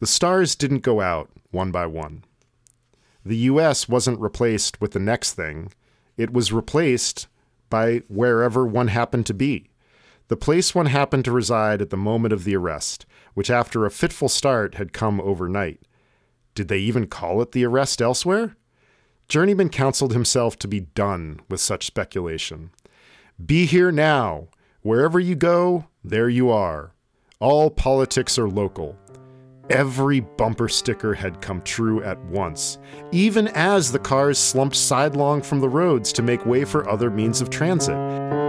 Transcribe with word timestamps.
The 0.00 0.06
stars 0.06 0.54
didn't 0.54 0.80
go 0.80 1.00
out 1.00 1.30
one 1.50 1.70
by 1.70 1.86
one. 1.86 2.24
The 3.24 3.36
US 3.36 3.88
wasn't 3.88 4.20
replaced 4.20 4.80
with 4.80 4.92
the 4.92 5.00
next 5.00 5.34
thing, 5.34 5.72
it 6.16 6.32
was 6.32 6.52
replaced 6.52 7.26
by 7.70 8.02
wherever 8.08 8.66
one 8.66 8.88
happened 8.88 9.26
to 9.26 9.34
be. 9.34 9.70
The 10.28 10.36
place 10.36 10.74
one 10.74 10.86
happened 10.86 11.24
to 11.24 11.32
reside 11.32 11.80
at 11.80 11.90
the 11.90 11.96
moment 11.96 12.32
of 12.32 12.44
the 12.44 12.56
arrest, 12.56 13.06
which 13.34 13.50
after 13.50 13.84
a 13.84 13.90
fitful 13.90 14.28
start 14.28 14.74
had 14.74 14.92
come 14.92 15.20
overnight. 15.20 15.80
Did 16.54 16.68
they 16.68 16.78
even 16.78 17.06
call 17.06 17.40
it 17.40 17.52
the 17.52 17.64
arrest 17.64 18.02
elsewhere? 18.02 18.56
Journeyman 19.28 19.68
counseled 19.68 20.12
himself 20.12 20.58
to 20.58 20.68
be 20.68 20.80
done 20.80 21.40
with 21.48 21.60
such 21.60 21.86
speculation. 21.86 22.70
Be 23.44 23.66
here 23.66 23.92
now. 23.92 24.48
Wherever 24.82 25.20
you 25.20 25.34
go, 25.34 25.86
there 26.02 26.28
you 26.28 26.50
are. 26.50 26.92
All 27.40 27.70
politics 27.70 28.38
are 28.38 28.48
local. 28.48 28.96
Every 29.70 30.20
bumper 30.20 30.68
sticker 30.68 31.12
had 31.12 31.42
come 31.42 31.60
true 31.60 32.02
at 32.02 32.18
once, 32.24 32.78
even 33.12 33.48
as 33.48 33.92
the 33.92 33.98
cars 33.98 34.38
slumped 34.38 34.76
sidelong 34.76 35.42
from 35.42 35.60
the 35.60 35.68
roads 35.68 36.10
to 36.14 36.22
make 36.22 36.46
way 36.46 36.64
for 36.64 36.88
other 36.88 37.10
means 37.10 37.42
of 37.42 37.50
transit. 37.50 38.47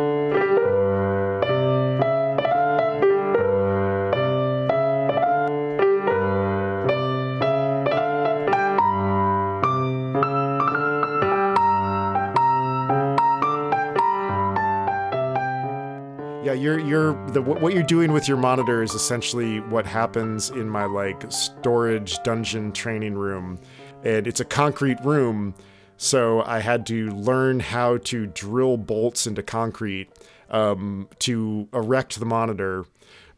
The 17.32 17.42
what 17.42 17.74
you're 17.74 17.84
doing 17.84 18.12
with 18.12 18.28
your 18.28 18.38
monitor 18.38 18.82
is 18.84 18.94
essentially 18.94 19.60
what 19.62 19.86
happens 19.86 20.50
in 20.50 20.70
my 20.70 20.86
like 20.86 21.32
storage 21.32 22.22
dungeon 22.24 22.72
training 22.72 23.16
room, 23.16 23.60
and 24.04 24.28
it's 24.28 24.40
a 24.40 24.46
concrete 24.46 24.98
room, 25.04 25.54
so 25.98 26.42
I 26.44 26.60
had 26.60 26.86
to 26.88 27.10
learn 27.12 27.60
how 27.60 27.98
to 27.98 28.28
drill 28.28 28.78
bolts 28.78 29.28
into 29.28 29.44
concrete 29.44 30.10
um, 30.50 31.08
to 31.20 31.68
erect 31.74 32.20
the 32.20 32.26
monitor. 32.26 32.86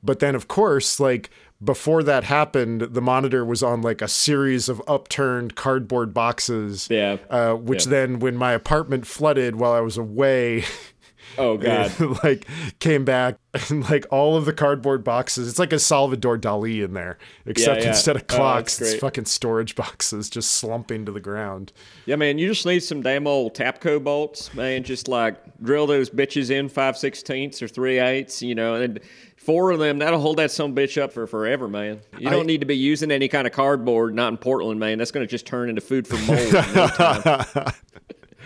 But 0.03 0.19
then, 0.19 0.33
of 0.35 0.47
course, 0.47 0.99
like 0.99 1.29
before 1.63 2.01
that 2.03 2.23
happened, 2.23 2.81
the 2.81 3.01
monitor 3.01 3.45
was 3.45 3.61
on 3.61 3.81
like 3.83 4.01
a 4.01 4.07
series 4.07 4.67
of 4.69 4.81
upturned 4.87 5.55
cardboard 5.55 6.13
boxes. 6.13 6.87
Yeah. 6.89 7.17
Uh, 7.29 7.53
which 7.53 7.85
Yeah. 7.85 7.91
then, 7.91 8.19
when 8.19 8.35
my 8.35 8.53
apartment 8.53 9.05
flooded 9.05 9.57
while 9.57 9.71
I 9.73 9.79
was 9.81 9.97
away, 9.97 10.63
Oh 11.37 11.57
god. 11.57 11.91
like 12.23 12.45
came 12.79 13.05
back 13.05 13.37
and 13.69 13.89
like 13.89 14.05
all 14.11 14.35
of 14.37 14.45
the 14.45 14.53
cardboard 14.53 15.03
boxes. 15.03 15.47
It's 15.47 15.59
like 15.59 15.73
a 15.73 15.79
Salvador 15.79 16.37
Dali 16.37 16.83
in 16.83 16.93
there, 16.93 17.17
except 17.45 17.81
yeah. 17.81 17.89
instead 17.89 18.15
of 18.15 18.23
Oh, 18.23 18.35
clocks, 18.35 18.77
that's 18.77 18.91
it's 18.93 19.01
fucking 19.01 19.25
storage 19.25 19.75
boxes 19.75 20.29
just 20.29 20.51
slumping 20.51 21.05
to 21.05 21.11
the 21.11 21.19
ground. 21.19 21.71
Yeah, 22.05 22.15
man, 22.15 22.37
you 22.37 22.47
just 22.47 22.65
need 22.65 22.81
some 22.81 23.01
damn 23.01 23.27
old 23.27 23.55
Tapcon 23.55 24.03
bolts, 24.03 24.53
man. 24.53 24.83
Just 24.83 25.07
like 25.07 25.37
drill 25.61 25.87
those 25.87 26.09
bitches 26.09 26.49
in 26.51 26.69
five 26.69 26.97
sixteenths 26.97 27.61
or 27.61 27.67
three 27.67 27.99
eighths, 27.99 28.41
you 28.41 28.55
know, 28.55 28.75
and 28.75 28.99
four 29.37 29.71
of 29.71 29.79
them 29.79 29.99
that'll 29.99 30.19
hold 30.19 30.37
that 30.37 30.51
some 30.51 30.75
bitch 30.75 31.01
up 31.01 31.11
for 31.11 31.25
forever, 31.27 31.67
man. 31.67 31.99
You 32.17 32.29
don't 32.29 32.43
I- 32.43 32.45
need 32.47 32.59
to 32.61 32.67
be 32.67 32.77
using 32.77 33.11
any 33.11 33.27
kind 33.27 33.47
of 33.47 33.53
cardboard, 33.53 34.13
not 34.15 34.29
in 34.31 34.37
Portland, 34.37 34.79
man. 34.79 34.97
That's 34.97 35.11
gonna 35.11 35.27
just 35.27 35.45
turn 35.45 35.69
into 35.69 35.81
food 35.81 36.07
for 36.07 36.17
mold. 36.17 37.73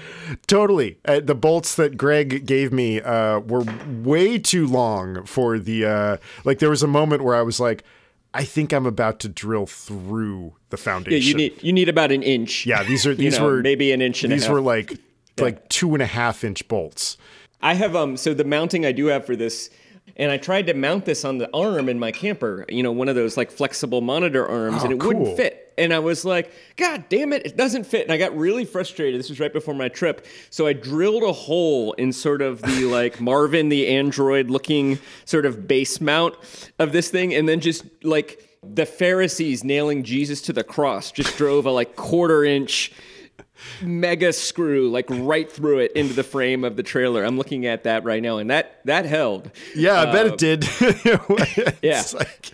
in 0.06 0.30
no 0.30 0.36
time. 0.36 0.40
Totally. 0.48 0.98
Uh, 1.06 1.20
the 1.20 1.36
bolts 1.36 1.76
that 1.76 1.98
Greg 1.98 2.46
gave 2.46 2.72
me 2.72 3.02
uh, 3.02 3.40
were 3.40 3.64
way 4.04 4.38
too 4.38 4.68
long 4.68 5.26
for 5.26 5.60
the. 5.60 5.86
Uh, 5.86 6.18
like, 6.44 6.60
there 6.60 6.70
was 6.70 6.84
a 6.84 6.88
moment 6.88 7.24
where 7.24 7.36
I 7.36 7.42
was 7.42 7.60
like, 7.60 7.84
I 8.36 8.44
think 8.44 8.74
I'm 8.74 8.86
about 8.86 9.20
to 9.22 9.30
drill 9.30 9.66
through 9.66 10.56
the 10.70 10.78
foundation. 10.78 11.22
yeah, 11.22 11.28
you 11.30 11.36
need 11.36 11.64
you 11.64 11.74
need 11.74 11.88
about 11.88 12.12
an 12.12 12.22
inch. 12.22 12.66
Yeah, 12.66 12.84
these 12.84 13.06
are 13.08 13.12
you 13.12 13.16
these 13.16 13.40
know, 13.40 13.46
were 13.46 13.62
maybe 13.62 13.94
an 13.94 14.02
inch 14.02 14.24
and 14.26 14.34
a 14.34 14.36
These 14.36 14.50
were 14.50 14.62
like 14.62 15.00
like 15.40 15.68
two 15.70 15.94
and 15.94 16.04
a 16.04 16.06
half 16.06 16.44
inch 16.44 16.68
bolts. 16.68 17.18
I 17.62 17.76
have 17.76 17.96
um 17.96 18.18
so 18.18 18.34
the 18.34 18.44
mounting 18.44 18.86
I 18.86 18.92
do 18.92 19.06
have 19.06 19.26
for 19.26 19.38
this 19.38 19.70
and 20.18 20.32
I 20.32 20.38
tried 20.38 20.68
to 20.68 20.74
mount 20.74 21.06
this 21.06 21.26
on 21.26 21.38
the 21.38 21.50
arm 21.54 21.90
in 21.90 22.00
my 22.00 22.12
camper, 22.12 22.66
you 22.70 22.84
know, 22.84 22.92
one 22.92 23.10
of 23.10 23.16
those 23.16 23.36
like 23.38 23.52
flexible 23.52 24.02
monitor 24.02 24.48
arms, 24.48 24.82
oh, 24.82 24.86
and 24.86 24.94
Oh, 24.94 24.96
it 24.96 25.00
cool. 25.00 25.08
wouldn't 25.10 25.38
fit. 25.38 25.62
And 25.78 25.94
I 25.94 26.00
was 26.00 26.24
like, 26.24 26.54
God 26.78 27.04
damn 27.10 27.34
it, 27.34 27.46
it 27.46 27.58
doesn't 27.58 27.84
fit. 27.86 28.04
And 28.04 28.12
I 28.14 28.18
got 28.18 28.36
really 28.38 28.64
frustrated. 28.64 29.20
This 29.20 29.30
was 29.30 29.42
right 29.42 29.52
before 29.52 29.74
my 29.74 29.90
trip. 29.90 30.26
So 30.50 30.68
I 30.68 30.72
drilled 30.74 31.24
a 31.24 31.34
hole 31.34 31.92
in 31.94 32.14
sort 32.14 32.42
of 32.42 32.62
the 32.62 32.86
like 32.90 33.20
Marvin 33.20 33.68
the 33.70 33.88
Android 33.88 34.50
looking 34.50 35.00
sort 35.26 35.46
of 35.46 35.68
base 35.68 36.00
mount 36.00 36.36
of 36.80 36.94
this 36.94 37.10
thing, 37.10 37.34
and 37.34 37.48
then 37.50 37.60
just 37.60 37.84
like 38.04 38.42
the 38.64 38.86
Pharisees 38.86 39.64
nailing 39.64 40.04
Jesus 40.04 40.42
to 40.44 40.54
the 40.54 40.64
cross, 40.64 41.12
just 41.12 41.38
drove 41.38 41.66
a 41.66 41.72
like 41.72 41.96
quarter 41.98 42.44
inch 42.46 42.92
mega 43.82 44.34
screw 44.34 44.90
like 44.90 45.06
right 45.10 45.52
through 45.52 45.80
it 45.80 45.92
into 45.94 46.14
the 46.14 46.24
frame 46.24 46.64
of 46.64 46.76
the 46.76 46.84
trailer. 46.84 47.24
I'm 47.24 47.38
looking 47.38 47.66
at 47.66 47.84
that 47.84 48.04
right 48.04 48.22
now, 48.22 48.38
and 48.38 48.50
that 48.50 48.80
that 48.86 49.06
held. 49.06 49.52
Yeah, 49.76 50.02
I 50.02 50.12
bet 50.12 50.28
it 50.28 50.38
did. 50.38 50.68
yeah. 51.82 52.04
Like- 52.14 52.52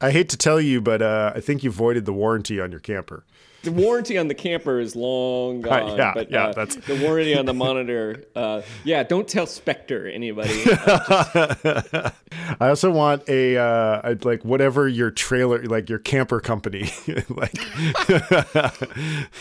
I 0.00 0.10
hate 0.10 0.28
to 0.30 0.36
tell 0.36 0.60
you, 0.60 0.80
but 0.80 1.00
uh, 1.00 1.32
I 1.34 1.40
think 1.40 1.62
you 1.62 1.70
voided 1.70 2.06
the 2.06 2.12
warranty 2.12 2.60
on 2.60 2.72
your 2.72 2.80
camper. 2.80 3.24
The 3.62 3.70
warranty 3.72 4.18
on 4.18 4.26
the 4.28 4.34
camper 4.34 4.80
is 4.80 4.96
long 4.96 5.60
gone. 5.62 5.96
yeah, 5.96 6.12
but, 6.14 6.30
yeah, 6.30 6.46
uh, 6.46 6.52
that's- 6.52 6.74
the 6.86 6.96
warranty 7.04 7.36
on 7.36 7.46
the 7.46 7.54
monitor. 7.54 8.24
Uh, 8.34 8.62
yeah, 8.82 9.02
don't 9.02 9.28
tell 9.28 9.46
Spectre 9.46 10.06
anybody. 10.08 10.62
I 10.66 12.12
also 12.60 12.90
want 12.90 13.28
a 13.28 13.56
uh, 13.58 14.00
I'd 14.04 14.24
like 14.24 14.42
whatever 14.44 14.88
your 14.88 15.10
trailer, 15.10 15.62
like 15.64 15.88
your 15.90 15.98
camper 15.98 16.40
company, 16.40 16.90
like 17.28 17.54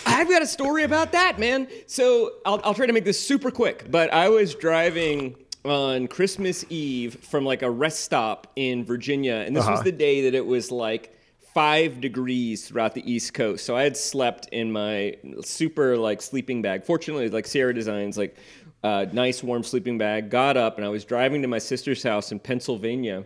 I've 0.05 0.29
got 0.29 0.41
a 0.41 0.47
story 0.47 0.83
about 0.83 1.11
that, 1.13 1.39
man. 1.39 1.67
So 1.87 2.33
I'll, 2.45 2.59
I'll 2.63 2.73
try 2.73 2.85
to 2.85 2.93
make 2.93 3.05
this 3.05 3.19
super 3.19 3.49
quick. 3.51 3.89
But 3.89 4.11
I 4.13 4.29
was 4.29 4.55
driving 4.55 5.35
on 5.63 6.07
Christmas 6.07 6.65
Eve 6.69 7.15
from 7.23 7.45
like 7.45 7.61
a 7.61 7.69
rest 7.71 8.01
stop 8.01 8.47
in 8.55 8.83
Virginia, 8.83 9.43
and 9.45 9.55
this 9.55 9.65
was 9.67 9.83
the 9.83 9.91
day 9.91 10.21
that 10.23 10.35
it 10.35 10.45
was 10.45 10.71
like 10.71 11.15
five 11.53 11.99
degrees 11.99 12.67
throughout 12.67 12.93
the 12.93 13.11
East 13.11 13.33
Coast. 13.33 13.65
So 13.65 13.75
I 13.75 13.83
had 13.83 13.97
slept 13.97 14.47
in 14.51 14.71
my 14.71 15.17
super 15.43 15.97
like 15.97 16.21
sleeping 16.21 16.61
bag. 16.61 16.85
Fortunately, 16.85 17.29
like 17.29 17.45
Sierra 17.47 17.73
Designs, 17.73 18.17
like 18.17 18.37
uh, 18.83 19.05
nice 19.11 19.43
warm 19.43 19.63
sleeping 19.63 19.97
bag. 19.97 20.29
Got 20.29 20.57
up 20.57 20.77
and 20.77 20.85
I 20.85 20.89
was 20.89 21.05
driving 21.05 21.41
to 21.41 21.47
my 21.47 21.59
sister's 21.59 22.03
house 22.03 22.31
in 22.31 22.39
Pennsylvania. 22.39 23.25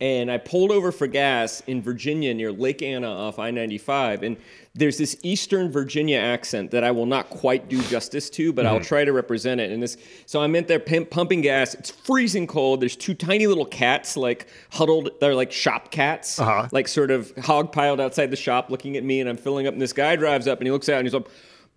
And 0.00 0.30
I 0.30 0.38
pulled 0.38 0.70
over 0.70 0.92
for 0.92 1.08
gas 1.08 1.60
in 1.66 1.82
Virginia 1.82 2.32
near 2.32 2.52
Lake 2.52 2.82
Anna 2.82 3.10
off 3.10 3.40
I 3.40 3.50
95. 3.50 4.22
And 4.22 4.36
there's 4.72 4.96
this 4.96 5.18
Eastern 5.24 5.72
Virginia 5.72 6.18
accent 6.18 6.70
that 6.70 6.84
I 6.84 6.92
will 6.92 7.06
not 7.06 7.30
quite 7.30 7.68
do 7.68 7.82
justice 7.82 8.30
to, 8.30 8.52
but 8.52 8.64
I'll 8.64 8.78
mm. 8.78 8.86
try 8.86 9.04
to 9.04 9.12
represent 9.12 9.60
it. 9.60 9.72
And 9.72 9.82
this, 9.82 9.96
so 10.24 10.40
I'm 10.40 10.54
in 10.54 10.66
there 10.66 10.78
pump, 10.78 11.10
pumping 11.10 11.40
gas. 11.40 11.74
It's 11.74 11.90
freezing 11.90 12.46
cold. 12.46 12.80
There's 12.80 12.94
two 12.94 13.14
tiny 13.14 13.48
little 13.48 13.64
cats, 13.64 14.16
like 14.16 14.46
huddled. 14.70 15.10
They're 15.20 15.34
like 15.34 15.50
shop 15.50 15.90
cats, 15.90 16.38
uh-huh. 16.38 16.68
like 16.70 16.86
sort 16.86 17.10
of 17.10 17.36
hog 17.38 17.72
piled 17.72 18.00
outside 18.00 18.30
the 18.30 18.36
shop, 18.36 18.70
looking 18.70 18.96
at 18.96 19.02
me. 19.02 19.18
And 19.18 19.28
I'm 19.28 19.36
filling 19.36 19.66
up. 19.66 19.72
And 19.72 19.82
this 19.82 19.92
guy 19.92 20.14
drives 20.14 20.46
up 20.46 20.58
and 20.58 20.66
he 20.68 20.70
looks 20.70 20.88
out 20.88 20.98
and 20.98 21.06
he's 21.06 21.14
like, 21.14 21.26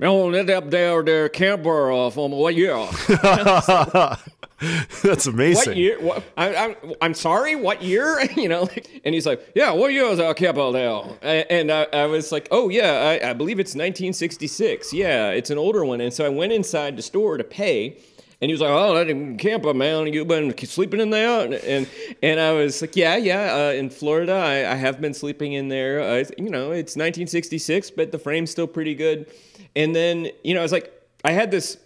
"Oh, 0.02 0.32
that 0.32 0.50
up 0.50 0.70
there, 0.70 1.04
there 1.04 1.30
camper 1.30 1.92
uh, 1.92 2.10
from 2.10 2.32
what 2.32 2.56
year? 2.56 2.88
that's 5.04 5.26
amazing. 5.26 5.70
What 5.70 5.78
year? 5.78 6.00
What, 6.00 6.24
I, 6.38 6.56
I'm, 6.56 6.76
I'm 7.02 7.14
sorry. 7.14 7.56
What 7.56 7.82
year? 7.82 8.22
you 8.36 8.48
know, 8.48 8.64
like, 8.64 9.02
and 9.04 9.14
he's 9.14 9.26
like, 9.26 9.52
yeah. 9.56 9.72
What 9.72 9.92
year 9.92 10.08
was 10.08 10.20
our 10.20 10.34
camper 10.34 10.72
there? 10.72 11.02
And, 11.22 11.46
and 11.50 11.72
I, 11.72 11.88
I 11.94 12.06
was 12.06 12.32
like, 12.32 12.48
oh 12.52 12.70
yeah, 12.70 13.18
I, 13.22 13.32
I 13.32 13.34
believe 13.34 13.60
it's 13.60 13.72
1966. 13.72 14.94
Yeah, 14.94 15.30
it's 15.30 15.50
an 15.50 15.58
older 15.58 15.84
one. 15.84 16.02
And 16.02 16.14
so 16.14 16.26
I 16.26 16.30
went 16.30 16.54
inside 16.54 16.96
the 16.96 17.02
store 17.02 17.38
to 17.38 17.44
pay. 17.44 17.98
And 18.40 18.50
he 18.50 18.54
was 18.56 18.62
like, 18.62 18.72
"Oh, 18.72 18.96
that 18.96 19.38
camper, 19.38 19.72
man, 19.72 20.12
you've 20.12 20.28
been 20.28 20.58
sleeping 20.58 21.00
in 21.00 21.12
there?" 21.12 21.46
And 21.46 21.54
and, 21.54 21.88
and 22.24 22.40
I 22.40 22.54
was 22.54 22.82
like, 22.82 22.96
"Yeah, 22.96 23.16
yeah. 23.16 23.54
Uh, 23.54 23.74
in 23.74 23.92
Florida, 23.92 24.34
I, 24.34 24.72
I 24.72 24.74
have 24.74 25.00
been 25.00 25.14
sleeping 25.14 25.54
in 25.54 25.68
there. 25.68 26.02
Uh, 26.02 26.24
you 26.40 26.50
know, 26.50 26.72
it's 26.72 26.96
1966, 26.96 27.92
but 27.92 28.12
the 28.12 28.18
frame's 28.18 28.50
still 28.50 28.66
pretty 28.66 28.96
good." 28.96 29.28
And 29.76 29.96
then, 29.96 30.30
you 30.44 30.54
know, 30.54 30.60
I 30.60 30.64
was 30.64 30.72
like, 30.72 30.92
I 31.24 31.32
had 31.32 31.52
this 31.52 31.78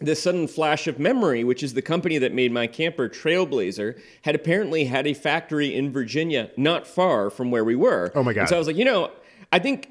this 0.00 0.22
sudden 0.22 0.48
flash 0.48 0.86
of 0.86 0.98
memory, 0.98 1.44
which 1.44 1.62
is 1.62 1.74
the 1.74 1.82
company 1.82 2.18
that 2.18 2.32
made 2.32 2.52
my 2.52 2.66
camper, 2.66 3.08
Trailblazer, 3.08 4.00
had 4.22 4.34
apparently 4.34 4.84
had 4.84 5.06
a 5.06 5.14
factory 5.14 5.74
in 5.74 5.92
Virginia, 5.92 6.50
not 6.56 6.86
far 6.86 7.30
from 7.30 7.50
where 7.50 7.64
we 7.64 7.76
were. 7.76 8.10
Oh 8.14 8.22
my 8.22 8.32
God. 8.32 8.40
And 8.40 8.48
so 8.48 8.56
I 8.56 8.58
was 8.58 8.66
like, 8.66 8.76
you 8.76 8.84
know, 8.84 9.12
I 9.52 9.58
think 9.58 9.90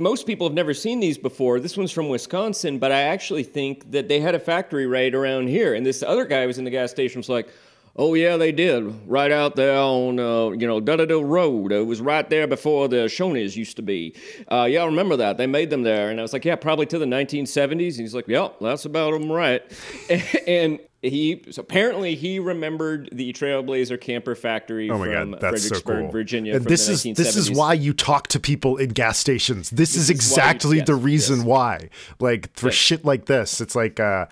most 0.00 0.26
people 0.26 0.46
have 0.46 0.54
never 0.54 0.74
seen 0.74 1.00
these 1.00 1.18
before. 1.18 1.60
This 1.60 1.76
one's 1.76 1.92
from 1.92 2.08
Wisconsin, 2.08 2.78
but 2.78 2.92
I 2.92 3.02
actually 3.02 3.42
think 3.42 3.90
that 3.90 4.08
they 4.08 4.20
had 4.20 4.34
a 4.34 4.40
factory 4.40 4.86
right 4.86 5.14
around 5.14 5.48
here. 5.48 5.74
And 5.74 5.84
this 5.84 6.02
other 6.02 6.24
guy 6.24 6.46
was 6.46 6.58
in 6.58 6.64
the 6.64 6.70
gas 6.70 6.90
station 6.90 7.18
was 7.18 7.28
like, 7.28 7.48
Oh 7.94 8.14
yeah, 8.14 8.38
they 8.38 8.52
did. 8.52 9.06
Right 9.06 9.30
out 9.30 9.54
there 9.54 9.76
on 9.78 10.18
uh, 10.18 10.48
you 10.50 10.66
know 10.66 10.80
Dudderdale 10.80 11.24
Road. 11.24 11.72
It 11.72 11.86
was 11.86 12.00
right 12.00 12.28
there 12.30 12.46
before 12.46 12.88
the 12.88 13.04
Shoney's 13.06 13.56
used 13.56 13.76
to 13.76 13.82
be. 13.82 14.14
Uh, 14.50 14.66
yeah, 14.70 14.82
I 14.82 14.86
remember 14.86 15.16
that. 15.16 15.36
They 15.36 15.46
made 15.46 15.68
them 15.68 15.82
there, 15.82 16.08
and 16.10 16.18
I 16.18 16.22
was 16.22 16.32
like, 16.32 16.44
yeah, 16.46 16.56
probably 16.56 16.86
to 16.86 16.98
the 16.98 17.04
1970s. 17.04 17.70
And 17.70 18.00
he's 18.00 18.14
like, 18.14 18.28
yeah, 18.28 18.48
that's 18.62 18.86
about 18.86 19.12
them 19.12 19.30
right. 19.30 19.62
and 20.46 20.80
he 21.02 21.42
so 21.50 21.60
apparently 21.60 22.14
he 22.14 22.38
remembered 22.38 23.08
the 23.12 23.32
Trailblazer 23.32 24.00
Camper 24.00 24.36
Factory 24.36 24.88
Oh 24.88 24.96
my 24.98 25.06
from 25.12 25.32
god, 25.32 25.40
that's 25.40 25.62
so 25.62 25.68
Fredericksburg, 25.68 26.02
cool. 26.04 26.12
Virginia. 26.12 26.54
And 26.54 26.62
from 26.62 26.70
this 26.70 26.86
the 26.86 26.92
is 26.92 27.04
1970s. 27.04 27.16
this 27.16 27.36
is 27.36 27.50
why 27.50 27.72
you 27.74 27.92
talk 27.92 28.28
to 28.28 28.40
people 28.40 28.76
in 28.78 28.90
gas 28.90 29.18
stations. 29.18 29.68
This, 29.70 29.96
is 29.96 30.04
is 30.04 30.08
why 30.08 30.12
you- 30.12 30.14
exactly 30.16 30.80
the 30.80 30.94
reason 30.94 31.38
yes. 31.38 31.44
why. 31.46 31.88
Like 32.20 32.56
for 32.56 32.68
Yes. 32.68 32.74
shit 32.76 33.04
like 33.04 33.26
this, 33.26 33.60
it's 33.60 33.74
like 33.74 33.98
uh, 34.00 34.26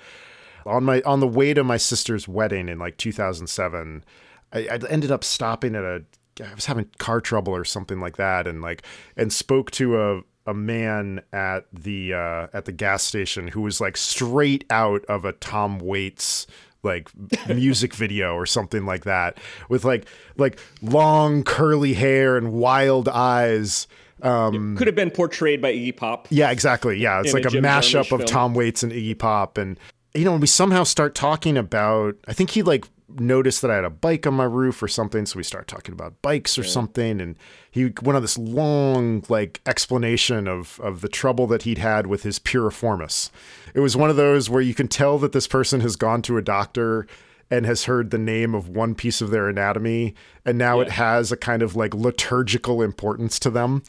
on 0.71 0.85
my 0.85 1.03
on 1.03 1.21
the 1.21 1.29
way 1.29 1.53
to 1.55 1.65
my 1.65 1.77
sister's 1.77 2.27
wedding 2.27 2.69
in 2.69 2.79
like 2.79 2.97
2007, 2.97 4.05
I, 4.53 4.59
I 4.59 4.79
ended 4.89 5.11
up 5.11 5.25
stopping 5.25 5.75
at 5.75 5.85
a. 5.85 6.05
I 6.43 6.55
was 6.55 6.65
having 6.65 6.89
car 6.99 7.21
trouble 7.21 7.55
or 7.55 7.65
something 7.65 8.01
like 8.01 8.17
that, 8.17 8.47
and 8.47 8.63
like 8.63 8.83
and 9.17 9.33
spoke 9.33 9.71
to 9.73 10.01
a 10.01 10.23
a 10.47 10.55
man 10.55 11.21
at 11.33 11.67
the 11.73 12.15
uh, 12.15 12.47
at 12.53 12.65
the 12.65 12.73
gas 12.73 13.03
station 13.03 13.49
who 13.49 13.61
was 13.61 13.81
like 13.81 13.97
straight 13.97 14.65
out 14.71 15.05
of 15.05 15.25
a 15.25 15.33
Tom 15.33 15.79
Waits 15.79 16.47
like 16.83 17.11
music 17.49 17.95
video 17.95 18.35
or 18.35 18.47
something 18.47 18.87
like 18.87 19.05
that 19.05 19.39
with 19.69 19.85
like 19.85 20.07
like 20.37 20.59
long 20.83 21.43
curly 21.43 21.95
hair 21.95 22.37
and 22.37 22.53
wild 22.53 23.09
eyes 23.09 23.87
um 24.23 24.77
could 24.77 24.87
have 24.87 24.97
been 24.97 25.11
portrayed 25.11 25.61
by 25.61 25.73
Iggy 25.73 25.97
Pop. 25.97 26.27
yeah 26.31 26.51
exactly 26.51 26.99
yeah 26.99 27.21
it's 27.21 27.35
like 27.35 27.45
a 27.45 27.49
a 27.49 27.61
mashup 27.61 28.13
of 28.13 28.25
tom 28.25 28.55
waits 28.55 28.83
and 28.83 28.93
iggy 28.93 29.19
pop 29.19 29.59
and 29.59 29.79
you 30.15 30.25
know 30.25 30.37
we 30.37 30.47
somehow 30.47 30.83
start 30.85 31.15
talking 31.15 31.57
about 31.57 32.17
i 32.27 32.33
think 32.33 32.51
he 32.51 32.62
like 32.62 32.87
noticed 33.19 33.61
that 33.62 33.71
i 33.71 33.75
had 33.75 33.85
a 33.85 33.91
bike 33.91 34.27
on 34.27 34.35
my 34.35 34.45
roof 34.45 34.83
or 34.83 34.89
something 34.89 35.27
so 35.27 35.37
we 35.37 35.43
start 35.43 35.67
talking 35.67 35.93
about 35.93 36.21
bikes 36.23 36.57
or 36.59 36.62
something 36.62 37.21
and 37.21 37.37
he 37.71 37.93
went 38.03 38.17
on 38.17 38.23
this 38.23 38.39
long 38.39 39.23
like 39.29 39.61
explanation 39.67 40.47
of 40.49 40.81
of 40.81 41.01
the 41.01 41.09
trouble 41.09 41.47
that 41.47 41.62
he'd 41.62 41.79
had 41.79 42.07
with 42.07 42.23
his 42.23 42.39
piriformis. 42.39 43.31
It 43.75 43.81
was 43.81 43.97
one 43.97 44.11
of 44.11 44.17
those 44.17 44.51
where 44.51 44.61
you 44.61 44.75
can 44.75 44.89
tell 44.89 45.19
that 45.19 45.33
this 45.33 45.47
person 45.47 45.81
has 45.81 45.97
gone 45.97 46.23
to 46.23 46.37
a 46.37 46.43
doctor 46.43 47.07
and 47.51 47.67
has 47.67 47.85
heard 47.85 48.11
the 48.11 48.19
name 48.19 48.55
of 48.55 48.69
one 48.69 48.95
piece 48.95 49.21
of 49.21 49.31
their 49.31 49.49
anatomy 49.49 50.15
and 50.45 50.59
now 50.59 50.81
it 50.81 50.91
has 50.91 51.31
a 51.33 51.37
kind 51.37 51.62
of 51.62 51.77
like 51.77 51.95
liturgical 51.95 52.83
importance 52.83 53.39
to 53.41 53.51
them. 53.51 53.83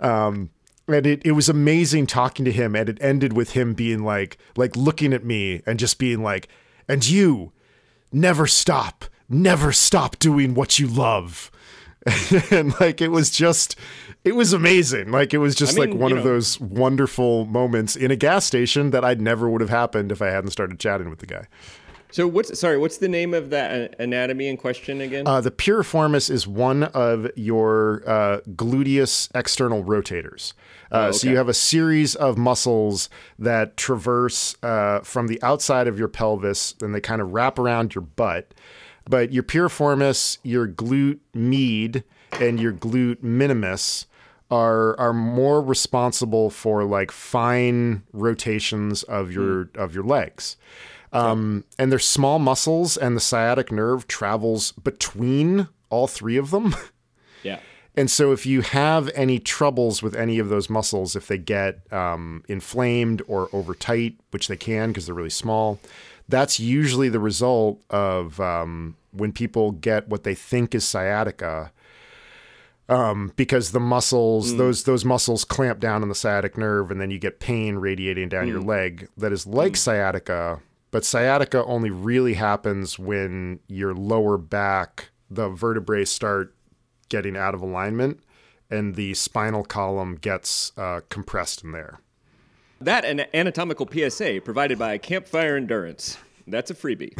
Um 0.00 0.50
and 0.88 1.06
it, 1.06 1.22
it 1.24 1.32
was 1.32 1.48
amazing 1.48 2.06
talking 2.06 2.44
to 2.44 2.52
him 2.52 2.74
and 2.74 2.88
it 2.88 2.98
ended 3.00 3.32
with 3.34 3.50
him 3.52 3.74
being 3.74 4.02
like 4.02 4.38
like 4.56 4.74
looking 4.76 5.12
at 5.12 5.24
me 5.24 5.62
and 5.66 5.78
just 5.78 5.98
being 5.98 6.22
like 6.22 6.48
and 6.88 7.08
you 7.08 7.52
never 8.12 8.46
stop 8.46 9.04
never 9.28 9.70
stop 9.72 10.18
doing 10.18 10.54
what 10.54 10.78
you 10.78 10.86
love 10.86 11.50
and 12.50 12.78
like 12.80 13.00
it 13.02 13.08
was 13.08 13.30
just 13.30 13.76
it 14.24 14.34
was 14.34 14.52
amazing 14.52 15.10
like 15.10 15.34
it 15.34 15.38
was 15.38 15.54
just 15.54 15.76
I 15.78 15.82
like 15.82 15.94
one 15.94 16.12
of 16.12 16.18
know- 16.18 16.24
those 16.24 16.58
wonderful 16.60 17.44
moments 17.44 17.94
in 17.96 18.10
a 18.10 18.16
gas 18.16 18.44
station 18.46 18.90
that 18.90 19.04
i'd 19.04 19.20
never 19.20 19.48
would 19.50 19.60
have 19.60 19.70
happened 19.70 20.10
if 20.10 20.22
i 20.22 20.28
hadn't 20.28 20.50
started 20.50 20.78
chatting 20.80 21.10
with 21.10 21.18
the 21.18 21.26
guy 21.26 21.46
So 22.10 22.26
what's 22.26 22.58
sorry? 22.58 22.78
What's 22.78 22.96
the 22.96 23.08
name 23.08 23.34
of 23.34 23.50
that 23.50 23.70
uh, 23.92 23.94
anatomy 24.02 24.48
in 24.48 24.56
question 24.56 25.02
again? 25.02 25.26
uh, 25.26 25.42
the 25.42 25.50
piriformis 25.50 26.30
is 26.30 26.46
one 26.46 26.84
of 26.84 27.28
your 27.36 28.02
uh, 28.06 28.40
gluteus 28.56 29.28
external 29.34 29.84
rotators. 29.84 30.54
Uh, 30.90 31.12
So 31.12 31.26
okay. 31.26 31.32
you 31.32 31.36
have 31.36 31.48
a 31.48 31.54
series 31.54 32.14
of 32.14 32.38
muscles 32.38 33.08
that 33.38 33.76
traverse 33.76 34.56
uh, 34.62 35.00
from 35.00 35.26
the 35.26 35.42
outside 35.42 35.86
of 35.86 35.98
your 35.98 36.08
pelvis, 36.08 36.74
and 36.80 36.94
they 36.94 37.00
kind 37.00 37.20
of 37.20 37.32
wrap 37.32 37.58
around 37.58 37.94
your 37.94 38.02
butt. 38.02 38.54
But 39.08 39.32
your 39.32 39.42
piriformis, 39.42 40.38
your 40.42 40.68
glute 40.68 41.20
med, 41.34 42.04
and 42.32 42.60
your 42.60 42.72
glute 42.72 43.22
minimus 43.22 44.06
are 44.50 44.98
are 44.98 45.12
more 45.12 45.60
responsible 45.62 46.48
for 46.50 46.84
like 46.84 47.10
fine 47.10 48.02
rotations 48.12 49.02
of 49.02 49.30
your 49.32 49.70
of 49.74 49.94
your 49.94 50.04
legs. 50.04 50.56
Um, 51.10 51.64
and 51.78 51.90
they're 51.90 51.98
small 51.98 52.38
muscles, 52.38 52.96
and 52.96 53.16
the 53.16 53.20
sciatic 53.20 53.72
nerve 53.72 54.06
travels 54.08 54.72
between 54.72 55.68
all 55.90 56.06
three 56.06 56.36
of 56.36 56.50
them. 56.50 56.74
And 57.98 58.08
so, 58.08 58.30
if 58.30 58.46
you 58.46 58.60
have 58.60 59.10
any 59.16 59.40
troubles 59.40 60.04
with 60.04 60.14
any 60.14 60.38
of 60.38 60.50
those 60.50 60.70
muscles, 60.70 61.16
if 61.16 61.26
they 61.26 61.36
get 61.36 61.92
um, 61.92 62.44
inflamed 62.46 63.22
or 63.26 63.48
over 63.52 63.74
tight, 63.74 64.14
which 64.30 64.46
they 64.46 64.56
can 64.56 64.90
because 64.90 65.06
they're 65.06 65.16
really 65.16 65.30
small, 65.30 65.80
that's 66.28 66.60
usually 66.60 67.08
the 67.08 67.18
result 67.18 67.82
of 67.90 68.38
um, 68.38 68.96
when 69.10 69.32
people 69.32 69.72
get 69.72 70.06
what 70.06 70.22
they 70.22 70.36
think 70.36 70.76
is 70.76 70.86
sciatica. 70.86 71.72
Um, 72.88 73.32
because 73.34 73.72
the 73.72 73.80
muscles, 73.80 74.56
those 74.56 74.84
those 74.84 75.04
muscles 75.04 75.44
clamp 75.44 75.80
down 75.80 76.02
on 76.02 76.08
the 76.08 76.14
sciatic 76.14 76.56
nerve, 76.56 76.92
and 76.92 77.00
then 77.00 77.10
you 77.10 77.18
get 77.18 77.40
pain 77.40 77.78
radiating 77.78 78.28
down 78.28 78.46
your 78.46 78.60
leg. 78.60 79.08
That 79.16 79.32
is 79.32 79.44
like 79.44 79.74
sciatica, 79.76 80.60
but 80.92 81.04
sciatica 81.04 81.64
only 81.64 81.90
really 81.90 82.34
happens 82.34 82.96
when 82.96 83.58
your 83.66 83.92
lower 83.92 84.38
back, 84.38 85.10
the 85.28 85.48
vertebrae 85.48 86.04
start 86.04 86.54
getting 87.08 87.36
out 87.36 87.54
of 87.54 87.62
alignment 87.62 88.20
and 88.70 88.94
the 88.94 89.14
spinal 89.14 89.64
column 89.64 90.16
gets 90.16 90.72
uh, 90.76 91.00
compressed 91.08 91.64
in 91.64 91.72
there. 91.72 92.00
That 92.80 93.04
an 93.04 93.24
anatomical 93.34 93.88
PSA 93.90 94.40
provided 94.44 94.78
by 94.78 94.98
Campfire 94.98 95.56
Endurance. 95.56 96.18
That's 96.46 96.70
a 96.70 96.74
freebie. 96.74 97.14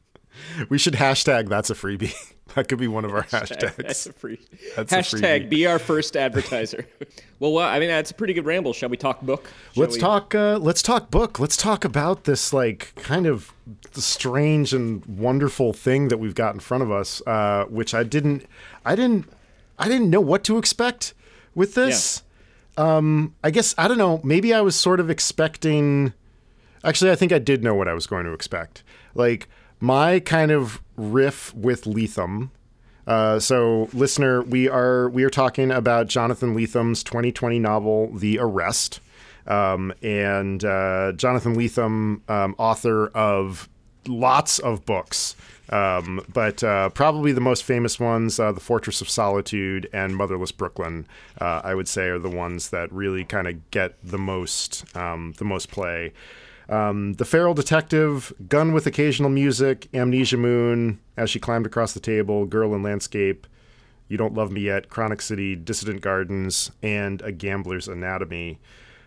We 0.68 0.78
should 0.78 0.94
hashtag 0.94 1.48
that's 1.48 1.70
a 1.70 1.74
freebie. 1.74 2.14
that 2.54 2.68
could 2.68 2.78
be 2.78 2.88
one 2.88 3.04
of 3.04 3.12
our 3.12 3.26
That's 3.30 3.50
hashtags. 3.50 4.08
a 4.08 4.12
free. 4.12 4.40
That's 4.76 4.92
Hashtag 4.92 5.46
freebie. 5.46 5.50
be 5.50 5.66
our 5.66 5.78
first 5.78 6.16
advertiser. 6.16 6.86
well, 7.40 7.52
well, 7.52 7.68
I 7.68 7.78
mean, 7.78 7.88
that's 7.88 8.10
a 8.10 8.14
pretty 8.14 8.32
good 8.34 8.46
ramble. 8.46 8.72
Shall 8.72 8.88
we 8.88 8.96
talk 8.96 9.20
book? 9.22 9.50
Shall 9.74 9.82
Let's 9.82 9.94
we- 9.96 10.00
talk. 10.00 10.34
Uh, 10.34 10.58
let's 10.58 10.82
talk 10.82 11.10
book. 11.10 11.38
Let's 11.38 11.56
talk 11.56 11.84
about 11.84 12.24
this 12.24 12.52
like 12.52 12.94
kind 12.96 13.26
of 13.26 13.52
strange 13.92 14.72
and 14.72 15.04
wonderful 15.06 15.72
thing 15.72 16.08
that 16.08 16.18
we've 16.18 16.34
got 16.34 16.54
in 16.54 16.60
front 16.60 16.82
of 16.82 16.90
us, 16.90 17.20
uh, 17.26 17.64
which 17.64 17.94
I 17.94 18.02
didn't, 18.04 18.46
I 18.84 18.94
didn't, 18.94 19.28
I 19.78 19.88
didn't 19.88 20.10
know 20.10 20.20
what 20.20 20.44
to 20.44 20.56
expect 20.58 21.14
with 21.54 21.74
this. 21.74 22.22
Um, 22.78 23.34
I 23.42 23.50
guess 23.50 23.74
I 23.78 23.88
don't 23.88 23.98
know. 23.98 24.20
Maybe 24.22 24.52
I 24.54 24.60
was 24.60 24.76
sort 24.76 25.00
of 25.00 25.10
expecting. 25.10 26.12
Actually, 26.84 27.10
I 27.10 27.16
think 27.16 27.32
I 27.32 27.38
did 27.38 27.64
know 27.64 27.74
what 27.74 27.88
I 27.88 27.94
was 27.94 28.06
going 28.06 28.24
to 28.26 28.32
expect. 28.32 28.82
Like 29.14 29.48
my 29.80 30.20
kind 30.20 30.50
of 30.50 30.80
riff 30.96 31.54
with 31.54 31.84
Lethem. 31.84 32.50
Uh, 33.06 33.38
so, 33.38 33.88
listener, 33.92 34.42
we 34.42 34.68
are 34.68 35.08
we 35.08 35.22
are 35.22 35.30
talking 35.30 35.70
about 35.70 36.08
Jonathan 36.08 36.56
Lethem's 36.56 37.04
2020 37.04 37.58
novel, 37.60 38.10
The 38.12 38.38
Arrest, 38.40 39.00
um, 39.46 39.92
and 40.02 40.64
uh, 40.64 41.12
Jonathan 41.12 41.54
Lethem, 41.56 42.28
um, 42.28 42.56
author 42.58 43.08
of 43.08 43.68
lots 44.08 44.58
of 44.58 44.84
books, 44.86 45.36
um, 45.70 46.20
but 46.32 46.62
uh, 46.64 46.88
probably 46.90 47.32
the 47.32 47.40
most 47.40 47.62
famous 47.62 48.00
ones, 48.00 48.40
uh, 48.40 48.52
The 48.52 48.60
Fortress 48.60 49.00
of 49.00 49.08
Solitude 49.08 49.88
and 49.92 50.16
Motherless 50.16 50.52
Brooklyn, 50.52 51.06
uh, 51.40 51.60
I 51.62 51.74
would 51.74 51.88
say, 51.88 52.08
are 52.08 52.18
the 52.18 52.30
ones 52.30 52.70
that 52.70 52.92
really 52.92 53.24
kind 53.24 53.46
of 53.46 53.70
get 53.70 53.94
the 54.02 54.18
most 54.18 54.84
um, 54.96 55.34
the 55.38 55.44
most 55.44 55.70
play. 55.70 56.12
Um, 56.68 57.14
the 57.14 57.24
Feral 57.24 57.54
Detective, 57.54 58.32
Gun 58.48 58.72
with 58.72 58.86
Occasional 58.86 59.30
Music, 59.30 59.88
Amnesia 59.94 60.36
Moon, 60.36 61.00
As 61.16 61.30
She 61.30 61.38
Climbed 61.38 61.66
Across 61.66 61.94
the 61.94 62.00
Table, 62.00 62.44
Girl 62.44 62.74
in 62.74 62.82
Landscape, 62.82 63.46
You 64.08 64.16
Don't 64.16 64.34
Love 64.34 64.50
Me 64.50 64.62
Yet, 64.62 64.88
Chronic 64.88 65.20
City, 65.20 65.54
Dissident 65.54 66.00
Gardens, 66.00 66.72
and 66.82 67.22
A 67.22 67.30
Gambler's 67.30 67.86
Anatomy. 67.86 68.58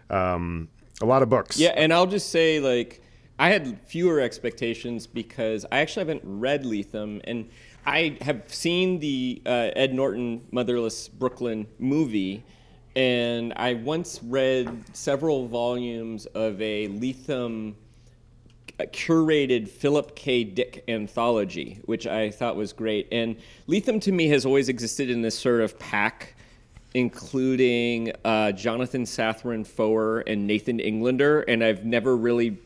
Um, 0.10 0.70
a 1.01 1.06
lot 1.06 1.22
of 1.22 1.30
books. 1.30 1.60
Yeah, 1.60 1.74
and 1.75 1.94
I'll 1.94 2.08
just 2.08 2.30
say, 2.30 2.60
like, 2.60 3.01
I 3.38 3.50
had 3.50 3.80
fewer 3.86 4.20
expectations 4.20 5.08
because 5.08 5.66
I 5.72 5.80
actually 5.80 6.01
haven't 6.01 6.24
read 6.25 6.63
Lethem, 6.63 7.22
and 7.24 7.50
I 7.86 8.18
have 8.22 8.54
seen 8.54 9.00
the 9.00 9.42
uh, 9.46 9.72
Ed 9.75 9.94
Norton 9.94 10.46
Motherless 10.51 11.08
Brooklyn 11.08 11.68
movie, 11.78 12.44
and 13.00 13.53
I 13.56 13.75
once 13.75 14.20
read 14.22 14.84
several 14.91 15.48
volumes 15.48 16.25
of 16.25 16.62
a 16.62 16.89
Lethem 16.89 17.75
uh, 18.77 18.84
curated 18.88 19.70
Philip 19.70 20.18
K. 20.18 20.44
Dick 20.44 20.84
anthology, 20.89 21.79
which 21.86 22.08
I 22.08 22.29
thought 22.29 22.58
was 22.58 22.74
great. 22.74 23.08
And 23.10 23.38
Lethem 23.70 24.01
to 24.01 24.12
me 24.12 24.27
has 24.27 24.46
always 24.46 24.68
existed 24.68 25.10
in 25.10 25.22
this 25.22 25.39
sort 25.39 25.62
of 25.62 25.79
pack, 25.79 26.36
including 26.94 28.12
uh, 28.25 28.51
Jonathan 28.51 29.06
Safran 29.06 29.65
Foer 29.65 30.20
and 30.27 30.46
Nathan 30.46 30.82
Englander. 30.82 31.44
And 31.44 31.63
I've 31.63 31.86
never 31.86 32.18
really, 32.18 32.58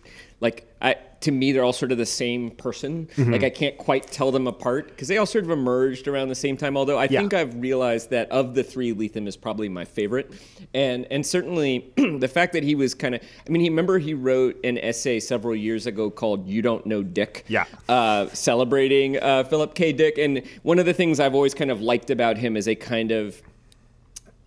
like, 0.42 0.68
I, 0.82 0.96
to 1.24 1.32
me, 1.32 1.52
they're 1.52 1.64
all 1.64 1.74
sort 1.74 1.92
of 1.92 1.98
the 1.98 2.06
same 2.06 2.52
person. 2.52 3.08
Like, 3.18 3.44
I 3.44 3.50
can't 3.50 3.78
quite 3.78 4.08
tell 4.08 4.32
them 4.32 4.48
apart 4.48 4.88
because 4.90 5.08
they 5.08 5.18
all 5.18 5.26
sort 5.26 5.44
of 5.46 5.52
emerged 5.52 6.08
around 6.08 6.30
the 6.30 6.36
same 6.36 6.56
time. 6.56 6.78
Although 6.78 6.98
I 6.98 7.08
Yeah. 7.10 7.20
think 7.20 7.34
I've 7.34 7.56
realized 7.60 8.10
that 8.12 8.30
of 8.32 8.54
the 8.56 8.64
three, 8.64 8.94
Lethem 8.94 9.28
is 9.28 9.36
probably 9.36 9.68
my 9.70 9.86
favorite. 9.86 10.32
And 10.74 11.06
and 11.12 11.26
certainly 11.26 11.92
the 11.98 12.28
fact 12.28 12.54
that 12.54 12.64
he 12.64 12.76
was 12.76 12.94
kind 12.94 13.16
of, 13.16 13.22
I 13.48 13.50
mean, 13.50 13.62
he 13.62 13.70
remember 13.70 14.00
he 14.00 14.14
wrote 14.14 14.58
an 14.64 14.78
essay 14.78 15.20
several 15.20 15.56
years 15.56 15.86
ago 15.88 16.10
called 16.10 16.48
"You 16.48 16.62
Don't 16.62 16.86
Know 16.86 17.04
Dick," 17.04 17.46
Yeah. 17.48 17.66
uh, 17.90 18.28
celebrating 18.28 19.18
uh, 19.20 19.44
Philip 19.46 19.74
K. 19.76 19.92
Dick. 19.94 20.18
And 20.18 20.44
one 20.64 20.80
of 20.80 20.86
the 20.86 20.94
things 20.94 21.20
I've 21.20 21.36
always 21.36 21.54
kind 21.54 21.72
of 21.72 21.82
liked 21.82 22.10
about 22.10 22.38
him 22.38 22.56
is 22.58 22.68
a 22.68 22.76
kind 22.76 23.12
of 23.12 23.42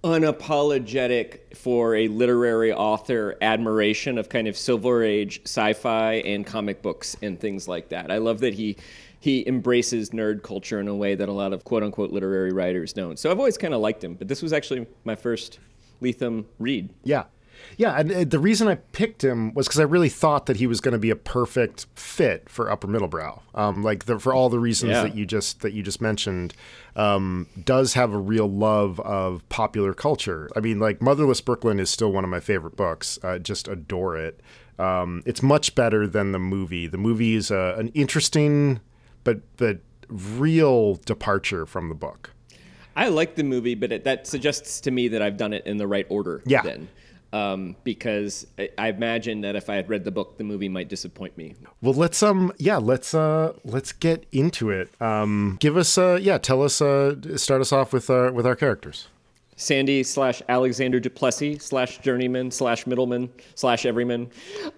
unapologetic 0.05 1.57
for 1.57 1.95
a 1.97 2.09
literary 2.09 2.73
author 2.73 3.37
admiration 3.41 4.19
of 4.19 4.29
kind 4.29 4.47
of 4.47 4.57
silver 4.57 5.03
age 5.03 5.41
sci-fi 5.45 6.15
and 6.15 6.47
comic 6.47 6.83
books 6.83 7.17
and 7.23 7.41
things 7.41 7.67
like 7.67 7.89
that. 7.89 8.11
I 8.11 8.19
love 8.19 8.41
that 8.41 8.55
he 8.55 8.77
he 9.19 9.47
embraces 9.49 10.11
nerd 10.11 10.43
culture 10.43 10.79
in 10.79 10.89
a 10.89 10.95
way 10.95 11.15
that 11.15 11.29
a 11.29 11.33
lot 11.33 11.53
of 11.53 11.65
quote 11.65 11.83
unquote 11.83 12.13
literary 12.13 12.53
writers 12.53 12.93
don't. 12.93 13.19
So 13.19 13.31
I've 13.31 13.39
always 13.39 13.59
kind 13.59 13.75
of 13.75 13.81
liked 13.81 14.05
him, 14.05 14.15
but 14.15 14.29
this 14.29 14.43
was 14.43 14.53
actually 14.53 14.87
my 15.05 15.17
first 15.17 15.59
Lethem 16.01 16.45
read. 16.59 16.91
Yeah. 17.03 17.25
Yeah, 17.77 17.95
and 17.95 18.13
uh, 18.13 18.25
the 18.25 18.39
reason 18.39 18.69
I 18.69 18.77
picked 18.77 19.23
him 19.23 19.53
was 19.55 19.67
because 19.67 19.81
I 19.81 19.85
really 19.85 20.09
thought 20.09 20.47
that 20.47 20.57
he 20.57 20.67
was 20.67 20.81
going 20.81 20.93
to 20.93 20.99
be 20.99 21.11
a 21.11 21.17
perfect 21.17 21.87
fit 21.95 22.49
for 22.49 22.71
Upper 22.71 22.87
Middlebrow. 22.87 23.43
Um, 23.55 23.83
like 23.83 24.07
the, 24.07 24.19
for 24.19 24.33
all 24.33 24.49
the 24.49 24.59
reasons 24.59 24.93
yeah. 24.93 25.03
that 25.03 25.15
you 25.15 25.27
just 25.27 25.61
that 25.61 25.73
you 25.73 25.83
just 25.83 26.01
mentioned, 26.01 26.55
um, 26.95 27.47
does 27.63 27.95
have 27.95 28.13
a 28.13 28.19
real 28.19 28.49
love 28.49 28.99
of 29.01 29.47
popular 29.49 29.93
culture. 29.93 30.49
I 30.57 30.61
mean, 30.61 30.79
like 30.79 31.03
Motherless 31.03 31.41
Brooklyn 31.41 31.79
is 31.79 31.91
still 31.91 32.13
one 32.13 32.25
of 32.25 32.31
my 32.31 32.41
favorite 32.41 32.77
books. 32.77 33.19
I 33.23 33.39
just 33.39 33.69
adore 33.69 34.17
it. 34.17 34.41
Um, 34.79 35.23
it's 35.27 35.43
much 35.43 35.75
better 35.75 36.07
than 36.07 36.33
the 36.33 36.39
movie. 36.39 36.87
The 36.87 36.99
movie 36.99 37.35
is 37.35 37.51
uh, 37.51 37.77
an 37.79 37.89
interesting, 37.89 38.81
but 39.25 39.41
but 39.57 39.81
real 40.09 40.97
departure 40.97 41.67
from 41.67 41.89
the 41.89 41.95
book. 41.95 42.33
I 42.97 43.09
like 43.09 43.35
the 43.35 43.45
movie, 43.45 43.75
but 43.75 43.93
it, 43.93 44.05
that 44.05 44.27
suggests 44.27 44.81
to 44.83 44.91
me 44.91 45.09
that 45.09 45.21
I've 45.21 45.37
done 45.37 45.53
it 45.53 45.67
in 45.67 45.77
the 45.77 45.87
right 45.87 46.07
order. 46.09 46.43
Yeah. 46.47 46.63
Then 46.63 46.89
um, 47.33 47.77
because 47.85 48.47
I, 48.59 48.71
I 48.79 48.89
imagine 48.89 49.41
that 49.43 49.57
if 49.57 49.69
I 49.69 49.77
had 49.77 49.89
read 49.89 50.05
the 50.05 50.11
book, 50.11 50.39
the 50.39 50.45
movie 50.45 50.69
might 50.69 50.89
disappoint 50.89 51.37
me. 51.37 51.55
Well, 51.81 51.95
let's 51.95 52.23
um, 52.23 52.53
yeah, 52.59 52.77
let's 52.77 53.15
uh, 53.15 53.55
let's 53.65 53.93
get 53.93 54.27
into 54.33 54.71
it. 54.71 54.91
Um, 55.01 55.57
give 55.61 55.77
us 55.77 55.99
uh, 55.99 56.19
yeah, 56.21 56.39
tell 56.39 56.63
us 56.63 56.81
uh, 56.81 57.17
start 57.37 57.61
us 57.61 57.73
off 57.73 57.93
with 57.93 58.11
our 58.11 58.33
with 58.33 58.47
our 58.47 58.57
characters. 58.57 59.09
Sandy 59.57 60.03
slash 60.03 60.43
Alexander 60.51 61.01
Duplessis 61.01 61.65
slash 61.65 61.99
journeyman 61.99 62.51
slash 62.51 62.87
middleman 62.87 63.31
slash 63.55 63.87
everyman. 63.87 64.31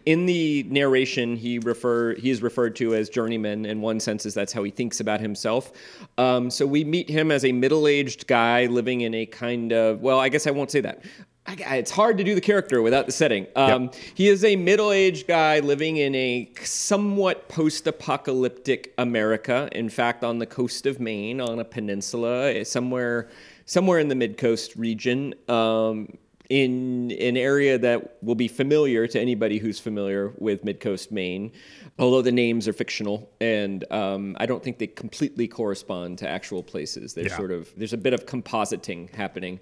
In 0.06 0.24
the 0.24 0.62
narration, 0.68 1.34
he 1.34 1.58
refer 1.58 2.14
he 2.14 2.30
is 2.30 2.42
referred 2.42 2.76
to 2.76 2.94
as 2.94 3.08
journeyman. 3.08 3.66
In 3.66 3.80
one 3.80 3.98
sense, 3.98 4.24
is 4.24 4.34
that's 4.34 4.52
how 4.52 4.62
he 4.62 4.70
thinks 4.70 5.00
about 5.00 5.20
himself. 5.20 5.72
Um, 6.16 6.48
so 6.48 6.64
we 6.64 6.84
meet 6.84 7.10
him 7.10 7.32
as 7.32 7.44
a 7.44 7.50
middle 7.50 7.88
aged 7.88 8.28
guy 8.28 8.66
living 8.66 9.00
in 9.00 9.14
a 9.14 9.26
kind 9.26 9.72
of 9.72 10.00
well, 10.00 10.20
I 10.20 10.28
guess 10.28 10.46
I 10.46 10.52
won't 10.52 10.70
say 10.70 10.80
that 10.80 11.02
it's 11.48 11.90
hard 11.90 12.18
to 12.18 12.24
do 12.24 12.34
the 12.34 12.40
character 12.40 12.82
without 12.82 13.06
the 13.06 13.12
setting. 13.12 13.46
Um, 13.56 13.84
yep. 13.84 13.94
He 14.14 14.28
is 14.28 14.44
a 14.44 14.56
middle 14.56 14.92
aged 14.92 15.26
guy 15.26 15.60
living 15.60 15.96
in 15.96 16.14
a 16.14 16.50
somewhat 16.62 17.48
post 17.48 17.86
apocalyptic 17.86 18.92
America. 18.98 19.68
In 19.72 19.88
fact, 19.88 20.24
on 20.24 20.38
the 20.38 20.46
coast 20.46 20.86
of 20.86 21.00
Maine, 21.00 21.40
on 21.40 21.58
a 21.58 21.64
peninsula, 21.64 22.64
somewhere 22.64 23.28
somewhere 23.66 23.98
in 23.98 24.08
the 24.08 24.14
mid 24.14 24.36
coast 24.36 24.76
region. 24.76 25.34
Um, 25.48 26.18
in 26.48 27.10
an 27.20 27.36
area 27.36 27.76
that 27.76 28.22
will 28.22 28.34
be 28.34 28.48
familiar 28.48 29.06
to 29.06 29.20
anybody 29.20 29.58
who's 29.58 29.78
familiar 29.78 30.32
with 30.38 30.64
Midcoast 30.64 31.10
Maine, 31.10 31.52
although 31.98 32.22
the 32.22 32.32
names 32.32 32.68
are 32.68 32.72
fictional 32.72 33.30
and 33.40 33.90
um, 33.92 34.36
I 34.38 34.46
don't 34.46 34.62
think 34.62 34.78
they 34.78 34.86
completely 34.86 35.48
correspond 35.48 36.18
to 36.18 36.28
actual 36.28 36.62
places. 36.62 37.14
There's 37.14 37.30
yeah. 37.30 37.36
sort 37.36 37.50
of 37.50 37.72
there's 37.76 37.92
a 37.92 37.98
bit 37.98 38.14
of 38.14 38.26
compositing 38.26 39.12
happening, 39.14 39.60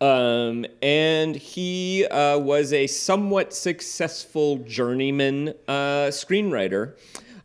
um, 0.00 0.66
and 0.82 1.34
he 1.34 2.06
uh, 2.06 2.38
was 2.38 2.72
a 2.72 2.86
somewhat 2.86 3.52
successful 3.54 4.58
journeyman 4.58 5.54
uh, 5.68 6.08
screenwriter 6.10 6.94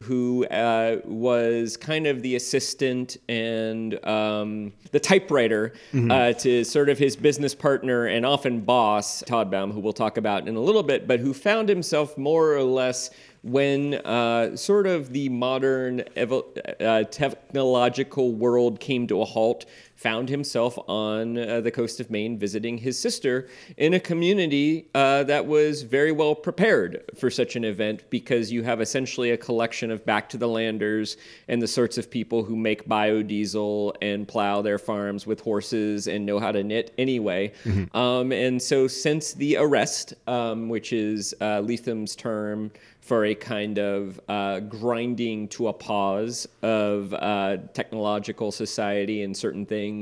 who 0.05 0.45
uh, 0.47 0.97
was 1.03 1.77
kind 1.77 2.05
of 2.05 2.21
the 2.21 2.35
assistant 2.35 3.17
and 3.27 4.05
um, 4.05 4.71
the 4.91 4.99
typewriter 4.99 5.73
mm-hmm. 5.91 6.11
uh, 6.11 6.33
to 6.33 6.63
sort 6.63 6.89
of 6.89 6.99
his 6.99 7.15
business 7.15 7.55
partner 7.55 8.05
and 8.05 8.25
often 8.25 8.61
boss, 8.61 9.23
Todbaum, 9.23 9.73
who 9.73 9.79
we'll 9.79 9.93
talk 9.93 10.17
about 10.17 10.47
in 10.47 10.55
a 10.55 10.59
little 10.59 10.83
bit, 10.83 11.07
but 11.07 11.19
who 11.19 11.33
found 11.33 11.67
himself 11.67 12.17
more 12.17 12.53
or 12.53 12.63
less 12.63 13.09
when 13.45 13.93
uh, 13.93 14.57
sort 14.57 14.87
of 14.87 15.13
the 15.13 15.29
modern 15.29 15.99
evo- 16.17 16.81
uh, 16.81 17.03
technological 17.03 18.33
world 18.33 18.79
came 18.79 19.05
to 19.05 19.21
a 19.21 19.25
halt, 19.25 19.65
found 20.05 20.29
himself 20.29 20.77
on 20.87 21.35
uh, 21.35 21.59
the 21.61 21.71
coast 21.71 21.99
of 21.99 22.11
Maine 22.11 22.37
visiting 22.37 22.77
his 22.77 22.95
sister 22.99 23.47
in 23.77 23.95
a 23.95 23.99
community 23.99 24.87
uh, 24.93 25.23
that 25.23 25.47
was 25.47 25.81
very 25.81 26.11
well 26.11 26.35
prepared 26.35 27.03
for 27.17 27.31
such 27.31 27.55
an 27.55 27.65
event 27.65 28.03
because 28.11 28.51
you 28.51 28.61
have 28.61 28.81
essentially 28.81 29.31
a 29.31 29.37
collection 29.37 29.89
of 29.89 30.05
back 30.05 30.29
to 30.29 30.37
the 30.37 30.47
landers 30.47 31.17
and 31.47 31.59
the 31.59 31.67
sorts 31.67 31.97
of 31.97 32.11
people 32.11 32.43
who 32.43 32.55
make 32.55 32.87
biodiesel 32.87 33.95
and 34.03 34.27
plow 34.27 34.61
their 34.61 34.77
farms 34.77 35.25
with 35.25 35.39
horses 35.39 36.07
and 36.07 36.23
know 36.23 36.37
how 36.37 36.51
to 36.51 36.63
knit 36.63 36.93
anyway. 36.99 37.51
Mm-hmm. 37.63 37.97
Um, 37.97 38.31
and 38.31 38.61
so, 38.61 38.87
since 38.87 39.33
the 39.33 39.57
arrest, 39.57 40.13
um, 40.27 40.69
which 40.69 40.93
is 40.93 41.33
uh, 41.41 41.61
Lethem's 41.61 42.15
term, 42.15 42.69
for 43.05 43.25
a 43.25 43.35
kind 43.35 43.77
of 43.77 44.19
uh, 44.27 44.59
grinding 44.61 45.47
to 45.47 45.67
a 45.67 45.73
pause 45.73 46.47
of 46.63 47.13
uh, 47.13 47.57
technological 47.71 48.51
society 48.51 49.21
and 49.21 49.37
certain 49.37 49.63
things. 49.63 49.94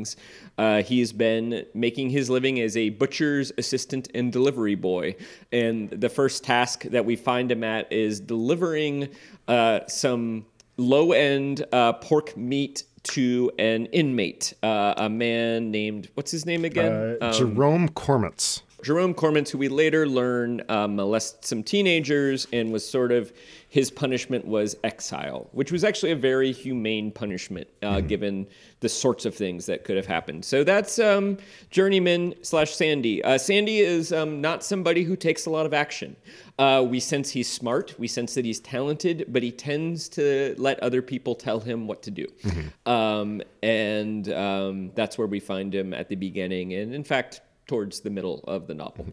Uh, 0.58 0.82
he's 0.82 1.14
been 1.14 1.66
making 1.74 2.10
his 2.10 2.30
living 2.30 2.60
as 2.60 2.76
a 2.78 2.90
butcher's 2.90 3.52
assistant 3.58 4.10
and 4.14 4.32
delivery 4.32 4.76
boy. 4.76 5.16
And 5.52 5.90
the 5.90 6.10
first 6.10 6.44
task 6.44 6.84
that 6.84 7.06
we 7.06 7.16
find 7.16 7.52
him 7.52 7.64
at 7.64 7.92
is 7.92 8.20
delivering 8.20 9.10
uh, 9.48 9.82
some 9.88 10.46
low 10.78 11.12
end 11.12 11.66
uh, 11.72 11.94
pork 11.94 12.36
meat 12.36 12.84
to 13.04 13.52
an 13.60 13.86
inmate, 13.88 14.54
uh, 14.64 14.94
a 14.98 15.10
man 15.10 15.72
named, 15.72 16.10
what's 16.14 16.32
his 16.32 16.46
name 16.46 16.64
again? 16.64 17.18
Um, 17.22 17.34
Jerome 17.34 17.90
Cormantz. 17.90 18.62
Jerome 18.84 19.14
Cormantz, 19.14 19.50
who 19.50 19.58
we 19.58 19.70
later 19.70 20.08
learn 20.08 20.62
uh, 20.68 20.88
molested 20.88 21.46
some 21.46 21.64
teenagers 21.64 22.48
and 22.52 22.72
was 22.72 22.88
sort 22.88 23.12
of 23.12 23.32
his 23.74 23.90
punishment 23.90 24.46
was 24.46 24.78
exile, 24.84 25.50
which 25.52 25.72
was 25.72 25.84
actually 25.84 26.12
a 26.12 26.16
very 26.16 26.52
humane 26.52 27.12
punishment 27.12 27.68
uh, 27.82 27.94
mm-hmm. 27.94 28.06
given 28.06 28.48
the 28.82 28.88
sorts 28.88 29.26
of 29.26 29.34
things 29.34 29.66
that 29.66 29.84
could 29.84 29.98
have 29.98 30.06
happened. 30.06 30.46
So 30.46 30.64
that's 30.64 31.00
um, 31.00 31.40
Journeyman 31.72 32.36
slash 32.44 32.76
Sandy. 32.76 33.24
Uh, 33.24 33.40
Sandy 33.40 33.80
is 33.80 34.14
um, 34.14 34.42
not 34.42 34.64
somebody 34.64 35.04
who 35.04 35.16
takes 35.16 35.48
a 35.48 35.50
lot 35.50 35.66
of 35.66 35.74
action. 35.74 36.16
Uh, 36.60 36.86
we 36.88 37.00
sense 37.00 37.32
he's 37.32 37.52
smart, 37.52 37.96
we 37.98 38.08
sense 38.08 38.36
that 38.36 38.46
he's 38.46 38.60
talented, 38.60 39.26
but 39.30 39.42
he 39.42 39.52
tends 39.52 40.08
to 40.10 40.54
let 40.60 40.80
other 40.82 41.02
people 41.02 41.34
tell 41.34 41.60
him 41.60 41.88
what 41.88 42.04
to 42.04 42.12
do. 42.12 42.28
Mm-hmm. 42.44 42.88
Um, 42.88 43.42
and 43.64 44.32
um, 44.34 44.92
that's 44.94 45.18
where 45.18 45.26
we 45.26 45.40
find 45.40 45.74
him 45.74 45.96
at 45.96 46.10
the 46.10 46.16
beginning. 46.16 46.76
And 46.76 46.94
in 46.94 47.04
fact, 47.04 47.42
towards 47.66 48.02
the 48.02 48.12
middle 48.12 48.44
of 48.48 48.68
the 48.68 48.76
novel. 48.76 49.08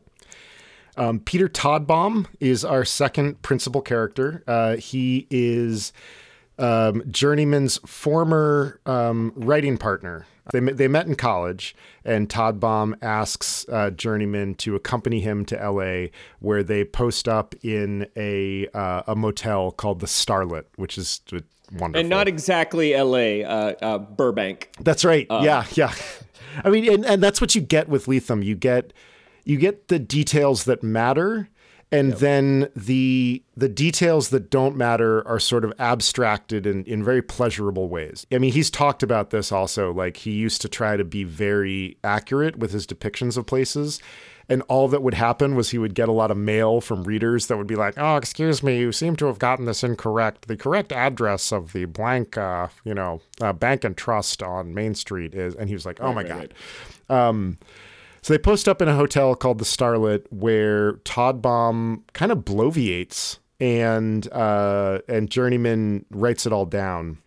Um, 1.01 1.19
Peter 1.19 1.49
Todbaum 1.49 2.27
is 2.41 2.63
our 2.63 2.85
second 2.85 3.41
principal 3.41 3.81
character. 3.81 4.45
Uh, 4.47 4.77
he 4.77 5.27
is 5.31 5.95
um, 6.59 7.03
Journeyman's 7.11 7.79
former 7.87 8.79
um, 8.85 9.33
writing 9.35 9.79
partner. 9.79 10.27
They, 10.53 10.61
they 10.61 10.89
met 10.89 11.07
in 11.07 11.15
college, 11.15 11.75
and 12.05 12.29
Todbaum 12.29 12.97
asks 13.01 13.65
uh, 13.71 13.91
Journeyman 13.91 14.57
to 14.57 14.75
accompany 14.75 15.21
him 15.21 15.47
to 15.47 15.59
L.A., 15.59 16.11
where 16.41 16.63
they 16.63 16.85
post 16.85 17.29
up 17.29 17.55
in 17.63 18.07
a 18.15 18.69
uh, 18.75 19.03
a 19.07 19.17
motel 19.17 19.71
called 19.71 20.01
the 20.01 20.07
Starlet, 20.07 20.65
which 20.77 20.99
is 20.99 21.23
wonderful. 21.73 21.99
And 22.01 22.11
not 22.11 22.29
exactly 22.29 22.95
L.A., 22.95 23.43
uh, 23.43 23.73
uh, 23.81 23.99
Burbank. 23.99 24.71
That's 24.81 25.05
right. 25.05 25.27
Uh, 25.31 25.41
yeah, 25.45 25.65
yeah. 25.73 25.95
I 26.65 26.69
mean, 26.69 26.93
and, 26.93 27.07
and 27.07 27.23
that's 27.23 27.41
what 27.41 27.55
you 27.55 27.63
get 27.63 27.89
with 27.89 28.05
Lethem. 28.05 28.45
You 28.45 28.55
get 28.55 28.93
you 29.45 29.57
get 29.57 29.89
the 29.89 29.99
details 29.99 30.65
that 30.65 30.83
matter, 30.83 31.49
and 31.93 32.11
yep. 32.11 32.19
then 32.19 32.69
the 32.77 33.43
the 33.57 33.69
details 33.69 34.29
that 34.29 34.51
don't 34.51 34.77
matter 34.77 35.27
are 35.27 35.41
sort 35.41 35.65
of 35.65 35.73
abstracted 35.79 36.67
in, 36.67 36.85
in 36.85 37.03
very 37.03 37.23
pleasurable 37.23 37.89
ways. 37.89 38.27
I 38.33 38.39
mean, 38.39 38.53
he's 38.53 38.71
talked 38.71 39.03
about 39.03 39.31
this 39.31 39.51
also. 39.51 39.93
Like 39.93 40.19
he 40.19 40.31
used 40.31 40.63
to 40.63 40.69
try 40.69 40.97
to 40.97 41.05
be 41.05 41.25
very 41.25 41.97
accurate 42.05 42.59
with 42.59 42.73
his 42.73 42.87
depictions 42.87 43.37
of 43.37 43.47
places. 43.47 44.01
And 44.49 44.63
all 44.63 44.89
that 44.89 45.01
would 45.01 45.15
happen 45.15 45.55
was 45.55 45.71
he 45.71 45.79
would 45.79 45.95
get 45.95 46.09
a 46.09 46.13
lot 46.13 46.33
of 46.33 46.37
mail 46.37 46.81
from 46.81 47.05
readers 47.05 47.47
that 47.47 47.57
would 47.57 47.69
be 47.69 47.77
like, 47.77 47.95
"Oh, 47.97 48.17
excuse 48.17 48.65
me, 48.65 48.81
you 48.81 48.91
seem 48.91 49.15
to 49.17 49.27
have 49.27 49.39
gotten 49.39 49.65
this 49.65 49.85
incorrect. 49.85 50.49
The 50.49 50.57
correct 50.57 50.91
address 50.91 51.53
of 51.53 51.73
the 51.73 51.85
blank, 51.85 52.37
uh, 52.37 52.67
you 52.83 52.93
know, 52.93 53.21
uh, 53.41 53.53
bank 53.53 53.85
and 53.85 53.97
trust 53.97 54.43
on 54.43 54.75
Main 54.75 54.97
Street 54.97 55.37
is," 55.37 55.55
and 55.55 55.69
he 55.69 55.75
was 55.75 55.87
like, 55.87 56.01
"Oh 56.01 56.07
right, 56.07 56.15
my 56.17 56.23
right, 56.23 56.29
god." 56.29 56.55
Right. 57.09 57.29
Um, 57.29 57.59
so 58.23 58.33
they 58.33 58.39
post 58.39 58.69
up 58.69 58.83
in 58.83 58.89
a 58.89 58.95
hotel 58.95 59.35
called 59.35 59.59
the 59.59 59.65
Starlet, 59.65 60.25
where 60.31 60.95
Todbaum 61.05 62.03
kind 62.13 62.33
of 62.33 62.39
bloviates, 62.39 63.39
and 63.59 64.31
uh, 64.33 65.01
and 65.09 65.31
Journeyman 65.31 66.05
writes 66.11 66.47
it 66.47 66.53
all 66.53 66.67
down. 66.67 67.19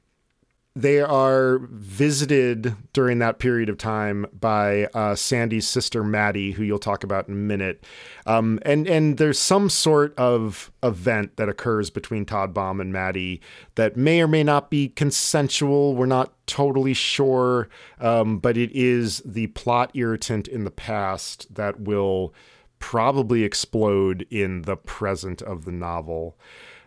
They 0.76 1.02
are 1.02 1.60
visited 1.70 2.76
during 2.94 3.20
that 3.20 3.38
period 3.38 3.70
of 3.70 3.78
time 3.78 4.26
by 4.40 4.86
uh, 4.96 5.14
Sandy's 5.14 5.68
sister 5.68 6.04
Maddie, 6.04 6.52
who 6.52 6.64
you'll 6.64 6.80
talk 6.80 7.04
about 7.04 7.28
in 7.28 7.36
a 7.36 7.38
minute. 7.38 7.84
Um, 8.26 8.58
and 8.64 8.88
and 8.88 9.20
there's 9.20 9.38
some 9.38 9.70
sort 9.70 10.18
of 10.18 10.72
event 10.82 11.38
that 11.38 11.48
occurs 11.48 11.92
between 11.92 12.26
Todbaum 12.26 12.82
and 12.82 12.92
Maddie 12.92 13.40
that 13.76 13.96
may 13.96 14.20
or 14.20 14.28
may 14.28 14.44
not 14.44 14.72
be 14.72 14.90
consensual. 14.90 15.96
We're 15.96 16.08
not 16.08 16.34
totally 16.48 16.96
sure, 16.96 17.70
um, 18.00 18.40
but 18.40 18.58
it 18.58 18.72
is 18.74 19.22
the 19.24 19.48
plot 19.48 19.92
irritant 19.94 20.48
in 20.48 20.64
the 20.64 20.72
past 20.72 21.54
that 21.54 21.82
will 21.82 22.34
probably 22.80 23.44
explode 23.44 24.26
in 24.32 24.64
the 24.64 24.76
present 24.76 25.44
of 25.44 25.66
the 25.66 25.72
novel. 25.72 26.36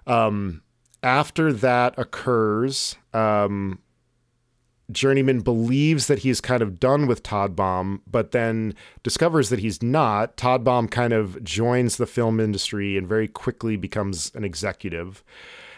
Um, 0.08 0.62
after 1.06 1.52
that 1.52 1.94
occurs, 1.96 2.96
um, 3.14 3.78
Journeyman 4.90 5.40
believes 5.40 6.08
that 6.08 6.18
he's 6.20 6.40
kind 6.40 6.62
of 6.62 6.80
done 6.80 7.06
with 7.06 7.22
Todbaum, 7.22 8.00
but 8.10 8.32
then 8.32 8.74
discovers 9.04 9.48
that 9.50 9.60
he's 9.60 9.80
not. 9.80 10.36
Todbaum 10.36 10.90
kind 10.90 11.12
of 11.12 11.42
joins 11.44 11.96
the 11.96 12.06
film 12.06 12.40
industry 12.40 12.98
and 12.98 13.06
very 13.06 13.28
quickly 13.28 13.76
becomes 13.76 14.32
an 14.34 14.42
executive. 14.42 15.22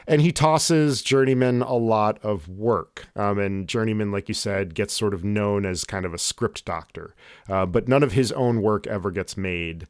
And 0.06 0.22
he 0.22 0.32
tosses 0.32 1.02
Journeyman 1.02 1.60
a 1.60 1.74
lot 1.74 2.18
of 2.24 2.48
work. 2.48 3.08
Um, 3.14 3.38
and 3.38 3.68
Journeyman, 3.68 4.10
like 4.10 4.28
you 4.28 4.34
said, 4.34 4.74
gets 4.74 4.94
sort 4.94 5.12
of 5.12 5.24
known 5.24 5.66
as 5.66 5.84
kind 5.84 6.06
of 6.06 6.14
a 6.14 6.18
script 6.18 6.64
doctor. 6.64 7.14
Uh, 7.50 7.66
but 7.66 7.86
none 7.86 8.02
of 8.02 8.12
his 8.12 8.32
own 8.32 8.62
work 8.62 8.86
ever 8.86 9.10
gets 9.10 9.36
made. 9.36 9.86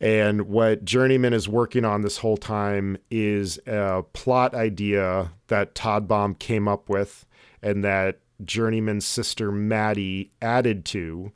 And 0.00 0.42
what 0.42 0.84
Journeyman 0.84 1.32
is 1.32 1.48
working 1.48 1.84
on 1.84 2.02
this 2.02 2.18
whole 2.18 2.36
time 2.36 2.98
is 3.10 3.58
a 3.66 4.04
plot 4.12 4.54
idea 4.54 5.32
that 5.48 5.74
Todbaum 5.74 6.38
came 6.38 6.68
up 6.68 6.88
with 6.88 7.24
and 7.62 7.82
that 7.84 8.18
Journeyman's 8.44 9.06
sister 9.06 9.50
Maddie 9.50 10.32
added 10.42 10.84
to. 10.86 11.32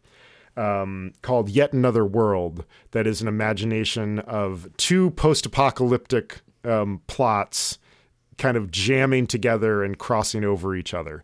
Um, 0.57 1.13
called 1.23 1.49
Yet 1.49 1.73
Another 1.73 2.05
World, 2.05 2.67
that 2.91 3.07
is 3.07 3.23
an 3.23 3.29
imagination 3.29 4.19
of 4.19 4.69
two 4.77 5.11
post 5.13 5.47
apocalyptic 5.47 6.43
um, 6.65 7.01
plots 7.07 7.79
kind 8.37 8.57
of 8.57 8.71
jamming 8.71 9.27
together 9.27 9.83
and 9.83 9.97
crossing 9.97 10.45
over 10.45 10.75
each 10.75 10.93
other. 10.93 11.23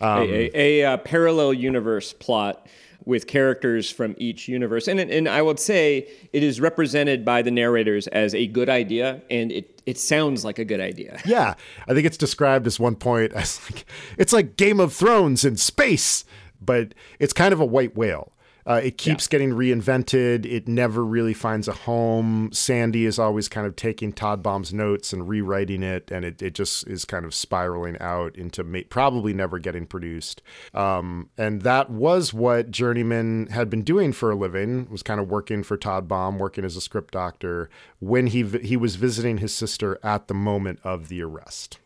Um, 0.00 0.22
a, 0.22 0.50
a, 0.54 0.80
a, 0.82 0.94
a, 0.94 0.98
parallel 0.98 1.54
universe 1.54 2.12
plot 2.12 2.68
with 3.08 3.26
characters 3.26 3.90
from 3.90 4.14
each 4.18 4.48
universe. 4.48 4.86
And, 4.86 5.00
and 5.00 5.26
I 5.30 5.40
would 5.40 5.58
say 5.58 6.06
it 6.34 6.42
is 6.42 6.60
represented 6.60 7.24
by 7.24 7.40
the 7.40 7.50
narrators 7.50 8.06
as 8.08 8.34
a 8.34 8.46
good 8.46 8.68
idea, 8.68 9.22
and 9.30 9.50
it, 9.50 9.80
it 9.86 9.96
sounds 9.96 10.44
like 10.44 10.58
a 10.58 10.64
good 10.64 10.80
idea. 10.80 11.18
Yeah. 11.28 11.54
I 11.86 11.94
think 11.94 12.06
it's 12.06 12.16
described 12.16 12.66
as 12.66 12.78
one 12.80 12.96
point 12.96 13.32
as 13.32 13.60
like, 13.70 13.86
it's 14.18 14.32
like 14.32 14.56
Game 14.56 14.78
of 14.78 14.92
Thrones 14.92 15.44
in 15.44 15.56
space, 15.56 16.24
but 16.60 16.94
it's 17.18 17.32
kind 17.32 17.52
of 17.52 17.60
a 17.60 17.64
white 17.64 17.96
whale. 17.96 18.32
Uh, 18.68 18.80
it 18.84 18.98
keeps 18.98 19.26
yeah. 19.26 19.30
getting 19.30 19.50
reinvented. 19.50 20.44
It 20.44 20.68
never 20.68 21.02
really 21.02 21.32
finds 21.32 21.68
a 21.68 21.72
home. 21.72 22.50
Sandy 22.52 23.06
is 23.06 23.18
always 23.18 23.48
kind 23.48 23.66
of 23.66 23.76
taking 23.76 24.12
Todbaum's 24.12 24.74
notes 24.74 25.12
and 25.12 25.26
rewriting 25.26 25.82
it, 25.82 26.10
and 26.10 26.24
it, 26.24 26.42
it 26.42 26.54
just 26.54 26.86
is 26.86 27.06
kind 27.06 27.24
of 27.24 27.34
spiraling 27.34 27.96
out 27.98 28.36
into 28.36 28.62
ma- 28.62 28.80
probably 28.90 29.32
never 29.32 29.58
getting 29.58 29.86
produced. 29.86 30.42
Um, 30.74 31.30
and 31.38 31.62
that 31.62 31.88
was 31.88 32.34
what 32.34 32.70
Journeyman 32.70 33.46
had 33.46 33.70
been 33.70 33.82
doing 33.82 34.12
for 34.12 34.30
a 34.30 34.36
living. 34.36 34.86
Was 34.90 35.02
kind 35.02 35.18
of 35.18 35.28
working 35.28 35.62
for 35.62 35.78
Todbaum, 35.78 36.38
working 36.38 36.64
as 36.64 36.76
a 36.76 36.82
script 36.82 37.14
doctor 37.14 37.70
when 38.00 38.26
he 38.26 38.42
he 38.42 38.76
was 38.76 38.96
visiting 38.96 39.38
his 39.38 39.54
sister 39.54 39.98
at 40.02 40.28
the 40.28 40.34
moment 40.34 40.80
of 40.84 41.08
the 41.08 41.22
arrest. 41.22 41.78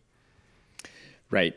Right. 1.32 1.54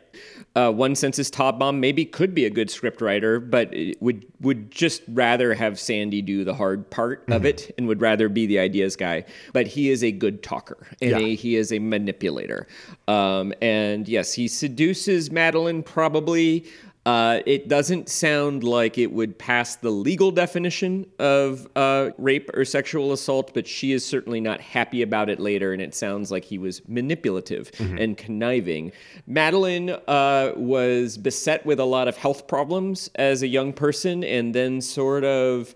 Uh, 0.55 0.71
one 0.71 0.95
senses 0.95 1.29
Todbaum 1.29 1.79
maybe 1.79 2.05
could 2.05 2.33
be 2.33 2.45
a 2.45 2.49
good 2.49 2.69
scriptwriter, 2.69 3.47
but 3.47 3.75
would 3.99 4.25
would 4.39 4.71
just 4.71 5.01
rather 5.09 5.53
have 5.53 5.77
Sandy 5.77 6.21
do 6.21 6.45
the 6.45 6.53
hard 6.53 6.89
part 6.89 7.23
mm-hmm. 7.23 7.33
of 7.33 7.45
it 7.45 7.75
and 7.77 7.85
would 7.89 7.99
rather 7.99 8.29
be 8.29 8.45
the 8.45 8.57
ideas 8.57 8.95
guy. 8.95 9.25
But 9.51 9.67
he 9.67 9.89
is 9.89 10.01
a 10.01 10.13
good 10.13 10.41
talker 10.41 10.87
and 11.01 11.11
yeah. 11.11 11.17
a, 11.17 11.35
he 11.35 11.57
is 11.57 11.73
a 11.73 11.79
manipulator. 11.79 12.67
Um, 13.09 13.53
and 13.61 14.07
yes, 14.07 14.31
he 14.31 14.47
seduces 14.47 15.29
Madeline 15.29 15.83
probably 15.83 16.65
uh, 17.05 17.39
it 17.45 17.67
doesn't 17.67 18.09
sound 18.09 18.63
like 18.63 18.97
it 18.97 19.11
would 19.11 19.37
pass 19.37 19.75
the 19.75 19.91
legal 19.91 20.31
definition 20.31 21.05
of 21.19 21.67
uh, 21.75 22.09
rape 22.17 22.49
or 22.55 22.65
sexual 22.65 23.13
assault, 23.13 23.53
but 23.53 23.67
she 23.67 23.91
is 23.91 24.03
certainly 24.03 24.41
not 24.41 24.59
happy 24.59 25.03
about 25.03 25.29
it 25.29 25.39
later, 25.39 25.71
and 25.71 25.83
it 25.83 25.93
sounds 25.93 26.31
like 26.31 26.43
he 26.43 26.57
was 26.57 26.81
manipulative 26.87 27.71
mm-hmm. 27.73 27.97
and 27.99 28.17
conniving. 28.17 28.91
Madeline 29.27 29.91
uh, 30.07 30.53
was 30.55 31.17
beset 31.17 31.63
with 31.63 31.79
a 31.79 31.85
lot 31.85 32.07
of 32.07 32.17
health 32.17 32.47
problems 32.47 33.11
as 33.15 33.43
a 33.43 33.47
young 33.47 33.71
person, 33.71 34.23
and 34.23 34.55
then 34.55 34.81
sort 34.81 35.23
of 35.23 35.75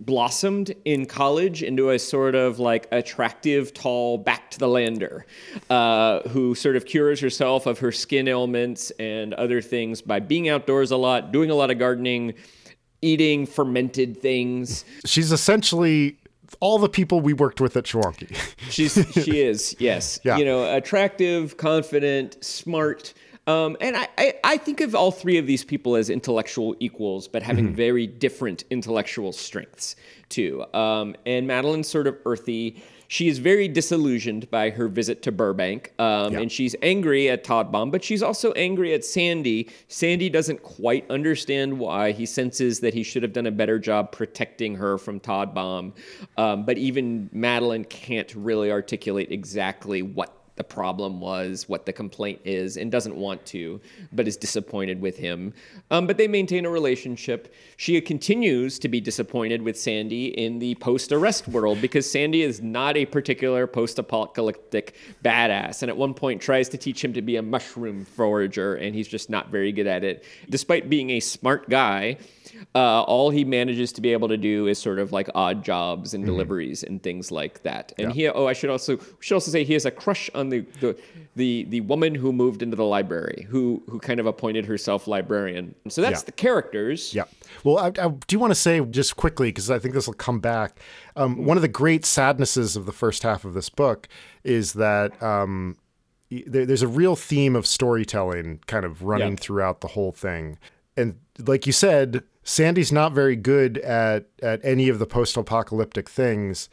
blossomed 0.00 0.74
in 0.84 1.06
college 1.06 1.62
into 1.62 1.90
a 1.90 1.98
sort 1.98 2.34
of 2.34 2.58
like 2.58 2.88
attractive, 2.90 3.72
tall, 3.74 4.18
back 4.18 4.50
to 4.50 4.58
the 4.58 4.68
lander 4.68 5.26
uh, 5.68 6.20
who 6.28 6.54
sort 6.54 6.76
of 6.76 6.86
cures 6.86 7.20
herself 7.20 7.66
of 7.66 7.78
her 7.78 7.92
skin 7.92 8.26
ailments 8.26 8.90
and 8.98 9.34
other 9.34 9.60
things 9.60 10.02
by 10.02 10.18
being 10.18 10.48
outdoors 10.48 10.90
a 10.90 10.96
lot, 10.96 11.32
doing 11.32 11.50
a 11.50 11.54
lot 11.54 11.70
of 11.70 11.78
gardening, 11.78 12.34
eating 13.02 13.46
fermented 13.46 14.20
things. 14.20 14.84
She's 15.04 15.32
essentially 15.32 16.16
all 16.58 16.78
the 16.78 16.88
people 16.88 17.20
we 17.20 17.32
worked 17.32 17.60
with 17.60 17.76
at 17.76 17.84
Shwanky. 17.84 18.34
She's 18.70 18.94
she 19.24 19.40
is 19.42 19.76
yes, 19.78 20.18
yeah. 20.24 20.36
you 20.36 20.44
know, 20.44 20.74
attractive, 20.74 21.56
confident, 21.56 22.42
smart 22.42 23.14
um, 23.46 23.76
and 23.80 23.96
I, 23.96 24.08
I, 24.18 24.34
I, 24.44 24.56
think 24.58 24.80
of 24.80 24.94
all 24.94 25.10
three 25.10 25.38
of 25.38 25.46
these 25.46 25.64
people 25.64 25.96
as 25.96 26.10
intellectual 26.10 26.76
equals, 26.78 27.26
but 27.26 27.42
having 27.42 27.66
mm-hmm. 27.66 27.74
very 27.74 28.06
different 28.06 28.64
intellectual 28.70 29.32
strengths 29.32 29.96
too. 30.28 30.64
Um, 30.74 31.16
and 31.24 31.46
Madeline's 31.46 31.88
sort 31.88 32.06
of 32.06 32.16
earthy. 32.26 32.82
She 33.08 33.26
is 33.26 33.38
very 33.38 33.66
disillusioned 33.66 34.48
by 34.52 34.70
her 34.70 34.86
visit 34.86 35.22
to 35.22 35.32
Burbank, 35.32 35.92
um, 35.98 36.32
yeah. 36.32 36.40
and 36.40 36.52
she's 36.52 36.76
angry 36.80 37.28
at 37.28 37.42
Todbaum, 37.42 37.90
but 37.90 38.04
she's 38.04 38.22
also 38.22 38.52
angry 38.52 38.94
at 38.94 39.04
Sandy. 39.04 39.68
Sandy 39.88 40.28
doesn't 40.28 40.62
quite 40.62 41.10
understand 41.10 41.76
why. 41.76 42.12
He 42.12 42.24
senses 42.24 42.78
that 42.80 42.94
he 42.94 43.02
should 43.02 43.24
have 43.24 43.32
done 43.32 43.46
a 43.46 43.50
better 43.50 43.80
job 43.80 44.12
protecting 44.12 44.76
her 44.76 44.96
from 44.96 45.18
Todbaum, 45.18 45.92
um, 46.36 46.64
but 46.64 46.78
even 46.78 47.28
Madeline 47.32 47.84
can't 47.84 48.32
really 48.36 48.70
articulate 48.70 49.32
exactly 49.32 50.02
what 50.02 50.39
the 50.56 50.64
problem 50.64 51.20
was, 51.20 51.68
what 51.68 51.86
the 51.86 51.92
complaint 51.92 52.40
is, 52.44 52.76
and 52.76 52.90
doesn't 52.92 53.16
want 53.16 53.44
to, 53.46 53.80
but 54.12 54.28
is 54.28 54.36
disappointed 54.36 55.00
with 55.00 55.16
him. 55.16 55.54
Um, 55.90 56.06
but 56.06 56.16
they 56.16 56.28
maintain 56.28 56.66
a 56.66 56.70
relationship. 56.70 57.54
She 57.76 58.00
continues 58.00 58.78
to 58.80 58.88
be 58.88 59.00
disappointed 59.00 59.62
with 59.62 59.78
Sandy 59.78 60.26
in 60.26 60.58
the 60.58 60.74
post 60.76 61.12
arrest 61.12 61.48
world 61.48 61.80
because 61.80 62.10
Sandy 62.10 62.42
is 62.42 62.60
not 62.60 62.96
a 62.96 63.06
particular 63.06 63.66
post 63.66 63.98
apocalyptic 63.98 64.96
badass, 65.24 65.82
and 65.82 65.88
at 65.88 65.96
one 65.96 66.14
point 66.14 66.42
tries 66.42 66.68
to 66.70 66.78
teach 66.78 67.02
him 67.02 67.12
to 67.14 67.22
be 67.22 67.36
a 67.36 67.42
mushroom 67.42 68.04
forager, 68.04 68.74
and 68.74 68.94
he's 68.94 69.08
just 69.08 69.30
not 69.30 69.50
very 69.50 69.72
good 69.72 69.86
at 69.86 70.04
it. 70.04 70.24
Despite 70.48 70.90
being 70.90 71.10
a 71.10 71.20
smart 71.20 71.68
guy, 71.68 72.18
uh, 72.74 73.02
all 73.02 73.30
he 73.30 73.44
manages 73.44 73.92
to 73.92 74.00
be 74.00 74.12
able 74.12 74.28
to 74.28 74.36
do 74.36 74.66
is 74.66 74.78
sort 74.78 74.98
of 74.98 75.12
like 75.12 75.28
odd 75.34 75.64
jobs 75.64 76.14
and 76.14 76.22
mm-hmm. 76.22 76.32
deliveries 76.32 76.82
and 76.82 77.02
things 77.02 77.30
like 77.30 77.62
that. 77.62 77.92
And 77.98 78.14
yeah. 78.14 78.14
he, 78.14 78.28
oh, 78.28 78.46
I 78.46 78.52
should 78.52 78.70
also 78.70 78.98
should 79.20 79.34
also 79.34 79.50
say 79.50 79.64
he 79.64 79.72
has 79.74 79.84
a 79.84 79.90
crush 79.90 80.30
on 80.34 80.48
the, 80.48 80.60
the 80.80 80.98
the 81.36 81.64
the 81.64 81.80
woman 81.82 82.14
who 82.14 82.32
moved 82.32 82.62
into 82.62 82.76
the 82.76 82.84
library, 82.84 83.46
who 83.48 83.82
who 83.88 83.98
kind 83.98 84.20
of 84.20 84.26
appointed 84.26 84.66
herself 84.66 85.06
librarian. 85.06 85.74
So 85.88 86.02
that's 86.02 86.22
yeah. 86.22 86.26
the 86.26 86.32
characters. 86.32 87.14
Yeah. 87.14 87.24
Well, 87.64 87.78
I, 87.78 87.88
I 87.88 88.08
do 88.26 88.38
want 88.38 88.50
to 88.52 88.54
say 88.54 88.80
just 88.80 89.16
quickly 89.16 89.48
because 89.48 89.70
I 89.70 89.78
think 89.78 89.94
this 89.94 90.06
will 90.06 90.14
come 90.14 90.40
back. 90.40 90.78
Um, 91.16 91.44
one 91.44 91.56
of 91.56 91.62
the 91.62 91.68
great 91.68 92.04
sadnesses 92.04 92.76
of 92.76 92.86
the 92.86 92.92
first 92.92 93.22
half 93.22 93.44
of 93.44 93.54
this 93.54 93.68
book 93.68 94.08
is 94.44 94.74
that. 94.74 95.20
Um, 95.22 95.76
there's 96.30 96.82
a 96.82 96.86
real 96.86 97.16
theme 97.16 97.56
of 97.56 97.66
storytelling 97.66 98.60
kind 98.68 98.84
of 98.84 99.02
running 99.02 99.36
throughout 99.36 99.80
the 99.80 99.88
whole 99.88 100.12
thing. 100.12 100.58
And 100.96 101.18
like 101.38 101.66
you 101.66 101.72
said, 101.72 102.22
Sandy's 102.50 102.90
not 102.90 103.12
very 103.12 103.36
good 103.36 103.78
at 103.78 104.26
at 104.42 104.60
any 104.64 104.88
of 104.88 104.98
the 104.98 105.06
post-apocalyptic 105.06 106.08
things. 106.08 106.68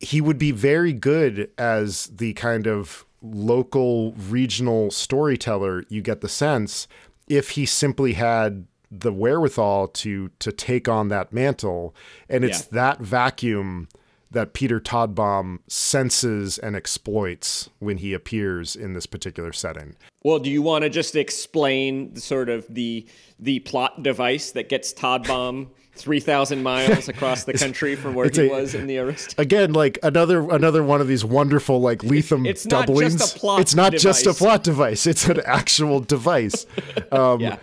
He 0.00 0.20
would 0.20 0.38
be 0.38 0.50
very 0.50 0.92
good 0.92 1.50
as 1.56 2.06
the 2.06 2.32
kind 2.32 2.66
of 2.66 3.06
local 3.22 4.12
regional 4.12 4.90
storyteller, 4.90 5.84
you 5.88 6.02
get 6.02 6.20
the 6.20 6.28
sense, 6.28 6.88
if 7.28 7.50
he 7.50 7.64
simply 7.64 8.14
had 8.14 8.66
the 8.90 9.12
wherewithal 9.12 9.88
to 9.88 10.30
to 10.40 10.50
take 10.50 10.88
on 10.88 11.08
that 11.08 11.32
mantle 11.32 11.94
and 12.28 12.44
it's 12.44 12.62
yeah. 12.62 12.68
that 12.72 13.00
vacuum 13.00 13.88
that 14.34 14.52
Peter 14.52 14.80
Todbaum 14.80 15.58
senses 15.68 16.58
and 16.58 16.76
exploits 16.76 17.70
when 17.78 17.98
he 17.98 18.12
appears 18.12 18.76
in 18.76 18.92
this 18.92 19.06
particular 19.06 19.52
setting. 19.52 19.96
Well, 20.22 20.38
do 20.38 20.50
you 20.50 20.62
want 20.62 20.84
to 20.84 20.90
just 20.90 21.16
explain 21.16 22.16
sort 22.16 22.48
of 22.48 22.66
the 22.72 23.06
the 23.38 23.60
plot 23.60 24.02
device 24.02 24.52
that 24.52 24.68
gets 24.68 24.92
Todbaum 24.92 25.68
3,000 25.96 26.62
miles 26.62 27.08
across 27.08 27.44
the 27.44 27.52
country 27.54 27.94
from 27.94 28.14
where 28.14 28.28
he 28.28 28.48
a, 28.48 28.50
was 28.50 28.74
in 28.74 28.86
the 28.86 28.98
arrest. 28.98 29.34
Again, 29.38 29.72
like 29.72 29.98
another 30.02 30.40
another 30.50 30.82
one 30.82 31.00
of 31.00 31.08
these 31.08 31.24
wonderful 31.24 31.80
like 31.80 32.00
Lethem 32.00 32.46
it's 32.46 32.64
doublings. 32.64 33.14
Not 33.14 33.20
just 33.20 33.36
a 33.36 33.38
plot 33.38 33.60
it's 33.60 33.74
not 33.74 33.92
device. 33.92 34.02
just 34.02 34.26
a 34.26 34.34
plot 34.34 34.64
device. 34.64 35.06
It's 35.06 35.28
an 35.28 35.40
actual 35.44 36.00
device. 36.00 36.66
Um, 37.12 37.40
yeah. 37.40 37.58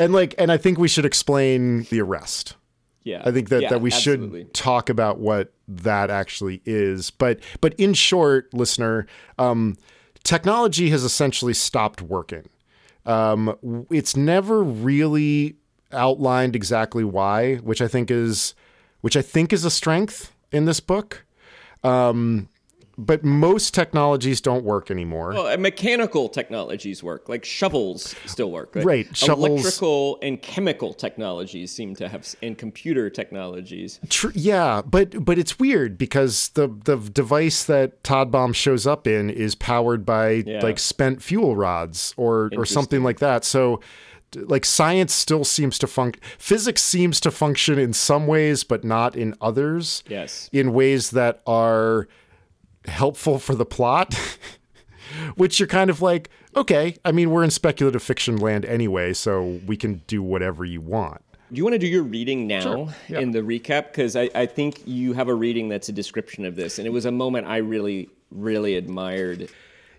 And 0.00 0.12
like, 0.12 0.34
and 0.38 0.50
I 0.50 0.56
think 0.56 0.78
we 0.78 0.88
should 0.88 1.04
explain 1.04 1.82
the 1.84 2.00
arrest. 2.00 2.56
Yeah. 3.08 3.22
I 3.24 3.32
think 3.32 3.48
that, 3.48 3.62
yeah, 3.62 3.70
that 3.70 3.80
we 3.80 3.90
absolutely. 3.90 4.42
should 4.42 4.54
talk 4.54 4.90
about 4.90 5.18
what 5.18 5.54
that 5.66 6.10
actually 6.10 6.60
is. 6.66 7.10
But 7.10 7.40
but 7.62 7.72
in 7.74 7.94
short, 7.94 8.52
listener, 8.52 9.06
um, 9.38 9.78
technology 10.24 10.90
has 10.90 11.04
essentially 11.04 11.54
stopped 11.54 12.02
working. 12.02 12.48
Um, 13.06 13.86
it's 13.90 14.14
never 14.14 14.62
really 14.62 15.56
outlined 15.90 16.54
exactly 16.54 17.02
why, 17.02 17.56
which 17.56 17.80
I 17.80 17.88
think 17.88 18.10
is 18.10 18.54
which 19.00 19.16
I 19.16 19.22
think 19.22 19.54
is 19.54 19.64
a 19.64 19.70
strength 19.70 20.32
in 20.52 20.66
this 20.66 20.80
book. 20.80 21.24
Um, 21.82 22.50
but 22.98 23.22
most 23.24 23.74
technologies 23.74 24.40
don't 24.40 24.64
work 24.64 24.90
anymore. 24.90 25.32
Well, 25.32 25.56
mechanical 25.56 26.28
technologies 26.28 27.00
work, 27.00 27.28
like 27.28 27.44
shovels 27.44 28.16
still 28.26 28.50
work. 28.50 28.74
Right, 28.74 28.84
right. 28.84 29.16
Shovels. 29.16 29.60
Electrical 29.60 30.18
and 30.20 30.42
chemical 30.42 30.92
technologies 30.92 31.70
seem 31.70 31.94
to 31.96 32.08
have, 32.08 32.34
and 32.42 32.58
computer 32.58 33.08
technologies. 33.08 34.00
Tr- 34.08 34.32
yeah, 34.34 34.82
but 34.84 35.24
but 35.24 35.38
it's 35.38 35.60
weird 35.60 35.96
because 35.96 36.48
the 36.50 36.66
the 36.84 36.96
device 36.96 37.62
that 37.64 38.02
Todbaum 38.02 38.52
shows 38.52 38.84
up 38.84 39.06
in 39.06 39.30
is 39.30 39.54
powered 39.54 40.04
by 40.04 40.42
yeah. 40.44 40.60
like 40.60 40.80
spent 40.80 41.22
fuel 41.22 41.54
rods 41.54 42.14
or 42.16 42.50
or 42.56 42.66
something 42.66 43.04
like 43.04 43.20
that. 43.20 43.44
So 43.44 43.80
like 44.34 44.64
science 44.64 45.12
still 45.14 45.44
seems 45.44 45.78
to 45.78 45.86
function 45.86 46.22
physics 46.36 46.82
seems 46.82 47.18
to 47.18 47.30
function 47.30 47.78
in 47.78 47.94
some 47.94 48.26
ways 48.26 48.62
but 48.62 48.84
not 48.84 49.16
in 49.16 49.34
others 49.40 50.02
yes 50.06 50.50
in 50.52 50.74
ways 50.74 51.12
that 51.12 51.40
are 51.46 52.06
helpful 52.88 53.38
for 53.38 53.54
the 53.54 53.66
plot 53.66 54.14
which 55.36 55.58
you're 55.58 55.68
kind 55.68 55.90
of 55.90 56.02
like 56.02 56.30
okay 56.56 56.96
i 57.04 57.12
mean 57.12 57.30
we're 57.30 57.44
in 57.44 57.50
speculative 57.50 58.02
fiction 58.02 58.36
land 58.36 58.64
anyway 58.64 59.12
so 59.12 59.60
we 59.66 59.76
can 59.76 60.02
do 60.06 60.22
whatever 60.22 60.64
you 60.64 60.80
want 60.80 61.22
do 61.50 61.56
you 61.56 61.64
want 61.64 61.72
to 61.72 61.78
do 61.78 61.86
your 61.86 62.02
reading 62.02 62.46
now 62.46 62.60
sure. 62.60 62.88
yeah. 63.08 63.20
in 63.20 63.30
the 63.30 63.40
recap 63.40 63.86
because 63.86 64.16
I, 64.16 64.28
I 64.34 64.46
think 64.46 64.82
you 64.86 65.14
have 65.14 65.28
a 65.28 65.34
reading 65.34 65.68
that's 65.68 65.88
a 65.88 65.92
description 65.92 66.44
of 66.44 66.56
this 66.56 66.78
and 66.78 66.86
it 66.86 66.90
was 66.90 67.06
a 67.06 67.12
moment 67.12 67.46
i 67.46 67.58
really 67.58 68.10
really 68.30 68.76
admired 68.76 69.48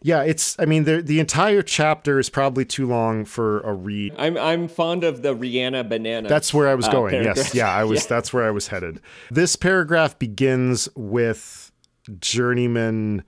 yeah, 0.02 0.24
it's. 0.24 0.56
I 0.60 0.66
mean, 0.66 0.86
the 0.86 1.02
the 1.02 1.20
entire 1.20 1.62
chapter 1.62 2.20
is 2.20 2.30
probably 2.30 2.66
too 2.66 2.88
long 2.88 3.26
for 3.26 3.60
a 3.62 3.74
read. 3.74 4.16
I'm 4.18 4.38
I'm 4.38 4.68
fond 4.68 5.04
of 5.04 5.22
the 5.22 5.36
Rihanna 5.36 5.90
banana. 5.90 6.30
That's 6.30 6.54
where 6.54 6.70
I 6.70 6.76
was 6.76 6.88
uh, 6.88 6.92
going. 6.92 7.12
Paragraph. 7.12 7.38
Yes, 7.38 7.56
yeah, 7.56 7.70
I 7.70 7.84
was. 7.84 8.04
yeah. 8.04 8.08
That's 8.10 8.32
where 8.32 8.46
I 8.46 8.52
was 8.52 8.68
headed. 8.68 9.02
This 9.30 9.56
paragraph 9.56 10.18
begins 10.18 10.88
with 10.96 11.69
journeyman. 12.10 13.24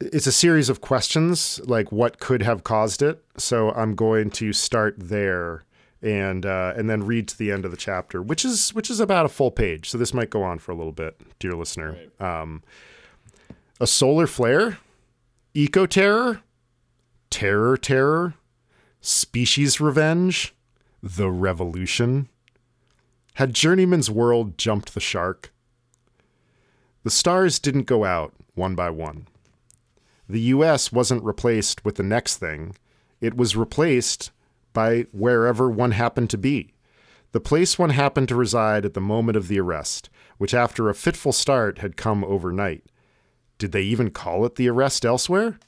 It's 0.00 0.26
a 0.26 0.32
series 0.32 0.68
of 0.68 0.80
questions, 0.80 1.60
like 1.64 1.90
what 1.90 2.20
could 2.20 2.42
have 2.42 2.64
caused 2.64 3.02
it. 3.02 3.24
So 3.36 3.70
I'm 3.72 3.94
going 3.94 4.30
to 4.32 4.52
start 4.52 4.94
there 4.98 5.64
and 6.00 6.46
uh, 6.46 6.74
and 6.76 6.88
then 6.88 7.04
read 7.04 7.28
to 7.28 7.38
the 7.38 7.50
end 7.50 7.64
of 7.64 7.70
the 7.70 7.76
chapter, 7.76 8.22
which 8.22 8.44
is 8.44 8.72
which 8.74 8.90
is 8.90 9.00
about 9.00 9.26
a 9.26 9.28
full 9.28 9.50
page. 9.50 9.90
So 9.90 9.98
this 9.98 10.14
might 10.14 10.30
go 10.30 10.42
on 10.42 10.58
for 10.58 10.72
a 10.72 10.76
little 10.76 10.92
bit, 10.92 11.20
dear 11.38 11.54
listener. 11.54 11.98
Right. 12.20 12.40
Um, 12.40 12.62
a 13.80 13.86
solar 13.86 14.26
flare 14.26 14.78
Eco 15.54 15.86
Terror, 15.86 16.42
Terror 17.30 17.76
Terror, 17.76 18.34
Species 19.00 19.80
Revenge, 19.80 20.54
The 21.02 21.30
Revolution. 21.30 22.28
Had 23.34 23.54
Journeyman's 23.54 24.10
world 24.10 24.58
jumped 24.58 24.94
the 24.94 25.00
shark? 25.00 25.52
The 27.08 27.12
stars 27.12 27.58
didn't 27.58 27.84
go 27.84 28.04
out 28.04 28.34
one 28.54 28.74
by 28.74 28.90
one. 28.90 29.28
The 30.28 30.52
US 30.52 30.92
wasn't 30.92 31.24
replaced 31.24 31.82
with 31.82 31.94
the 31.94 32.02
next 32.02 32.36
thing, 32.36 32.76
it 33.18 33.34
was 33.34 33.56
replaced 33.56 34.30
by 34.74 35.06
wherever 35.12 35.70
one 35.70 35.92
happened 35.92 36.28
to 36.28 36.36
be. 36.36 36.74
The 37.32 37.40
place 37.40 37.78
one 37.78 37.88
happened 37.88 38.28
to 38.28 38.36
reside 38.36 38.84
at 38.84 38.92
the 38.92 39.00
moment 39.00 39.38
of 39.38 39.48
the 39.48 39.58
arrest, 39.58 40.10
which 40.36 40.52
after 40.52 40.90
a 40.90 40.94
fitful 40.94 41.32
start 41.32 41.78
had 41.78 41.96
come 41.96 42.24
overnight. 42.24 42.84
Did 43.56 43.72
they 43.72 43.84
even 43.84 44.10
call 44.10 44.44
it 44.44 44.56
the 44.56 44.68
arrest 44.68 45.06
elsewhere? 45.06 45.58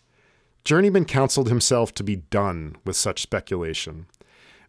Journeyman 0.63 1.07
counseled 1.07 1.49
himself 1.49 1.95
to 1.95 2.05
be 2.05 2.17
done 2.17 2.77
with 2.85 2.97
such 2.97 3.23
speculation. 3.23 4.05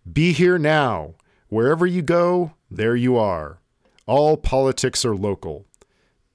Be 0.10 0.32
here 0.32 0.58
now. 0.58 1.16
Wherever 1.50 1.86
you 1.86 2.02
go, 2.02 2.54
there 2.70 2.96
you 2.96 3.18
are. 3.18 3.60
All 4.06 4.38
politics 4.38 5.04
are 5.04 5.18
local. 5.18 5.66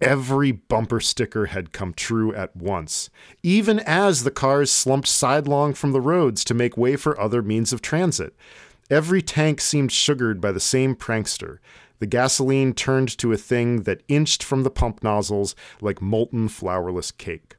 Every 0.01 0.53
bumper 0.53 1.01
sticker 1.01 1.47
had 1.47 1.73
come 1.73 1.95
true 1.95 2.35
at 2.35 2.55
once, 2.55 3.09
even 3.43 3.81
as 3.81 4.25
the 4.25 4.31
cars 4.31 4.71
slumped 4.71 5.09
sidelong 5.09 5.73
from 5.73 5.93
the 5.93 6.01
roads 6.01 6.45
to 6.45 6.55
make 6.55 6.77
way 6.77 6.97
for 6.97 7.19
other 7.19 7.43
means 7.43 7.73
of 7.73 7.81
transit. 7.81 8.35
Every 8.91 9.23
tank 9.23 9.61
seemed 9.61 9.91
sugared 9.91 10.41
by 10.41 10.53
the 10.53 10.61
same 10.61 10.95
prankster, 10.95 11.59
the 11.99 12.07
gasoline 12.07 12.75
turned 12.75 13.17
to 13.19 13.33
a 13.33 13.39
thing 13.39 13.83
that 13.83 14.03
inched 14.09 14.43
from 14.43 14.63
the 14.63 14.71
pump 14.71 15.03
nozzles 15.03 15.55
like 15.81 16.03
molten 16.03 16.49
flourless 16.49 17.17
cake. 17.17 17.57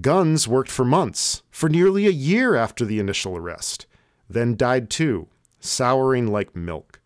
Guns 0.00 0.46
worked 0.46 0.70
for 0.70 0.84
months, 0.84 1.42
for 1.50 1.68
nearly 1.68 2.06
a 2.06 2.10
year 2.10 2.54
after 2.54 2.84
the 2.84 3.00
initial 3.00 3.36
arrest, 3.36 3.86
then 4.28 4.56
died 4.56 4.90
too, 4.90 5.26
souring 5.58 6.30
like 6.30 6.54
milk. 6.54 7.00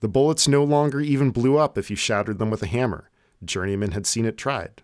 The 0.00 0.08
bullets 0.08 0.46
no 0.46 0.62
longer 0.62 1.00
even 1.00 1.30
blew 1.30 1.56
up 1.56 1.76
if 1.78 1.90
you 1.90 1.96
shattered 1.96 2.38
them 2.38 2.50
with 2.50 2.62
a 2.62 2.66
hammer. 2.66 3.10
Journeyman 3.46 3.92
had 3.92 4.06
seen 4.06 4.24
it 4.24 4.36
tried. 4.36 4.82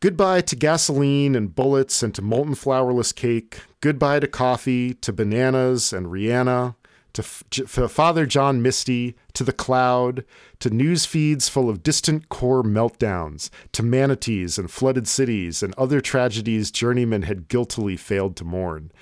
Goodbye 0.00 0.42
to 0.42 0.54
gasoline 0.54 1.34
and 1.34 1.54
bullets 1.54 2.04
and 2.04 2.14
to 2.14 2.22
molten 2.22 2.54
flourless 2.54 3.12
cake. 3.12 3.62
Goodbye 3.80 4.20
to 4.20 4.28
coffee, 4.28 4.94
to 4.94 5.12
bananas 5.12 5.92
and 5.92 6.06
Rihanna, 6.06 6.76
to 7.14 7.22
F- 7.22 7.90
Father 7.90 8.24
John 8.24 8.62
Misty, 8.62 9.16
to 9.32 9.42
the 9.42 9.52
cloud, 9.52 10.24
to 10.60 10.70
news 10.70 11.04
feeds 11.04 11.48
full 11.48 11.68
of 11.68 11.82
distant 11.82 12.28
core 12.28 12.62
meltdowns, 12.62 13.50
to 13.72 13.82
manatees 13.82 14.56
and 14.56 14.70
flooded 14.70 15.08
cities 15.08 15.64
and 15.64 15.74
other 15.76 16.00
tragedies 16.00 16.70
journeymen 16.70 17.22
had 17.22 17.48
guiltily 17.48 17.96
failed 17.96 18.36
to 18.36 18.44
mourn. 18.44 18.92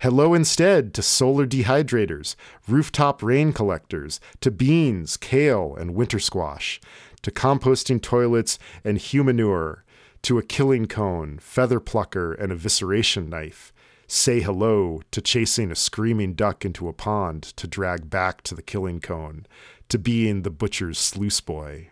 Hello 0.00 0.34
instead 0.34 0.94
to 0.94 1.02
solar 1.02 1.46
dehydrators, 1.46 2.36
rooftop 2.68 3.22
rain 3.22 3.52
collectors, 3.52 4.20
to 4.40 4.52
beans, 4.52 5.16
kale, 5.16 5.74
and 5.76 5.94
winter 5.94 6.18
squash, 6.18 6.80
to 7.24 7.30
composting 7.30 8.00
toilets 8.00 8.58
and 8.84 8.98
humanure, 8.98 9.84
to 10.22 10.38
a 10.38 10.42
killing 10.42 10.86
cone, 10.86 11.38
feather 11.38 11.80
plucker, 11.80 12.32
and 12.34 12.52
evisceration 12.52 13.28
knife, 13.28 13.72
say 14.06 14.40
hello 14.40 15.00
to 15.10 15.20
chasing 15.20 15.70
a 15.70 15.74
screaming 15.74 16.34
duck 16.34 16.64
into 16.64 16.86
a 16.86 16.92
pond 16.92 17.42
to 17.42 17.66
drag 17.66 18.08
back 18.08 18.42
to 18.42 18.54
the 18.54 18.62
killing 18.62 19.00
cone, 19.00 19.46
to 19.88 19.98
being 19.98 20.42
the 20.42 20.50
butcher's 20.50 20.98
sluice 20.98 21.40
boy. 21.40 21.88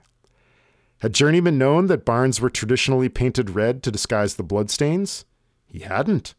Had 1.00 1.14
Journeyman 1.14 1.58
known 1.58 1.86
that 1.86 2.04
barns 2.04 2.40
were 2.40 2.50
traditionally 2.50 3.08
painted 3.08 3.50
red 3.50 3.82
to 3.82 3.90
disguise 3.90 4.36
the 4.36 4.44
bloodstains? 4.44 5.24
He 5.66 5.80
hadn't. 5.80 6.34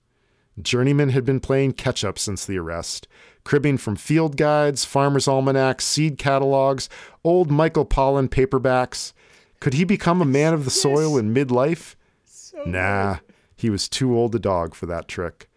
Journeyman 0.62 1.10
had 1.10 1.26
been 1.26 1.39
playing 1.39 1.74
catch 1.74 2.04
up 2.04 2.20
since 2.20 2.46
the 2.46 2.58
arrest, 2.58 3.08
cribbing 3.44 3.78
from 3.78 3.96
field 3.96 4.38
guides, 4.38 4.86
farmers' 4.86 5.28
almanacs, 5.28 5.86
seed 5.86 6.18
catalogs, 6.18 6.89
old 7.24 7.50
Michael 7.50 7.86
Pollan 7.86 8.30
paperbacks. 8.30 9.13
Could 9.60 9.74
he 9.74 9.84
become 9.84 10.22
a 10.22 10.26
man 10.26 10.54
of 10.54 10.66
the 10.66 10.72
soil 10.72 11.18
in 11.18 11.34
midlife? 11.34 11.96
So 12.26 12.63
nah, 12.66 13.18
he 13.56 13.70
was 13.70 13.89
too 13.89 14.16
old 14.16 14.36
a 14.36 14.39
dog 14.39 14.76
for 14.76 14.86
that 14.86 15.08
trick. 15.08 15.50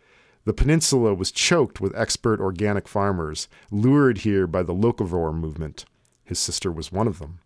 The 0.45 0.55
peninsula 0.55 1.13
was 1.13 1.33
choked 1.33 1.81
with 1.81 1.97
expert 1.97 2.41
organic 2.41 2.87
farmers, 2.87 3.49
lured 3.71 4.19
here 4.19 4.47
by 4.47 4.63
the 4.63 4.75
locavore 4.75 5.35
movement. 5.35 5.85
His 6.25 6.39
sister 6.39 6.71
was 6.71 6.93
one 6.93 7.09
of 7.09 7.19
them. 7.19 7.41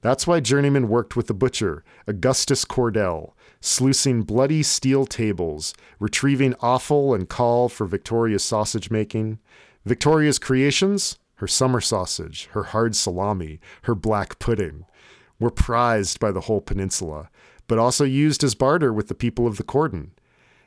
That's 0.00 0.26
why 0.26 0.40
Journeyman 0.40 0.88
worked 0.88 1.16
with 1.16 1.28
the 1.28 1.34
butcher, 1.34 1.84
Augustus 2.06 2.64
Cordell, 2.64 3.32
sluicing 3.62 4.22
bloody 4.22 4.62
steel 4.62 5.06
tables, 5.06 5.72
retrieving 6.00 6.54
offal 6.60 7.14
and 7.14 7.28
caul 7.28 7.68
for 7.68 7.86
Victoria's 7.86 8.42
sausage 8.44 8.90
making. 8.90 9.38
Victoria's 9.84 10.38
creations, 10.38 11.18
her 11.36 11.46
summer 11.46 11.80
sausage, 11.80 12.48
her 12.52 12.64
hard 12.64 12.94
salami, 12.96 13.60
her 13.82 13.94
black 13.94 14.38
pudding, 14.38 14.84
were 15.38 15.50
prized 15.50 16.20
by 16.20 16.32
the 16.32 16.42
whole 16.42 16.60
peninsula, 16.60 17.30
but 17.68 17.78
also 17.78 18.04
used 18.04 18.42
as 18.44 18.56
barter 18.56 18.92
with 18.92 19.08
the 19.08 19.14
people 19.14 19.46
of 19.46 19.56
the 19.56 19.62
cordon. 19.62 20.10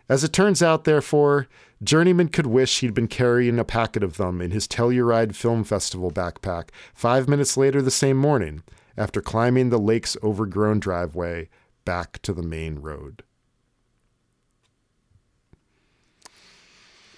As 0.08 0.23
it 0.23 0.31
turns 0.34 0.63
out, 0.63 0.86
therefore, 0.86 1.47
Journeyman 1.84 2.29
could 2.29 2.47
wish 2.47 2.79
he'd 2.79 2.93
been 2.93 3.08
carrying 3.08 3.60
a 3.60 3.65
packet 3.65 4.03
of 4.03 4.17
them 4.17 4.41
in 4.41 4.51
his 4.51 4.67
Telluride 4.67 5.36
Film 5.36 5.63
Festival 5.63 6.12
backpack 6.12 6.69
five 6.93 7.27
minutes 7.27 7.58
later 7.58 7.81
the 7.81 7.91
same 7.91 8.17
morning, 8.17 8.63
after 8.97 9.21
climbing 9.21 9.69
the 9.69 9.79
lake's 9.79 10.15
overgrown 10.23 10.79
driveway 10.79 11.49
back 11.85 12.21
to 12.23 12.33
the 12.33 12.43
main 12.43 12.79
road. 12.79 13.23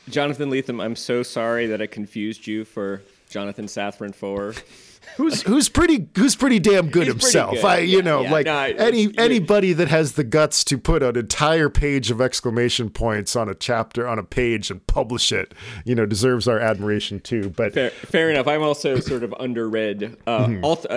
Jonathan 0.10 0.50
Lethem, 0.50 0.82
I'm 0.82 0.96
so 0.96 1.22
sorry 1.24 1.68
that 1.68 1.82
I 1.82 1.88
confused 1.88 2.48
you 2.48 2.64
for 2.64 3.02
Jonathan 3.30 3.66
Safran 3.66 4.16
Foer. 4.16 4.54
who's 5.18 5.42
who's 5.42 5.68
pretty 5.68 6.08
who's 6.18 6.36
pretty 6.36 6.60
damn 6.60 6.90
good 6.90 7.04
He's 7.08 7.14
himself. 7.14 7.56
good. 7.56 7.66
I 7.66 7.80
you 7.80 7.98
Yeah, 7.98 8.04
know 8.04 8.22
yeah. 8.22 8.32
like 8.32 8.46
No, 8.46 8.54
any 8.78 9.10
anybody 9.18 9.74
that 9.74 9.90
has 9.90 10.14
the 10.14 10.24
guts 10.24 10.64
to 10.66 10.78
put 10.78 11.04
an 11.04 11.18
entire 11.18 11.70
page 11.70 12.10
of 12.10 12.22
exclamation 12.22 12.90
points 12.90 13.36
on 13.36 13.50
a 13.50 13.56
chapter 13.56 14.08
on 14.08 14.18
a 14.18 14.24
page 14.24 14.72
and 14.72 14.86
publish 14.88 15.34
it, 15.34 15.54
you 15.84 15.94
know, 15.94 16.06
deserves 16.06 16.48
our 16.48 16.60
admiration 16.60 17.20
too. 17.20 17.50
But 17.50 17.74
Fair, 17.74 17.90
fair 17.90 18.30
enough. 18.30 18.48
I'm 18.48 18.62
also 18.64 19.02
sort 19.02 19.24
of 19.24 19.32
underread. 19.32 20.16
Uh, 20.26 20.48
Mm-hmm. 20.48 20.64
also, 20.64 20.88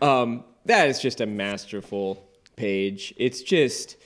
uh, 0.00 0.04
um, 0.22 0.44
that 0.66 0.86
is 0.86 1.00
just 1.00 1.20
a 1.20 1.26
masterful 1.26 2.28
page. 2.62 3.00
It's 3.16 3.42
just, 3.42 3.96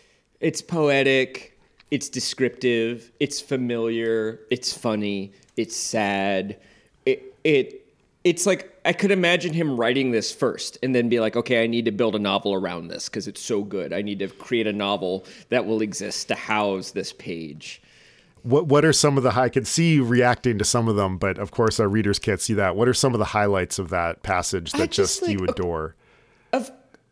it's 0.41 0.63
poetic. 0.63 1.53
It's 1.91 2.09
descriptive. 2.11 3.13
It's 3.21 3.39
familiar. 3.53 4.41
It's 4.51 4.71
funny. 4.87 5.33
It's 5.57 5.77
sad. 5.95 6.57
It 7.11 7.19
it 7.45 7.67
it's 8.25 8.45
like 8.51 8.63
I 8.85 8.93
could 9.01 9.13
imagine 9.13 9.53
him 9.55 9.77
writing 9.81 10.11
this 10.11 10.29
first 10.35 10.79
and 10.83 10.91
then 10.95 11.09
be 11.09 11.21
like, 11.21 11.37
okay, 11.37 11.59
I 11.65 11.69
need 11.69 11.85
to 11.85 11.93
build 11.93 12.15
a 12.17 12.19
novel 12.19 12.53
around 12.61 12.89
this 12.89 13.09
because 13.09 13.29
it's 13.31 13.41
so 13.41 13.63
good. 13.63 13.93
I 13.93 14.03
need 14.03 14.19
to 14.19 14.29
create 14.29 14.67
a 14.67 14.73
novel 14.73 15.25
that 15.53 15.63
will 15.67 15.81
exist 15.81 16.29
to 16.29 16.35
house 16.35 16.91
this 16.93 17.13
page. 17.13 17.81
what 18.47 18.67
what 18.67 18.85
are 18.85 18.93
some 18.93 19.17
of 19.19 19.25
the 19.25 19.33
I 19.35 19.49
can 19.49 19.65
see 19.65 19.95
you 19.95 20.05
reacting 20.05 20.59
to 20.59 20.65
some 20.65 20.89
of 20.89 20.97
them, 20.97 21.19
but 21.19 21.37
of 21.39 21.51
course 21.51 21.81
our 21.81 21.89
readers 21.89 22.19
can't 22.19 22.41
see 22.41 22.55
that. 22.55 22.77
What 22.77 22.87
are 22.89 22.95
some 22.95 23.13
of 23.13 23.19
the 23.19 23.27
highlights 23.27 23.79
of 23.79 23.89
that 23.91 24.23
passage 24.23 24.73
that 24.73 24.91
just, 24.93 25.21
just, 25.21 25.23
like, 25.23 25.33
you 25.33 25.45
adore? 25.47 25.97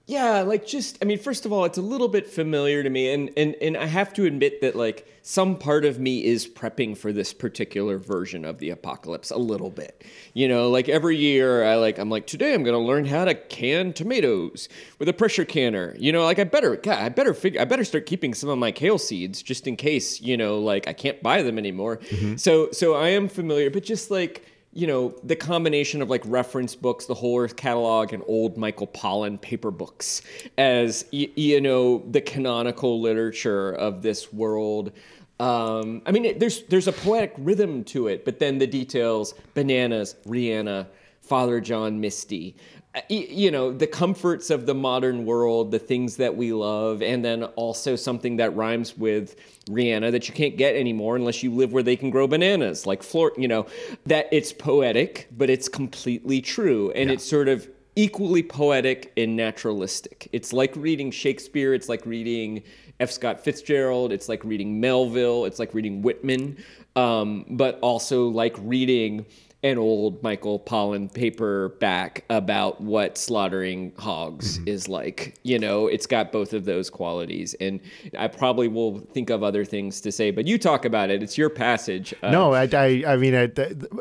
Yeah, 0.06 0.40
like 0.40 0.66
just 0.66 0.98
I 1.00 1.06
mean, 1.06 1.18
first 1.18 1.46
of 1.46 1.52
all, 1.52 1.64
it's 1.64 1.78
a 1.78 1.82
little 1.82 2.08
bit 2.08 2.26
familiar 2.26 2.82
to 2.82 2.90
me, 2.90 3.10
and 3.10 3.30
and 3.38 3.54
and 3.62 3.74
I 3.74 3.86
have 3.86 4.12
to 4.14 4.26
admit 4.26 4.60
that 4.60 4.76
like 4.76 5.08
some 5.22 5.56
part 5.56 5.86
of 5.86 5.98
me 5.98 6.22
is 6.22 6.46
prepping 6.46 6.94
for 6.94 7.10
this 7.10 7.32
particular 7.32 7.96
version 7.96 8.44
of 8.44 8.58
the 8.58 8.68
apocalypse 8.68 9.30
a 9.30 9.38
little 9.38 9.70
bit. 9.70 10.04
You 10.34 10.46
know, 10.46 10.68
like 10.68 10.90
every 10.90 11.16
year 11.16 11.64
I 11.64 11.76
like 11.76 11.98
I'm 11.98 12.10
like 12.10 12.26
today 12.26 12.52
I'm 12.52 12.62
gonna 12.64 12.80
learn 12.80 13.06
how 13.06 13.24
to 13.24 13.34
can 13.34 13.94
tomatoes 13.94 14.68
with 14.98 15.08
a 15.08 15.14
pressure 15.14 15.46
canner. 15.46 15.96
You 15.98 16.12
know, 16.12 16.22
like 16.24 16.38
I 16.38 16.44
better 16.44 16.76
God, 16.76 16.98
I 16.98 17.08
better 17.08 17.32
figure 17.32 17.62
I 17.62 17.64
better 17.64 17.84
start 17.84 18.04
keeping 18.04 18.34
some 18.34 18.50
of 18.50 18.58
my 18.58 18.72
kale 18.72 18.98
seeds 18.98 19.42
just 19.42 19.66
in 19.66 19.74
case 19.74 20.20
you 20.20 20.36
know 20.36 20.58
like 20.58 20.86
I 20.86 20.92
can't 20.92 21.22
buy 21.22 21.40
them 21.40 21.56
anymore. 21.56 21.96
Mm-hmm. 21.96 22.36
So 22.36 22.70
so 22.72 22.92
I 22.92 23.08
am 23.08 23.26
familiar, 23.26 23.70
but 23.70 23.84
just 23.84 24.10
like 24.10 24.44
you 24.74 24.88
know, 24.88 25.14
the 25.22 25.36
combination 25.36 26.02
of 26.02 26.10
like 26.10 26.22
reference 26.26 26.74
books, 26.74 27.06
the 27.06 27.14
whole 27.14 27.38
Earth 27.40 27.56
catalog, 27.56 28.12
and 28.12 28.22
old 28.26 28.56
Michael 28.56 28.88
Pollan 28.88 29.40
paper 29.40 29.70
books 29.70 30.22
as, 30.58 31.04
you 31.12 31.60
know, 31.60 32.04
the 32.10 32.20
canonical 32.20 33.00
literature 33.00 33.72
of 33.72 34.02
this 34.02 34.32
world. 34.32 34.92
Um, 35.38 36.02
I 36.06 36.12
mean, 36.12 36.24
it, 36.24 36.40
there's 36.40 36.62
there's 36.64 36.88
a 36.88 36.92
poetic 36.92 37.34
rhythm 37.38 37.84
to 37.84 38.08
it, 38.08 38.24
but 38.24 38.38
then 38.38 38.58
the 38.58 38.66
details: 38.66 39.34
bananas, 39.54 40.16
Rihanna, 40.26 40.86
Father 41.20 41.60
John 41.60 42.00
Misty. 42.00 42.56
Uh, 42.94 43.00
You 43.08 43.50
know, 43.50 43.72
the 43.72 43.86
comforts 43.86 44.50
of 44.50 44.66
the 44.66 44.74
modern 44.74 45.24
world, 45.24 45.70
the 45.70 45.78
things 45.78 46.16
that 46.16 46.36
we 46.36 46.52
love, 46.52 47.02
and 47.02 47.24
then 47.24 47.44
also 47.56 47.96
something 47.96 48.36
that 48.36 48.54
rhymes 48.54 48.96
with 48.96 49.36
Rihanna 49.68 50.12
that 50.12 50.28
you 50.28 50.34
can't 50.34 50.56
get 50.56 50.76
anymore 50.76 51.16
unless 51.16 51.42
you 51.42 51.52
live 51.52 51.72
where 51.72 51.82
they 51.82 51.96
can 51.96 52.10
grow 52.10 52.26
bananas, 52.26 52.86
like 52.86 53.02
Flor. 53.02 53.32
You 53.36 53.48
know, 53.48 53.66
that 54.06 54.28
it's 54.30 54.52
poetic, 54.52 55.28
but 55.36 55.50
it's 55.50 55.68
completely 55.68 56.40
true, 56.40 56.92
and 56.92 57.10
it's 57.10 57.24
sort 57.24 57.48
of 57.48 57.68
equally 57.96 58.42
poetic 58.42 59.12
and 59.16 59.36
naturalistic. 59.36 60.28
It's 60.32 60.52
like 60.52 60.74
reading 60.76 61.10
Shakespeare. 61.10 61.74
It's 61.74 61.88
like 61.88 62.04
reading 62.06 62.62
F. 63.00 63.10
Scott 63.10 63.42
Fitzgerald. 63.42 64.12
It's 64.12 64.28
like 64.28 64.44
reading 64.44 64.80
Melville. 64.80 65.44
It's 65.46 65.58
like 65.58 65.74
reading 65.74 66.02
Whitman, 66.02 66.56
um, 66.96 67.44
but 67.50 67.78
also 67.80 68.28
like 68.28 68.56
reading 68.58 69.26
an 69.64 69.78
old 69.78 70.22
Michael 70.22 70.60
Pollan 70.60 71.12
paperback 71.12 72.22
about 72.28 72.82
what 72.82 73.16
slaughtering 73.16 73.92
hogs 73.98 74.60
is 74.66 74.88
like. 74.88 75.36
You 75.42 75.58
know, 75.58 75.86
it's 75.86 76.06
got 76.06 76.30
both 76.30 76.52
of 76.52 76.66
those 76.66 76.90
qualities, 76.90 77.54
and 77.54 77.80
I 78.16 78.28
probably 78.28 78.68
will 78.68 78.98
think 79.14 79.30
of 79.30 79.42
other 79.42 79.64
things 79.64 80.02
to 80.02 80.12
say. 80.12 80.30
But 80.30 80.46
you 80.46 80.58
talk 80.58 80.84
about 80.84 81.10
it; 81.10 81.22
it's 81.22 81.38
your 81.38 81.48
passage. 81.48 82.14
Uh, 82.22 82.30
No, 82.30 82.52
I, 82.52 82.68
I, 82.72 83.04
I 83.06 83.16
mean, 83.16 83.34
I, 83.34 83.50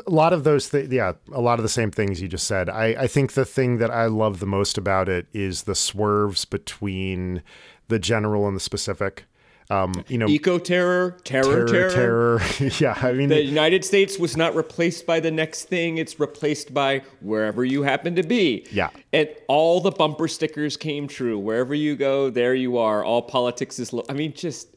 a 0.06 0.10
lot 0.10 0.34
of 0.34 0.44
those, 0.44 0.68
th- 0.68 0.90
yeah, 0.90 1.14
a 1.32 1.40
lot 1.40 1.58
of 1.58 1.62
the 1.62 1.70
same 1.70 1.90
things 1.90 2.20
you 2.20 2.28
just 2.28 2.46
said. 2.46 2.68
I, 2.68 2.88
I 2.88 3.06
think 3.06 3.32
the 3.32 3.46
thing 3.46 3.78
that 3.78 3.90
I 3.90 4.04
love 4.06 4.40
the 4.40 4.46
most 4.46 4.76
about 4.76 5.08
it 5.08 5.26
is 5.32 5.62
the 5.62 5.74
swerves 5.74 6.44
between 6.44 7.42
the 7.88 7.98
general 7.98 8.46
and 8.46 8.54
the 8.54 8.60
specific. 8.60 9.24
Um, 9.70 10.04
you 10.08 10.18
know, 10.18 10.28
Eco 10.28 10.58
terror, 10.58 11.16
terror, 11.24 11.66
terror, 11.66 11.90
terror. 11.90 12.38
terror. 12.38 12.70
yeah, 12.78 12.98
I 13.00 13.12
mean, 13.12 13.30
The 13.30 13.42
United 13.42 13.84
States 13.84 14.18
was 14.18 14.36
not 14.36 14.54
replaced 14.54 15.06
by 15.06 15.20
the 15.20 15.30
next 15.30 15.64
thing. 15.64 15.96
It's 15.96 16.20
replaced 16.20 16.74
by 16.74 17.02
wherever 17.20 17.64
you 17.64 17.82
happen 17.82 18.14
to 18.16 18.22
be. 18.22 18.66
Yeah. 18.70 18.90
And 19.12 19.28
all 19.48 19.80
the 19.80 19.90
bumper 19.90 20.28
stickers 20.28 20.76
came 20.76 21.08
true. 21.08 21.38
Wherever 21.38 21.74
you 21.74 21.96
go, 21.96 22.28
there 22.28 22.54
you 22.54 22.76
are. 22.76 23.02
All 23.02 23.22
politics 23.22 23.78
is. 23.78 23.92
Lo- 23.92 24.04
I 24.08 24.12
mean, 24.12 24.34
just. 24.34 24.68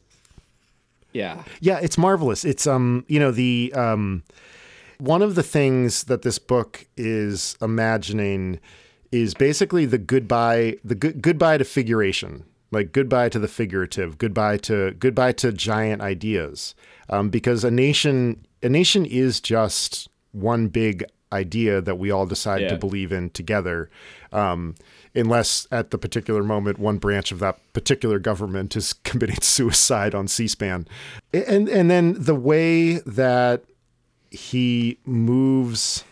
Yeah. 1.12 1.42
Yeah, 1.60 1.78
it's 1.80 1.98
marvelous. 1.98 2.44
It's 2.44 2.66
um, 2.66 3.04
you 3.08 3.18
know, 3.20 3.30
the 3.30 3.72
um 3.74 4.22
one 4.98 5.22
of 5.22 5.34
the 5.34 5.42
things 5.42 6.04
that 6.04 6.22
this 6.22 6.38
book 6.38 6.86
is 6.96 7.56
imagining 7.62 8.58
is 9.12 9.34
basically 9.34 9.86
the 9.86 9.98
goodbye 9.98 10.76
the 10.84 10.94
good 10.94 11.22
goodbye 11.22 11.58
to 11.58 11.64
figuration. 11.64 12.44
Like 12.70 12.92
goodbye 12.92 13.30
to 13.30 13.38
the 13.38 13.48
figurative, 13.48 14.18
goodbye 14.18 14.58
to 14.58 14.92
goodbye 14.98 15.32
to 15.32 15.52
giant 15.52 16.02
ideas. 16.02 16.74
Um, 17.08 17.30
because 17.30 17.64
a 17.64 17.70
nation 17.70 18.44
a 18.62 18.68
nation 18.68 19.06
is 19.06 19.40
just 19.40 20.08
one 20.32 20.68
big 20.68 21.04
idea 21.32 21.80
that 21.80 21.98
we 21.98 22.10
all 22.10 22.26
decide 22.26 22.62
Yeah. 22.62 22.68
to 22.70 22.76
believe 22.76 23.12
in 23.12 23.30
together. 23.30 23.88
Um, 24.32 24.74
unless 25.14 25.66
at 25.70 25.90
the 25.90 25.98
particular 25.98 26.42
moment 26.42 26.78
one 26.78 26.98
branch 26.98 27.32
of 27.32 27.38
that 27.38 27.58
particular 27.72 28.18
government 28.18 28.76
is 28.76 28.92
committing 29.04 29.40
suicide 29.40 30.14
on 30.14 30.28
C-SPAN. 30.28 30.86
And 31.32 31.68
and 31.68 31.90
then 31.90 32.14
the 32.18 32.34
way 32.34 32.98
that 33.00 33.64
he 34.30 34.98
moves 35.06 36.04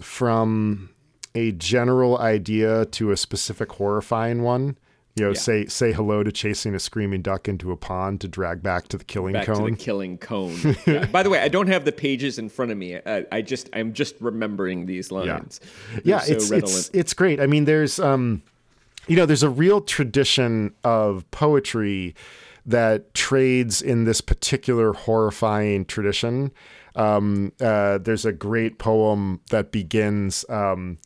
from 0.00 0.90
a 1.34 1.52
general 1.52 2.18
idea 2.18 2.84
to 2.86 3.10
a 3.10 3.16
specific 3.16 3.72
horrifying 3.72 4.42
one. 4.42 4.78
You 5.18 5.26
know, 5.26 5.32
say 5.34 5.66
say 5.66 5.92
hello 5.92 6.22
to 6.22 6.30
chasing 6.32 6.74
a 6.74 6.78
screaming 6.78 7.22
duck 7.22 7.48
into 7.48 7.72
a 7.72 7.76
pond 7.76 8.20
to 8.22 8.28
drag 8.28 8.62
back 8.62 8.88
to 8.88 8.98
the 8.98 9.04
killing 9.04 9.32
Back 9.32 9.46
cone. 9.46 9.64
to 9.64 9.70
the 9.72 9.76
killing 9.76 10.18
cone. 10.18 10.76
Yeah. 10.86 11.06
By 11.06 11.22
the 11.22 11.30
way, 11.30 11.40
I 11.40 11.48
don't 11.48 11.66
have 11.66 11.84
the 11.84 11.92
pages 11.92 12.38
in 12.38 12.48
front 12.48 12.70
of 12.70 12.78
me. 12.78 12.96
I, 12.96 13.24
I 13.32 13.42
just 13.42 13.68
I'm 13.72 13.92
just 13.92 14.14
remembering 14.20 14.86
these 14.86 15.10
lines. 15.10 15.60
They're 15.92 16.00
yeah, 16.04 16.20
so 16.20 16.32
it's 16.32 16.50
redolent. 16.50 16.78
it's 16.78 16.90
it's 16.92 17.14
great. 17.14 17.40
I 17.40 17.46
mean, 17.46 17.64
there's 17.64 17.98
um, 17.98 18.42
you 19.06 19.16
know, 19.16 19.26
there's 19.26 19.42
a 19.42 19.50
real 19.50 19.80
tradition 19.80 20.74
of 20.84 21.28
poetry 21.30 22.14
that 22.66 23.14
trades 23.14 23.80
in 23.82 24.04
this 24.04 24.20
particular 24.20 24.92
horrifying 24.92 25.84
tradition. 25.84 26.52
Um, 26.94 27.52
uh, 27.60 27.98
there's 27.98 28.24
a 28.24 28.32
great 28.32 28.78
poem 28.78 29.40
that 29.50 29.72
begins. 29.72 30.44
Um, 30.48 30.98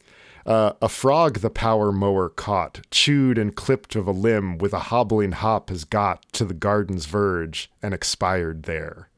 uh, 0.47 0.73
a 0.81 0.89
frog 0.89 1.39
the 1.39 1.51
power 1.51 1.93
mower 1.93 2.29
caught, 2.29 2.81
chewed 2.91 3.39
and 3.39 3.55
clipped 3.55 3.95
of 3.95 4.07
a 4.07 4.13
limb 4.13 4.59
with 4.59 4.73
a 4.73 4.79
hobbling 4.81 5.33
hop 5.33 5.69
has 5.69 5.85
got 5.85 6.25
to 6.33 6.45
the 6.45 6.55
garden's 6.55 7.07
verge 7.07 7.71
and 7.83 7.95
expired 7.95 8.65
there. 8.65 9.09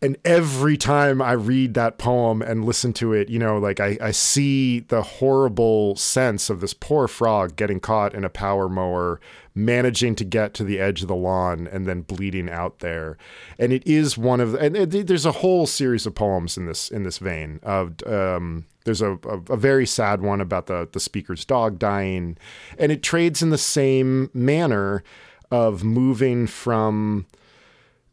And 0.00 0.18
every 0.24 0.76
time 0.76 1.20
I 1.20 1.32
read 1.32 1.74
that 1.74 1.98
poem 1.98 2.42
and 2.42 2.64
listen 2.64 2.92
to 2.94 3.12
it, 3.12 3.28
you 3.28 3.38
know, 3.40 3.58
like 3.58 3.80
I, 3.80 3.98
I 4.00 4.10
see 4.12 4.80
the 4.80 5.02
horrible 5.02 5.96
sense 5.96 6.48
of 6.50 6.60
this 6.60 6.74
poor 6.74 7.08
frog 7.08 7.56
getting 7.56 7.80
caught 7.80 8.14
in 8.14 8.24
a 8.24 8.28
power 8.28 8.68
mower, 8.68 9.20
managing 9.54 10.14
to 10.16 10.24
get 10.24 10.54
to 10.54 10.64
the 10.64 10.80
edge 10.80 11.02
of 11.02 11.08
the 11.08 11.14
lawn 11.14 11.68
and 11.70 11.86
then 11.86 12.02
bleeding 12.02 12.48
out 12.48 12.78
there. 12.78 13.18
And 13.58 13.72
it 13.72 13.86
is 13.86 14.16
one 14.16 14.40
of, 14.40 14.54
and 14.54 14.74
there's 14.74 15.26
a 15.26 15.32
whole 15.32 15.66
series 15.66 16.06
of 16.06 16.14
poems 16.14 16.56
in 16.56 16.66
this 16.66 16.90
in 16.90 17.02
this 17.02 17.18
vein. 17.18 17.60
Of 17.62 18.02
um, 18.06 18.66
there's 18.84 19.02
a, 19.02 19.12
a, 19.12 19.40
a 19.50 19.56
very 19.56 19.86
sad 19.86 20.22
one 20.22 20.40
about 20.40 20.66
the 20.66 20.88
the 20.90 21.00
speaker's 21.00 21.44
dog 21.44 21.78
dying, 21.78 22.36
and 22.78 22.90
it 22.90 23.02
trades 23.02 23.42
in 23.42 23.50
the 23.50 23.58
same 23.58 24.30
manner 24.32 25.02
of 25.50 25.84
moving 25.84 26.46
from 26.46 27.26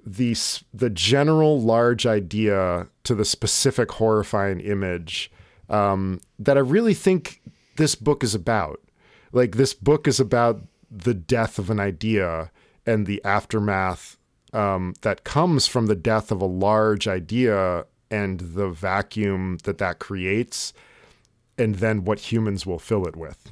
the 0.06 0.36
the 0.74 0.90
general 0.90 1.62
large 1.62 2.06
idea 2.06 2.88
to 3.04 3.16
the 3.16 3.26
specific 3.26 3.92
horrifying 3.94 4.60
image 4.60 5.32
um, 5.70 6.20
that 6.38 6.58
I 6.58 6.62
really 6.62 6.94
think 6.94 7.42
this 7.78 7.96
book 7.96 8.24
is 8.24 8.36
about. 8.36 8.82
Like 9.32 9.56
this 9.56 9.74
book 9.74 10.08
is 10.08 10.20
about 10.20 10.62
the 10.92 11.14
death 11.14 11.60
of 11.60 11.70
an 11.70 11.80
idea 11.80 12.52
and 12.86 13.06
the 13.06 13.24
aftermath 13.24 14.18
um, 14.54 14.94
that 15.02 15.24
comes 15.24 15.68
from 15.68 15.86
the 15.86 15.96
death 15.96 16.32
of 16.32 16.42
a 16.42 16.46
large 16.46 17.08
idea 17.08 17.86
and 18.10 18.40
the 18.40 18.70
vacuum 18.70 19.58
that 19.64 19.78
that 19.78 20.00
creates, 20.00 20.74
and 21.58 21.76
then 21.76 22.04
what 22.04 22.32
humans 22.32 22.66
will 22.66 22.80
fill 22.80 23.06
it 23.08 23.16
with. 23.16 23.52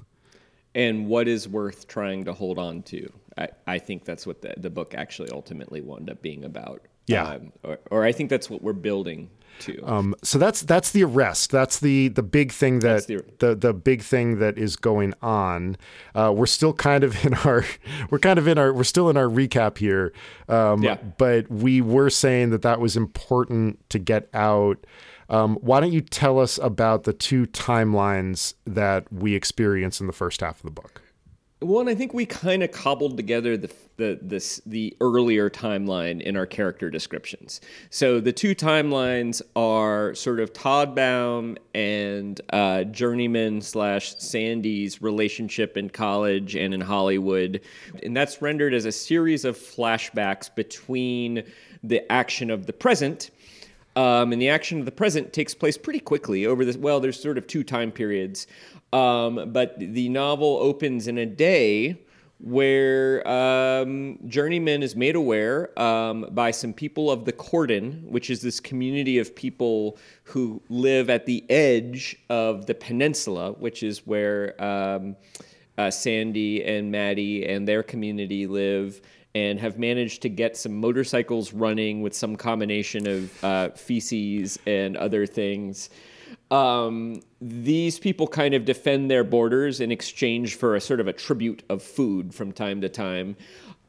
and 0.74 1.08
what 1.08 1.28
is 1.28 1.48
worth 1.48 1.88
trying 1.88 2.24
to 2.26 2.34
hold 2.34 2.60
on 2.60 2.84
to. 2.84 3.12
I, 3.36 3.50
I 3.66 3.80
think 3.80 4.06
that's 4.06 4.28
what 4.28 4.42
the, 4.44 4.54
the 4.58 4.70
book 4.70 4.94
actually 4.96 5.30
ultimately 5.32 5.82
wound 5.82 6.10
up 6.10 6.22
being 6.22 6.44
about. 6.44 6.84
Yeah. 7.08 7.28
Um, 7.28 7.52
or, 7.64 7.80
or 7.90 8.04
I 8.04 8.12
think 8.12 8.30
that's 8.30 8.50
what 8.50 8.62
we're 8.62 8.74
building 8.74 9.30
to. 9.60 9.82
Um, 9.84 10.16
so 10.24 10.38
that's 10.38 10.62
that's 10.62 10.92
the 10.92 11.04
arrest. 11.04 11.52
That's 11.52 11.80
the 11.80 12.08
the 12.10 12.24
big 12.24 12.52
thing 12.52 12.80
that 12.80 13.08
the- 13.08 13.26
the, 13.40 13.56
the 13.56 13.74
big 13.74 14.02
thing 14.02 14.40
that 14.40 14.58
is 14.58 14.76
going 14.76 15.14
on. 15.22 15.78
Uh, 16.16 16.34
we're 16.36 16.46
still 16.46 16.74
kind 16.74 17.04
of 17.04 17.26
in 17.26 17.34
our 17.34 17.64
we're 18.10 18.20
kind 18.20 18.40
of 18.40 18.48
in 18.48 18.58
our 18.58 18.74
we're 18.74 18.84
still 18.84 19.10
in 19.10 19.18
our 19.18 19.28
recap 19.28 19.78
here. 19.78 20.14
Um, 20.50 20.84
Yeah. 20.84 20.96
But 21.18 21.50
we 21.50 21.82
were 21.82 22.10
saying 22.10 22.50
that 22.52 22.62
that 22.62 22.80
was 22.80 22.96
important 22.98 23.80
to 23.90 24.00
get 24.00 24.30
out. 24.34 24.86
Um, 25.30 25.56
why 25.62 25.82
don't 25.82 25.92
you 25.92 26.00
tell 26.02 26.40
us 26.40 26.58
about 26.60 27.04
the 27.04 27.12
two 27.12 27.48
timelines 27.48 28.54
that 28.66 29.12
we 29.12 29.36
experience 29.36 30.00
in 30.00 30.08
the 30.08 30.14
first 30.14 30.40
half 30.42 30.58
of 30.58 30.64
the 30.64 30.72
book? 30.72 31.02
Well, 31.60 31.80
and 31.80 31.90
I 31.90 31.96
think 31.96 32.14
we 32.14 32.28
kind 32.28 32.62
of 32.62 32.72
cobbled 32.72 33.18
together 33.18 33.58
the 33.58 33.72
the 33.96 34.20
this 34.22 34.62
the 34.68 34.96
earlier 35.02 35.50
timeline 35.50 36.22
in 36.22 36.38
our 36.38 36.46
character 36.46 36.92
descriptions. 36.92 37.62
So 37.90 38.20
the 38.20 38.32
two 38.32 38.54
timelines 38.54 39.42
are 39.56 40.14
sort 40.14 40.40
of 40.40 40.54
Todbaum 40.54 41.58
and 41.74 42.40
uh, 42.54 42.84
Journeyman 42.84 43.62
slash 43.62 44.20
Sandy's 44.20 45.02
relationship 45.02 45.78
in 45.78 45.90
college 45.90 46.56
and 46.56 46.76
in 46.76 46.82
Hollywood, 46.82 47.62
and 48.04 48.16
that's 48.16 48.40
rendered 48.40 48.76
as 48.76 48.86
a 48.86 48.92
series 48.92 49.44
of 49.44 49.58
flashbacks 49.58 50.54
between 50.54 51.44
the 51.84 52.12
action 52.12 52.52
of 52.52 52.68
the 52.68 52.74
present. 52.74 53.32
Um, 53.96 54.32
and 54.32 54.40
the 54.40 54.50
action 54.50 54.78
of 54.78 54.86
the 54.86 54.92
present 54.92 55.34
takes 55.34 55.56
place 55.56 55.76
pretty 55.76 56.00
quickly 56.00 56.46
over 56.46 56.64
this. 56.64 56.78
Well, 56.78 57.00
there's 57.00 57.20
sort 57.20 57.40
of 57.40 57.48
two 57.48 57.64
time 57.64 57.92
periods. 57.92 58.46
Um, 58.94 59.52
but 59.52 59.76
the 59.78 60.10
novel 60.10 60.58
opens 60.62 61.08
in 61.08 61.18
a 61.18 61.26
day 61.26 61.98
where 62.40 63.28
um, 63.28 64.20
Journeyman 64.28 64.84
is 64.84 64.96
made 64.96 65.16
aware 65.16 65.78
um, 65.80 66.28
by 66.32 66.52
some 66.52 66.72
people 66.72 67.10
of 67.10 67.26
the 67.26 67.32
Cordon, 67.32 68.06
which 68.08 68.30
is 68.30 68.42
this 68.42 68.60
community 68.60 69.18
of 69.18 69.36
people 69.36 69.98
who 70.24 70.62
live 70.70 71.10
at 71.10 71.26
the 71.26 71.44
edge 71.50 72.16
of 72.30 72.68
the 72.68 72.76
peninsula, 72.76 73.54
which 73.54 73.82
is 73.82 74.06
where 74.06 74.62
um, 74.64 75.16
uh, 75.78 75.90
Sandy 75.90 76.64
and 76.64 76.92
Maddie 76.92 77.48
and 77.48 77.68
their 77.68 77.84
community 77.84 78.48
live. 78.48 79.02
And 79.36 79.60
have 79.60 79.78
managed 79.78 80.24
to 80.24 80.30
get 80.30 80.58
some 80.58 80.76
motorcycles 80.76 81.54
running 81.54 82.02
with 82.02 82.16
some 82.16 82.36
combination 82.36 83.08
of 83.08 83.44
uh, 83.44 83.70
feces 83.70 84.58
and 84.66 84.98
other 84.98 85.28
things 85.28 85.92
um, 86.52 87.22
these 87.42 88.00
people 88.00 88.28
kind 88.28 88.54
of 88.54 88.66
defend 88.66 89.12
their 89.12 89.24
borders 89.24 89.80
in 89.82 89.92
exchange 89.92 90.56
for 90.56 90.76
a 90.76 90.82
sort 90.82 91.00
of 91.00 91.08
a 91.08 91.14
tribute 91.14 91.64
of 91.70 91.84
food 91.84 92.34
from 92.34 92.52
time 92.52 92.82
to 92.82 92.90
time. 92.90 93.36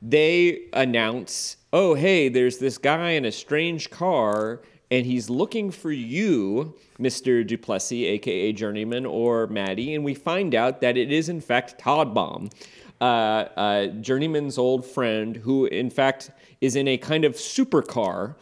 They 0.03 0.63
announce, 0.73 1.57
oh, 1.73 1.95
hey, 1.95 2.29
there's 2.29 2.59
this 2.59 2.79
guy 2.79 3.11
in 3.11 3.25
a 3.25 3.33
strange 3.33 3.91
car, 3.91 4.61
and 4.91 5.05
he's 5.05 5.29
looking 5.29 5.71
for 5.71 5.93
you, 5.93 6.75
Mr. 6.99 7.47
Duplessis, 7.47 8.05
aka 8.05 8.53
Journeyman, 8.53 9.07
or 9.07 9.47
Maddie. 9.49 9.95
And 9.95 10.05
we 10.05 10.15
find 10.15 10.55
out 10.55 10.81
that 10.81 10.97
it 10.97 11.13
is, 11.13 11.29
in 11.29 11.41
fact, 11.41 11.81
Todbaum. 11.81 12.53
Uh, 13.01 13.05
uh, 13.05 13.87
Journeyman's 14.01 14.59
old 14.59 14.85
friend, 14.85 15.37
who 15.37 15.67
in 15.67 15.89
fact 15.89 16.31
is 16.61 16.75
in 16.75 16.89
a 16.89 16.99
kind 16.99 17.25
of 17.25 17.35
supercar 17.35 18.35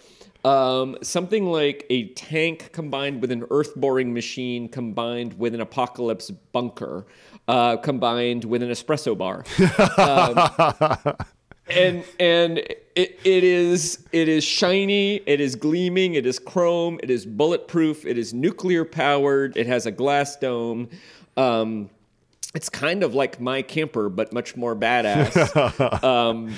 um, 0.46 0.96
something 1.02 1.46
like 1.46 1.84
a 1.90 2.08
tank 2.10 2.70
combined 2.72 3.20
with 3.20 3.32
an 3.32 3.44
earth 3.50 3.74
boring 3.74 4.14
machine 4.14 4.68
combined 4.68 5.36
with 5.38 5.54
an 5.54 5.60
apocalypse 5.60 6.30
bunker 6.30 7.04
uh, 7.48 7.76
combined 7.78 8.44
with 8.44 8.62
an 8.62 8.70
espresso 8.70 9.18
bar. 9.18 9.44
Um, 9.98 11.16
and 11.68 12.04
and 12.20 12.58
it, 12.58 13.18
it 13.24 13.44
is 13.44 14.06
it 14.12 14.28
is 14.28 14.44
shiny, 14.44 15.16
it 15.26 15.40
is 15.40 15.56
gleaming, 15.56 16.14
it 16.14 16.26
is 16.26 16.38
chrome, 16.38 17.00
it 17.02 17.10
is 17.10 17.26
bulletproof, 17.26 18.06
it 18.06 18.16
is 18.16 18.32
nuclear 18.32 18.84
powered, 18.84 19.56
it 19.56 19.66
has 19.66 19.84
a 19.86 19.90
glass 19.90 20.36
dome. 20.36 20.88
Um, 21.36 21.90
it's 22.54 22.68
kind 22.68 23.02
of 23.02 23.14
like 23.14 23.40
my 23.40 23.62
camper, 23.62 24.08
but 24.08 24.32
much 24.32 24.56
more 24.56 24.76
badass. 24.76 26.02
um, 26.04 26.54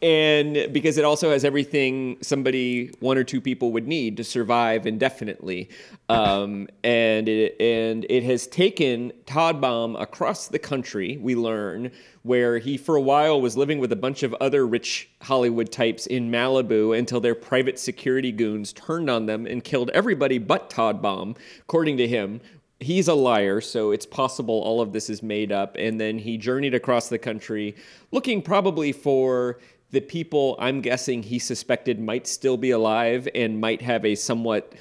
and 0.00 0.72
because 0.72 0.96
it 0.96 1.04
also 1.04 1.30
has 1.30 1.44
everything 1.44 2.16
somebody 2.22 2.92
one 3.00 3.18
or 3.18 3.24
two 3.24 3.40
people 3.40 3.72
would 3.72 3.88
need 3.88 4.16
to 4.16 4.22
survive 4.22 4.86
indefinitely 4.86 5.68
um, 6.08 6.68
and 6.84 7.28
it 7.28 7.56
and 7.60 8.06
it 8.08 8.22
has 8.22 8.46
taken 8.46 9.12
Todbaum 9.26 10.00
across 10.00 10.48
the 10.48 10.58
country 10.58 11.16
we 11.20 11.34
learn 11.34 11.90
where 12.22 12.58
he 12.58 12.76
for 12.76 12.94
a 12.94 13.00
while 13.00 13.40
was 13.40 13.56
living 13.56 13.78
with 13.80 13.90
a 13.90 13.96
bunch 13.96 14.22
of 14.22 14.34
other 14.34 14.66
rich 14.66 15.08
Hollywood 15.22 15.72
types 15.72 16.06
in 16.06 16.30
Malibu 16.30 16.96
until 16.96 17.20
their 17.20 17.34
private 17.34 17.78
security 17.78 18.30
goons 18.30 18.72
turned 18.72 19.10
on 19.10 19.26
them 19.26 19.46
and 19.46 19.64
killed 19.64 19.90
everybody 19.90 20.38
but 20.38 20.70
Todbaum 20.70 21.36
according 21.60 21.96
to 21.96 22.06
him 22.06 22.40
he's 22.80 23.08
a 23.08 23.14
liar, 23.14 23.60
so 23.60 23.90
it's 23.90 24.06
possible 24.06 24.54
all 24.62 24.80
of 24.80 24.92
this 24.92 25.10
is 25.10 25.20
made 25.20 25.50
up. 25.50 25.76
And 25.76 26.00
then 26.00 26.18
he 26.18 26.36
journeyed 26.36 26.74
across 26.74 27.08
the 27.08 27.18
country 27.18 27.74
looking 28.12 28.40
probably 28.40 28.92
for 28.92 29.58
the 29.90 30.00
people 30.00 30.56
I'm 30.58 30.80
guessing 30.80 31.22
he 31.22 31.38
suspected 31.38 31.98
might 32.00 32.26
still 32.26 32.56
be 32.56 32.70
alive 32.70 33.28
and 33.34 33.60
might 33.60 33.82
have 33.82 34.04
a 34.04 34.14
somewhat 34.14 34.74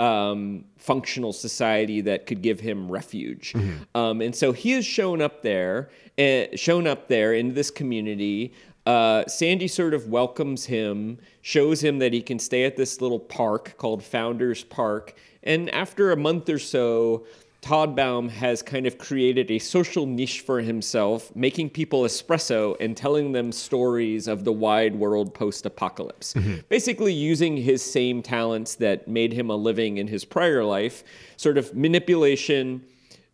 um, 0.00 0.64
functional 0.76 1.32
society 1.32 2.00
that 2.02 2.26
could 2.26 2.42
give 2.42 2.60
him 2.60 2.90
refuge. 2.90 3.54
Um, 3.94 4.20
and 4.20 4.34
so 4.34 4.52
he 4.52 4.72
has 4.72 4.84
shown 4.84 5.22
up 5.22 5.42
there, 5.42 5.90
uh, 6.18 6.44
shown 6.56 6.86
up 6.86 7.08
there 7.08 7.34
in 7.34 7.54
this 7.54 7.70
community. 7.70 8.52
Uh, 8.86 9.24
Sandy 9.26 9.68
sort 9.68 9.94
of 9.94 10.08
welcomes 10.08 10.66
him, 10.66 11.18
shows 11.42 11.82
him 11.82 11.98
that 12.00 12.12
he 12.12 12.20
can 12.20 12.38
stay 12.38 12.64
at 12.64 12.76
this 12.76 13.00
little 13.00 13.20
park 13.20 13.74
called 13.78 14.02
Founders 14.02 14.64
Park. 14.64 15.14
And 15.42 15.70
after 15.70 16.10
a 16.10 16.16
month 16.16 16.48
or 16.48 16.58
so, 16.58 17.26
Todbaum 17.64 18.28
has 18.28 18.60
kind 18.60 18.86
of 18.86 18.98
created 18.98 19.50
a 19.50 19.58
social 19.58 20.04
niche 20.04 20.42
for 20.42 20.60
himself, 20.60 21.34
making 21.34 21.70
people 21.70 22.02
espresso 22.02 22.76
and 22.78 22.94
telling 22.94 23.32
them 23.32 23.52
stories 23.52 24.28
of 24.28 24.44
the 24.44 24.52
wide 24.52 24.94
world 24.96 25.32
post 25.32 25.64
apocalypse. 25.64 26.34
Basically, 26.68 27.14
using 27.14 27.56
his 27.56 27.82
same 27.82 28.20
talents 28.20 28.74
that 28.74 29.08
made 29.08 29.32
him 29.32 29.48
a 29.48 29.56
living 29.56 29.96
in 29.96 30.08
his 30.08 30.26
prior 30.26 30.62
life, 30.62 31.04
sort 31.38 31.56
of 31.56 31.74
manipulation, 31.74 32.84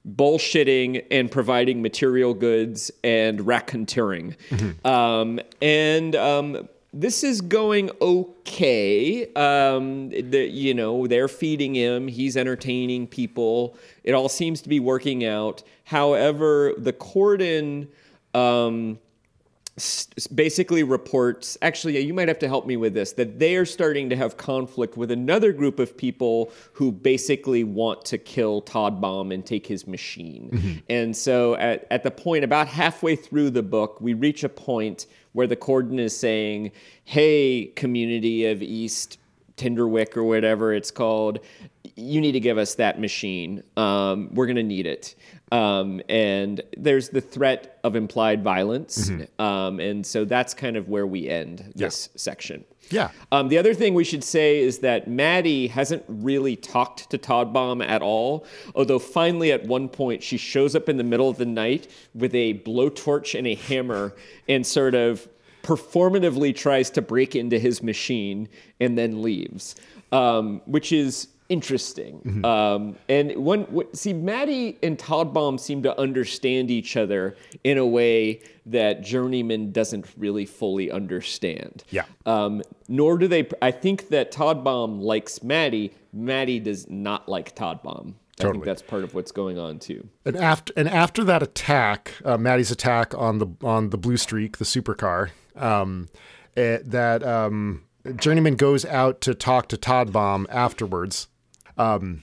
bullshitting, 0.08 1.04
and 1.10 1.28
providing 1.28 1.82
material 1.82 2.32
goods 2.32 2.92
and 3.02 3.40
raconteuring. 3.40 4.36
Um, 4.86 5.40
and 5.60 6.14
um, 6.14 6.68
this 6.92 7.22
is 7.22 7.40
going 7.40 7.90
okay. 8.00 9.32
Um, 9.34 10.10
the, 10.10 10.48
you 10.50 10.74
know, 10.74 11.06
they're 11.06 11.28
feeding 11.28 11.74
him, 11.74 12.08
he's 12.08 12.36
entertaining 12.36 13.06
people. 13.06 13.76
It 14.02 14.12
all 14.12 14.28
seems 14.28 14.60
to 14.62 14.68
be 14.68 14.80
working 14.80 15.24
out. 15.24 15.62
However, 15.84 16.74
the 16.76 16.92
cordon 16.92 17.88
um, 18.34 18.98
s- 19.76 20.08
basically 20.34 20.82
reports 20.82 21.56
actually, 21.62 22.00
you 22.00 22.12
might 22.12 22.28
have 22.28 22.40
to 22.40 22.48
help 22.48 22.66
me 22.66 22.76
with 22.76 22.94
this 22.94 23.12
that 23.12 23.38
they 23.38 23.56
are 23.56 23.64
starting 23.64 24.10
to 24.10 24.16
have 24.16 24.36
conflict 24.36 24.96
with 24.96 25.12
another 25.12 25.52
group 25.52 25.78
of 25.78 25.96
people 25.96 26.52
who 26.72 26.90
basically 26.90 27.62
want 27.62 28.04
to 28.06 28.18
kill 28.18 28.62
Todbaum 28.62 29.32
and 29.32 29.46
take 29.46 29.66
his 29.66 29.86
machine. 29.86 30.82
And 30.88 31.16
so, 31.16 31.54
at, 31.54 31.86
at 31.90 32.02
the 32.02 32.10
point 32.10 32.42
about 32.44 32.66
halfway 32.66 33.14
through 33.14 33.50
the 33.50 33.62
book, 33.62 34.00
we 34.00 34.14
reach 34.14 34.42
a 34.42 34.48
point 34.48 35.06
where 35.32 35.46
the 35.46 35.56
cordon 35.56 35.98
is 35.98 36.16
saying, 36.16 36.72
Hey, 37.04 37.72
community 37.76 38.46
of 38.46 38.62
East 38.62 39.18
Tinderwick 39.56 40.16
or 40.16 40.24
whatever 40.24 40.72
it's 40.72 40.90
called, 40.90 41.38
you 42.00 42.20
need 42.20 42.32
to 42.32 42.40
give 42.40 42.58
us 42.58 42.74
that 42.76 43.00
machine. 43.00 43.62
Um, 43.76 44.30
we're 44.34 44.46
going 44.46 44.56
to 44.56 44.62
need 44.62 44.86
it. 44.86 45.14
Um, 45.52 46.00
and 46.08 46.60
there's 46.76 47.08
the 47.08 47.20
threat 47.20 47.78
of 47.82 47.96
implied 47.96 48.42
violence. 48.42 49.10
Um, 49.38 49.80
and 49.80 50.06
so 50.06 50.24
that's 50.24 50.54
kind 50.54 50.76
of 50.76 50.88
where 50.88 51.06
we 51.06 51.28
end 51.28 51.72
this 51.74 52.08
section. 52.14 52.64
Yeah. 52.90 53.10
Um, 53.30 53.48
the 53.48 53.58
other 53.58 53.74
thing 53.74 53.94
we 53.94 54.04
should 54.04 54.24
say 54.24 54.58
is 54.58 54.78
that 54.80 55.08
Maddie 55.08 55.68
hasn't 55.68 56.04
really 56.08 56.56
talked 56.56 57.10
to 57.10 57.18
Todbaum 57.18 57.86
at 57.86 58.02
all, 58.02 58.46
although 58.74 58.98
finally 58.98 59.52
at 59.52 59.64
one 59.64 59.88
point 59.88 60.22
she 60.22 60.36
shows 60.36 60.74
up 60.74 60.88
in 60.88 60.96
the 60.96 61.04
middle 61.04 61.28
of 61.28 61.36
the 61.36 61.46
night 61.46 61.88
with 62.14 62.34
a 62.34 62.54
blowtorch 62.60 63.38
and 63.38 63.46
a 63.46 63.54
hammer 63.54 64.14
and 64.48 64.66
sort 64.66 64.94
of 64.94 65.28
performatively 65.62 66.54
tries 66.54 66.90
to 66.90 67.02
break 67.02 67.36
into 67.36 67.58
his 67.58 67.82
machine 67.82 68.48
and 68.80 68.98
then 68.98 69.22
leaves, 69.22 69.76
um, 70.10 70.60
which 70.64 70.90
is 70.90 71.28
interesting. 71.50 72.42
Um, 72.44 72.96
and 73.08 73.36
when 73.36 73.64
wh- 73.64 73.94
see 73.94 74.14
Maddie 74.14 74.78
and 74.82 74.96
Todbaum 74.96 75.60
seem 75.60 75.82
to 75.82 76.00
understand 76.00 76.70
each 76.70 76.96
other 76.96 77.36
in 77.64 77.76
a 77.76 77.86
way 77.86 78.40
that 78.66 79.02
Journeyman 79.02 79.72
doesn't 79.72 80.06
really 80.16 80.46
fully 80.46 80.90
understand. 80.90 81.84
Yeah. 81.90 82.04
Um, 82.24 82.62
nor 82.88 83.18
do 83.18 83.28
they. 83.28 83.48
I 83.60 83.72
think 83.72 84.08
that 84.08 84.32
Todbaum 84.32 85.02
likes 85.02 85.42
Maddie. 85.42 85.92
Maddie 86.12 86.60
does 86.60 86.88
not 86.88 87.28
like 87.28 87.54
Todbaum. 87.54 88.14
I 88.38 88.52
think 88.52 88.64
that's 88.64 88.82
part 88.82 89.04
of 89.04 89.14
what's 89.14 89.32
going 89.32 89.58
on 89.58 89.78
too. 89.78 90.08
And 90.24 90.36
after 90.36 90.72
and 90.76 90.88
after 90.88 91.24
that 91.24 91.42
attack, 91.42 92.14
uh, 92.24 92.38
Maddie's 92.38 92.70
attack 92.70 93.14
on 93.14 93.38
the 93.38 93.48
on 93.62 93.90
the 93.90 93.98
blue 93.98 94.16
streak, 94.16 94.56
the 94.56 94.64
supercar, 94.64 95.30
um, 95.56 96.08
it, 96.56 96.60
eh, 96.60 96.78
that 96.86 97.22
um, 97.22 97.82
Journeyman 98.16 98.56
goes 98.56 98.84
out 98.84 99.20
to 99.22 99.34
talk 99.34 99.68
to 99.68 99.76
Todbaum 99.76 100.46
afterwards. 100.48 101.28
Um, 101.80 102.22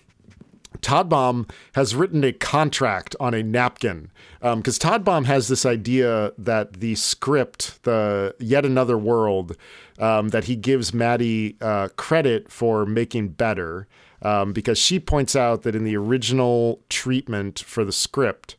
Todbaum 0.81 1.49
has 1.73 1.95
written 1.95 2.23
a 2.23 2.31
contract 2.31 3.15
on 3.19 3.33
a 3.33 3.41
napkin 3.41 4.11
because 4.39 4.85
um, 4.85 5.03
Todbaum 5.03 5.25
has 5.25 5.47
this 5.47 5.65
idea 5.65 6.33
that 6.37 6.73
the 6.73 6.95
script, 6.95 7.83
the 7.83 8.35
Yet 8.39 8.65
Another 8.65 8.97
World, 8.97 9.57
um, 9.97 10.29
that 10.29 10.43
he 10.43 10.55
gives 10.55 10.93
Maddie 10.93 11.57
uh, 11.61 11.89
credit 11.95 12.51
for 12.51 12.85
making 12.85 13.29
better 13.29 13.87
um, 14.21 14.53
because 14.53 14.77
she 14.77 14.99
points 14.99 15.35
out 15.35 15.63
that 15.63 15.75
in 15.75 15.83
the 15.83 15.97
original 15.97 16.81
treatment 16.89 17.59
for 17.59 17.83
the 17.83 17.91
script, 17.91 18.55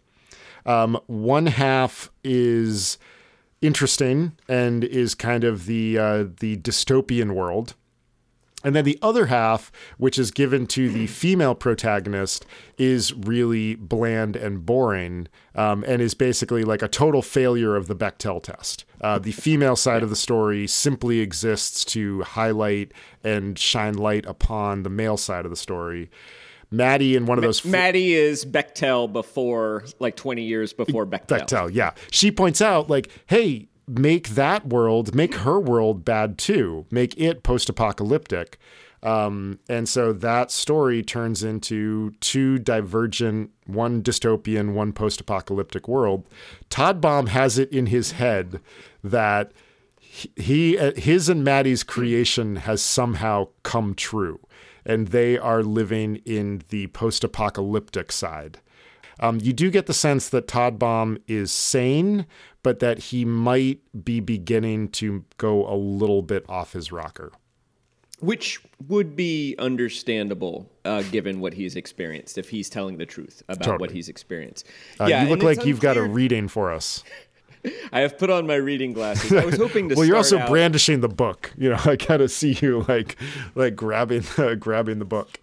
um, 0.66 0.98
one 1.06 1.46
half 1.46 2.10
is 2.24 2.98
interesting 3.60 4.32
and 4.48 4.84
is 4.84 5.14
kind 5.14 5.44
of 5.44 5.66
the 5.66 5.98
uh, 5.98 6.24
the 6.40 6.56
dystopian 6.58 7.32
world. 7.32 7.74
And 8.64 8.74
then 8.74 8.84
the 8.84 8.98
other 9.00 9.26
half, 9.26 9.70
which 9.98 10.18
is 10.18 10.30
given 10.30 10.66
to 10.68 10.90
the 10.90 11.06
female 11.06 11.54
protagonist, 11.54 12.44
is 12.76 13.14
really 13.14 13.76
bland 13.76 14.34
and 14.34 14.66
boring 14.66 15.28
um, 15.54 15.84
and 15.86 16.02
is 16.02 16.14
basically 16.14 16.64
like 16.64 16.82
a 16.82 16.88
total 16.88 17.22
failure 17.22 17.76
of 17.76 17.86
the 17.86 17.94
Bechtel 17.94 18.42
test. 18.42 18.84
Uh, 19.00 19.18
the 19.18 19.32
female 19.32 19.76
side 19.76 20.02
of 20.02 20.10
the 20.10 20.16
story 20.16 20.66
simply 20.66 21.20
exists 21.20 21.84
to 21.84 22.22
highlight 22.22 22.92
and 23.22 23.58
shine 23.58 23.94
light 23.94 24.26
upon 24.26 24.82
the 24.82 24.90
male 24.90 25.16
side 25.16 25.44
of 25.44 25.50
the 25.50 25.56
story. 25.56 26.10
Maddie 26.70 27.16
in 27.16 27.26
one 27.26 27.38
of 27.38 27.44
those. 27.44 27.64
Maddie 27.64 28.14
is 28.14 28.44
Bechtel 28.44 29.10
before, 29.10 29.84
like 30.00 30.16
20 30.16 30.42
years 30.42 30.72
before 30.72 31.06
Bechtel. 31.06 31.40
Bechdel, 31.40 31.70
yeah. 31.72 31.92
She 32.10 32.30
points 32.30 32.60
out, 32.60 32.90
like, 32.90 33.08
hey, 33.26 33.68
make 33.88 34.30
that 34.30 34.66
world, 34.66 35.14
make 35.14 35.34
her 35.36 35.58
world 35.58 36.04
bad 36.04 36.38
too, 36.38 36.86
make 36.90 37.18
it 37.18 37.42
post 37.42 37.68
apocalyptic. 37.68 38.58
Um, 39.02 39.60
and 39.68 39.88
so 39.88 40.12
that 40.12 40.50
story 40.50 41.02
turns 41.02 41.44
into 41.44 42.10
two 42.20 42.58
divergent, 42.58 43.50
one 43.66 44.02
dystopian, 44.02 44.72
one 44.72 44.92
post 44.92 45.20
apocalyptic 45.20 45.86
world. 45.86 46.26
Todbaum 46.68 47.28
has 47.28 47.58
it 47.58 47.70
in 47.72 47.86
his 47.86 48.12
head 48.12 48.60
that 49.04 49.52
he, 50.00 50.76
his 50.96 51.28
and 51.28 51.44
Maddie's 51.44 51.84
creation 51.84 52.56
has 52.56 52.82
somehow 52.82 53.48
come 53.62 53.94
true, 53.94 54.40
and 54.84 55.08
they 55.08 55.38
are 55.38 55.62
living 55.62 56.16
in 56.24 56.62
the 56.70 56.88
post 56.88 57.22
apocalyptic 57.22 58.10
side. 58.10 58.58
Um, 59.20 59.38
you 59.40 59.52
do 59.52 59.70
get 59.70 59.86
the 59.86 59.94
sense 59.94 60.28
that 60.28 60.46
Todbaum 60.48 61.20
is 61.26 61.52
sane, 61.52 62.26
but 62.68 62.80
that 62.80 62.98
he 62.98 63.24
might 63.24 63.80
be 64.04 64.20
beginning 64.20 64.90
to 64.90 65.24
go 65.38 65.66
a 65.66 65.72
little 65.74 66.20
bit 66.20 66.44
off 66.50 66.74
his 66.74 66.92
rocker. 66.92 67.32
Which 68.20 68.60
would 68.88 69.16
be 69.16 69.54
understandable 69.58 70.70
uh, 70.84 71.00
given 71.04 71.40
what 71.40 71.54
he's 71.54 71.76
experienced, 71.76 72.36
if 72.36 72.50
he's 72.50 72.68
telling 72.68 72.98
the 72.98 73.06
truth 73.06 73.42
about 73.48 73.64
totally. 73.64 73.78
what 73.78 73.90
he's 73.90 74.10
experienced. 74.10 74.66
Uh, 75.00 75.06
yeah, 75.06 75.22
you 75.22 75.30
look 75.30 75.42
like 75.42 75.64
you've 75.64 75.80
got 75.80 75.96
a 75.96 76.02
reading 76.02 76.46
for 76.46 76.70
us. 76.70 77.04
I 77.90 78.00
have 78.00 78.18
put 78.18 78.28
on 78.28 78.46
my 78.46 78.56
reading 78.56 78.92
glasses. 78.92 79.32
I 79.32 79.46
was 79.46 79.56
hoping 79.64 79.88
to. 79.88 79.94
well, 79.94 80.04
you're 80.04 80.18
also 80.18 80.38
out... 80.38 80.50
brandishing 80.50 81.00
the 81.00 81.08
book. 81.08 81.54
You 81.56 81.70
know, 81.70 81.80
I 81.86 81.96
kind 81.96 82.20
of 82.20 82.30
see 82.30 82.52
you 82.60 82.84
like, 82.86 83.16
like 83.54 83.76
grabbing, 83.76 84.24
uh, 84.36 84.56
grabbing 84.56 84.98
the 84.98 85.06
book. 85.06 85.40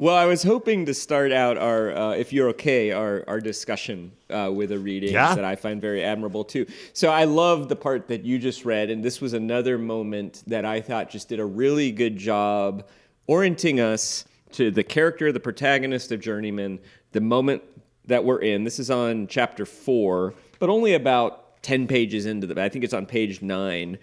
Well, 0.00 0.14
I 0.14 0.26
was 0.26 0.44
hoping 0.44 0.86
to 0.86 0.94
start 0.94 1.32
out 1.32 1.58
our, 1.58 1.90
uh, 1.90 2.10
if 2.12 2.32
you're 2.32 2.50
okay, 2.50 2.92
our, 2.92 3.24
our 3.26 3.40
discussion 3.40 4.12
uh, 4.30 4.48
with 4.54 4.70
a 4.70 4.78
reading 4.78 5.12
yeah. 5.12 5.34
that 5.34 5.44
I 5.44 5.56
find 5.56 5.80
very 5.80 6.04
admirable 6.04 6.44
too. 6.44 6.66
So 6.92 7.10
I 7.10 7.24
love 7.24 7.68
the 7.68 7.74
part 7.74 8.06
that 8.06 8.24
you 8.24 8.38
just 8.38 8.64
read, 8.64 8.90
and 8.90 9.02
this 9.02 9.20
was 9.20 9.32
another 9.32 9.76
moment 9.76 10.44
that 10.46 10.64
I 10.64 10.80
thought 10.80 11.10
just 11.10 11.28
did 11.28 11.40
a 11.40 11.44
really 11.44 11.90
good 11.90 12.16
job 12.16 12.86
orienting 13.26 13.80
us 13.80 14.24
to 14.52 14.70
the 14.70 14.84
character, 14.84 15.32
the 15.32 15.40
protagonist 15.40 16.12
of 16.12 16.20
Journeyman, 16.20 16.78
the 17.10 17.20
moment 17.20 17.64
that 18.04 18.22
we're 18.22 18.38
in. 18.38 18.62
This 18.62 18.78
is 18.78 18.92
on 18.92 19.26
chapter 19.26 19.66
four, 19.66 20.32
but 20.60 20.70
only 20.70 20.94
about 20.94 21.60
10 21.64 21.88
pages 21.88 22.24
into 22.24 22.46
the, 22.46 22.62
I 22.62 22.68
think 22.68 22.84
it's 22.84 22.94
on 22.94 23.04
page 23.04 23.42
nine 23.42 23.98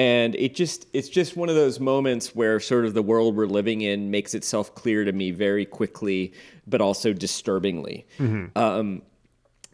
and 0.00 0.34
it 0.36 0.54
just 0.54 0.86
it's 0.94 1.10
just 1.10 1.36
one 1.36 1.50
of 1.50 1.54
those 1.54 1.78
moments 1.78 2.34
where 2.34 2.58
sort 2.58 2.86
of 2.86 2.94
the 2.94 3.02
world 3.02 3.36
we're 3.36 3.44
living 3.44 3.82
in 3.82 4.10
makes 4.10 4.32
itself 4.32 4.74
clear 4.74 5.04
to 5.04 5.12
me 5.12 5.30
very 5.30 5.66
quickly 5.66 6.32
but 6.66 6.80
also 6.80 7.12
disturbingly. 7.12 8.06
Mm-hmm. 8.18 8.56
um, 8.56 9.02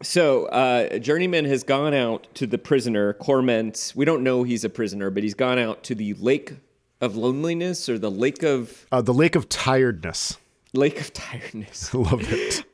so 0.01 0.45
uh, 0.47 0.99
journeyman 0.99 1.45
has 1.45 1.63
gone 1.63 1.93
out 1.93 2.27
to 2.35 2.45
the 2.45 2.57
prisoner 2.57 3.13
cormant 3.13 3.93
we 3.95 4.03
don't 4.03 4.21
know 4.21 4.43
he's 4.43 4.65
a 4.65 4.69
prisoner 4.69 5.09
but 5.09 5.23
he's 5.23 5.33
gone 5.33 5.57
out 5.57 5.83
to 5.83 5.95
the 5.95 6.13
lake 6.15 6.57
of 6.99 7.15
loneliness 7.15 7.87
or 7.87 7.97
the 7.97 8.11
lake 8.11 8.43
of 8.43 8.85
uh, 8.91 9.01
the 9.01 9.13
lake 9.13 9.35
of 9.35 9.47
tiredness. 9.47 10.37
Lake 10.73 10.99
of 10.99 11.13
tiredness. 11.13 11.93
Love 11.93 12.31
it. 12.31 12.63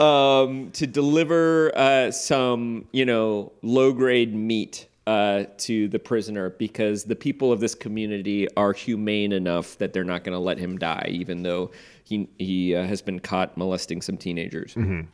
Um, 0.00 0.70
to 0.74 0.86
deliver 0.86 1.76
uh, 1.76 2.12
some 2.12 2.86
you 2.92 3.04
know 3.04 3.50
low 3.62 3.92
grade 3.92 4.32
meat 4.32 4.86
uh, 5.08 5.46
to 5.56 5.88
the 5.88 5.98
prisoner 5.98 6.50
because 6.50 7.04
the 7.04 7.16
people 7.16 7.50
of 7.50 7.60
this 7.60 7.74
community 7.74 8.46
are 8.58 8.74
humane 8.74 9.32
enough 9.32 9.78
that 9.78 9.94
they're 9.94 10.04
not 10.04 10.22
going 10.22 10.34
to 10.34 10.38
let 10.38 10.58
him 10.58 10.76
die, 10.76 11.08
even 11.08 11.42
though 11.42 11.70
he 12.04 12.28
he 12.36 12.74
uh, 12.74 12.84
has 12.84 13.00
been 13.00 13.18
caught 13.18 13.56
molesting 13.56 14.02
some 14.02 14.18
teenagers. 14.18 14.74
Mm-hmm. 14.74 15.08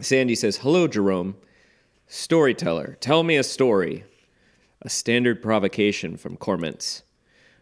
Sandy 0.00 0.34
says, 0.34 0.56
"Hello, 0.56 0.88
Jerome, 0.88 1.36
storyteller. 2.08 2.98
Tell 3.00 3.22
me 3.22 3.36
a 3.36 3.44
story." 3.44 4.04
A 4.82 4.88
standard 4.90 5.40
provocation 5.40 6.16
from 6.16 6.36
Cormantz. 6.36 7.02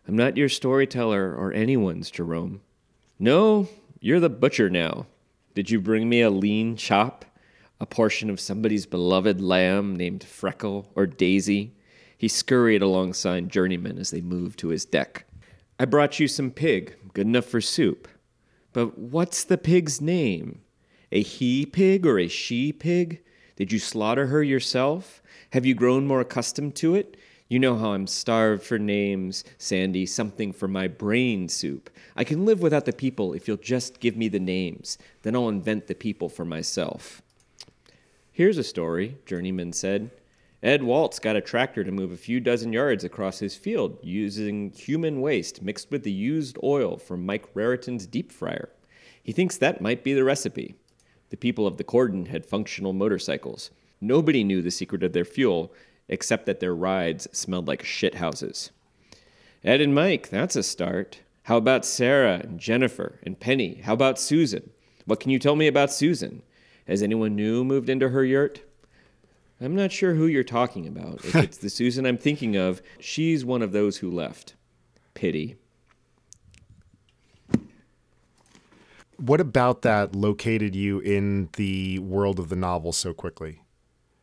I'm 0.08 0.16
not 0.16 0.36
your 0.36 0.48
storyteller 0.48 1.34
or 1.34 1.52
anyone's, 1.52 2.10
Jerome. 2.10 2.60
No, 3.18 3.68
you're 4.00 4.20
the 4.20 4.28
butcher 4.28 4.68
now. 4.68 5.06
Did 5.54 5.70
you 5.70 5.80
bring 5.80 6.08
me 6.08 6.22
a 6.22 6.30
lean 6.30 6.76
chop? 6.76 7.24
A 7.80 7.86
portion 7.86 8.30
of 8.30 8.40
somebody's 8.40 8.86
beloved 8.86 9.40
lamb 9.40 9.96
named 9.96 10.24
Freckle 10.24 10.90
or 10.94 11.06
Daisy. 11.06 11.74
He 12.16 12.28
scurried 12.28 12.82
alongside 12.82 13.50
Journeyman 13.50 13.98
as 13.98 14.10
they 14.10 14.20
moved 14.20 14.58
to 14.60 14.68
his 14.68 14.84
deck. 14.84 15.26
I 15.78 15.84
brought 15.84 16.20
you 16.20 16.28
some 16.28 16.50
pig, 16.50 16.96
good 17.12 17.26
enough 17.26 17.46
for 17.46 17.60
soup. 17.60 18.06
But 18.72 18.98
what's 18.98 19.44
the 19.44 19.58
pig's 19.58 20.00
name? 20.00 20.60
A 21.10 21.22
he 21.22 21.66
pig 21.66 22.06
or 22.06 22.18
a 22.18 22.28
she 22.28 22.72
pig? 22.72 23.22
Did 23.56 23.72
you 23.72 23.78
slaughter 23.78 24.26
her 24.26 24.42
yourself? 24.42 25.22
Have 25.50 25.66
you 25.66 25.74
grown 25.74 26.06
more 26.06 26.20
accustomed 26.20 26.74
to 26.76 26.94
it? 26.94 27.16
You 27.48 27.58
know 27.58 27.76
how 27.76 27.92
I'm 27.92 28.06
starved 28.06 28.62
for 28.62 28.78
names, 28.78 29.44
Sandy, 29.58 30.06
something 30.06 30.52
for 30.52 30.66
my 30.66 30.88
brain 30.88 31.48
soup. 31.48 31.90
I 32.16 32.24
can 32.24 32.44
live 32.44 32.62
without 32.62 32.84
the 32.84 32.92
people 32.92 33.34
if 33.34 33.46
you'll 33.46 33.58
just 33.58 34.00
give 34.00 34.16
me 34.16 34.28
the 34.28 34.40
names. 34.40 34.96
Then 35.22 35.36
I'll 35.36 35.48
invent 35.48 35.86
the 35.86 35.94
people 35.94 36.28
for 36.28 36.44
myself. 36.44 37.22
Here's 38.36 38.58
a 38.58 38.64
story, 38.64 39.18
Journeyman 39.26 39.72
said. 39.72 40.10
Ed 40.60 40.82
Waltz 40.82 41.20
got 41.20 41.36
a 41.36 41.40
tractor 41.40 41.84
to 41.84 41.92
move 41.92 42.10
a 42.10 42.16
few 42.16 42.40
dozen 42.40 42.72
yards 42.72 43.04
across 43.04 43.38
his 43.38 43.54
field 43.54 43.96
using 44.02 44.72
human 44.72 45.20
waste 45.20 45.62
mixed 45.62 45.92
with 45.92 46.02
the 46.02 46.10
used 46.10 46.58
oil 46.60 46.96
from 46.96 47.24
Mike 47.24 47.46
Raritan's 47.54 48.08
deep 48.08 48.32
fryer. 48.32 48.70
He 49.22 49.30
thinks 49.30 49.56
that 49.56 49.80
might 49.80 50.02
be 50.02 50.14
the 50.14 50.24
recipe. 50.24 50.74
The 51.30 51.36
people 51.36 51.64
of 51.64 51.76
the 51.76 51.84
cordon 51.84 52.26
had 52.26 52.44
functional 52.44 52.92
motorcycles. 52.92 53.70
Nobody 54.00 54.42
knew 54.42 54.62
the 54.62 54.72
secret 54.72 55.04
of 55.04 55.12
their 55.12 55.24
fuel, 55.24 55.72
except 56.08 56.44
that 56.46 56.58
their 56.58 56.74
rides 56.74 57.28
smelled 57.30 57.68
like 57.68 57.84
shit 57.84 58.16
houses. 58.16 58.72
Ed 59.62 59.80
and 59.80 59.94
Mike, 59.94 60.30
that's 60.30 60.56
a 60.56 60.64
start. 60.64 61.20
How 61.44 61.56
about 61.56 61.84
Sarah 61.84 62.40
and 62.42 62.58
Jennifer 62.58 63.20
and 63.22 63.38
Penny? 63.38 63.76
How 63.84 63.92
about 63.92 64.18
Susan? 64.18 64.70
What 65.04 65.20
can 65.20 65.30
you 65.30 65.38
tell 65.38 65.54
me 65.54 65.68
about 65.68 65.92
Susan? 65.92 66.42
Has 66.86 67.02
anyone 67.02 67.34
new 67.34 67.64
moved 67.64 67.88
into 67.88 68.10
her 68.10 68.24
yurt? 68.24 68.62
I'm 69.60 69.74
not 69.74 69.92
sure 69.92 70.14
who 70.14 70.26
you're 70.26 70.44
talking 70.44 70.86
about. 70.86 71.24
If 71.24 71.34
it's 71.36 71.58
the 71.58 71.70
Susan 71.70 72.06
I'm 72.06 72.18
thinking 72.18 72.56
of, 72.56 72.82
she's 73.00 73.44
one 73.44 73.62
of 73.62 73.72
those 73.72 73.98
who 73.98 74.10
left. 74.10 74.54
Pity. 75.14 75.56
What 79.16 79.40
about 79.40 79.82
that 79.82 80.14
located 80.14 80.74
you 80.74 80.98
in 80.98 81.48
the 81.56 82.00
world 82.00 82.38
of 82.38 82.48
the 82.48 82.56
novel 82.56 82.92
so 82.92 83.14
quickly? 83.14 83.63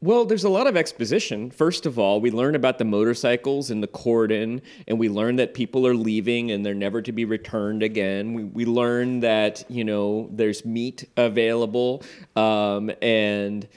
Well, 0.04 0.26
there's 0.26 0.46
a 0.46 0.50
lot 0.50 0.66
of 0.66 0.76
exposition. 0.76 1.52
First 1.52 1.86
of 1.86 2.00
all, 2.00 2.20
we 2.20 2.32
learn 2.32 2.56
about 2.56 2.80
the 2.80 2.86
motorcycles 2.86 3.70
and 3.70 3.84
the 3.84 3.88
cordon, 3.88 4.64
and 4.88 4.98
we 4.98 5.10
learn 5.10 5.36
that 5.36 5.54
people 5.54 5.86
are 5.86 5.94
leaving 5.94 6.50
and 6.50 6.66
they're 6.66 6.74
never 6.74 7.04
to 7.04 7.12
be 7.12 7.24
returned 7.24 7.84
again. 7.84 8.34
We, 8.34 8.44
we 8.46 8.66
learn 8.66 9.20
that, 9.20 9.64
you 9.70 9.84
know, 9.84 10.28
there's 10.32 10.66
meat 10.66 11.08
available, 11.18 12.02
um, 12.36 12.92
and 13.00 13.68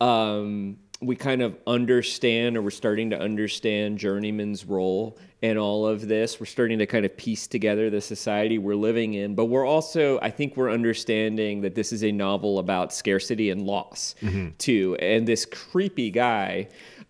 um, 0.00 0.76
we 1.00 1.16
kind 1.16 1.42
of 1.42 1.58
understand 1.66 2.56
or 2.56 2.62
we're 2.62 2.70
starting 2.70 3.10
to 3.10 3.18
understand 3.18 3.98
journeyman's 3.98 4.64
role 4.64 5.18
in 5.44 5.58
all 5.58 5.86
of 5.86 6.08
this 6.08 6.40
we're 6.40 6.46
starting 6.46 6.78
to 6.78 6.86
kind 6.86 7.04
of 7.04 7.14
piece 7.18 7.46
together 7.46 7.90
the 7.90 8.00
society 8.00 8.56
we're 8.56 8.74
living 8.74 9.12
in 9.12 9.34
but 9.34 9.44
we're 9.44 9.66
also 9.66 10.18
i 10.22 10.30
think 10.30 10.56
we're 10.56 10.70
understanding 10.70 11.60
that 11.60 11.74
this 11.74 11.92
is 11.92 12.02
a 12.02 12.10
novel 12.10 12.58
about 12.58 12.94
scarcity 12.94 13.50
and 13.50 13.60
loss 13.62 14.14
mm-hmm. 14.22 14.48
too 14.56 14.96
and 15.00 15.28
this 15.28 15.44
creepy 15.44 16.10
guy 16.10 16.66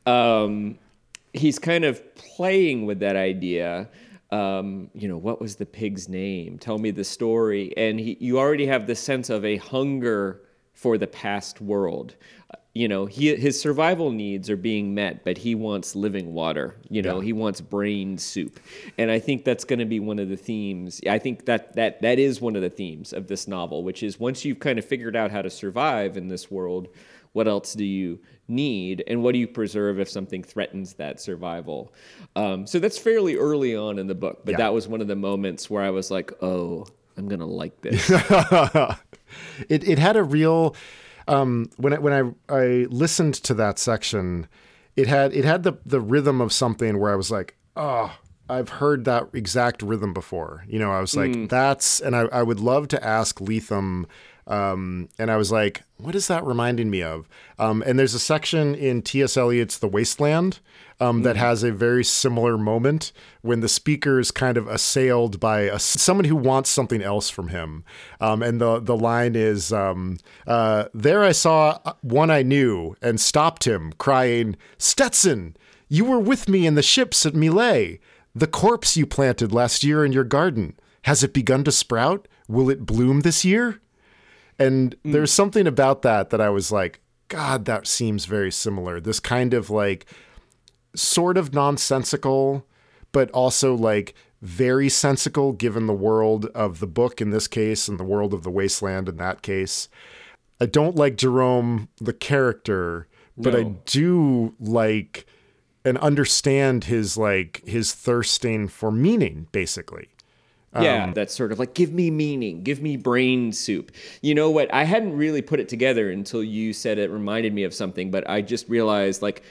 um, 0.06 0.76
he's 1.32 1.60
kind 1.60 1.84
of 1.84 2.14
playing 2.16 2.86
with 2.86 2.98
that 2.98 3.14
idea 3.14 3.88
um, 4.30 4.90
you 4.94 5.06
know, 5.06 5.18
what 5.18 5.40
was 5.40 5.54
the 5.54 5.66
pig's 5.66 6.08
name? 6.08 6.58
Tell 6.58 6.78
me 6.78 6.90
the 6.90 7.04
story. 7.04 7.72
And 7.76 8.00
he, 8.00 8.16
you 8.18 8.36
already 8.36 8.66
have 8.66 8.88
the 8.88 8.96
sense 8.96 9.30
of 9.30 9.44
a 9.44 9.58
hunger 9.58 10.40
for 10.72 10.98
the 10.98 11.06
past 11.06 11.60
world. 11.60 12.16
You 12.74 12.88
know, 12.88 13.06
he, 13.06 13.36
his 13.36 13.60
survival 13.60 14.10
needs 14.10 14.50
are 14.50 14.56
being 14.56 14.94
met, 14.94 15.24
but 15.24 15.38
he 15.38 15.54
wants 15.54 15.94
living 15.94 16.34
water. 16.34 16.74
You 16.90 17.02
know, 17.02 17.20
yeah. 17.20 17.26
he 17.26 17.32
wants 17.32 17.60
brain 17.60 18.18
soup, 18.18 18.58
and 18.98 19.12
I 19.12 19.20
think 19.20 19.44
that's 19.44 19.62
going 19.62 19.78
to 19.78 19.84
be 19.84 20.00
one 20.00 20.18
of 20.18 20.28
the 20.28 20.36
themes. 20.36 21.00
I 21.08 21.20
think 21.20 21.46
that 21.46 21.76
that 21.76 22.02
that 22.02 22.18
is 22.18 22.40
one 22.40 22.56
of 22.56 22.62
the 22.62 22.70
themes 22.70 23.12
of 23.12 23.28
this 23.28 23.46
novel, 23.46 23.84
which 23.84 24.02
is 24.02 24.18
once 24.18 24.44
you've 24.44 24.58
kind 24.58 24.76
of 24.76 24.84
figured 24.84 25.14
out 25.14 25.30
how 25.30 25.40
to 25.40 25.50
survive 25.50 26.16
in 26.16 26.26
this 26.26 26.50
world, 26.50 26.88
what 27.32 27.46
else 27.46 27.74
do 27.74 27.84
you 27.84 28.18
need, 28.48 29.04
and 29.06 29.22
what 29.22 29.34
do 29.34 29.38
you 29.38 29.46
preserve 29.46 30.00
if 30.00 30.08
something 30.08 30.42
threatens 30.42 30.94
that 30.94 31.20
survival? 31.20 31.94
Um, 32.34 32.66
so 32.66 32.80
that's 32.80 32.98
fairly 32.98 33.36
early 33.36 33.76
on 33.76 34.00
in 34.00 34.08
the 34.08 34.16
book, 34.16 34.40
but 34.44 34.52
yeah. 34.52 34.58
that 34.58 34.74
was 34.74 34.88
one 34.88 35.00
of 35.00 35.06
the 35.06 35.14
moments 35.14 35.70
where 35.70 35.84
I 35.84 35.90
was 35.90 36.10
like, 36.10 36.32
oh, 36.42 36.86
I'm 37.16 37.28
gonna 37.28 37.46
like 37.46 37.80
this. 37.82 38.10
it 39.68 39.86
it 39.86 40.00
had 40.00 40.16
a 40.16 40.24
real 40.24 40.74
um, 41.28 41.70
when 41.76 41.92
I, 41.92 41.98
when 41.98 42.34
I 42.48 42.54
I 42.54 42.64
listened 42.90 43.34
to 43.34 43.54
that 43.54 43.78
section, 43.78 44.48
it 44.96 45.06
had 45.06 45.32
it 45.32 45.44
had 45.44 45.62
the 45.62 45.74
the 45.84 46.00
rhythm 46.00 46.40
of 46.40 46.52
something 46.52 46.98
where 46.98 47.12
I 47.12 47.16
was 47.16 47.30
like, 47.30 47.56
oh, 47.76 48.16
I've 48.48 48.68
heard 48.68 49.04
that 49.06 49.28
exact 49.32 49.82
rhythm 49.82 50.12
before. 50.12 50.64
You 50.68 50.78
know, 50.78 50.90
I 50.90 51.00
was 51.00 51.16
like, 51.16 51.32
mm. 51.32 51.48
that's, 51.48 52.00
and 52.00 52.14
I, 52.14 52.22
I 52.24 52.42
would 52.42 52.60
love 52.60 52.88
to 52.88 53.02
ask 53.02 53.38
Lethem 53.38 54.04
um, 54.46 55.08
and 55.18 55.30
I 55.30 55.36
was 55.36 55.50
like, 55.50 55.82
what 55.98 56.14
is 56.14 56.28
that 56.28 56.44
reminding 56.44 56.90
me 56.90 57.02
of? 57.02 57.28
Um, 57.58 57.82
and 57.86 57.98
there's 57.98 58.14
a 58.14 58.18
section 58.18 58.74
in 58.74 59.02
T.S. 59.02 59.36
Eliot's 59.36 59.78
The 59.78 59.88
Wasteland 59.88 60.60
um, 61.00 61.22
that 61.22 61.36
mm-hmm. 61.36 61.44
has 61.44 61.62
a 61.62 61.72
very 61.72 62.04
similar 62.04 62.56
moment 62.56 63.12
when 63.42 63.60
the 63.60 63.68
speaker 63.68 64.18
is 64.18 64.30
kind 64.30 64.56
of 64.56 64.68
assailed 64.68 65.40
by 65.40 65.62
a, 65.62 65.78
someone 65.78 66.24
who 66.24 66.36
wants 66.36 66.70
something 66.70 67.02
else 67.02 67.30
from 67.30 67.48
him. 67.48 67.84
Um, 68.20 68.42
and 68.42 68.60
the, 68.60 68.80
the 68.80 68.96
line 68.96 69.34
is 69.36 69.72
um, 69.72 70.18
uh, 70.46 70.86
There 70.94 71.22
I 71.22 71.32
saw 71.32 71.78
one 72.02 72.30
I 72.30 72.42
knew 72.42 72.96
and 73.02 73.20
stopped 73.20 73.66
him, 73.66 73.92
crying, 73.98 74.56
Stetson, 74.78 75.56
you 75.88 76.04
were 76.04 76.18
with 76.18 76.48
me 76.48 76.66
in 76.66 76.74
the 76.74 76.82
ships 76.82 77.26
at 77.26 77.34
Mylae. 77.34 77.98
The 78.34 78.46
corpse 78.46 78.96
you 78.96 79.06
planted 79.06 79.52
last 79.52 79.84
year 79.84 80.04
in 80.04 80.12
your 80.12 80.24
garden. 80.24 80.78
Has 81.02 81.22
it 81.22 81.32
begun 81.32 81.64
to 81.64 81.72
sprout? 81.72 82.26
Will 82.48 82.70
it 82.70 82.86
bloom 82.86 83.20
this 83.20 83.44
year? 83.44 83.80
And 84.58 84.96
mm. 85.04 85.12
there's 85.12 85.32
something 85.32 85.66
about 85.66 86.02
that 86.02 86.30
that 86.30 86.40
I 86.40 86.48
was 86.48 86.72
like, 86.72 87.00
God, 87.28 87.64
that 87.66 87.86
seems 87.86 88.24
very 88.24 88.50
similar. 88.50 89.00
This 89.00 89.20
kind 89.20 89.54
of 89.54 89.70
like 89.70 90.06
sort 90.94 91.36
of 91.36 91.52
nonsensical, 91.52 92.66
but 93.12 93.30
also 93.30 93.74
like 93.74 94.14
very 94.42 94.88
sensical 94.88 95.52
given 95.52 95.86
the 95.86 95.94
world 95.94 96.46
of 96.54 96.78
the 96.80 96.86
book 96.86 97.20
in 97.20 97.30
this 97.30 97.48
case 97.48 97.88
and 97.88 97.98
the 97.98 98.04
world 98.04 98.34
of 98.34 98.42
the 98.42 98.50
wasteland 98.50 99.08
in 99.08 99.16
that 99.16 99.42
case. 99.42 99.88
I 100.60 100.66
don't 100.66 100.96
like 100.96 101.16
Jerome 101.16 101.88
the 102.00 102.12
character, 102.12 103.08
but 103.36 103.54
no. 103.54 103.60
I 103.60 103.62
do 103.86 104.54
like 104.60 105.26
and 105.84 105.98
understand 105.98 106.84
his 106.84 107.16
like 107.16 107.62
his 107.66 107.92
thirsting 107.94 108.68
for 108.68 108.90
meaning 108.90 109.48
basically. 109.52 110.08
Yeah, 110.80 111.04
um, 111.04 111.14
that's 111.14 111.32
sort 111.32 111.52
of 111.52 111.60
like 111.60 111.74
give 111.74 111.92
me 111.92 112.10
meaning, 112.10 112.62
give 112.64 112.82
me 112.82 112.96
brain 112.96 113.52
soup. 113.52 113.92
You 114.22 114.34
know 114.34 114.50
what? 114.50 114.72
I 114.74 114.82
hadn't 114.82 115.16
really 115.16 115.40
put 115.40 115.60
it 115.60 115.68
together 115.68 116.10
until 116.10 116.42
you 116.42 116.72
said 116.72 116.98
it 116.98 117.10
reminded 117.10 117.54
me 117.54 117.62
of 117.62 117.72
something, 117.72 118.10
but 118.10 118.28
I 118.28 118.42
just 118.42 118.68
realized 118.68 119.22
like 119.22 119.42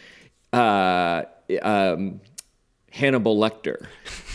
uh, 0.51 1.23
um, 1.61 2.19
Hannibal 2.91 3.37
Lecter 3.37 3.87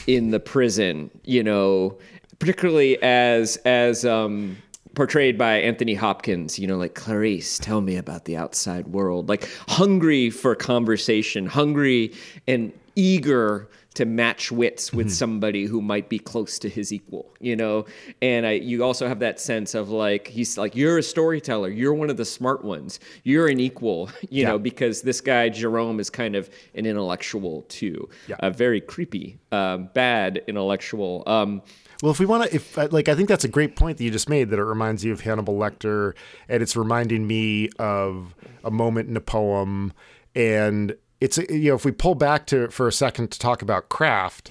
in 0.07 0.31
the 0.31 0.41
prison, 0.41 1.11
you 1.25 1.43
know, 1.43 1.99
particularly 2.39 3.01
as 3.03 3.57
as 3.59 4.05
um, 4.05 4.57
portrayed 4.95 5.39
by 5.39 5.59
Anthony 5.59 5.95
Hopkins, 5.95 6.59
you 6.59 6.67
know, 6.67 6.77
like 6.77 6.95
Clarice, 6.95 7.59
tell 7.59 7.81
me 7.81 7.97
about 7.97 8.25
the 8.25 8.37
outside 8.37 8.89
world, 8.89 9.29
like 9.29 9.49
hungry 9.69 10.31
for 10.31 10.55
conversation, 10.55 11.47
hungry 11.47 12.13
and 12.47 12.73
eager 12.97 13.69
to 13.99 14.05
match 14.05 14.53
wits 14.53 14.93
with 14.93 15.09
mm-hmm. 15.09 15.13
somebody 15.13 15.65
who 15.65 15.83
might 15.83 16.09
be 16.09 16.21
close 16.21 16.57
to 16.61 16.69
his 16.69 16.93
equal, 16.93 17.35
you 17.41 17.57
know? 17.57 17.85
And 18.23 18.47
I, 18.47 18.53
you 18.53 18.85
also 18.85 19.09
have 19.09 19.19
that 19.19 19.41
sense 19.41 19.75
of 19.75 19.91
like, 19.91 20.29
he's 20.29 20.57
like, 20.57 20.77
you're 20.77 20.99
a 20.99 21.03
storyteller. 21.03 21.69
You're 21.69 21.95
one 21.95 22.09
of 22.09 22.17
the 22.17 22.25
smart 22.25 22.65
ones. 22.65 23.01
You're 23.25 23.49
an 23.49 23.59
equal, 23.59 24.09
you 24.31 24.43
yeah. 24.43 24.51
know, 24.51 24.59
because 24.61 25.03
this 25.03 25.21
guy, 25.21 25.49
Jerome, 25.49 25.99
is 25.99 26.11
kind 26.11 26.37
of 26.37 26.49
an 26.77 26.87
intellectual 26.87 27.63
too. 27.63 28.09
Yeah. 28.29 28.37
A 28.39 28.53
very 28.53 28.81
creepy, 28.81 29.41
uh, 29.51 29.79
bad 29.79 30.45
intellectual. 30.47 31.25
Um, 31.27 31.61
well, 32.01 32.13
if 32.13 32.21
we 32.21 32.27
want 32.27 32.49
to, 32.49 32.55
if 32.55 32.79
uh, 32.79 32.87
like, 32.93 33.09
I 33.09 33.17
think 33.17 33.29
that's 33.29 33.43
a 33.43 33.49
great 33.49 33.75
point 33.75 33.99
that 33.99 34.05
you 34.05 34.13
just 34.13 34.29
made. 34.29 34.51
That 34.51 34.61
it 34.61 34.65
reminds 34.65 35.05
you 35.05 35.11
of 35.11 35.23
Hannibal 35.23 35.57
Lecter, 35.57 36.15
and 36.49 36.63
it's 36.63 36.77
reminding 36.77 37.27
me 37.27 37.71
of 37.81 38.37
a 38.63 38.71
moment 38.71 39.09
in 39.09 39.17
a 39.17 39.21
poem, 39.21 39.93
and 40.37 40.95
it's 41.21 41.39
you 41.39 41.71
know 41.71 41.75
if 41.75 41.85
we 41.85 41.93
pull 41.93 42.15
back 42.15 42.47
to 42.47 42.69
for 42.69 42.87
a 42.89 42.93
second 42.93 43.31
to 43.31 43.39
talk 43.39 43.63
about 43.63 43.89
craft 43.89 44.51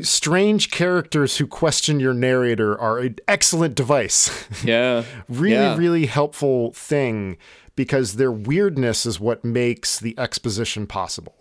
strange 0.00 0.70
characters 0.70 1.36
who 1.36 1.46
question 1.46 2.00
your 2.00 2.14
narrator 2.14 2.78
are 2.80 2.98
an 2.98 3.16
excellent 3.28 3.74
device 3.74 4.46
yeah 4.64 5.04
really 5.28 5.54
yeah. 5.54 5.76
really 5.76 6.06
helpful 6.06 6.72
thing 6.72 7.36
because 7.76 8.14
their 8.14 8.32
weirdness 8.32 9.06
is 9.06 9.20
what 9.20 9.44
makes 9.44 9.98
the 9.98 10.18
exposition 10.18 10.86
possible 10.86 11.34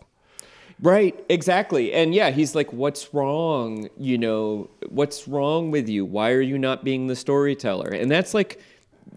Right, 0.81 1.21
exactly. 1.27 1.91
And 1.91 2.15
yeah, 2.15 2.29
he's 2.29 2.55
like, 2.55 2.71
What's 2.71 3.13
wrong? 3.13 3.89
You 3.97 4.17
know, 4.17 4.69
what's 4.87 5.27
wrong 5.27 5.71
with 5.71 5.89
you? 5.89 6.05
Why 6.05 6.31
are 6.31 6.41
you 6.41 6.57
not 6.57 6.83
being 6.83 7.07
the 7.07 7.15
storyteller? 7.15 7.89
And 7.89 8.09
that's 8.09 8.33
like 8.33 8.61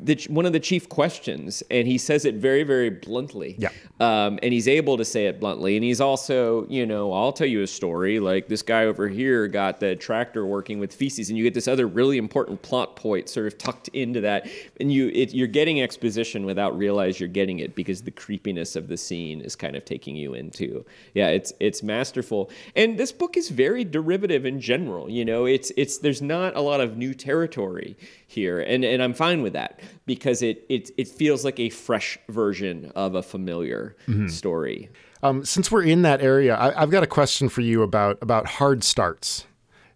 the, 0.00 0.26
one 0.28 0.46
of 0.46 0.52
the 0.52 0.60
chief 0.60 0.88
questions, 0.88 1.62
and 1.70 1.86
he 1.86 1.98
says 1.98 2.24
it 2.24 2.36
very, 2.36 2.62
very 2.62 2.90
bluntly. 2.90 3.54
Yeah. 3.58 3.70
Um, 4.00 4.38
and 4.42 4.52
he's 4.52 4.68
able 4.68 4.96
to 4.96 5.04
say 5.04 5.26
it 5.26 5.38
bluntly. 5.38 5.76
And 5.76 5.84
he's 5.84 6.00
also, 6.00 6.66
you 6.68 6.86
know, 6.86 7.12
I'll 7.12 7.32
tell 7.32 7.46
you 7.46 7.62
a 7.62 7.66
story. 7.66 8.18
Like 8.18 8.48
this 8.48 8.62
guy 8.62 8.86
over 8.86 9.08
here 9.08 9.48
got 9.48 9.80
the 9.80 9.96
tractor 9.96 10.46
working 10.46 10.78
with 10.78 10.94
feces, 10.94 11.28
and 11.28 11.38
you 11.38 11.44
get 11.44 11.54
this 11.54 11.68
other 11.68 11.86
really 11.86 12.18
important 12.18 12.62
plot 12.62 12.96
point 12.96 13.28
sort 13.28 13.46
of 13.46 13.58
tucked 13.58 13.88
into 13.88 14.20
that, 14.22 14.48
and 14.80 14.92
you 14.92 15.08
it, 15.14 15.32
you're 15.34 15.46
getting 15.46 15.80
exposition 15.80 16.44
without 16.44 16.76
realize 16.76 17.20
you're 17.20 17.28
getting 17.28 17.60
it 17.60 17.74
because 17.74 18.02
the 18.02 18.10
creepiness 18.10 18.76
of 18.76 18.88
the 18.88 18.96
scene 18.96 19.40
is 19.40 19.54
kind 19.54 19.76
of 19.76 19.84
taking 19.84 20.16
you 20.16 20.34
into. 20.34 20.84
Yeah, 21.14 21.28
it's 21.28 21.52
it's 21.60 21.82
masterful, 21.82 22.50
and 22.74 22.98
this 22.98 23.12
book 23.12 23.36
is 23.36 23.50
very 23.50 23.84
derivative 23.84 24.46
in 24.46 24.60
general. 24.60 25.08
You 25.08 25.24
know, 25.24 25.44
it's 25.44 25.70
it's 25.76 25.98
there's 25.98 26.22
not 26.22 26.56
a 26.56 26.60
lot 26.60 26.80
of 26.80 26.96
new 26.96 27.14
territory 27.14 27.96
here, 28.32 28.60
and 28.60 28.84
and 28.84 29.02
I'm 29.02 29.14
fine 29.14 29.42
with 29.42 29.52
that 29.52 29.80
because 30.06 30.42
it 30.42 30.64
it 30.68 30.90
it 30.96 31.08
feels 31.08 31.44
like 31.44 31.60
a 31.60 31.68
fresh 31.70 32.18
version 32.28 32.90
of 32.96 33.14
a 33.14 33.22
familiar 33.22 33.96
mm-hmm. 34.08 34.28
story. 34.28 34.90
Um, 35.22 35.44
since 35.44 35.70
we're 35.70 35.84
in 35.84 36.02
that 36.02 36.20
area, 36.20 36.56
I, 36.56 36.82
I've 36.82 36.90
got 36.90 37.04
a 37.04 37.06
question 37.06 37.48
for 37.48 37.60
you 37.60 37.82
about 37.82 38.18
about 38.22 38.46
hard 38.46 38.82
starts. 38.82 39.46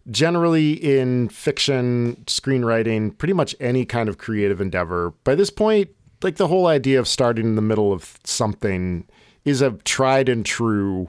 Generally, 0.09 0.73
in 0.73 1.27
fiction, 1.27 2.23
screenwriting, 2.27 3.17
pretty 3.17 3.33
much 3.33 3.53
any 3.59 3.83
kind 3.83 4.07
of 4.07 4.17
creative 4.17 4.61
endeavor, 4.61 5.13
by 5.25 5.35
this 5.35 5.49
point, 5.49 5.89
like 6.23 6.37
the 6.37 6.47
whole 6.47 6.67
idea 6.67 6.97
of 6.97 7.09
starting 7.09 7.45
in 7.45 7.55
the 7.55 7.61
middle 7.61 7.91
of 7.91 8.17
something 8.23 9.05
is 9.43 9.61
a 9.61 9.71
tried 9.83 10.29
and 10.29 10.45
true 10.45 11.07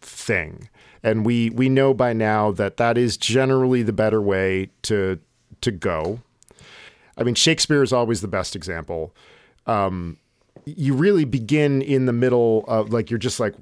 thing 0.00 0.68
and 1.06 1.24
we 1.24 1.50
we 1.50 1.68
know 1.68 1.94
by 1.94 2.12
now 2.12 2.50
that 2.50 2.76
that 2.78 2.98
is 2.98 3.16
generally 3.16 3.82
the 3.82 3.92
better 3.92 4.20
way 4.20 4.68
to 4.82 5.18
to 5.60 5.70
go 5.70 6.20
I 7.16 7.22
mean, 7.22 7.34
Shakespeare 7.34 7.82
is 7.82 7.92
always 7.92 8.20
the 8.20 8.28
best 8.28 8.54
example. 8.54 9.14
Um, 9.66 10.18
you 10.64 10.94
really 10.94 11.24
begin 11.24 11.82
in 11.82 12.06
the 12.06 12.12
middle 12.12 12.64
of 12.68 12.92
like 12.92 13.10
you're 13.10 13.18
just 13.18 13.40
like 13.40 13.54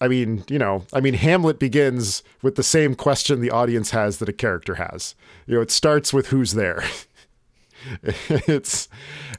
I 0.00 0.08
mean, 0.08 0.44
you 0.48 0.58
know, 0.58 0.84
I 0.92 1.00
mean, 1.00 1.14
Hamlet 1.14 1.58
begins 1.58 2.22
with 2.42 2.56
the 2.56 2.62
same 2.62 2.94
question 2.94 3.40
the 3.40 3.50
audience 3.50 3.90
has 3.90 4.18
that 4.18 4.28
a 4.28 4.32
character 4.32 4.74
has. 4.74 5.14
You 5.46 5.54
know, 5.54 5.60
it 5.62 5.70
starts 5.70 6.12
with 6.12 6.28
who's 6.28 6.52
there. 6.52 6.84
it's 8.28 8.88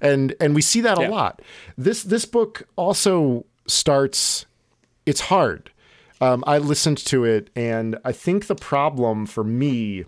and 0.02 0.34
and 0.40 0.56
we 0.56 0.62
see 0.62 0.82
that 0.82 1.00
yeah. 1.00 1.08
a 1.08 1.10
lot. 1.10 1.42
This 1.78 2.04
this 2.04 2.26
book 2.26 2.68
also 2.76 3.46
starts. 3.68 4.46
It's 5.06 5.22
hard. 5.22 5.72
Um, 6.20 6.44
I 6.48 6.58
listened 6.58 6.98
to 7.06 7.24
it, 7.24 7.50
and 7.56 7.98
I 8.04 8.12
think 8.12 8.48
the 8.48 8.56
problem 8.56 9.28
for 9.28 9.44
me 9.44 10.06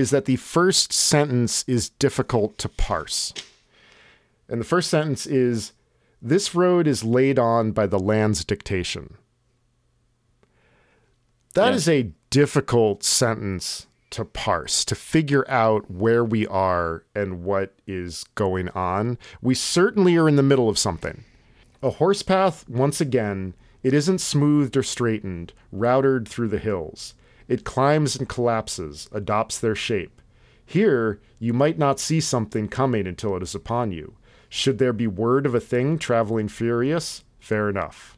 is 0.00 0.10
that 0.10 0.24
the 0.24 0.36
first 0.36 0.92
sentence 0.92 1.64
is 1.68 1.90
difficult 1.90 2.58
to 2.58 2.68
parse. 2.68 3.32
And 4.48 4.60
the 4.60 4.64
first 4.64 4.90
sentence 4.90 5.26
is 5.26 5.72
This 6.22 6.54
road 6.54 6.86
is 6.86 7.02
laid 7.02 7.38
on 7.38 7.72
by 7.72 7.86
the 7.86 7.98
land's 7.98 8.44
dictation. 8.44 9.14
That 11.54 11.70
Yeah. 11.70 11.74
is 11.76 11.88
a 11.88 12.12
difficult 12.28 13.02
sentence 13.02 13.86
to 14.10 14.24
parse, 14.26 14.84
to 14.84 14.94
figure 14.94 15.48
out 15.48 15.90
where 15.90 16.22
we 16.24 16.46
are 16.46 17.04
and 17.14 17.42
what 17.42 17.74
is 17.86 18.24
going 18.34 18.68
on. 18.70 19.16
We 19.40 19.54
certainly 19.54 20.16
are 20.16 20.28
in 20.28 20.36
the 20.36 20.42
middle 20.42 20.68
of 20.68 20.78
something. 20.78 21.24
A 21.82 21.90
horse 21.90 22.22
path, 22.22 22.68
once 22.68 23.00
again, 23.00 23.54
it 23.82 23.94
isn't 23.94 24.20
smoothed 24.20 24.76
or 24.76 24.82
straightened, 24.82 25.52
routed 25.72 26.28
through 26.28 26.48
the 26.48 26.58
hills. 26.58 27.14
It 27.50 27.64
climbs 27.64 28.14
and 28.14 28.28
collapses, 28.28 29.08
adopts 29.10 29.58
their 29.58 29.74
shape. 29.74 30.22
Here, 30.64 31.20
you 31.40 31.52
might 31.52 31.78
not 31.78 31.98
see 31.98 32.20
something 32.20 32.68
coming 32.68 33.08
until 33.08 33.36
it 33.36 33.42
is 33.42 33.56
upon 33.56 33.90
you. 33.90 34.14
Should 34.48 34.78
there 34.78 34.92
be 34.92 35.08
word 35.08 35.46
of 35.46 35.54
a 35.54 35.60
thing 35.60 35.98
traveling 35.98 36.46
furious? 36.46 37.24
Fair 37.40 37.68
enough. 37.68 38.16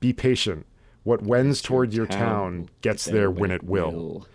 Be 0.00 0.14
patient. 0.14 0.64
What 1.02 1.22
wends 1.22 1.60
toward 1.60 1.92
your 1.92 2.06
town 2.06 2.70
gets 2.80 3.04
there 3.04 3.30
when 3.30 3.50
it 3.50 3.62
will. 3.62 4.26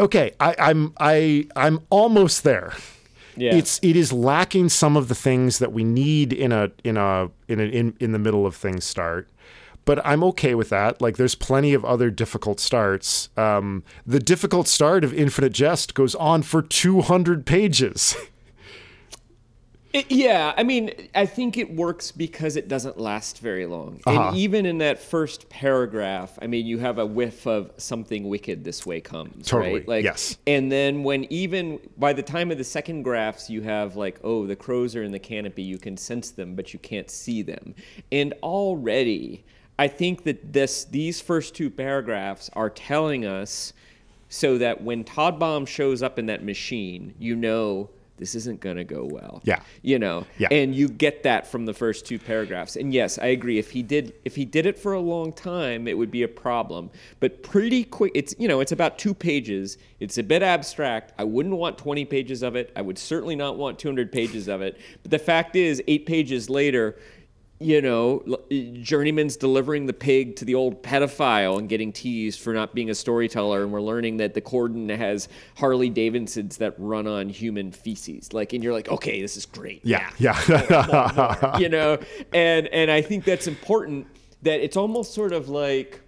Okay, 0.00 0.32
I, 0.40 0.54
I'm 0.58 0.94
I 0.98 1.46
I'm 1.54 1.80
almost 1.90 2.42
there. 2.42 2.72
Yeah. 3.36 3.54
It's 3.54 3.78
it 3.82 3.96
is 3.96 4.14
lacking 4.14 4.70
some 4.70 4.96
of 4.96 5.08
the 5.08 5.14
things 5.14 5.58
that 5.58 5.72
we 5.74 5.84
need 5.84 6.32
in 6.32 6.52
a 6.52 6.70
in 6.82 6.96
a 6.96 7.28
in 7.48 7.60
a, 7.60 7.64
in 7.64 7.94
in 8.00 8.12
the 8.12 8.18
middle 8.18 8.46
of 8.46 8.56
things 8.56 8.86
start. 8.86 9.28
But 9.86 10.04
I'm 10.04 10.22
okay 10.24 10.54
with 10.54 10.68
that. 10.68 11.00
Like, 11.00 11.16
there's 11.16 11.34
plenty 11.34 11.72
of 11.72 11.84
other 11.84 12.10
difficult 12.10 12.60
starts. 12.60 13.30
Um, 13.38 13.84
the 14.04 14.18
difficult 14.18 14.68
start 14.68 15.04
of 15.04 15.14
Infinite 15.14 15.54
Jest 15.54 15.94
goes 15.94 16.14
on 16.16 16.42
for 16.42 16.60
200 16.60 17.46
pages. 17.46 18.14
It- 19.96 20.10
yeah, 20.10 20.52
I 20.56 20.62
mean, 20.62 20.90
I 21.14 21.24
think 21.24 21.56
it 21.56 21.74
works 21.74 22.12
because 22.12 22.56
it 22.56 22.68
doesn't 22.68 22.98
last 22.98 23.38
very 23.38 23.64
long. 23.64 24.00
Uh-huh. 24.04 24.28
And 24.28 24.36
even 24.36 24.66
in 24.66 24.78
that 24.78 24.98
first 24.98 25.48
paragraph, 25.48 26.38
I 26.42 26.46
mean, 26.46 26.66
you 26.66 26.78
have 26.78 26.98
a 26.98 27.06
whiff 27.06 27.46
of 27.46 27.72
something 27.78 28.28
wicked 28.28 28.62
this 28.62 28.84
way 28.84 29.00
comes, 29.00 29.46
Totally, 29.46 29.74
right? 29.74 29.88
Like, 29.88 30.04
yes. 30.04 30.36
And 30.46 30.70
then 30.70 31.02
when 31.02 31.24
even 31.32 31.80
by 31.96 32.12
the 32.12 32.22
time 32.22 32.50
of 32.50 32.58
the 32.58 32.64
second 32.64 33.04
graphs, 33.04 33.48
you 33.48 33.62
have 33.62 33.96
like, 33.96 34.20
oh, 34.22 34.46
the 34.46 34.56
crows 34.56 34.94
are 34.96 35.02
in 35.02 35.12
the 35.12 35.18
canopy. 35.18 35.62
You 35.62 35.78
can 35.78 35.96
sense 35.96 36.30
them, 36.30 36.54
but 36.56 36.74
you 36.74 36.78
can't 36.78 37.10
see 37.10 37.40
them. 37.40 37.74
And 38.12 38.34
already, 38.42 39.46
I 39.78 39.88
think 39.88 40.24
that 40.24 40.52
this 40.52 40.84
these 40.84 41.20
first 41.20 41.54
two 41.54 41.70
paragraphs 41.70 42.50
are 42.54 42.70
telling 42.70 43.24
us 43.26 43.72
so 44.28 44.58
that 44.58 44.82
when 44.82 45.04
Todbaum 45.04 45.66
shows 45.68 46.02
up 46.02 46.18
in 46.18 46.26
that 46.26 46.44
machine, 46.44 47.14
you 47.18 47.36
know 47.36 47.90
this 48.18 48.34
isn't 48.34 48.60
going 48.60 48.76
to 48.76 48.84
go 48.84 49.04
well. 49.04 49.42
Yeah. 49.44 49.60
You 49.82 49.98
know. 49.98 50.26
Yeah. 50.38 50.48
And 50.50 50.74
you 50.74 50.88
get 50.88 51.22
that 51.24 51.46
from 51.46 51.66
the 51.66 51.74
first 51.74 52.06
two 52.06 52.18
paragraphs. 52.18 52.76
And 52.76 52.92
yes, 52.92 53.18
I 53.18 53.26
agree 53.26 53.58
if 53.58 53.70
he 53.70 53.82
did 53.82 54.14
if 54.24 54.34
he 54.34 54.44
did 54.44 54.66
it 54.66 54.78
for 54.78 54.94
a 54.94 55.00
long 55.00 55.32
time, 55.32 55.86
it 55.86 55.96
would 55.96 56.10
be 56.10 56.22
a 56.22 56.28
problem. 56.28 56.90
But 57.20 57.42
pretty 57.42 57.84
quick 57.84 58.12
it's 58.14 58.34
you 58.38 58.48
know, 58.48 58.60
it's 58.60 58.72
about 58.72 58.98
2 58.98 59.12
pages. 59.14 59.78
It's 60.00 60.18
a 60.18 60.22
bit 60.22 60.42
abstract. 60.42 61.12
I 61.18 61.24
wouldn't 61.24 61.56
want 61.56 61.78
20 61.78 62.04
pages 62.06 62.42
of 62.42 62.56
it. 62.56 62.72
I 62.74 62.82
would 62.82 62.98
certainly 62.98 63.36
not 63.36 63.58
want 63.58 63.78
200 63.78 64.10
pages 64.10 64.48
of 64.48 64.62
it. 64.62 64.80
But 65.02 65.10
the 65.10 65.18
fact 65.18 65.54
is 65.56 65.82
8 65.86 66.06
pages 66.06 66.48
later, 66.48 66.96
you 67.58 67.80
know, 67.80 68.22
eh, 68.50 68.72
Journeyman's 68.82 69.36
delivering 69.36 69.86
the 69.86 69.92
pig 69.92 70.36
to 70.36 70.44
the 70.44 70.54
old 70.54 70.82
pedophile 70.82 71.58
and 71.58 71.68
getting 71.68 71.92
teased 71.92 72.40
for 72.40 72.52
not 72.52 72.74
being 72.74 72.90
a 72.90 72.94
storyteller, 72.94 73.62
and 73.62 73.72
we're 73.72 73.80
learning 73.80 74.18
that 74.18 74.34
the 74.34 74.40
cordon 74.40 74.88
has 74.90 75.28
Harley 75.56 75.88
Davidsons 75.88 76.58
that 76.58 76.74
run 76.78 77.06
on 77.06 77.28
human 77.28 77.72
feces. 77.72 78.32
Like, 78.32 78.52
and 78.52 78.62
you're 78.62 78.74
like, 78.74 78.88
okay, 78.88 79.22
this 79.22 79.36
is 79.36 79.46
great. 79.46 79.80
Yeah, 79.84 80.10
yeah. 80.18 81.58
you 81.58 81.68
know, 81.68 81.98
and 82.32 82.66
and 82.68 82.90
I 82.90 83.00
think 83.00 83.24
that's 83.24 83.46
important. 83.46 84.06
That 84.42 84.60
it's 84.62 84.76
almost 84.76 85.14
sort 85.14 85.32
of 85.32 85.48
like. 85.48 86.02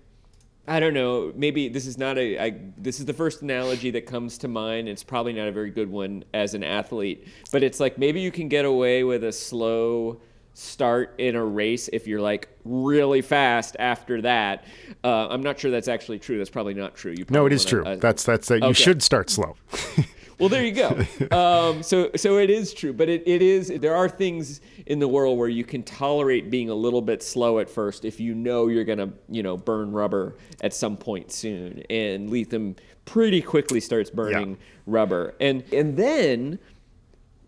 I 0.70 0.80
don't 0.80 0.92
know. 0.92 1.32
Maybe 1.34 1.70
this 1.70 1.86
is 1.86 1.96
not 1.96 2.18
a. 2.18 2.38
I, 2.38 2.60
this 2.76 3.00
is 3.00 3.06
the 3.06 3.14
first 3.14 3.40
analogy 3.40 3.90
that 3.92 4.04
comes 4.04 4.36
to 4.38 4.48
mind. 4.48 4.86
It's 4.86 5.02
probably 5.02 5.32
not 5.32 5.48
a 5.48 5.52
very 5.52 5.70
good 5.70 5.90
one 5.90 6.24
as 6.34 6.52
an 6.52 6.62
athlete, 6.62 7.26
but 7.50 7.62
it's 7.62 7.80
like 7.80 7.96
maybe 7.96 8.20
you 8.20 8.30
can 8.30 8.48
get 8.48 8.66
away 8.66 9.02
with 9.02 9.24
a 9.24 9.32
slow 9.32 10.20
start 10.58 11.14
in 11.18 11.36
a 11.36 11.44
race 11.44 11.88
if 11.92 12.06
you're 12.06 12.20
like 12.20 12.48
really 12.64 13.22
fast 13.22 13.76
after 13.78 14.20
that. 14.22 14.64
Uh, 15.04 15.28
I'm 15.28 15.42
not 15.42 15.58
sure 15.60 15.70
that's 15.70 15.88
actually 15.88 16.18
true. 16.18 16.38
That's 16.38 16.50
probably 16.50 16.74
not 16.74 16.94
true. 16.96 17.14
You 17.16 17.24
no, 17.30 17.46
it 17.46 17.52
is 17.52 17.64
wanna- 17.64 17.84
true. 17.84 17.92
uh, 17.92 17.96
That's 17.96 18.24
that's 18.24 18.48
that. 18.48 18.58
You 18.60 18.66
okay. 18.68 18.72
should 18.82 19.02
start 19.02 19.30
slow. 19.30 19.54
well, 20.38 20.48
there 20.48 20.64
you 20.64 20.72
go. 20.72 20.88
Um, 21.36 21.82
so, 21.82 22.10
so 22.16 22.38
it 22.38 22.50
is 22.50 22.74
true, 22.74 22.92
but 22.92 23.08
it, 23.08 23.22
it 23.26 23.40
is. 23.40 23.68
There 23.68 23.94
are 23.94 24.08
things 24.08 24.60
in 24.86 24.98
the 24.98 25.08
world 25.08 25.38
where 25.38 25.48
you 25.48 25.64
can 25.64 25.82
tolerate 25.84 26.50
being 26.50 26.70
a 26.70 26.74
little 26.74 27.02
bit 27.02 27.22
slow 27.22 27.60
at 27.60 27.70
first 27.70 28.04
if 28.04 28.18
you 28.18 28.34
know 28.34 28.66
you're 28.68 28.84
gonna, 28.84 29.10
you 29.28 29.42
know, 29.44 29.56
burn 29.56 29.92
rubber 29.92 30.36
at 30.60 30.74
some 30.74 30.96
point 30.96 31.30
soon. 31.30 31.82
And 31.88 32.30
Lethem 32.30 32.76
pretty 33.04 33.40
quickly 33.42 33.80
starts 33.80 34.10
burning 34.10 34.58
rubber, 34.86 35.34
and 35.40 35.62
and 35.72 35.96
then 35.96 36.58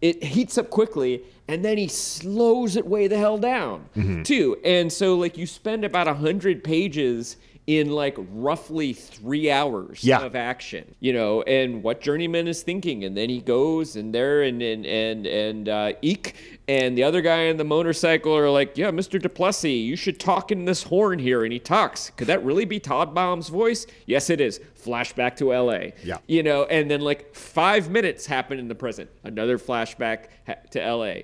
it 0.00 0.22
heats 0.24 0.56
up 0.56 0.70
quickly 0.70 1.22
and 1.52 1.64
then 1.64 1.76
he 1.78 1.88
slows 1.88 2.76
it 2.76 2.86
way 2.86 3.06
the 3.08 3.18
hell 3.18 3.38
down 3.38 3.86
Mm-hmm. 3.96 4.22
too. 4.22 4.56
And 4.64 4.92
so 4.92 5.16
like 5.16 5.36
you 5.36 5.46
spend 5.46 5.84
about 5.84 6.06
a 6.08 6.12
100 6.12 6.62
pages 6.64 7.36
in 7.66 7.90
like 7.90 8.16
roughly 8.32 8.92
three 8.92 9.48
hours 9.50 10.02
Yeah. 10.02 10.22
of 10.24 10.34
action 10.34 10.94
you 10.98 11.12
know 11.12 11.42
and 11.42 11.82
what 11.84 12.00
journeyman 12.00 12.48
is 12.48 12.62
thinking. 12.62 13.04
And 13.04 13.16
then 13.16 13.28
he 13.28 13.40
goes 13.40 13.96
and 13.96 14.12
there 14.14 14.42
and 14.42 14.60
and 14.62 14.84
and, 14.86 15.26
and 15.26 15.68
uh, 15.68 15.92
eek. 16.02 16.34
And 16.66 16.96
the 16.98 17.04
other 17.04 17.20
guy 17.20 17.48
on 17.50 17.58
the 17.58 17.64
motorcycle 17.64 18.34
are 18.36 18.50
like 18.50 18.76
yeah 18.78 18.90
mr 18.90 19.20
duplessis 19.20 19.70
you 19.70 19.94
should 19.96 20.18
talk 20.18 20.50
in 20.50 20.64
this 20.64 20.82
horn 20.84 21.18
here. 21.18 21.44
And 21.44 21.52
he 21.52 21.58
talks. 21.58 22.10
Could 22.16 22.26
that 22.28 22.42
really 22.44 22.64
be 22.64 22.80
Todbaum's 22.80 23.48
voice? 23.50 23.86
Yes 24.06 24.30
it 24.30 24.40
is. 24.40 24.58
Flashback 24.82 25.36
to 25.36 25.46
la 25.52 25.80
Yeah. 26.02 26.16
you 26.26 26.42
know, 26.42 26.64
and 26.64 26.90
then 26.90 27.02
like 27.02 27.34
five 27.36 27.90
minutes 27.90 28.24
happen 28.26 28.58
in 28.58 28.66
the 28.68 28.74
present, 28.74 29.10
another 29.22 29.58
flashback 29.58 30.24
ha- 30.46 30.54
to 30.70 30.80
LA. 30.80 31.14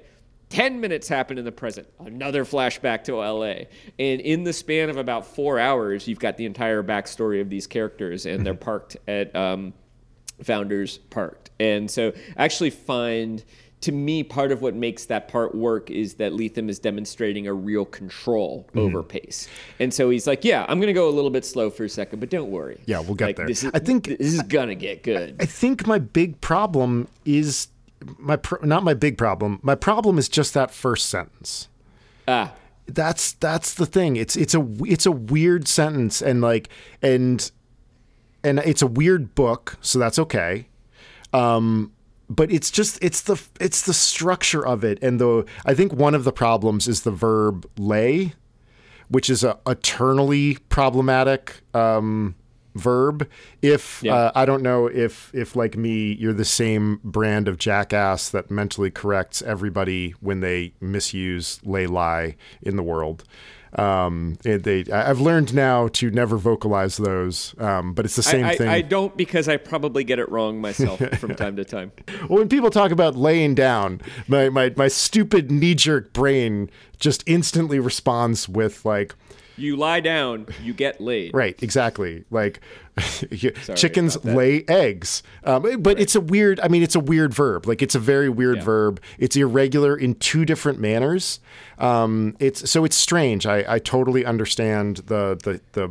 10 0.51 0.81
minutes 0.81 1.09
happen 1.09 1.39
in 1.39 1.45
the 1.45 1.53
present, 1.53 1.89
another 1.99 2.45
flashback 2.45 3.03
to 3.05 3.17
LA. 3.17 3.65
And 3.99 4.21
in 4.21 4.45
the 4.45 4.53
span 4.53 4.91
of 4.91 4.97
about 4.97 5.27
four 5.27 5.59
hours, 5.59 6.07
you've 6.07 6.21
got 6.21 6.37
the 6.37 6.47
entire 6.47 6.83
backstory 6.83 7.41
of 7.41 7.51
these 7.51 7.67
characters, 7.67 8.27
and 8.27 8.47
they're 8.47 8.55
parked 8.55 8.97
at 9.09 9.35
um, 9.35 9.73
Founders 10.43 10.99
Parked. 10.99 11.51
And 11.59 11.91
so 11.91 12.13
I 12.37 12.45
actually 12.45 12.71
find. 12.71 13.45
To 13.83 13.93
me, 13.93 14.23
part 14.25 14.53
of 14.53 14.63
what 14.63 14.75
makes 14.75 15.05
that 15.05 15.29
part 15.29 15.55
work 15.55 15.91
is 15.91 16.15
that 16.15 16.33
Lethem 16.33 16.71
is 16.71 16.79
demonstrating 16.79 17.47
a 17.47 17.53
real 17.53 17.85
control 17.85 18.67
over 18.75 19.03
pace, 19.03 19.49
and 19.79 19.93
so 19.93 20.09
he's 20.09 20.27
like, 20.27 20.47
"Yeah, 20.47 20.65
I'm 20.67 20.79
going 20.81 20.89
to 20.89 20.95
go 20.95 21.11
a 21.11 21.13
little 21.13 21.31
bit 21.31 21.45
slow 21.45 21.69
for 21.69 21.85
a 21.85 21.89
second, 21.89 22.19
but 22.21 22.31
don't 22.31 22.51
worry. 22.51 22.81
Yeah, 22.87 23.01
we'll 23.01 23.15
get 23.15 23.27
Like, 23.27 23.37
there. 23.37 23.47
This 23.47 23.65
is, 23.65 23.71
I 23.75 23.79
think- 23.79 24.07
this 24.07 24.33
is 24.33 24.41
gonna 24.43 24.75
get 24.75 25.03
good. 25.03 25.37
I 25.41 25.45
think 25.45 25.87
my 25.87 25.99
big 25.99 26.41
problem 26.41 27.07
is 27.27 27.69
my 28.19 28.37
pr- 28.37 28.65
not 28.65 28.83
my 28.85 28.95
big 28.95 29.17
problem. 29.19 29.61
My 29.63 29.75
problem 29.75 30.19
is 30.19 30.29
just 30.29 30.55
that 30.55 30.71
first 30.71 31.07
sentence. 31.09 31.69
Ah, 32.29 32.53
That's 32.87 33.33
that's 33.33 33.75
the 33.75 33.87
thing. 33.87 34.17
It's 34.17 34.37
it's 34.37 34.55
a 34.55 34.67
it's 34.85 35.07
a 35.07 35.13
weird 35.13 35.69
sentence 35.69 36.21
and 36.23 36.41
like 36.41 36.69
and 37.03 37.51
and 38.45 38.59
it's 38.61 38.83
a 38.83 38.87
weird 38.87 39.35
book, 39.35 39.77
so 39.81 39.99
that's 39.99 40.19
okay. 40.19 40.69
Um 41.33 41.93
but 42.29 42.51
it's 42.51 42.71
just 42.73 42.99
it's 43.03 43.21
the 43.23 43.41
it's 43.61 43.83
the 43.83 43.95
structure 43.95 44.67
of 44.67 44.83
it 44.85 44.99
and 45.03 45.21
the 45.21 45.45
I 45.65 45.75
think 45.75 45.93
one 45.93 46.15
of 46.15 46.25
the 46.25 46.33
problems 46.33 46.89
is 46.89 47.03
the 47.03 47.13
verb 47.13 47.69
lay, 47.79 48.35
which 49.09 49.31
is 49.31 49.45
a 49.45 49.59
eternally 49.67 50.57
problematic 50.69 51.61
um 51.75 52.35
verb 52.79 53.29
if 53.63 54.03
Yeah. 54.03 54.15
uh, 54.15 54.33
i 54.35 54.45
don't 54.45 54.63
know 54.63 54.87
if 54.87 55.31
if 55.35 55.57
like 55.57 55.77
me 55.77 56.13
you're 56.13 56.33
the 56.33 56.45
same 56.45 57.01
brand 57.03 57.49
of 57.49 57.59
jackass 57.59 58.29
that 58.31 58.51
mentally 58.51 58.91
corrects 58.91 59.43
everybody 59.43 60.15
when 60.21 60.41
they 60.41 60.73
misuse 60.81 61.61
lay 61.65 61.87
lie 61.87 62.37
in 62.63 62.77
the 62.77 62.83
world 62.83 63.25
um 63.75 64.39
it, 64.45 64.63
they 64.63 64.85
i've 64.93 65.21
learned 65.21 65.53
now 65.53 65.89
to 65.89 66.11
never 66.11 66.37
vocalize 66.39 66.97
those 66.97 67.55
um 67.59 67.93
but 67.93 68.05
it's 68.05 68.17
the 68.17 68.23
same 68.23 68.45
I, 68.45 68.55
thing 68.57 68.69
I, 68.69 68.77
I 68.77 68.81
don't 68.81 69.15
because 69.17 69.49
I 69.49 69.57
probably 69.59 70.03
get 70.05 70.19
it 70.19 70.31
wrong 70.31 70.61
myself 70.61 70.99
from 71.19 71.35
time 71.35 71.57
to 71.57 71.65
time. 71.65 71.93
Well, 72.29 72.39
when 72.39 72.49
people 72.49 72.71
talk 72.71 72.91
about 72.91 73.17
laying 73.17 73.55
down, 73.55 74.01
my, 74.29 74.49
my, 74.49 74.73
my 74.77 74.89
stupid 74.89 75.51
knee 75.51 75.75
jerk 75.75 76.13
brain 76.13 76.71
just 76.99 77.23
instantly 77.27 77.79
responds 77.79 78.49
with 78.49 78.85
like, 78.85 79.15
You 79.59 79.77
lie 79.77 80.01
down, 80.01 80.47
you 80.63 80.75
get 80.75 81.01
laid. 81.01 81.33
right, 81.35 81.61
exactly. 81.63 82.25
Like 82.31 82.61
chickens 83.75 84.23
lay 84.25 84.65
eggs. 84.69 85.23
Um, 85.45 85.81
but 85.83 85.99
it's 86.01 86.15
a 86.15 86.21
weird, 86.21 86.61
I 86.61 86.69
mean, 86.69 86.83
it's 86.83 86.95
a 86.95 87.01
weird 87.01 87.33
verb. 87.35 87.67
Like 87.67 87.83
it's 87.83 87.95
a 87.95 87.99
very 87.99 88.29
weird 88.29 88.57
Yeah. 88.59 88.65
verb. 88.65 89.01
It's 89.19 89.37
irregular 89.37 89.97
in 89.97 90.15
two 90.17 90.45
different 90.45 90.79
manners. 90.79 91.41
Um, 91.79 92.37
it's 92.39 92.71
so 92.71 92.85
it's 92.85 92.97
strange. 92.97 93.47
I, 93.47 93.65
I 93.75 93.79
totally 93.79 94.25
understand 94.25 94.99
the, 95.07 95.39
the, 95.43 95.61
the, 95.73 95.91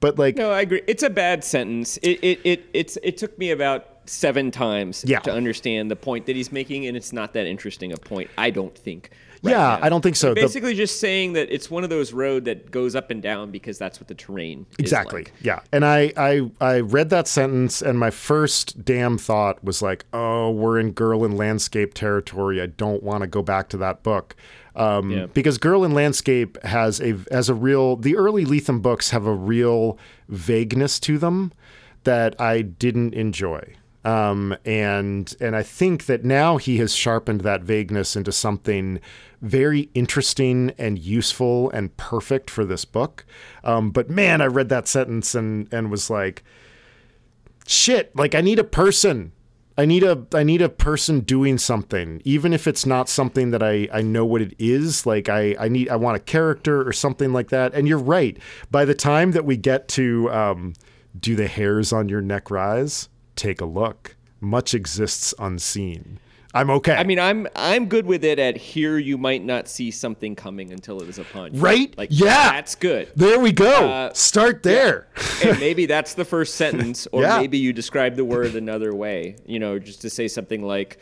but 0.00 0.18
like, 0.18 0.36
No, 0.36 0.50
I 0.50 0.60
agree. 0.62 0.82
It's 0.86 1.02
a 1.02 1.10
bad 1.10 1.44
sentence. 1.44 1.96
It 1.98 2.18
it, 2.22 2.40
it 2.44 2.64
it's 2.72 2.98
it 3.02 3.16
took 3.16 3.36
me 3.38 3.50
about 3.50 3.86
seven 4.06 4.50
times 4.50 5.04
Yeah. 5.06 5.20
to 5.20 5.32
understand 5.32 5.90
the 5.90 5.96
point 5.96 6.26
that 6.26 6.36
he's 6.36 6.52
making, 6.52 6.86
and 6.86 6.96
it's 6.96 7.12
not 7.12 7.32
that 7.34 7.46
interesting 7.46 7.92
a 7.92 7.96
point, 7.96 8.30
I 8.36 8.50
don't 8.50 8.76
think. 8.76 9.10
Right 9.44 9.50
Yeah, 9.52 9.58
now. 9.58 9.78
I 9.82 9.88
don't 9.88 10.00
think 10.00 10.16
so. 10.16 10.30
The- 10.34 10.40
Basically, 10.40 10.74
just 10.74 10.98
saying 11.00 11.34
that 11.34 11.52
it's 11.54 11.70
one 11.70 11.84
of 11.84 11.90
those 11.90 12.12
road 12.12 12.44
that 12.46 12.70
goes 12.70 12.94
up 12.96 13.10
and 13.10 13.22
down 13.22 13.50
because 13.50 13.78
that's 13.78 14.00
what 14.00 14.08
the 14.08 14.14
terrain 14.14 14.66
is 14.72 14.76
Exactly. 14.78 15.24
like. 15.24 15.32
Yeah. 15.42 15.60
And 15.72 15.84
I, 15.84 16.12
I 16.16 16.50
I 16.60 16.80
read 16.80 17.10
that 17.10 17.28
sentence 17.28 17.80
and 17.82 17.98
my 17.98 18.10
first 18.10 18.84
damn 18.84 19.18
thought 19.18 19.62
was 19.62 19.80
like, 19.82 20.04
oh, 20.12 20.50
we're 20.50 20.78
in 20.78 20.90
girl 20.92 21.24
and 21.24 21.36
landscape 21.36 21.94
territory. 21.94 22.60
I 22.60 22.66
don't 22.66 23.02
want 23.02 23.20
to 23.20 23.26
go 23.26 23.42
back 23.42 23.68
to 23.70 23.76
that 23.78 24.02
book. 24.02 24.34
Um, 24.76 25.10
Yeah. 25.12 25.26
because 25.26 25.58
Girl 25.58 25.84
in 25.84 25.92
Landscape 25.92 26.60
has 26.64 27.00
a 27.00 27.16
has 27.30 27.48
a 27.48 27.54
real 27.54 27.94
the 27.94 28.16
early 28.16 28.44
Lethem 28.44 28.82
books 28.82 29.10
have 29.10 29.24
a 29.24 29.32
real 29.32 29.96
vagueness 30.28 30.98
to 31.00 31.16
them 31.16 31.52
that 32.02 32.34
I 32.40 32.62
didn't 32.62 33.14
enjoy. 33.14 33.74
Um, 34.04 34.54
and 34.66 35.32
and 35.40 35.54
I 35.56 35.62
think 35.62 36.06
that 36.06 36.24
now 36.24 36.56
he 36.58 36.76
has 36.78 36.94
sharpened 36.94 37.40
that 37.42 37.62
vagueness 37.62 38.16
into 38.16 38.32
something 38.32 39.00
very 39.44 39.90
interesting 39.94 40.72
and 40.78 40.98
useful 40.98 41.70
and 41.70 41.94
perfect 41.98 42.50
for 42.50 42.64
this 42.64 42.84
book. 42.84 43.26
Um, 43.62 43.90
but 43.90 44.08
man, 44.08 44.40
I 44.40 44.46
read 44.46 44.70
that 44.70 44.88
sentence 44.88 45.34
and 45.34 45.72
and 45.72 45.90
was 45.90 46.08
like, 46.10 46.42
shit, 47.66 48.14
like 48.16 48.34
I 48.34 48.40
need 48.40 48.58
a 48.58 48.64
person. 48.64 49.32
I 49.76 49.84
need 49.84 50.02
a 50.02 50.26
I 50.32 50.44
need 50.44 50.62
a 50.62 50.68
person 50.68 51.20
doing 51.20 51.58
something, 51.58 52.22
even 52.24 52.52
if 52.52 52.66
it's 52.66 52.86
not 52.86 53.08
something 53.08 53.50
that 53.50 53.62
I, 53.62 53.88
I 53.92 54.02
know 54.02 54.24
what 54.24 54.40
it 54.40 54.54
is. 54.58 55.04
Like 55.04 55.28
I, 55.28 55.54
I 55.58 55.68
need 55.68 55.88
I 55.90 55.96
want 55.96 56.16
a 56.16 56.20
character 56.20 56.86
or 56.86 56.92
something 56.92 57.32
like 57.32 57.50
that. 57.50 57.74
And 57.74 57.86
you're 57.86 57.98
right. 57.98 58.38
By 58.70 58.84
the 58.84 58.94
time 58.94 59.32
that 59.32 59.44
we 59.44 59.56
get 59.56 59.88
to 59.88 60.30
um, 60.30 60.74
do 61.18 61.36
the 61.36 61.48
hairs 61.48 61.92
on 61.92 62.08
your 62.08 62.22
neck 62.22 62.50
rise, 62.50 63.08
take 63.36 63.60
a 63.60 63.66
look. 63.66 64.16
Much 64.40 64.74
exists 64.74 65.34
unseen. 65.38 66.18
I'm 66.54 66.70
okay. 66.70 66.94
I 66.94 67.02
mean, 67.02 67.18
I'm 67.18 67.48
I'm 67.56 67.86
good 67.86 68.06
with 68.06 68.24
it. 68.24 68.38
At 68.38 68.56
here, 68.56 68.96
you 68.96 69.18
might 69.18 69.44
not 69.44 69.66
see 69.68 69.90
something 69.90 70.36
coming 70.36 70.72
until 70.72 71.02
it 71.02 71.08
is 71.08 71.18
upon 71.18 71.52
you. 71.54 71.60
Right? 71.60 71.92
Like, 71.98 72.10
Yeah. 72.12 72.52
that's 72.52 72.76
good. 72.76 73.10
there 73.16 73.40
we 73.40 73.50
go. 73.52 73.70
Uh, 73.88 74.12
Start 74.14 74.62
there. 74.62 75.08
and 75.44 75.58
maybe 75.58 75.86
that's 75.86 76.14
the 76.14 76.24
first 76.24 76.54
sentence, 76.62 77.08
or 77.10 77.22
Yeah. 77.22 77.38
maybe 77.40 77.58
you 77.58 77.72
describe 77.72 78.14
the 78.14 78.24
word 78.24 78.54
another 78.54 78.94
way. 78.94 79.36
You 79.46 79.58
know, 79.58 79.78
just 79.80 80.00
to 80.02 80.10
say 80.10 80.28
something 80.28 80.62
like, 80.62 80.98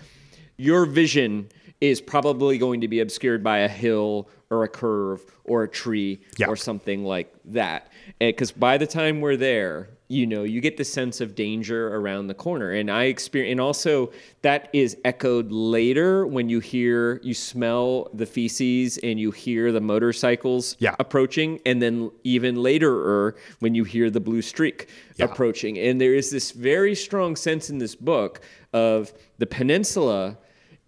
"Your 0.57 0.87
vision 0.87 1.49
is 1.83 2.01
probably 2.01 2.57
going 2.59 2.81
to 2.81 2.89
be 2.89 3.01
obscured 3.01 3.45
by 3.45 3.59
a 3.59 3.69
hill 3.69 4.29
or 4.51 4.65
a 4.65 4.69
curve 4.69 5.21
or 5.45 5.65
a 5.65 5.69
tree 5.69 6.21
Yeah. 6.39 6.47
or 6.47 6.57
something 6.57 7.05
like 7.05 7.31
that." 7.47 7.89
Because 8.19 8.53
by 8.53 8.79
the 8.79 8.87
time 8.87 9.21
we're 9.21 9.37
there, 9.37 9.91
you 10.09 10.27
know, 10.27 10.43
you 10.43 10.61
get 10.61 10.77
the 10.77 10.85
sense 10.85 11.21
of 11.23 11.35
danger 11.35 11.95
around 11.97 12.27
the 12.27 12.35
corner, 12.35 12.73
and 12.73 12.91
I 12.91 13.05
experience, 13.05 13.53
and 13.53 13.61
also 13.61 14.13
that 14.43 14.69
is 14.73 14.97
echoed 15.05 15.51
later 15.51 16.27
when 16.27 16.49
you 16.51 16.61
hear, 16.61 17.19
you 17.23 17.33
smell 17.33 18.11
the 18.13 18.27
feces, 18.27 18.99
and 18.99 19.19
you 19.19 19.31
hear 19.31 19.73
the 19.73 19.81
motorcycles 19.81 20.77
Yeah. 20.79 20.97
approaching, 20.99 21.61
and 21.65 21.81
then 21.81 22.11
even 22.25 22.57
later 22.57 23.35
when 23.61 23.75
you 23.75 23.85
hear 23.85 24.11
the 24.11 24.21
blue 24.21 24.43
streak 24.43 24.89
Yeah. 25.17 25.25
approaching. 25.27 25.79
And 25.79 26.01
there 26.01 26.15
is 26.15 26.31
this 26.31 26.51
very 26.51 26.95
strong 26.95 27.35
sense 27.37 27.71
in 27.71 27.79
this 27.79 27.95
book 27.95 28.41
of 28.73 29.13
the 29.39 29.47
peninsula 29.47 30.37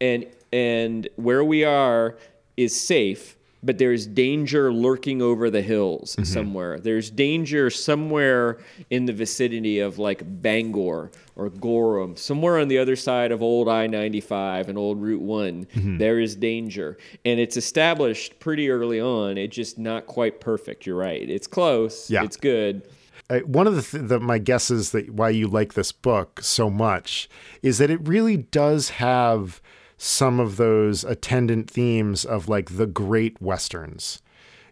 and 0.00 0.26
and 0.52 1.08
where 1.16 1.42
we 1.44 1.64
are 1.64 2.16
is 2.56 2.78
safe, 2.80 3.36
but 3.64 3.78
there's 3.78 4.06
danger 4.06 4.72
lurking 4.72 5.22
over 5.22 5.50
the 5.50 5.62
hills 5.62 6.14
Mm-hmm. 6.16 6.24
somewhere. 6.24 6.78
There's 6.78 7.10
danger 7.10 7.70
somewhere 7.70 8.58
in 8.90 9.06
the 9.06 9.12
vicinity 9.12 9.80
of 9.80 9.98
like 9.98 10.22
Bangor 10.42 11.10
or 11.36 11.50
Gorham, 11.50 12.16
somewhere 12.16 12.58
on 12.58 12.68
the 12.68 12.78
other 12.78 12.96
side 12.96 13.32
of 13.32 13.42
old 13.42 13.68
I 13.68 13.86
95 13.86 14.68
and 14.68 14.78
old 14.78 15.00
Route 15.00 15.22
one 15.22 15.66
Mm-hmm. 15.74 15.98
there 15.98 16.20
is 16.20 16.36
danger. 16.36 16.98
And 17.24 17.40
it's 17.40 17.56
established 17.56 18.38
pretty 18.38 18.70
early 18.70 19.00
on. 19.00 19.38
It's 19.38 19.54
just 19.56 19.78
not 19.78 20.06
quite 20.06 20.40
perfect. 20.40 20.86
You're 20.86 20.96
right. 20.96 21.28
It's 21.28 21.46
close. 21.46 22.10
Yeah. 22.10 22.24
It's 22.24 22.36
good. 22.36 22.82
I, 23.30 23.38
one 23.38 23.66
of 23.66 23.74
the, 23.74 23.82
th- 23.82 24.08
the 24.08 24.20
my 24.20 24.36
guesses 24.38 24.90
that 24.90 25.08
why 25.10 25.30
you 25.30 25.48
like 25.48 25.72
this 25.72 25.92
book 25.92 26.40
so 26.42 26.68
much 26.68 27.28
is 27.62 27.78
that 27.78 27.88
it 27.90 28.06
really 28.06 28.36
does 28.36 28.90
have 28.90 29.62
some 29.96 30.40
of 30.40 30.56
those 30.56 31.04
attendant 31.04 31.70
themes 31.70 32.24
of 32.24 32.48
like 32.48 32.76
the 32.76 32.86
great 32.86 33.40
westerns 33.40 34.20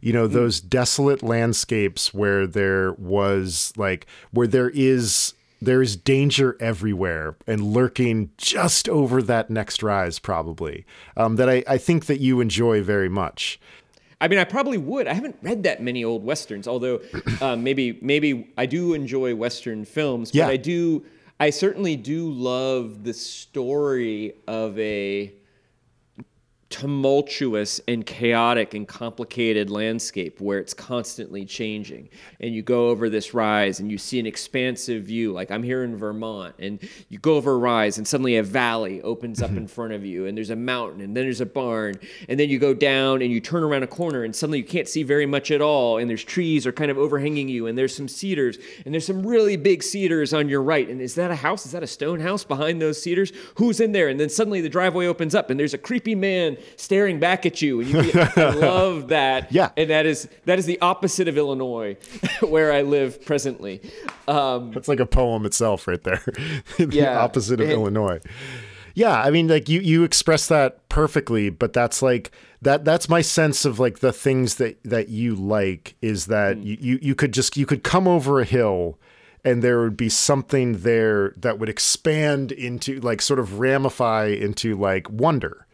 you 0.01 0.13
know 0.13 0.27
those 0.27 0.61
desolate 0.61 1.23
landscapes 1.23 2.13
where 2.13 2.47
there 2.47 2.93
was 2.95 3.73
like 3.77 4.07
where 4.33 4.47
there 4.47 4.71
is 4.71 5.33
there 5.63 5.81
is 5.81 5.95
danger 5.97 6.57
everywhere 6.61 7.37
and 7.47 7.63
lurking 7.63 8.31
just 8.37 8.89
over 8.89 9.23
that 9.23 9.49
next 9.49 9.83
rise 9.83 10.19
probably 10.19 10.85
um, 11.17 11.37
that 11.37 11.49
I, 11.49 11.63
I 11.69 11.79
think 11.79 12.07
that 12.07 12.21
you 12.21 12.41
enjoy 12.41 12.83
very 12.83 13.09
much 13.09 13.59
I 14.21 14.29
mean, 14.29 14.39
I 14.39 14.45
probably 14.45 14.79
would. 14.79 15.09
I 15.09 15.15
haven't 15.15 15.35
read 15.43 15.65
that 15.65 15.83
many 15.83 16.05
old 16.05 16.23
westerns, 16.23 16.69
although 16.69 17.01
um, 17.41 17.65
maybe 17.65 17.99
maybe 18.01 18.53
I 18.57 18.67
do 18.67 18.95
enjoy 18.95 19.35
western 19.35 19.85
films. 19.85 20.31
But 20.31 20.37
Yeah. 20.37 20.47
I 20.47 20.57
do. 20.59 21.05
I 21.41 21.51
certainly 21.51 21.97
do 21.97 22.31
love 22.31 23.05
the 23.05 23.13
story 23.13 24.35
of 24.47 24.79
a 24.79 25.33
tumultuous 26.73 27.81
and 27.87 28.05
chaotic 28.07 28.73
and 28.75 28.89
complicated 28.89 29.71
landscape 29.71 30.41
where 30.41 30.59
it's 30.59 30.73
constantly 30.73 31.45
changing. 31.45 32.09
And 32.41 32.55
you 32.55 32.63
go 32.63 32.89
over 32.89 33.11
this 33.11 33.35
rise 33.35 33.79
and 33.79 33.91
you 33.91 33.99
see 33.99 34.19
an 34.19 34.27
expansive 34.27 35.05
view. 35.05 35.33
Like 35.33 35.51
i'm 35.51 35.63
here 35.63 35.85
in 35.85 35.97
vermont 35.97 36.55
and 36.59 36.79
you 37.09 37.19
go 37.19 37.35
over 37.37 37.53
a 37.53 37.59
rise 37.59 37.99
and 37.99 38.09
suddenly 38.09 38.39
a 38.39 38.43
valley 38.43 39.03
opens 39.03 39.43
up 39.43 39.51
in 39.51 39.67
front 39.77 39.93
of 39.93 40.05
you 40.05 40.27
and 40.27 40.37
there's 40.37 40.51
a 40.51 40.57
mountain 40.57 41.03
and 41.03 41.15
then 41.15 41.25
there's 41.25 41.43
a 41.43 41.47
barn 41.47 41.95
and 42.29 42.41
then 42.41 42.49
you 42.49 42.59
go 42.59 42.73
down 42.73 43.21
and 43.21 43.31
you 43.31 43.41
turn 43.41 43.63
around 43.63 43.83
a 43.83 43.87
corner 43.87 44.25
and 44.25 44.35
suddenly 44.35 44.59
you 44.59 44.65
can't 44.65 44.89
see 44.89 45.03
very 45.03 45.27
much 45.27 45.51
at 45.51 45.61
all 45.61 45.99
and 45.99 46.09
there's 46.09 46.25
trees 46.25 46.67
are 46.67 46.73
kind 46.73 46.91
of 46.91 46.97
overhanging 46.97 47.49
you 47.49 47.67
and 47.67 47.77
there's 47.77 47.95
some 47.95 48.09
cedars 48.09 48.57
and 48.85 48.95
there's 48.95 49.07
some 49.07 49.27
really 49.27 49.57
big 49.57 49.83
cedars 49.83 50.33
on 50.33 50.49
your 50.49 50.63
right. 50.63 50.89
And 50.89 51.01
is 51.03 51.15
that 51.17 51.31
a 51.31 51.37
house? 51.37 51.67
Is 51.67 51.73
that 51.73 51.83
a 51.83 51.87
stone 51.87 52.21
house 52.21 52.45
behind 52.45 52.81
those 52.81 53.01
cedars? 53.01 53.33
Who's 53.57 53.81
in 53.81 53.93
there? 53.93 54.09
And 54.09 54.19
then 54.19 54.31
suddenly 54.31 54.61
the 54.63 54.69
driveway 54.71 55.07
opens 55.07 55.35
up 55.35 55.51
and 55.51 55.61
there's 55.61 55.75
a 55.75 55.79
creepy 55.79 56.15
man 56.15 56.57
staring 56.77 57.19
back 57.21 57.45
at 57.47 57.61
you 57.63 57.81
and 57.81 57.89
you 57.91 58.13
I 58.15 58.51
love 58.55 59.09
that 59.09 59.51
Yeah. 59.53 59.71
and 59.77 59.91
that 59.91 60.07
is 60.07 60.29
that 60.45 60.59
is 60.59 60.67
the 60.67 60.81
opposite 60.81 61.29
of 61.29 61.37
Illinois 61.39 61.97
where 62.41 62.73
I 62.73 62.83
live 62.83 63.25
presently 63.25 63.81
um, 64.29 64.73
That's 64.73 64.89
like 64.89 65.01
a 65.01 65.07
poem 65.07 65.45
itself, 65.47 65.87
right 65.89 66.03
there. 66.03 66.23
the 66.79 66.89
Yeah. 66.91 67.19
opposite 67.21 67.61
of 67.61 67.69
Illinois. 67.71 68.21
Yeah, 68.95 69.19
I 69.23 69.31
mean, 69.31 69.49
like 69.49 69.69
you 69.71 69.81
you 69.81 70.05
express 70.05 70.49
that 70.49 70.87
perfectly, 70.91 71.49
but 71.49 71.73
that's 71.73 72.03
like 72.03 72.31
that 72.61 72.85
that's 72.85 73.09
my 73.09 73.23
sense 73.23 73.65
of 73.65 73.79
like 73.79 74.01
the 74.01 74.13
things 74.13 74.57
that 74.57 74.79
that 74.85 75.09
you 75.09 75.35
like 75.35 75.95
is 76.03 76.27
that 76.27 76.59
Mm. 76.59 76.65
you 76.83 76.99
you 77.01 77.15
could 77.15 77.33
just 77.33 77.57
you 77.57 77.65
could 77.65 77.83
come 77.85 78.07
over 78.07 78.39
a 78.41 78.45
hill 78.45 78.99
and 79.45 79.63
there 79.63 79.81
would 79.81 79.97
be 79.97 80.09
something 80.11 80.79
there 80.83 81.33
that 81.39 81.59
would 81.59 81.69
expand 81.71 82.53
into 82.53 83.01
like 83.01 83.21
sort 83.23 83.41
of 83.41 83.59
ramify 83.59 84.27
into 84.27 84.77
like 84.77 85.09
wonder. 85.11 85.67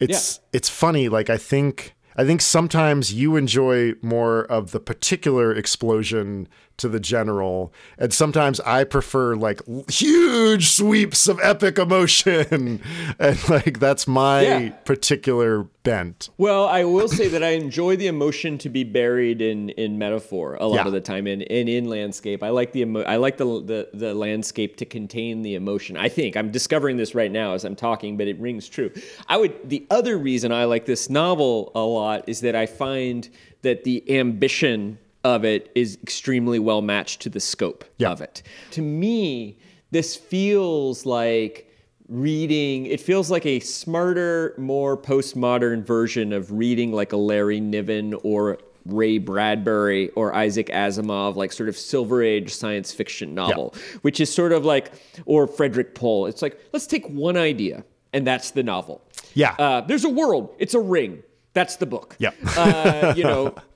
It's 0.00 0.40
it's 0.52 0.68
funny 0.68 1.08
like 1.08 1.28
I 1.28 1.36
think 1.36 1.94
I 2.16 2.24
think 2.24 2.40
sometimes 2.40 3.12
you 3.12 3.36
enjoy 3.36 3.94
more 4.02 4.42
of 4.44 4.72
the 4.72 4.80
particular 4.80 5.54
explosion 5.54 6.48
to 6.78 6.88
the 6.88 6.98
general, 7.00 7.72
and 7.98 8.12
sometimes 8.12 8.60
I 8.60 8.84
prefer 8.84 9.34
like 9.36 9.60
huge 9.90 10.68
sweeps 10.70 11.28
of 11.28 11.38
epic 11.42 11.78
emotion, 11.78 12.80
and 13.18 13.48
like 13.50 13.78
that's 13.80 14.06
my 14.08 14.42
Yeah. 14.42 14.68
particular 14.84 15.64
bent. 15.82 16.30
Well, 16.38 16.66
I 16.66 16.84
will 16.84 17.08
say 17.08 17.28
that 17.28 17.42
I 17.42 17.50
enjoy 17.50 17.96
the 17.96 18.06
emotion 18.06 18.58
to 18.58 18.68
be 18.68 18.84
buried 18.84 19.40
in 19.42 19.70
in 19.70 19.98
metaphor 19.98 20.56
a 20.60 20.66
lot 20.66 20.76
Yeah. 20.76 20.86
of 20.86 20.92
the 20.92 21.00
time, 21.00 21.26
and 21.26 21.42
in, 21.42 21.68
in 21.68 21.88
landscape. 21.88 22.42
I 22.42 22.50
like 22.50 22.72
the 22.72 22.82
emo- 22.82 23.02
I 23.04 23.16
like 23.16 23.36
the, 23.36 23.44
the 23.44 23.88
the 23.92 24.14
landscape 24.14 24.76
to 24.76 24.84
contain 24.86 25.42
the 25.42 25.54
emotion. 25.56 25.96
I 25.96 26.08
think 26.08 26.36
I'm 26.36 26.50
discovering 26.50 26.96
this 26.96 27.14
right 27.14 27.30
now 27.32 27.54
as 27.54 27.64
I'm 27.64 27.76
talking, 27.76 28.16
but 28.16 28.28
it 28.28 28.38
rings 28.38 28.68
true. 28.68 28.90
I 29.28 29.36
would. 29.36 29.68
The 29.68 29.86
other 29.90 30.16
reason 30.16 30.52
I 30.52 30.64
like 30.64 30.86
this 30.86 31.10
novel 31.10 31.72
a 31.74 31.80
lot 31.80 32.28
is 32.28 32.40
that 32.42 32.54
I 32.54 32.66
find 32.66 33.28
that 33.62 33.82
the 33.84 34.16
ambition 34.16 34.98
of 35.24 35.44
it 35.44 35.70
is 35.74 35.98
extremely 36.02 36.58
well 36.58 36.82
matched 36.82 37.20
to 37.22 37.28
the 37.28 37.40
scope 37.40 37.84
Yeah. 37.98 38.10
of 38.10 38.20
it. 38.20 38.42
To 38.72 38.82
me, 38.82 39.58
this 39.90 40.14
feels 40.16 41.04
like 41.06 41.64
reading 42.08 42.86
it 42.86 43.00
feels 43.02 43.30
like 43.30 43.44
a 43.44 43.60
smarter 43.60 44.54
more 44.56 44.96
postmodern 44.96 45.84
version 45.84 46.32
of 46.32 46.50
reading 46.50 46.90
like 46.90 47.12
a 47.12 47.16
larry 47.18 47.60
niven 47.60 48.14
or 48.22 48.56
ray 48.86 49.18
bradbury 49.18 50.08
or 50.16 50.34
isaac 50.34 50.68
asimov 50.68 51.36
like 51.36 51.52
sort 51.52 51.68
of 51.68 51.76
silver 51.76 52.22
age 52.22 52.54
science 52.54 52.92
fiction 52.94 53.34
novel 53.34 53.74
which 54.00 54.20
is 54.20 54.32
sort 54.32 54.52
of 54.52 54.64
like 54.64 54.90
or 55.26 55.46
frederik 55.46 55.94
pohl 55.94 56.24
it's 56.24 56.40
like 56.40 56.58
let's 56.72 56.86
take 56.86 57.06
one 57.10 57.36
idea 57.36 57.84
and 58.14 58.26
that's 58.26 58.52
the 58.52 58.62
novel 58.62 59.02
Yeah. 59.34 59.54
uh, 59.58 59.82
there's 59.82 60.04
a 60.06 60.08
world 60.08 60.54
it's 60.58 60.72
a 60.72 60.80
ring 60.80 61.22
that's 61.52 61.76
the 61.76 61.84
book 61.84 62.16
Yeah. 62.18 62.30
uh, 62.56 63.12
you 63.14 63.24
know 63.24 63.54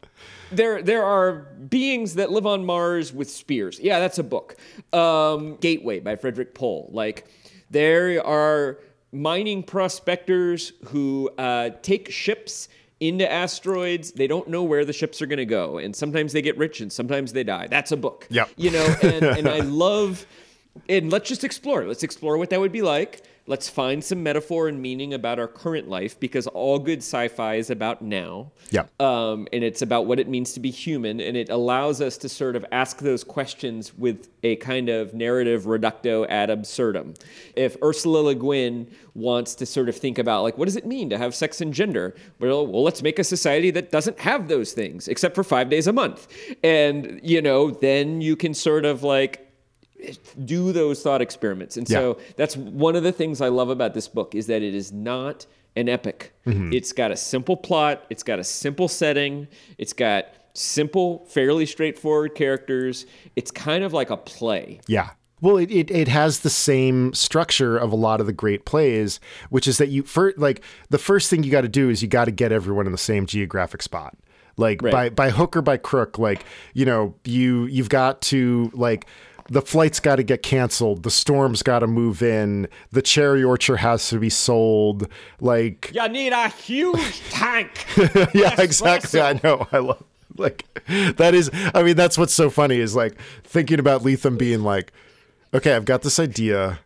there 0.52 0.82
there 0.82 1.04
are 1.04 1.32
beings 1.68 2.14
that 2.14 2.30
live 2.30 2.46
on 2.46 2.64
Mars 2.64 3.12
with 3.12 3.30
spears. 3.30 3.78
Yeah, 3.80 3.98
that's 3.98 4.18
a 4.18 4.24
book. 4.24 4.56
Um, 4.92 5.56
Gateway 5.56 6.00
by 6.00 6.16
Frederik 6.16 6.54
Pohl. 6.54 6.88
Like 6.92 7.26
there 7.70 8.24
are 8.24 8.78
mining 9.12 9.62
prospectors 9.62 10.72
who 10.86 11.30
uh, 11.38 11.70
take 11.82 12.10
ships 12.10 12.68
into 13.00 13.30
asteroids. 13.30 14.12
They 14.12 14.26
don't 14.26 14.48
know 14.48 14.62
where 14.62 14.84
the 14.84 14.92
ships 14.92 15.20
are 15.20 15.26
going 15.26 15.38
to 15.38 15.46
go, 15.46 15.78
and 15.78 15.94
sometimes 15.94 16.32
they 16.32 16.42
get 16.42 16.56
rich 16.56 16.80
and 16.80 16.92
sometimes 16.92 17.32
they 17.32 17.44
die. 17.44 17.66
That's 17.66 17.92
a 17.92 17.96
book. 17.96 18.26
Yep. 18.30 18.50
You 18.56 18.70
know, 18.70 18.94
and, 19.02 19.24
and 19.24 19.48
I 19.48 19.58
love. 19.60 20.26
And 20.88 21.12
let's 21.12 21.28
just 21.28 21.44
explore. 21.44 21.84
Let's 21.84 22.02
explore 22.02 22.38
what 22.38 22.48
that 22.48 22.58
would 22.58 22.72
be 22.72 22.80
like. 22.80 23.22
Let's 23.46 23.68
find 23.68 24.04
some 24.04 24.22
metaphor 24.22 24.68
and 24.68 24.80
meaning 24.80 25.14
about 25.14 25.40
our 25.40 25.48
current 25.48 25.88
life 25.88 26.18
because 26.20 26.46
all 26.46 26.78
good 26.78 27.00
sci-fi 27.00 27.56
is 27.56 27.70
about 27.70 28.00
now. 28.00 28.52
Yeah. 28.70 28.84
Um, 29.00 29.48
and 29.52 29.64
it's 29.64 29.82
about 29.82 30.06
what 30.06 30.20
it 30.20 30.28
means 30.28 30.52
to 30.52 30.60
be 30.60 30.70
human, 30.70 31.20
and 31.20 31.36
it 31.36 31.48
allows 31.50 32.00
us 32.00 32.16
to 32.18 32.28
sort 32.28 32.54
of 32.54 32.64
ask 32.70 32.98
those 32.98 33.24
questions 33.24 33.98
with 33.98 34.28
a 34.44 34.56
kind 34.56 34.88
of 34.88 35.12
narrative 35.12 35.66
reductio 35.66 36.24
ad 36.26 36.50
absurdum. 36.50 37.14
If 37.56 37.76
Ursula 37.82 38.18
Le 38.18 38.34
Guin 38.36 38.88
wants 39.14 39.56
to 39.56 39.66
sort 39.66 39.88
of 39.88 39.96
think 39.96 40.18
about 40.18 40.42
like 40.42 40.56
what 40.56 40.66
does 40.66 40.76
it 40.76 40.86
mean 40.86 41.10
to 41.10 41.18
have 41.18 41.34
sex 41.34 41.60
and 41.60 41.74
gender, 41.74 42.14
well, 42.38 42.64
well, 42.66 42.84
let's 42.84 43.02
make 43.02 43.18
a 43.18 43.24
society 43.24 43.72
that 43.72 43.90
doesn't 43.90 44.20
have 44.20 44.46
those 44.46 44.72
things 44.72 45.08
except 45.08 45.34
for 45.34 45.42
five 45.42 45.68
days 45.68 45.88
a 45.88 45.92
month, 45.92 46.28
and 46.62 47.20
you 47.24 47.42
know, 47.42 47.70
then 47.70 48.20
you 48.20 48.36
can 48.36 48.54
sort 48.54 48.84
of 48.84 49.02
like 49.02 49.51
do 50.44 50.72
those 50.72 51.02
thought 51.02 51.20
experiments. 51.22 51.76
And 51.76 51.86
so 51.88 52.18
that's 52.36 52.56
one 52.56 52.96
of 52.96 53.02
the 53.02 53.12
things 53.12 53.40
I 53.40 53.48
love 53.48 53.70
about 53.70 53.94
this 53.94 54.08
book 54.08 54.34
is 54.34 54.46
that 54.46 54.62
it 54.62 54.74
is 54.74 54.92
not 54.92 55.46
an 55.76 55.88
epic. 55.88 56.32
Mm-hmm. 56.46 56.72
It's 56.72 56.92
got 56.92 57.10
a 57.10 57.16
simple 57.16 57.56
plot, 57.56 58.04
it's 58.10 58.22
got 58.22 58.38
a 58.38 58.44
simple 58.44 58.88
setting, 58.88 59.48
it's 59.78 59.92
got 59.92 60.26
simple, 60.54 61.24
fairly 61.26 61.66
straightforward 61.66 62.34
characters. 62.34 63.06
It's 63.36 63.50
kind 63.50 63.84
of 63.84 63.92
like 63.92 64.10
a 64.10 64.16
play. 64.16 64.80
Yeah. 64.86 65.10
Well, 65.40 65.56
it, 65.56 65.70
it, 65.72 65.90
it 65.90 66.08
has 66.08 66.40
the 66.40 66.50
same 66.50 67.12
structure 67.14 67.76
of 67.76 67.90
a 67.90 67.96
lot 67.96 68.20
of 68.20 68.26
the 68.26 68.32
great 68.32 68.64
plays, 68.64 69.18
which 69.50 69.66
is 69.66 69.78
that 69.78 69.88
you 69.88 70.04
first 70.04 70.38
like 70.38 70.62
the 70.90 70.98
first 70.98 71.28
thing 71.30 71.42
you 71.42 71.50
got 71.50 71.62
to 71.62 71.68
do 71.68 71.90
is 71.90 72.00
you 72.00 72.06
got 72.06 72.26
to 72.26 72.30
get 72.30 72.52
everyone 72.52 72.86
in 72.86 72.92
the 72.92 72.98
same 72.98 73.26
geographic 73.26 73.82
spot, 73.82 74.16
like 74.56 74.80
Right. 74.82 74.92
by 74.92 75.08
by 75.08 75.30
hook 75.30 75.56
or 75.56 75.62
by 75.62 75.78
crook. 75.78 76.16
Like 76.16 76.44
you 76.74 76.84
know 76.84 77.16
you 77.24 77.64
you've 77.64 77.88
got 77.88 78.20
to 78.22 78.70
like 78.72 79.06
the 79.48 79.62
flight's 79.62 80.00
got 80.00 80.16
to 80.16 80.22
get 80.22 80.42
canceled, 80.42 81.02
the 81.02 81.10
storm's 81.10 81.62
got 81.62 81.80
to 81.80 81.86
move 81.86 82.22
in, 82.22 82.68
the 82.90 83.02
cherry 83.02 83.42
orchard 83.42 83.76
has 83.78 84.08
to 84.10 84.18
be 84.18 84.30
sold. 84.30 85.08
Like 85.40 85.90
You 85.94 86.08
need 86.08 86.32
a 86.32 86.48
huge 86.48 87.22
tank. 87.30 87.86
yeah, 88.34 88.60
exactly. 88.60 89.20
I 89.20 89.40
know. 89.42 89.66
I 89.72 89.78
love 89.78 90.04
like 90.36 90.66
that 90.88 91.34
is. 91.34 91.50
I 91.74 91.82
mean, 91.82 91.96
that's 91.96 92.16
what's 92.18 92.34
so 92.34 92.50
funny 92.50 92.76
is 92.76 92.94
like 92.96 93.16
thinking 93.44 93.78
about 93.78 94.02
Lethem 94.02 94.38
being 94.38 94.62
like, 94.62 94.92
okay, 95.54 95.74
I've 95.74 95.84
got 95.84 96.02
this 96.02 96.18
idea. 96.18 96.80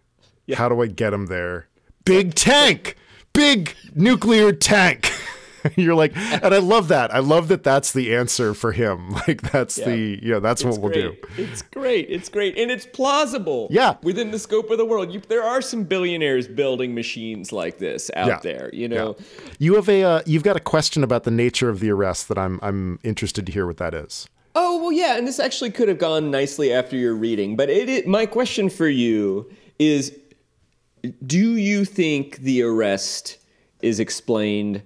How 0.54 0.68
do 0.68 0.80
I 0.80 0.86
get 0.86 1.12
him 1.12 1.26
there? 1.26 1.66
Big 2.04 2.34
tank, 2.34 2.96
big 3.32 3.74
nuclear 3.94 4.52
tank. 4.52 5.12
You're 5.76 5.94
like, 5.94 6.16
and 6.16 6.54
I 6.54 6.58
love 6.58 6.88
that. 6.88 7.14
I 7.14 7.18
love 7.20 7.48
that. 7.48 7.62
That's 7.62 7.92
the 7.92 8.14
answer 8.14 8.54
for 8.54 8.72
him. 8.72 9.14
Like 9.26 9.42
that's 9.50 9.76
the 9.76 10.18
you 10.22 10.30
know 10.32 10.40
that's 10.40 10.62
what 10.62 10.70
It's 10.70 10.78
we'll 10.78 10.92
great. 10.92 11.22
do. 11.36 11.42
It's 11.42 11.62
great. 11.62 12.06
It's 12.10 12.28
great. 12.28 12.56
And 12.58 12.70
it's 12.70 12.86
plausible. 12.86 13.66
Yeah. 13.70 13.96
Within 14.02 14.30
the 14.30 14.38
scope 14.38 14.70
of 14.70 14.78
the 14.78 14.84
world. 14.84 15.12
You, 15.12 15.20
there 15.28 15.42
are 15.42 15.60
some 15.60 15.82
billionaires 15.84 16.46
building 16.46 16.94
machines 16.94 17.50
like 17.52 17.78
this 17.78 18.10
out 18.14 18.28
Yeah. 18.28 18.38
there, 18.42 18.70
you 18.72 18.88
know? 18.88 19.16
You 19.58 19.74
have 19.74 19.88
a 19.88 20.02
uh, 20.04 20.22
you've 20.26 20.42
got 20.44 20.56
a 20.56 20.60
question 20.60 21.02
about 21.02 21.24
the 21.24 21.30
nature 21.32 21.68
of 21.68 21.80
the 21.80 21.90
arrest 21.90 22.28
that 22.28 22.38
I'm 22.38 22.60
I'm 22.62 22.98
interested 23.02 23.46
to 23.46 23.52
hear 23.52 23.66
what 23.66 23.78
that 23.78 23.94
is. 23.94 24.28
Oh 24.54 24.80
well, 24.80 24.92
yeah, 24.92 25.16
and 25.18 25.26
this 25.26 25.38
actually 25.40 25.70
could 25.70 25.88
have 25.88 25.98
gone 25.98 26.30
nicely 26.30 26.72
after 26.72 26.96
your 26.96 27.14
reading, 27.14 27.56
but 27.56 27.68
it, 27.68 27.88
it. 27.88 28.06
My 28.06 28.24
question 28.26 28.70
for 28.70 28.88
you 28.88 29.50
is: 29.78 30.16
Do 31.26 31.56
you 31.56 31.84
think 31.84 32.38
the 32.38 32.62
arrest 32.62 33.38
is 33.82 34.00
explained 34.00 34.82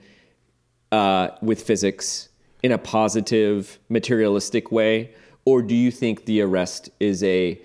uh, 0.92 1.28
with 1.40 1.62
physics 1.62 2.28
in 2.62 2.72
a 2.72 2.78
positive, 2.78 3.78
materialistic 3.88 4.70
way, 4.70 5.14
or 5.44 5.62
do 5.62 5.74
you 5.74 5.90
think 5.90 6.24
the 6.24 6.40
arrest 6.40 6.90
is 7.00 7.22
a 7.22 7.60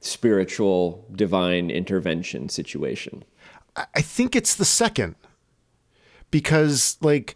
spiritual, 0.00 1.06
divine 1.14 1.70
intervention 1.70 2.48
situation? 2.48 3.24
I 3.76 4.02
think 4.02 4.36
it's 4.36 4.54
the 4.54 4.64
second 4.64 5.16
because 6.30 6.96
like 7.00 7.34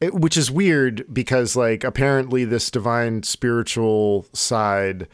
it, 0.00 0.14
which 0.14 0.36
is 0.36 0.50
weird 0.50 1.04
because 1.12 1.56
like 1.56 1.84
apparently 1.84 2.44
this 2.44 2.70
divine 2.70 3.22
spiritual 3.22 4.26
side 4.32 5.08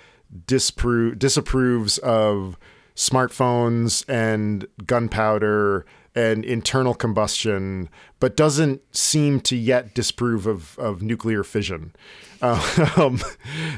disapproves 0.47 1.99
of 1.99 2.59
smartphones 2.95 4.05
and 4.09 4.67
gunpowder 4.87 5.87
and 6.17 6.47
internal 6.47 6.95
combustion, 6.95 7.91
but 8.21 8.37
doesn't 8.37 8.81
seem 8.97 9.39
to 9.39 9.55
yet 9.55 9.95
disprove 9.95 10.47
of, 10.47 10.79
of 10.79 11.03
nuclear 11.03 11.45
fission. 11.45 11.95
Um, 12.43 13.19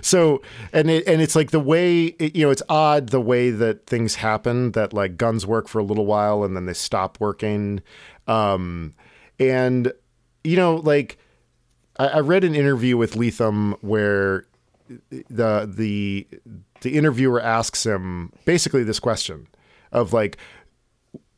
so, 0.02 0.42
and 0.72 0.90
it, 0.90 1.06
and 1.06 1.22
it's 1.22 1.36
like 1.36 1.52
the 1.52 1.60
way 1.60 2.06
it, 2.06 2.34
you 2.34 2.44
know 2.44 2.50
it's 2.50 2.62
odd 2.68 3.10
the 3.10 3.20
way 3.20 3.50
that 3.50 3.86
things 3.86 4.16
happen. 4.16 4.72
That 4.72 4.92
like 4.92 5.16
guns 5.16 5.46
work 5.46 5.68
for 5.68 5.78
a 5.78 5.84
little 5.84 6.06
while 6.06 6.42
and 6.42 6.56
then 6.56 6.66
they 6.66 6.74
stop 6.74 7.20
working. 7.20 7.80
Um, 8.26 8.94
and 9.38 9.92
you 10.42 10.56
know, 10.56 10.74
like 10.74 11.18
I, 11.98 12.06
I 12.08 12.18
read 12.18 12.42
an 12.42 12.56
interview 12.56 12.96
with 12.96 13.14
Lethem 13.14 13.78
where 13.80 14.44
the 15.08 15.70
the 15.72 16.26
the 16.80 16.98
interviewer 16.98 17.40
asks 17.40 17.86
him 17.86 18.32
basically 18.44 18.82
this 18.82 18.98
question 18.98 19.46
of 19.92 20.12
like 20.12 20.36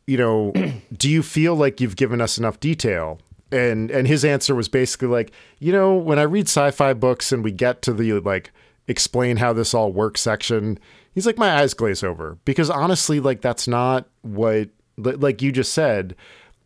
you 0.06 0.16
know 0.16 0.52
do 0.96 1.08
you 1.08 1.22
feel 1.22 1.54
like 1.54 1.80
you've 1.80 1.96
given 1.96 2.20
us 2.20 2.38
enough 2.38 2.60
detail 2.60 3.18
and 3.52 3.90
and 3.90 4.06
his 4.06 4.24
answer 4.24 4.54
was 4.54 4.68
basically 4.68 5.08
like 5.08 5.32
you 5.58 5.72
know 5.72 5.94
when 5.94 6.18
i 6.18 6.22
read 6.22 6.46
sci-fi 6.46 6.92
books 6.92 7.32
and 7.32 7.44
we 7.44 7.52
get 7.52 7.82
to 7.82 7.92
the 7.92 8.12
like 8.20 8.52
explain 8.88 9.36
how 9.36 9.52
this 9.52 9.74
all 9.74 9.92
works 9.92 10.20
section 10.20 10.78
he's 11.14 11.26
like 11.26 11.38
my 11.38 11.60
eyes 11.60 11.74
glaze 11.74 12.02
over 12.02 12.38
because 12.44 12.70
honestly 12.70 13.20
like 13.20 13.40
that's 13.40 13.68
not 13.68 14.08
what 14.22 14.68
like 14.96 15.40
you 15.42 15.52
just 15.52 15.72
said 15.72 16.14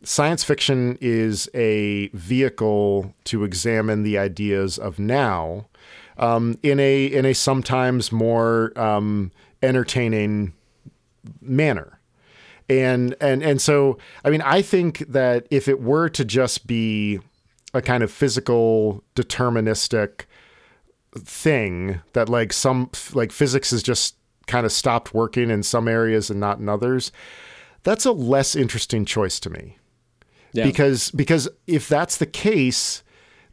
science 0.03 0.43
fiction 0.43 0.97
is 1.01 1.49
a 1.53 2.07
vehicle 2.09 3.13
to 3.23 3.43
examine 3.43 4.03
the 4.03 4.17
ideas 4.17 4.77
of 4.77 4.99
now 4.99 5.65
um, 6.17 6.57
in 6.63 6.79
a 6.79 7.05
in 7.05 7.25
a 7.25 7.33
sometimes 7.33 8.11
more 8.11 8.77
um, 8.79 9.31
entertaining 9.61 10.53
manner. 11.41 11.99
And 12.67 13.15
and 13.21 13.43
and 13.43 13.61
so 13.61 13.97
I 14.23 14.29
mean 14.29 14.41
I 14.41 14.61
think 14.61 14.99
that 15.07 15.45
if 15.51 15.67
it 15.67 15.81
were 15.81 16.09
to 16.09 16.25
just 16.25 16.65
be 16.65 17.19
a 17.73 17.81
kind 17.81 18.03
of 18.03 18.11
physical 18.11 19.03
deterministic 19.15 20.21
thing 21.17 22.01
that 22.13 22.27
like 22.29 22.51
some 22.53 22.89
like 23.13 23.31
physics 23.31 23.71
has 23.71 23.83
just 23.83 24.15
kind 24.47 24.65
of 24.65 24.71
stopped 24.71 25.13
working 25.13 25.49
in 25.49 25.63
some 25.63 25.87
areas 25.87 26.29
and 26.29 26.39
not 26.39 26.59
in 26.59 26.67
others, 26.69 27.11
that's 27.83 28.05
a 28.05 28.11
less 28.11 28.55
interesting 28.55 29.05
choice 29.05 29.39
to 29.39 29.49
me 29.49 29.77
Yeah. 30.53 30.65
because 30.65 31.11
because 31.11 31.47
if 31.67 31.87
that's 31.87 32.17
the 32.17 32.25
case 32.25 33.03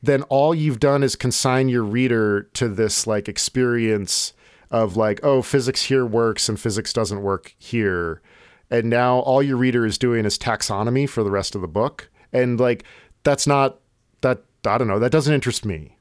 then 0.04 0.22
all 0.24 0.52
you've 0.52 0.80
done 0.80 1.04
is 1.04 1.14
consign 1.14 1.68
your 1.68 1.84
reader 1.84 2.42
to 2.54 2.68
this 2.68 3.06
like 3.06 3.28
experience 3.28 4.32
of 4.70 4.96
like 4.96 5.20
oh 5.22 5.42
physics 5.42 5.84
here 5.84 6.04
works 6.04 6.48
and 6.48 6.58
physics 6.58 6.92
doesn't 6.92 7.22
work 7.22 7.54
here 7.58 8.20
and 8.72 8.88
now 8.88 9.18
all 9.18 9.42
your 9.42 9.58
reader 9.58 9.84
is 9.84 9.98
doing 9.98 10.24
is 10.24 10.38
taxonomy 10.38 11.06
for 11.08 11.22
the 11.22 11.30
rest 11.30 11.54
of 11.54 11.60
the 11.60 11.68
book. 11.68 12.10
And 12.32 12.58
like 12.58 12.84
that's 13.22 13.46
not 13.46 13.78
that 14.22 14.42
i 14.66 14.78
don't 14.78 14.88
know 14.88 14.98
that 14.98 15.12
doesn't 15.12 15.34
interest 15.34 15.64
me. 15.64 15.96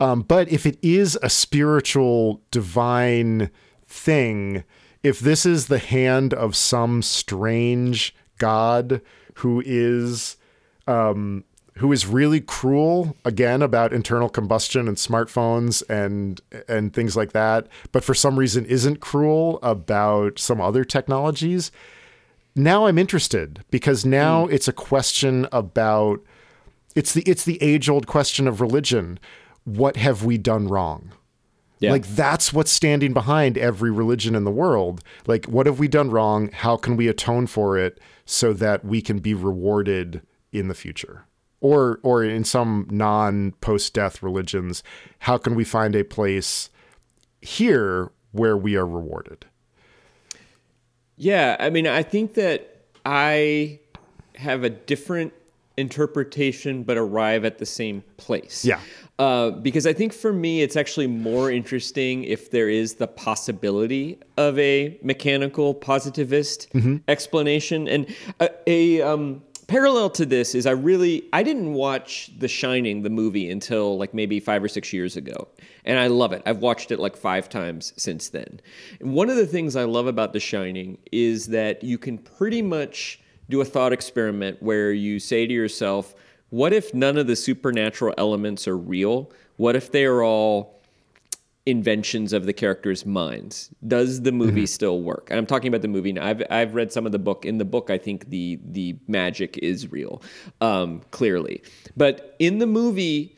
Um, 0.00 0.22
but 0.22 0.50
if 0.50 0.64
it 0.64 0.78
is 0.80 1.18
a 1.22 1.28
spiritual 1.28 2.40
divine 2.50 3.50
thing, 3.86 4.64
if 5.02 5.20
this 5.20 5.44
is 5.44 5.66
the 5.66 5.78
hand 5.78 6.32
of 6.32 6.56
some 6.56 7.02
strange 7.02 8.14
god 8.38 9.02
who 9.34 9.62
is 9.66 10.36
um, 10.86 11.44
who 11.74 11.92
is 11.92 12.06
really 12.06 12.40
cruel 12.40 13.16
again 13.24 13.60
about 13.60 13.92
internal 13.92 14.28
combustion 14.28 14.88
and 14.88 14.96
smartphones 14.96 15.82
and 15.90 16.40
and 16.68 16.94
things 16.94 17.16
like 17.16 17.32
that, 17.32 17.66
but 17.92 18.02
for 18.02 18.14
some 18.14 18.38
reason 18.38 18.64
isn't 18.64 19.00
cruel 19.00 19.58
about 19.62 20.38
some 20.38 20.60
other 20.60 20.84
technologies, 20.84 21.70
now 22.58 22.86
I'm 22.86 22.98
interested 22.98 23.64
because 23.70 24.04
now 24.04 24.46
mm. 24.46 24.52
it's 24.52 24.68
a 24.68 24.72
question 24.72 25.46
about 25.52 26.20
it's 26.94 27.14
the 27.14 27.22
it's 27.22 27.44
the 27.44 27.62
age 27.62 27.88
old 27.88 28.06
question 28.06 28.48
of 28.48 28.60
religion. 28.60 29.18
What 29.64 29.96
have 29.96 30.24
we 30.24 30.38
done 30.38 30.68
wrong? 30.68 31.12
Yeah. 31.78 31.92
Like 31.92 32.06
that's 32.08 32.52
what's 32.52 32.72
standing 32.72 33.12
behind 33.12 33.56
every 33.56 33.90
religion 33.90 34.34
in 34.34 34.44
the 34.44 34.50
world. 34.50 35.02
Like 35.26 35.46
what 35.46 35.66
have 35.66 35.78
we 35.78 35.88
done 35.88 36.10
wrong? 36.10 36.50
How 36.52 36.76
can 36.76 36.96
we 36.96 37.06
atone 37.06 37.46
for 37.46 37.78
it 37.78 38.00
so 38.24 38.52
that 38.54 38.84
we 38.84 39.00
can 39.00 39.18
be 39.20 39.34
rewarded 39.34 40.22
in 40.52 40.68
the 40.68 40.74
future? 40.74 41.24
or 41.60 41.98
or 42.02 42.24
in 42.24 42.44
some 42.44 42.86
non 42.90 43.52
post 43.60 43.94
death 43.94 44.22
religions, 44.22 44.82
how 45.20 45.38
can 45.38 45.54
we 45.54 45.64
find 45.64 45.94
a 45.94 46.04
place 46.04 46.70
here 47.40 48.10
where 48.32 48.56
we 48.56 48.76
are 48.76 48.86
rewarded? 48.86 49.46
Yeah, 51.18 51.56
I 51.58 51.68
mean, 51.70 51.86
I 51.86 52.02
think 52.02 52.34
that 52.34 52.86
I 53.04 53.80
have 54.36 54.62
a 54.62 54.70
different 54.70 55.32
interpretation, 55.76 56.82
but 56.84 56.96
arrive 56.96 57.44
at 57.44 57.58
the 57.58 57.66
same 57.66 58.02
place. 58.16 58.64
Yeah. 58.64 58.80
Uh, 59.18 59.50
because 59.50 59.84
I 59.84 59.92
think 59.92 60.12
for 60.12 60.32
me, 60.32 60.62
it's 60.62 60.76
actually 60.76 61.08
more 61.08 61.50
interesting 61.50 62.22
if 62.22 62.52
there 62.52 62.68
is 62.68 62.94
the 62.94 63.08
possibility 63.08 64.18
of 64.36 64.56
a 64.58 64.98
mechanical 65.02 65.74
positivist 65.74 66.72
mm-hmm. 66.72 66.96
explanation. 67.08 67.88
And 67.88 68.14
a, 68.38 68.50
a 68.68 69.02
um, 69.02 69.42
parallel 69.68 70.10
to 70.10 70.26
this 70.26 70.54
is 70.56 70.66
I 70.66 70.72
really 70.72 71.28
I 71.32 71.44
didn't 71.44 71.74
watch 71.74 72.30
The 72.38 72.48
Shining 72.48 73.02
the 73.02 73.10
movie 73.10 73.48
until 73.50 73.96
like 73.96 74.12
maybe 74.12 74.40
5 74.40 74.64
or 74.64 74.68
6 74.68 74.92
years 74.92 75.16
ago. 75.16 75.46
And 75.84 75.98
I 75.98 76.08
love 76.08 76.32
it. 76.32 76.42
I've 76.44 76.58
watched 76.58 76.90
it 76.90 76.98
like 76.98 77.16
5 77.16 77.48
times 77.48 77.92
since 77.96 78.30
then. 78.30 78.60
And 78.98 79.14
one 79.14 79.30
of 79.30 79.36
the 79.36 79.46
things 79.46 79.76
I 79.76 79.84
love 79.84 80.08
about 80.08 80.32
The 80.32 80.40
Shining 80.40 80.98
is 81.12 81.46
that 81.48 81.84
you 81.84 81.98
can 81.98 82.18
pretty 82.18 82.62
much 82.62 83.20
do 83.48 83.60
a 83.60 83.64
thought 83.64 83.92
experiment 83.92 84.60
where 84.62 84.92
you 84.92 85.20
say 85.20 85.46
to 85.46 85.52
yourself, 85.54 86.14
what 86.50 86.72
if 86.72 86.92
none 86.92 87.16
of 87.16 87.26
the 87.26 87.36
supernatural 87.36 88.14
elements 88.18 88.66
are 88.66 88.76
real? 88.76 89.30
What 89.56 89.76
if 89.76 89.92
they 89.92 90.06
are 90.06 90.22
all 90.22 90.77
inventions 91.68 92.32
of 92.32 92.46
the 92.46 92.52
characters' 92.52 93.04
minds? 93.04 93.70
Does 93.86 94.22
the 94.22 94.32
movie 94.32 94.62
mm-hmm. 94.62 94.66
still 94.66 95.02
work? 95.02 95.28
And 95.30 95.38
I'm 95.38 95.46
talking 95.46 95.68
about 95.68 95.82
the 95.82 95.88
movie 95.88 96.12
now. 96.12 96.26
I've 96.26 96.42
I've 96.50 96.74
read 96.74 96.92
some 96.92 97.06
of 97.06 97.12
the 97.12 97.18
book. 97.18 97.44
In 97.44 97.58
the 97.58 97.64
book, 97.64 97.90
I 97.90 97.98
think 97.98 98.30
the 98.30 98.58
the 98.64 98.96
magic 99.06 99.58
is 99.58 99.92
real, 99.92 100.22
um, 100.60 101.02
clearly. 101.10 101.62
But 101.96 102.34
in 102.38 102.58
the 102.58 102.66
movie, 102.66 103.36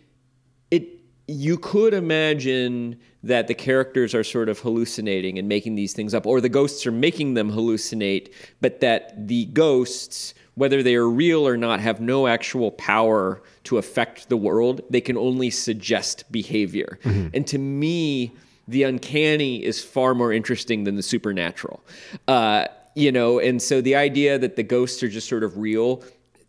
it 0.70 0.87
you 1.26 1.59
could 1.59 1.93
imagine 1.93 2.99
that 3.22 3.49
the 3.49 3.55
characters 3.55 4.14
are 4.14 4.24
sort 4.24 4.49
of 4.49 4.61
hallucinating 4.61 5.39
and 5.39 5.49
making 5.49 5.74
these 5.74 5.93
things 5.93 6.14
up, 6.14 6.24
or 6.24 6.41
the 6.41 6.49
ghosts 6.49 6.87
are 6.87 6.93
making 6.93 7.35
them 7.35 7.51
hallucinate, 7.51 8.33
but 8.61 8.81
that 8.81 9.28
the 9.28 9.47
ghosts 9.47 10.35
whether 10.55 10.82
they 10.82 10.94
are 10.94 11.09
real 11.09 11.46
or 11.46 11.57
not, 11.57 11.80
have 11.80 12.01
no 12.01 12.26
actual 12.26 12.70
power 12.72 13.42
to 13.64 13.78
affect 13.78 14.28
the 14.28 14.36
world. 14.36 14.82
They 14.90 15.01
can 15.01 15.16
only 15.16 15.51
suggest 15.51 16.30
behavior. 16.30 16.98
Mm-hmm. 17.05 17.28
And 17.34 17.46
to 17.46 17.59
me, 17.59 18.32
the 18.68 18.82
uncanny 18.84 19.64
is 19.64 19.82
far 19.82 20.14
more 20.14 20.32
interesting 20.32 20.84
than 20.84 20.96
the 20.96 21.03
supernatural. 21.03 21.82
Uh, 22.28 22.66
you 22.94 23.12
know, 23.12 23.38
and 23.38 23.62
so 23.62 23.80
the 23.80 23.94
idea 23.94 24.38
that 24.38 24.57
the 24.57 24.62
ghosts 24.62 25.03
are 25.03 25.09
just 25.09 25.28
sort 25.28 25.44
of 25.44 25.59
real 25.59 26.03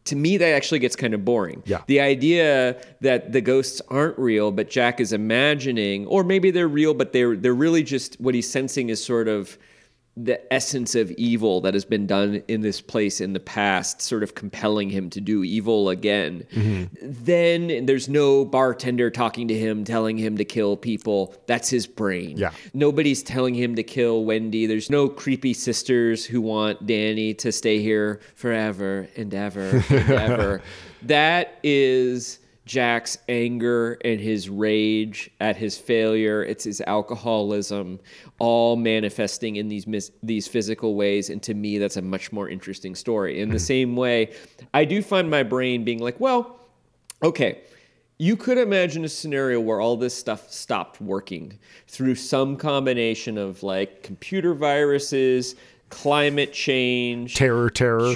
to 0.05 0.15
me 0.15 0.37
that 0.37 0.53
actually 0.53 0.79
gets 0.79 0.95
kind 0.95 1.13
of 1.13 1.23
boring. 1.23 1.61
Yeah. 1.65 1.81
The 1.87 1.99
idea 1.99 2.81
that 3.01 3.31
the 3.31 3.41
ghosts 3.41 3.81
aren't 3.89 4.17
real, 4.17 4.51
but 4.51 4.69
Jack 4.69 4.99
is 4.99 5.13
imagining, 5.13 6.07
or 6.07 6.23
maybe 6.23 6.51
they're 6.51 6.67
real, 6.67 6.93
but 6.93 7.13
they're 7.13 7.35
they're 7.35 7.53
really 7.53 7.83
just 7.83 8.19
what 8.19 8.33
he's 8.33 8.49
sensing 8.49 8.89
is 8.89 9.03
sort 9.03 9.27
of 9.27 9.57
the 10.18 10.53
essence 10.53 10.93
of 10.93 11.09
evil 11.12 11.62
that 11.62 11.74
has 11.74 11.86
been 11.86 12.05
done 12.05 12.43
in 12.49 12.59
this 12.62 12.82
place 12.82 13.22
in 13.22 13.32
the 13.32 13.39
past 13.39 14.01
sort 14.01 14.24
of 14.24 14.36
compelling 14.36 14.89
him 14.89 15.09
to 15.09 15.22
do 15.22 15.43
evil 15.43 15.89
again. 15.89 16.45
Mm-hmm. 16.51 16.95
then 17.01 17.86
there's 17.86 18.09
no 18.09 18.43
bartender 18.43 19.09
talking 19.09 19.47
to 19.47 19.57
him 19.57 19.86
telling 19.86 20.18
him 20.18 20.38
to 20.38 20.43
kill 20.43 20.76
people. 20.76 21.34
That's 21.47 21.70
his 21.70 21.88
brain. 21.88 22.38
Yeah. 22.38 22.51
Nobody's 22.74 23.24
telling 23.24 23.55
him 23.55 23.76
to 23.76 23.84
kill 23.84 24.26
wendy. 24.26 24.66
There's 24.66 24.89
no 24.89 25.07
creepy 25.07 25.53
sisters 25.53 26.26
who 26.26 26.41
want 26.41 26.86
danny 26.86 27.34
to 27.36 27.51
stay 27.51 27.80
here 27.80 28.20
forever 28.36 29.07
and 29.16 29.34
ever 29.34 29.84
and 29.89 30.09
ever. 30.12 30.62
That 31.03 31.57
is 31.64 32.38
Jack's 32.72 33.17
anger 33.28 33.97
and 34.05 34.17
his 34.17 34.47
rage 34.47 35.30
at 35.41 35.57
his 35.57 35.78
failure, 35.78 36.41
it's 36.41 36.63
his 36.63 36.80
alcoholism, 36.88 37.99
all 38.39 38.78
manifesting 38.78 39.57
in 39.57 39.67
these 39.67 39.86
mis- 39.86 40.13
these 40.24 40.47
physical 40.47 40.95
ways. 40.95 41.30
And 41.30 41.43
to 41.43 41.53
me, 41.53 41.80
that's 41.80 41.97
a 41.97 42.01
much 42.01 42.32
more 42.32 42.47
interesting 42.47 42.95
story. 42.95 43.41
In 43.41 43.49
the 43.49 43.55
hmm. 43.55 43.74
same 43.74 43.95
way, 43.97 44.34
I 44.74 44.86
do 44.86 45.01
find 45.01 45.30
my 45.30 45.43
brain 45.43 45.84
being 45.84 45.99
like, 45.99 46.17
well, 46.22 46.61
okay, 47.22 47.59
you 48.17 48.38
could 48.38 48.57
imagine 48.57 49.03
a 49.03 49.09
scenario 49.09 49.59
where 49.59 49.82
all 49.82 49.97
this 49.97 50.15
stuff 50.15 50.49
stopped 50.49 51.01
working 51.01 51.59
through 51.89 52.15
some 52.15 52.55
combination 52.55 53.38
of 53.38 53.63
like 53.63 54.01
computer 54.01 54.53
viruses, 54.53 55.55
climate 55.89 56.53
change, 56.53 57.36
terror, 57.36 57.69
terror. 57.69 58.15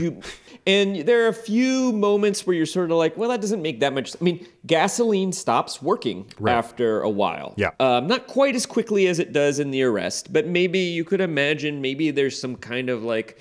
And 0.67 0.97
there 1.05 1.25
are 1.25 1.27
a 1.27 1.33
few 1.33 1.91
moments 1.91 2.47
where 2.47 2.55
you're 2.55 2.65
sort 2.65 2.89
of 2.89 2.97
like, 2.97 3.15
well, 3.17 3.29
that 3.29 3.39
doesn't 3.39 3.61
make 3.61 3.81
that 3.81 3.93
much. 3.93 4.15
I 4.19 4.23
mean, 4.23 4.47
gasoline 4.65 5.31
stops 5.31 5.81
working 5.81 6.31
right. 6.39 6.53
after 6.53 7.01
a 7.01 7.09
while. 7.09 7.53
Yeah. 7.55 7.69
Um, 7.79 8.07
not 8.07 8.25
quite 8.25 8.55
as 8.55 8.65
quickly 8.65 9.07
as 9.07 9.19
it 9.19 9.31
does 9.31 9.59
in 9.59 9.69
the 9.69 9.83
arrest, 9.83 10.33
but 10.33 10.47
maybe 10.47 10.79
you 10.79 11.03
could 11.03 11.21
imagine 11.21 11.81
maybe 11.81 12.09
there's 12.09 12.39
some 12.39 12.55
kind 12.55 12.89
of 12.89 13.03
like 13.03 13.39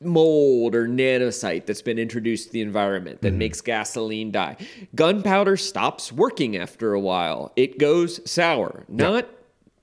mold 0.00 0.74
or 0.74 0.88
nanosite 0.88 1.66
that's 1.66 1.82
been 1.82 1.98
introduced 1.98 2.48
to 2.48 2.52
the 2.52 2.60
environment 2.62 3.20
that 3.22 3.30
mm-hmm. 3.30 3.38
makes 3.38 3.60
gasoline 3.60 4.32
die. 4.32 4.56
Gunpowder 4.94 5.56
stops 5.56 6.12
working 6.12 6.56
after 6.56 6.94
a 6.94 7.00
while. 7.00 7.52
It 7.56 7.78
goes 7.78 8.20
sour. 8.28 8.84
Not 8.88 9.28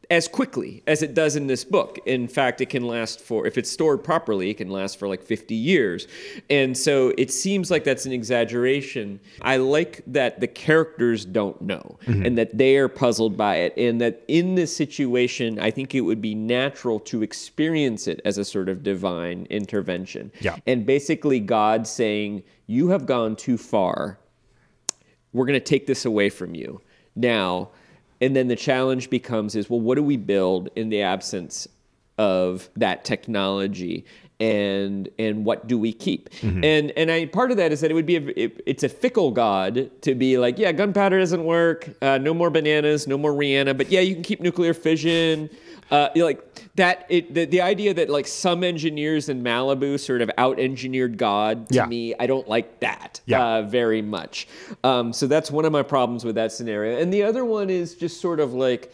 as 0.10 0.28
quickly 0.28 0.84
as 0.88 1.02
it 1.02 1.14
does 1.14 1.36
in 1.36 1.48
this 1.48 1.64
book. 1.64 2.00
In 2.06 2.28
fact, 2.28 2.62
it 2.62 2.68
can 2.68 2.86
last 2.86 3.20
for, 3.20 3.46
if 3.48 3.58
it's 3.58 3.70
stored 3.70 4.04
properly, 4.04 4.50
it 4.50 4.56
can 4.56 4.70
last 4.70 5.00
for 5.00 5.08
like 5.08 5.24
50 5.24 5.56
years. 5.56 6.08
And 6.50 6.78
so 6.78 7.14
it 7.18 7.32
seems 7.32 7.72
like 7.72 7.84
that's 7.84 8.06
an 8.06 8.12
exaggeration. 8.12 9.20
I 9.42 9.58
like 9.58 10.04
that 10.08 10.40
the 10.40 10.48
characters 10.48 11.26
don't 11.26 11.60
know 11.62 11.98
mm-hmm. 12.06 12.26
and 12.26 12.38
that 12.38 12.58
they 12.58 12.78
are 12.78 12.88
puzzled 12.88 13.38
by 13.38 13.58
it. 13.58 13.78
And 13.78 14.00
that 14.02 14.24
in 14.28 14.56
this 14.56 14.76
situation, 14.76 15.60
I 15.60 15.72
think 15.72 15.96
it 15.96 16.02
would 16.02 16.22
be 16.22 16.36
natural 16.36 17.00
to 17.02 17.24
experience 17.24 18.08
it 18.08 18.22
as 18.26 18.38
a 18.38 18.46
sort 18.46 18.70
of 18.70 18.84
divine 18.84 19.48
intervention. 19.50 20.32
Yeah. 20.40 20.58
And 20.68 20.86
basically, 20.86 21.40
God 21.40 21.88
saying, 21.88 22.44
You 22.68 22.90
have 22.90 23.06
gone 23.06 23.36
too 23.36 23.58
far. 23.58 24.20
We're 25.34 25.46
going 25.46 25.60
to 25.60 25.66
take 25.66 25.86
this 25.88 26.06
away 26.06 26.30
from 26.30 26.56
you. 26.56 26.82
Now, 27.16 27.72
and 28.22 28.36
then 28.36 28.48
the 28.48 28.56
challenge 28.56 29.10
becomes 29.10 29.56
is 29.56 29.70
well 29.70 29.80
what 29.80 29.96
do 29.96 30.04
we 30.04 30.18
build 30.18 30.70
in 30.76 30.90
the 30.90 31.02
absence 31.02 31.68
of 32.18 32.70
that 32.76 33.04
technology 33.04 34.06
and 34.40 35.08
and 35.18 35.46
what 35.46 35.66
do 35.66 35.78
we 35.78 35.94
keep 35.94 36.30
mm-hmm. 36.30 36.64
and 36.64 36.92
and 36.92 37.10
I 37.10 37.26
part 37.26 37.52
of 37.52 37.58
that 37.58 37.72
is 37.72 37.80
that 37.82 37.92
it 37.92 37.94
would 37.94 38.06
be 38.06 38.18
a, 38.18 38.22
it, 38.36 38.62
it's 38.66 38.84
a 38.84 38.90
fickle 38.90 39.32
god 39.32 39.90
to 40.02 40.14
be 40.14 40.38
like 40.38 40.60
yeah 40.60 40.72
gunpowder 40.74 41.20
doesn't 41.20 41.46
work 41.46 41.90
uh, 42.02 42.18
no 42.18 42.34
more 42.34 42.50
bananas 42.50 43.08
no 43.08 43.18
more 43.18 43.32
Rihanna 43.32 43.78
but 43.78 43.90
yeah 43.90 44.02
you 44.02 44.14
can 44.14 44.24
keep 44.24 44.42
nuclear 44.42 44.74
fission 44.74 45.50
uh, 45.92 46.10
like 46.16 46.74
that 46.76 47.06
it 47.10 47.34
the, 47.34 47.46
the 47.46 47.62
idea 47.62 47.94
that 47.94 48.10
like 48.10 48.28
some 48.28 48.64
engineers 48.64 49.30
in 49.30 49.44
Malibu 49.44 50.00
sort 50.00 50.22
of 50.22 50.32
out 50.38 50.60
engineered 50.60 51.18
God 51.18 51.70
to 51.70 51.76
yeah. 51.76 51.86
me 51.86 52.16
I 52.20 52.28
don't 52.28 52.48
like 52.48 52.80
that 52.80 53.22
yeah. 53.26 53.44
uh, 53.44 53.62
very 53.64 54.02
much 54.02 54.48
um, 54.84 55.14
so 55.14 55.28
that's 55.28 55.52
one 55.52 55.66
of 55.66 55.72
my 55.72 55.84
problems 55.84 56.26
with 56.26 56.36
that 56.36 56.52
scenario 56.52 57.00
and 57.00 57.14
the 57.14 57.24
other 57.24 57.46
one 57.46 57.70
is 57.70 57.96
just 57.96 58.20
sort 58.20 58.40
of 58.40 58.54
like 58.54 58.92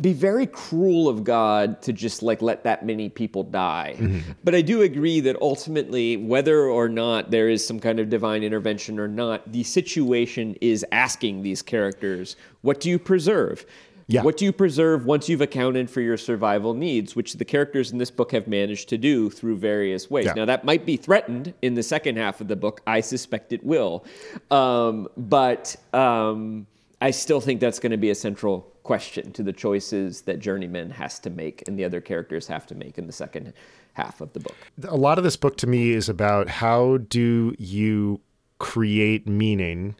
be 0.00 0.12
very 0.12 0.46
cruel 0.46 1.08
of 1.08 1.22
God 1.22 1.80
to 1.82 1.92
just 1.92 2.22
like 2.22 2.42
let 2.42 2.64
that 2.64 2.84
many 2.84 3.08
people 3.08 3.44
die. 3.44 3.94
Mm-hmm. 3.96 4.32
But 4.42 4.54
I 4.54 4.60
do 4.60 4.82
agree 4.82 5.20
that 5.20 5.40
ultimately, 5.40 6.16
whether 6.16 6.64
or 6.64 6.88
not 6.88 7.30
there 7.30 7.48
is 7.48 7.64
some 7.64 7.78
kind 7.78 8.00
of 8.00 8.10
divine 8.10 8.42
intervention 8.42 8.98
or 8.98 9.06
not, 9.06 9.52
the 9.52 9.62
situation 9.62 10.56
is 10.60 10.84
asking 10.90 11.42
these 11.42 11.62
characters, 11.62 12.34
what 12.62 12.80
do 12.80 12.90
you 12.90 12.98
preserve? 12.98 13.64
Yeah. 14.06 14.22
What 14.22 14.36
do 14.36 14.44
you 14.44 14.52
preserve 14.52 15.06
once 15.06 15.28
you've 15.28 15.40
accounted 15.40 15.88
for 15.88 16.00
your 16.00 16.16
survival 16.16 16.74
needs, 16.74 17.16
which 17.16 17.34
the 17.34 17.44
characters 17.44 17.90
in 17.90 17.98
this 17.98 18.10
book 18.10 18.32
have 18.32 18.46
managed 18.46 18.88
to 18.90 18.98
do 18.98 19.30
through 19.30 19.56
various 19.56 20.10
ways? 20.10 20.26
Yeah. 20.26 20.34
Now, 20.34 20.44
that 20.44 20.64
might 20.64 20.84
be 20.84 20.96
threatened 20.96 21.54
in 21.62 21.74
the 21.74 21.82
second 21.82 22.16
half 22.16 22.40
of 22.40 22.48
the 22.48 22.56
book. 22.56 22.82
I 22.86 23.00
suspect 23.00 23.52
it 23.52 23.64
will. 23.64 24.04
Um, 24.50 25.08
but 25.16 25.74
um, 25.94 26.66
I 27.00 27.10
still 27.10 27.40
think 27.40 27.60
that's 27.60 27.78
going 27.78 27.92
to 27.92 27.98
be 27.98 28.10
a 28.10 28.14
central 28.14 28.72
question 28.82 29.32
to 29.32 29.42
the 29.42 29.52
choices 29.52 30.22
that 30.22 30.38
Journeyman 30.38 30.90
has 30.90 31.18
to 31.20 31.30
make 31.30 31.66
and 31.66 31.78
the 31.78 31.84
other 31.84 32.00
characters 32.00 32.46
have 32.46 32.66
to 32.66 32.74
make 32.74 32.98
in 32.98 33.06
the 33.06 33.12
second 33.12 33.54
half 33.94 34.20
of 34.20 34.32
the 34.34 34.40
book. 34.40 34.56
A 34.86 34.96
lot 34.96 35.18
of 35.18 35.24
this 35.24 35.36
book 35.36 35.56
to 35.58 35.66
me 35.66 35.92
is 35.92 36.08
about 36.08 36.48
how 36.48 36.98
do 36.98 37.54
you 37.58 38.20
create 38.58 39.26
meaning 39.26 39.94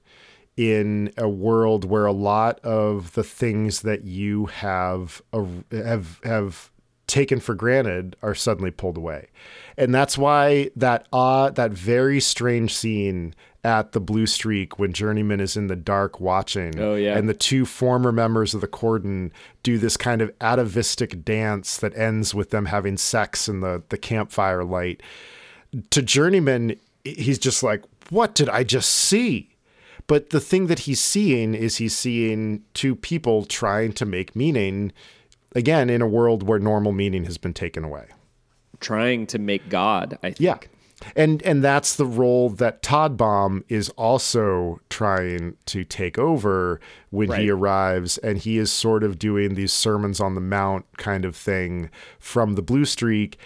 in 0.56 1.12
a 1.16 1.28
world 1.28 1.84
where 1.84 2.06
a 2.06 2.12
lot 2.12 2.60
of 2.60 3.12
the 3.14 3.24
things 3.24 3.82
that 3.82 4.04
you 4.04 4.46
have 4.46 5.20
have 5.72 6.20
have 6.24 6.70
taken 7.06 7.38
for 7.40 7.54
granted 7.54 8.16
are 8.22 8.34
suddenly 8.34 8.70
pulled 8.70 8.96
away. 8.96 9.28
And 9.76 9.94
that's 9.94 10.16
why 10.16 10.70
that 10.76 11.06
uh, 11.12 11.50
that 11.50 11.72
very 11.72 12.20
strange 12.20 12.74
scene 12.74 13.34
at 13.64 13.92
the 13.92 14.00
Blue 14.00 14.26
Streak 14.26 14.78
when 14.78 14.92
Journeyman 14.92 15.40
is 15.40 15.56
in 15.56 15.68
the 15.68 15.76
dark 15.76 16.20
watching. 16.20 16.78
Oh, 16.78 16.94
yeah. 16.94 17.16
And 17.16 17.28
the 17.28 17.34
two 17.34 17.64
former 17.64 18.12
members 18.12 18.54
of 18.54 18.60
the 18.60 18.66
Cordon 18.66 19.32
do 19.62 19.78
this 19.78 19.96
kind 19.96 20.20
of 20.20 20.30
atavistic 20.40 21.24
dance 21.24 21.78
that 21.78 21.96
ends 21.96 22.34
with 22.34 22.50
them 22.50 22.66
having 22.66 22.98
sex 22.98 23.48
in 23.48 23.60
the, 23.60 23.82
the 23.88 23.96
campfire 23.96 24.64
light. 24.64 25.02
To 25.90 26.02
Journeyman, 26.02 26.76
he's 27.04 27.38
just 27.38 27.62
like, 27.62 27.82
what 28.10 28.34
did 28.34 28.50
I 28.50 28.64
just 28.64 28.90
see? 28.90 29.53
But 30.06 30.30
the 30.30 30.40
thing 30.40 30.66
that 30.66 30.80
he's 30.80 31.00
seeing 31.00 31.54
is 31.54 31.76
he's 31.76 31.96
seeing 31.96 32.62
two 32.74 32.94
people 32.94 33.44
trying 33.44 33.92
to 33.94 34.04
make 34.04 34.36
meaning, 34.36 34.92
again, 35.54 35.88
in 35.88 36.02
a 36.02 36.06
world 36.06 36.42
where 36.42 36.58
normal 36.58 36.92
meaning 36.92 37.24
has 37.24 37.38
been 37.38 37.54
taken 37.54 37.84
away. 37.84 38.06
Trying 38.80 39.26
to 39.28 39.38
make 39.38 39.68
God, 39.68 40.18
I 40.22 40.28
think. 40.28 40.40
Yeah. 40.40 40.58
And 41.16 41.42
and 41.42 41.62
that's 41.62 41.96
the 41.96 42.06
role 42.06 42.50
that 42.50 42.82
Todbaum 42.82 43.62
is 43.68 43.90
also 43.90 44.80
trying 44.88 45.56
to 45.66 45.84
take 45.84 46.18
over 46.18 46.80
when 47.10 47.30
right. 47.30 47.40
he 47.40 47.50
arrives, 47.50 48.16
and 48.18 48.38
he 48.38 48.58
is 48.58 48.72
sort 48.72 49.02
of 49.04 49.18
doing 49.18 49.54
these 49.54 49.72
sermons 49.72 50.20
on 50.20 50.34
the 50.34 50.40
mount 50.40 50.86
kind 50.96 51.24
of 51.24 51.36
thing 51.36 51.90
from 52.18 52.54
the 52.54 52.62
Blue 52.62 52.84
Streak. 52.84 53.38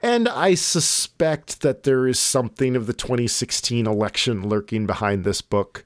And 0.00 0.28
I 0.28 0.54
suspect 0.54 1.62
that 1.62 1.84
there 1.84 2.06
is 2.08 2.18
something 2.18 2.74
of 2.76 2.86
the 2.86 2.92
2016 2.92 3.86
election 3.86 4.48
lurking 4.48 4.86
behind 4.86 5.24
this 5.24 5.40
book 5.40 5.84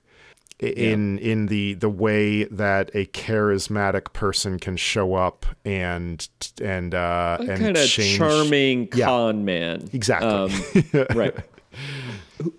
in 0.58 1.18
yeah. 1.18 1.32
in 1.32 1.46
the 1.46 1.74
the 1.74 1.88
way 1.88 2.44
that 2.44 2.90
a 2.94 3.06
charismatic 3.06 4.12
person 4.12 4.58
can 4.58 4.76
show 4.76 5.14
up 5.14 5.44
and 5.64 6.28
and 6.62 6.94
uh 6.94 7.36
a 7.40 7.42
and 7.42 7.60
kind 7.60 7.76
of 7.76 7.86
charming 7.86 8.88
con 8.88 9.36
yeah. 9.38 9.44
man 9.44 9.88
exactly 9.92 10.28
um, 10.30 11.06
right 11.14 11.34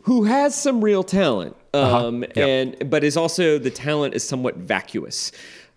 who 0.03 0.25
has 0.25 0.53
some 0.53 0.83
real 0.83 1.03
talent 1.03 1.55
uh-huh. 1.73 2.07
um 2.07 2.23
uh-huh. 2.23 2.33
yep. 2.35 2.47
and 2.47 2.89
but 2.89 3.03
is 3.03 3.17
also 3.17 3.57
the 3.57 3.71
talent 3.71 4.13
is 4.13 4.23
somewhat 4.23 4.57
vacuous 4.57 5.31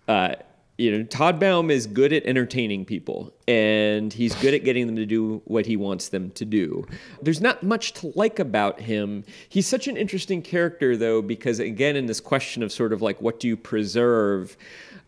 uh 0.09 0.35
you 0.81 0.97
know, 0.97 1.05
Todbaum 1.05 1.71
is 1.71 1.87
good 1.87 2.11
at 2.11 2.25
entertaining 2.25 2.87
people 2.87 3.35
and 3.47 4.11
he's 4.15 4.35
good 4.37 4.55
at 4.55 4.65
getting 4.65 4.87
them 4.87 4.97
to 4.97 5.05
do 5.05 5.43
what 5.45 5.67
he 5.67 5.77
wants 5.77 6.09
them 6.09 6.31
to 6.31 6.47
do. 6.47 6.87
There's 7.21 7.43
not 7.43 7.63
much 7.63 7.93
to 7.95 8.13
like 8.17 8.39
about 8.39 8.81
him. 8.81 9.25
He's 9.51 9.67
such 9.67 9.89
an 9.89 9.99
interesting 9.99 10.41
character, 10.41 10.97
though, 10.97 11.21
because 11.21 11.59
again, 11.59 11.97
in 11.97 12.07
this 12.07 12.19
question 12.19 12.63
of 12.63 12.73
sort 12.73 12.95
of 12.95 13.03
like, 13.03 13.21
what 13.21 13.39
do 13.41 13.47
you 13.47 13.59
preserve? 13.59 14.57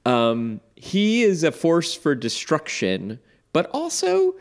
Um, 0.04 0.60
he 0.76 1.22
is 1.22 1.42
a 1.42 1.50
force 1.50 1.94
for 1.94 2.14
destruction, 2.14 3.18
but 3.54 3.70
also 3.72 4.34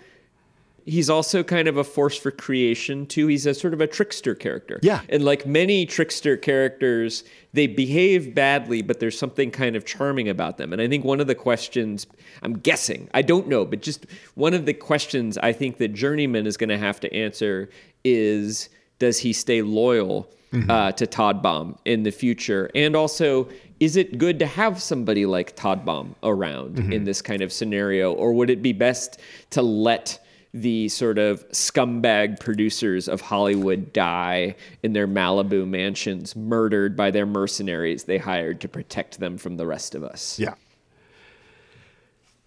he's 0.86 1.10
also 1.10 1.44
kind 1.44 1.68
of 1.68 1.78
a 1.78 1.84
force 1.84 2.18
for 2.18 2.32
creation 2.32 3.06
too. 3.06 3.28
He's 3.28 3.46
a 3.46 3.54
sort 3.54 3.74
of 3.74 3.82
a 3.82 3.88
trickster 3.88 4.36
character. 4.36 4.80
Yeah. 4.82 5.02
And 5.10 5.24
like 5.24 5.46
many 5.46 5.86
trickster 5.86 6.38
characters, 6.38 7.24
they 7.54 7.68
behave 7.68 8.34
badly, 8.34 8.82
but 8.82 9.00
there's 9.00 9.18
something 9.18 9.52
kind 9.52 9.76
of 9.76 9.86
charming 9.86 10.30
about 10.30 10.58
them. 10.58 10.74
And 10.74 10.82
I 10.82 10.88
think 10.88 11.06
one 11.06 11.20
of 11.20 11.28
the 11.28 11.36
questions, 11.36 12.08
I'm 12.42 12.58
guessing, 12.60 13.10
I 13.14 13.22
don't 13.22 13.48
know, 13.48 13.66
but 13.66 13.82
just 13.82 14.06
one 14.36 14.54
of 14.54 14.66
the 14.66 14.74
questions 14.74 15.38
I 15.38 15.54
think 15.54 15.78
that 15.78 15.90
Journeyman 15.90 16.48
is 16.48 16.58
going 16.58 16.70
to 16.70 16.78
have 16.78 17.00
to 17.02 17.14
answer 17.14 17.70
is 18.04 18.70
does 19.00 19.18
he 19.20 19.34
stay 19.34 19.62
loyal 19.62 20.30
mm-hmm. 20.54 20.70
uh, 20.70 20.92
to 20.94 21.06
Todbaum 21.08 21.78
in 21.86 22.04
the 22.04 22.12
future? 22.12 22.70
And 22.76 22.96
also, 22.96 23.50
is 23.80 23.96
it 23.96 24.20
good 24.20 24.38
to 24.40 24.46
have 24.46 24.82
somebody 24.82 25.26
like 25.26 25.56
Todbaum 25.56 26.14
around 26.22 26.76
mm-hmm. 26.76 26.94
in 26.94 27.04
this 27.04 27.22
kind 27.22 27.42
of 27.42 27.52
scenario? 27.52 28.14
Or 28.14 28.32
would 28.34 28.50
it 28.50 28.62
be 28.62 28.74
best 28.74 29.20
to 29.52 29.62
let 29.62 30.20
the 30.54 30.89
sort 30.89 31.18
of 31.18 31.47
scumbag 31.49 32.39
producers 32.39 33.08
of 33.08 33.22
Hollywood 33.22 33.93
die 33.93 34.56
in 34.84 34.93
their 34.93 35.08
Malibu 35.08 35.68
mansions, 35.68 36.36
murdered 36.36 36.95
by 36.95 37.12
their 37.12 37.26
mercenaries 37.26 38.04
they 38.04 38.18
hired 38.18 38.60
to 38.62 38.68
protect 38.68 39.20
them 39.20 39.38
from 39.38 39.58
the 39.58 39.66
rest 39.66 39.95
of 39.95 40.04
us. 40.04 40.38
Yeah. 40.38 40.56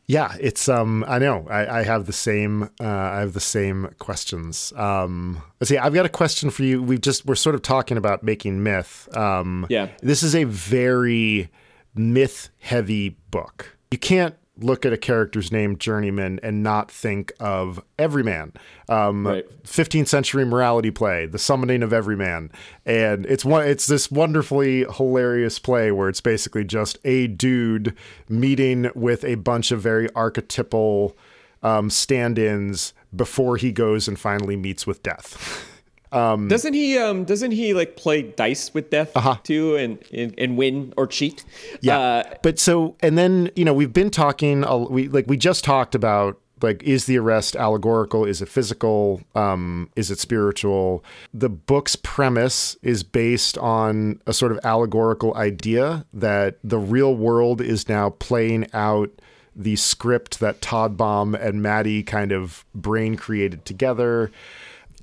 Yeah, 0.07 0.37
it's 0.39 0.69
um 0.69 1.03
I 1.09 1.19
know. 1.19 1.47
I, 1.49 1.81
I 1.81 1.83
have 1.83 2.05
the 2.05 2.13
same 2.13 2.65
uh 2.79 2.87
I 2.87 3.21
have 3.21 3.33
the 3.33 3.41
same 3.41 3.89
questions. 3.99 4.73
Um 4.77 5.43
let's 5.61 5.71
see, 5.71 5.79
I've 5.79 5.95
got 5.95 6.05
a 6.05 6.11
question 6.11 6.51
for 6.51 6.63
you. 6.63 6.83
We've 6.83 7.01
just 7.01 7.25
we're 7.25 7.35
sort 7.37 7.55
of 7.55 7.63
talking 7.63 7.97
about 7.97 8.23
making 8.23 8.63
myth. 8.63 9.09
Um 9.17 9.67
yeah. 9.71 9.89
this 10.03 10.23
is 10.23 10.35
a 10.35 10.45
very 10.45 11.49
myth 11.95 12.51
heavy 12.59 13.17
book. 13.31 13.79
You 13.91 13.99
can't 13.99 14.35
look 14.59 14.87
at 14.87 14.93
a 14.93 14.97
character's 14.97 15.51
name 15.51 15.77
journeyman 15.79 16.39
and 16.43 16.63
not 16.63 16.91
think 16.91 17.33
of 17.41 17.83
everyman 17.99 18.53
um, 18.89 19.27
right. 19.27 19.45
15th 19.65 20.07
century 20.07 20.45
morality 20.45 20.91
play 20.91 21.27
the 21.27 21.39
summoning 21.39 21.83
of 21.83 21.93
everyman 21.93 22.51
and 22.87 23.27
it's 23.27 23.45
one 23.45 23.67
it's 23.67 23.87
this 23.87 24.11
wonderfully 24.11 24.85
hilarious 24.97 25.59
play 25.59 25.91
where 25.91 26.09
it's 26.09 26.21
basically 26.21 26.65
just 26.65 26.99
a 27.05 27.27
dude 27.27 27.97
meeting 28.29 28.91
with 28.95 29.25
a 29.25 29.35
bunch 29.37 29.73
of 29.73 29.81
very 29.81 30.09
archetypal 30.15 31.17
um, 31.63 31.91
stand-ins 31.91 32.93
before 33.15 33.57
he 33.57 33.73
goes 33.73 34.07
and 34.07 34.21
finally 34.21 34.57
meets 34.57 34.87
with 34.87 35.03
death 35.03 35.69
Um, 36.15 36.49
doesn't 36.49 36.75
he? 36.75 36.97
Um, 36.97 37.25
doesn't 37.25 37.51
he 37.51 37.75
like 37.75 37.97
play 37.97 38.23
dice 38.23 38.73
with 38.73 38.91
death 38.91 39.17
uh-huh. 39.17 39.37
too, 39.43 39.77
and, 39.77 39.99
and, 40.13 40.35
and 40.39 40.57
win 40.57 40.95
or 40.97 41.07
cheat? 41.07 41.45
Yeah. 41.81 41.99
Uh, 41.99 42.35
but 42.43 42.59
so 42.59 42.97
and 43.01 43.19
then 43.19 43.51
you 43.57 43.65
know 43.65 43.75
we've 43.75 43.93
been 43.93 44.11
talking. 44.11 44.65
We 44.91 45.09
like 45.09 45.27
we 45.27 45.37
just 45.37 45.65
talked 45.65 45.95
about 45.95 46.41
like 46.63 46.83
is 46.83 47.07
the 47.07 47.19
arrest 47.19 47.57
allegorical? 47.57 48.25
Is 48.25 48.41
it 48.41 48.49
physical? 48.49 49.21
Um, 49.35 49.91
is 49.97 50.11
it 50.11 50.19
spiritual? 50.19 51.05
The 51.33 51.49
book's 51.49 51.97
premise 51.97 52.77
is 52.83 53.03
based 53.03 53.59
on 53.59 54.21
a 54.27 54.33
sort 54.33 54.53
of 54.53 54.59
allegorical 54.65 55.37
idea 55.37 56.07
that 56.13 56.59
the 56.65 56.79
real 56.79 57.15
world 57.15 57.61
is 57.61 57.89
now 57.89 58.11
playing 58.11 58.67
out 58.73 59.11
the 59.57 59.77
script 59.77 60.41
that 60.41 60.61
Todbaum 60.61 61.39
and 61.41 61.63
Maddie 61.63 62.03
kind 62.03 62.33
of 62.33 62.65
brain 62.75 63.17
created 63.17 63.65
together 63.65 64.33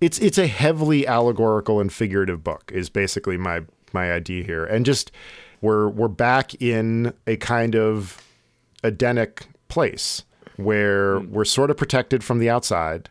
it's 0.01 0.17
it's 0.19 0.39
a 0.39 0.47
heavily 0.47 1.07
allegorical 1.07 1.79
and 1.79 1.93
figurative 1.93 2.43
book 2.43 2.71
is 2.73 2.89
basically 2.89 3.37
my 3.37 3.61
my 3.93 4.11
idea 4.11 4.43
here. 4.43 4.65
And 4.65 4.85
just 4.85 5.11
we're 5.61 5.87
we're 5.87 6.07
back 6.07 6.59
in 6.61 7.13
a 7.27 7.37
kind 7.37 7.75
of 7.75 8.21
Edenic 8.83 9.45
place 9.67 10.23
where 10.57 11.19
mm. 11.19 11.29
we're 11.29 11.45
sort 11.45 11.69
of 11.69 11.77
protected 11.77 12.23
from 12.23 12.39
the 12.39 12.49
outside 12.49 13.09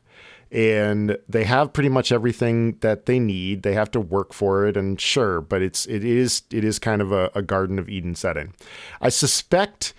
and 0.53 1.17
they 1.29 1.45
have 1.45 1.73
pretty 1.73 1.89
much 1.89 2.11
everything 2.11 2.77
that 2.81 3.07
they 3.07 3.21
need. 3.21 3.63
They 3.63 3.75
have 3.75 3.93
to 3.93 4.01
work 4.01 4.33
for 4.33 4.67
it 4.67 4.77
and 4.77 5.01
sure 5.01 5.41
but 5.41 5.63
it's 5.63 5.87
it 5.87 6.05
is 6.05 6.43
it 6.51 6.65
is 6.65 6.81
kind 6.81 7.01
of 7.01 7.13
a, 7.13 7.31
a 7.37 7.43
garden 7.43 7.79
of 7.79 7.89
eden 7.89 8.17
setting. 8.17 8.53
I 9.01 9.11
suspect 9.11 9.95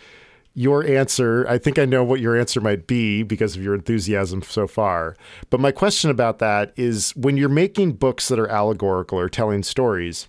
your 0.54 0.86
answer, 0.86 1.46
I 1.48 1.58
think 1.58 1.80
I 1.80 1.86
know 1.86 2.04
what 2.04 2.20
your 2.20 2.38
answer 2.38 2.60
might 2.60 2.88
be 2.88 3.24
because 3.24 3.56
of 3.56 3.64
your 3.64 3.74
enthusiasm 3.74 4.42
so 4.42 4.68
far. 4.68 5.16
But 5.50 5.60
my 5.60 5.72
question 5.72 6.10
about 6.10 6.40
that 6.40 6.74
is 6.76 7.12
when 7.16 7.38
you're 7.38 7.50
making 7.50 7.94
books 7.94 8.28
that 8.28 8.40
are 8.40 8.50
allegorical 8.50 9.18
or 9.18 9.30
telling 9.30 9.64
stories, 9.64 10.28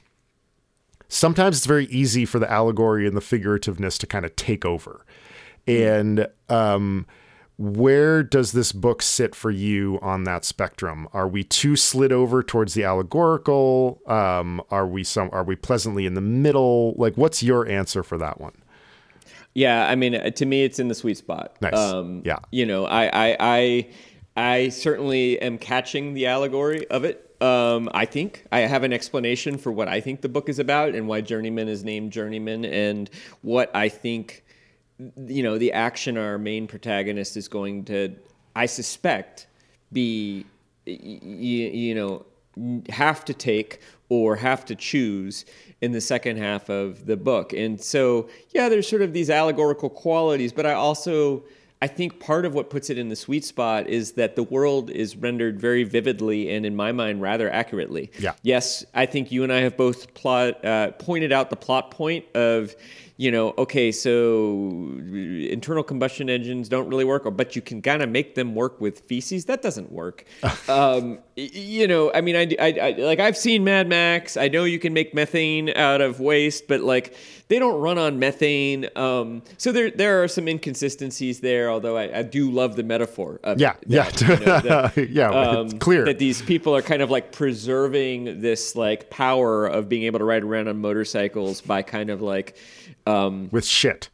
sometimes 1.08 1.56
it's 1.56 1.66
very 1.66 1.86
easy 1.86 2.24
for 2.24 2.38
the 2.38 2.50
allegory 2.50 3.06
and 3.06 3.16
the 3.16 3.20
figurativeness 3.20 3.98
to 3.98 4.06
kind 4.06 4.24
of 4.24 4.36
take 4.36 4.64
over. 4.64 5.04
And 5.66 6.28
um, 6.48 7.06
where 7.58 8.22
does 8.22 8.52
this 8.52 8.72
book 8.72 9.02
sit 9.02 9.34
for 9.34 9.50
you 9.50 9.98
on 10.02 10.24
that 10.24 10.44
spectrum? 10.44 11.08
Are 11.12 11.28
we 11.28 11.44
too 11.44 11.76
slid 11.76 12.12
over 12.12 12.42
towards 12.42 12.74
the 12.74 12.84
allegorical? 12.84 14.00
Um, 14.06 14.62
are 14.70 14.86
we 14.86 15.04
some? 15.04 15.30
Are 15.32 15.44
we 15.44 15.56
pleasantly 15.56 16.06
in 16.06 16.14
the 16.14 16.20
middle? 16.20 16.94
Like, 16.96 17.16
what's 17.16 17.42
your 17.42 17.68
answer 17.68 18.02
for 18.02 18.18
that 18.18 18.40
one? 18.40 18.61
Yeah, 19.54 19.86
I 19.86 19.94
mean, 19.96 20.14
uh, 20.14 20.30
to 20.30 20.46
me, 20.46 20.64
it's 20.64 20.78
in 20.78 20.88
the 20.88 20.94
sweet 20.94 21.18
spot. 21.18 21.56
Nice. 21.60 21.76
Um, 21.76 22.22
yeah. 22.24 22.38
You 22.50 22.64
know, 22.64 22.86
I, 22.86 23.04
I, 23.06 23.36
I, 23.38 23.88
I 24.34 24.68
certainly 24.70 25.40
am 25.42 25.58
catching 25.58 26.14
the 26.14 26.26
allegory 26.26 26.86
of 26.88 27.04
it. 27.04 27.36
Um, 27.42 27.90
I 27.92 28.06
think 28.06 28.46
I 28.52 28.60
have 28.60 28.84
an 28.84 28.92
explanation 28.92 29.58
for 29.58 29.72
what 29.72 29.88
I 29.88 30.00
think 30.00 30.20
the 30.20 30.28
book 30.28 30.48
is 30.48 30.58
about 30.58 30.94
and 30.94 31.08
why 31.08 31.20
Journeyman 31.20 31.68
is 31.68 31.84
named 31.84 32.12
Journeyman, 32.12 32.64
and 32.64 33.10
what 33.42 33.74
I 33.74 33.88
think, 33.88 34.44
you 34.98 35.42
know, 35.42 35.58
the 35.58 35.72
action 35.72 36.16
our 36.16 36.38
main 36.38 36.66
protagonist 36.66 37.36
is 37.36 37.48
going 37.48 37.84
to, 37.86 38.14
I 38.54 38.66
suspect, 38.66 39.48
be, 39.92 40.46
you, 40.86 40.94
you 41.68 41.94
know, 41.94 42.24
have 42.90 43.24
to 43.24 43.34
take 43.34 43.80
or 44.12 44.36
have 44.36 44.62
to 44.62 44.74
choose 44.74 45.46
in 45.80 45.92
the 45.92 46.00
second 46.00 46.36
half 46.36 46.68
of 46.68 47.06
the 47.06 47.16
book. 47.16 47.54
And 47.54 47.80
so, 47.80 48.28
yeah, 48.50 48.68
there's 48.68 48.86
sort 48.86 49.00
of 49.00 49.14
these 49.14 49.30
allegorical 49.30 49.88
qualities, 49.88 50.52
but 50.52 50.66
I 50.66 50.74
also 50.74 51.44
I 51.82 51.88
think 51.88 52.20
part 52.20 52.44
of 52.44 52.54
what 52.54 52.70
puts 52.70 52.90
it 52.90 52.96
in 52.96 53.08
the 53.08 53.16
sweet 53.16 53.44
spot 53.44 53.88
is 53.88 54.12
that 54.12 54.36
the 54.36 54.44
world 54.44 54.88
is 54.88 55.16
rendered 55.16 55.60
very 55.60 55.82
vividly 55.82 56.54
and, 56.54 56.64
in 56.64 56.76
my 56.76 56.92
mind, 56.92 57.20
rather 57.20 57.50
accurately. 57.50 58.12
Yeah. 58.20 58.34
Yes, 58.42 58.84
I 58.94 59.04
think 59.04 59.32
you 59.32 59.42
and 59.42 59.52
I 59.52 59.62
have 59.62 59.76
both 59.76 60.14
plot, 60.14 60.64
uh, 60.64 60.92
pointed 60.92 61.32
out 61.32 61.50
the 61.50 61.56
plot 61.56 61.90
point 61.90 62.24
of 62.36 62.76
you 63.22 63.30
know, 63.30 63.54
okay, 63.56 63.92
so 63.92 64.98
internal 64.98 65.84
combustion 65.84 66.28
engines 66.28 66.68
don't 66.68 66.88
really 66.88 67.04
work, 67.04 67.24
or 67.24 67.30
but 67.30 67.54
you 67.54 67.62
can 67.62 67.80
kind 67.80 68.02
of 68.02 68.08
make 68.08 68.34
them 68.34 68.54
work 68.54 68.80
with 68.80 68.98
feces. 69.00 69.44
That 69.44 69.62
doesn't 69.62 69.92
work. 69.92 70.24
um, 70.68 71.20
you 71.36 71.86
know, 71.86 72.10
I 72.12 72.20
mean, 72.20 72.34
I, 72.34 72.48
I, 72.58 72.78
I, 72.80 72.90
like 72.98 73.20
I've 73.20 73.36
seen 73.36 73.62
Mad 73.62 73.88
Max. 73.88 74.36
I 74.36 74.48
know 74.48 74.64
you 74.64 74.80
can 74.80 74.92
make 74.92 75.14
methane 75.14 75.70
out 75.76 76.00
of 76.00 76.18
waste, 76.18 76.66
but 76.66 76.80
like 76.80 77.14
they 77.52 77.58
don't 77.58 77.78
run 77.82 77.98
on 77.98 78.18
methane. 78.18 78.88
Um, 78.96 79.42
so 79.58 79.72
there 79.72 79.90
there 79.90 80.22
are 80.22 80.28
some 80.28 80.48
inconsistencies 80.48 81.40
there. 81.40 81.68
although 81.68 81.98
I, 81.98 82.20
I 82.20 82.22
do 82.22 82.50
love 82.50 82.76
the 82.76 82.82
metaphor. 82.82 83.40
Of 83.44 83.60
yeah, 83.60 83.74
that, 83.88 84.22
yeah, 84.22 84.30
you 84.30 84.46
know, 84.46 84.60
that, 84.60 85.10
yeah. 85.10 85.30
um, 85.30 85.66
it's 85.66 85.74
clear 85.74 86.06
that 86.06 86.18
these 86.18 86.40
people 86.40 86.74
are 86.74 86.80
kind 86.80 87.02
of 87.02 87.10
like 87.10 87.30
preserving 87.30 88.40
this 88.40 88.74
like 88.74 89.10
power 89.10 89.66
of 89.66 89.86
being 89.86 90.04
able 90.04 90.18
to 90.20 90.24
ride 90.24 90.44
around 90.44 90.68
on 90.68 90.80
motorcycles 90.80 91.60
by 91.60 91.82
kind 91.82 92.08
of 92.08 92.22
like 92.22 92.56
um, 93.06 93.50
with 93.52 93.66
shit. 93.66 94.08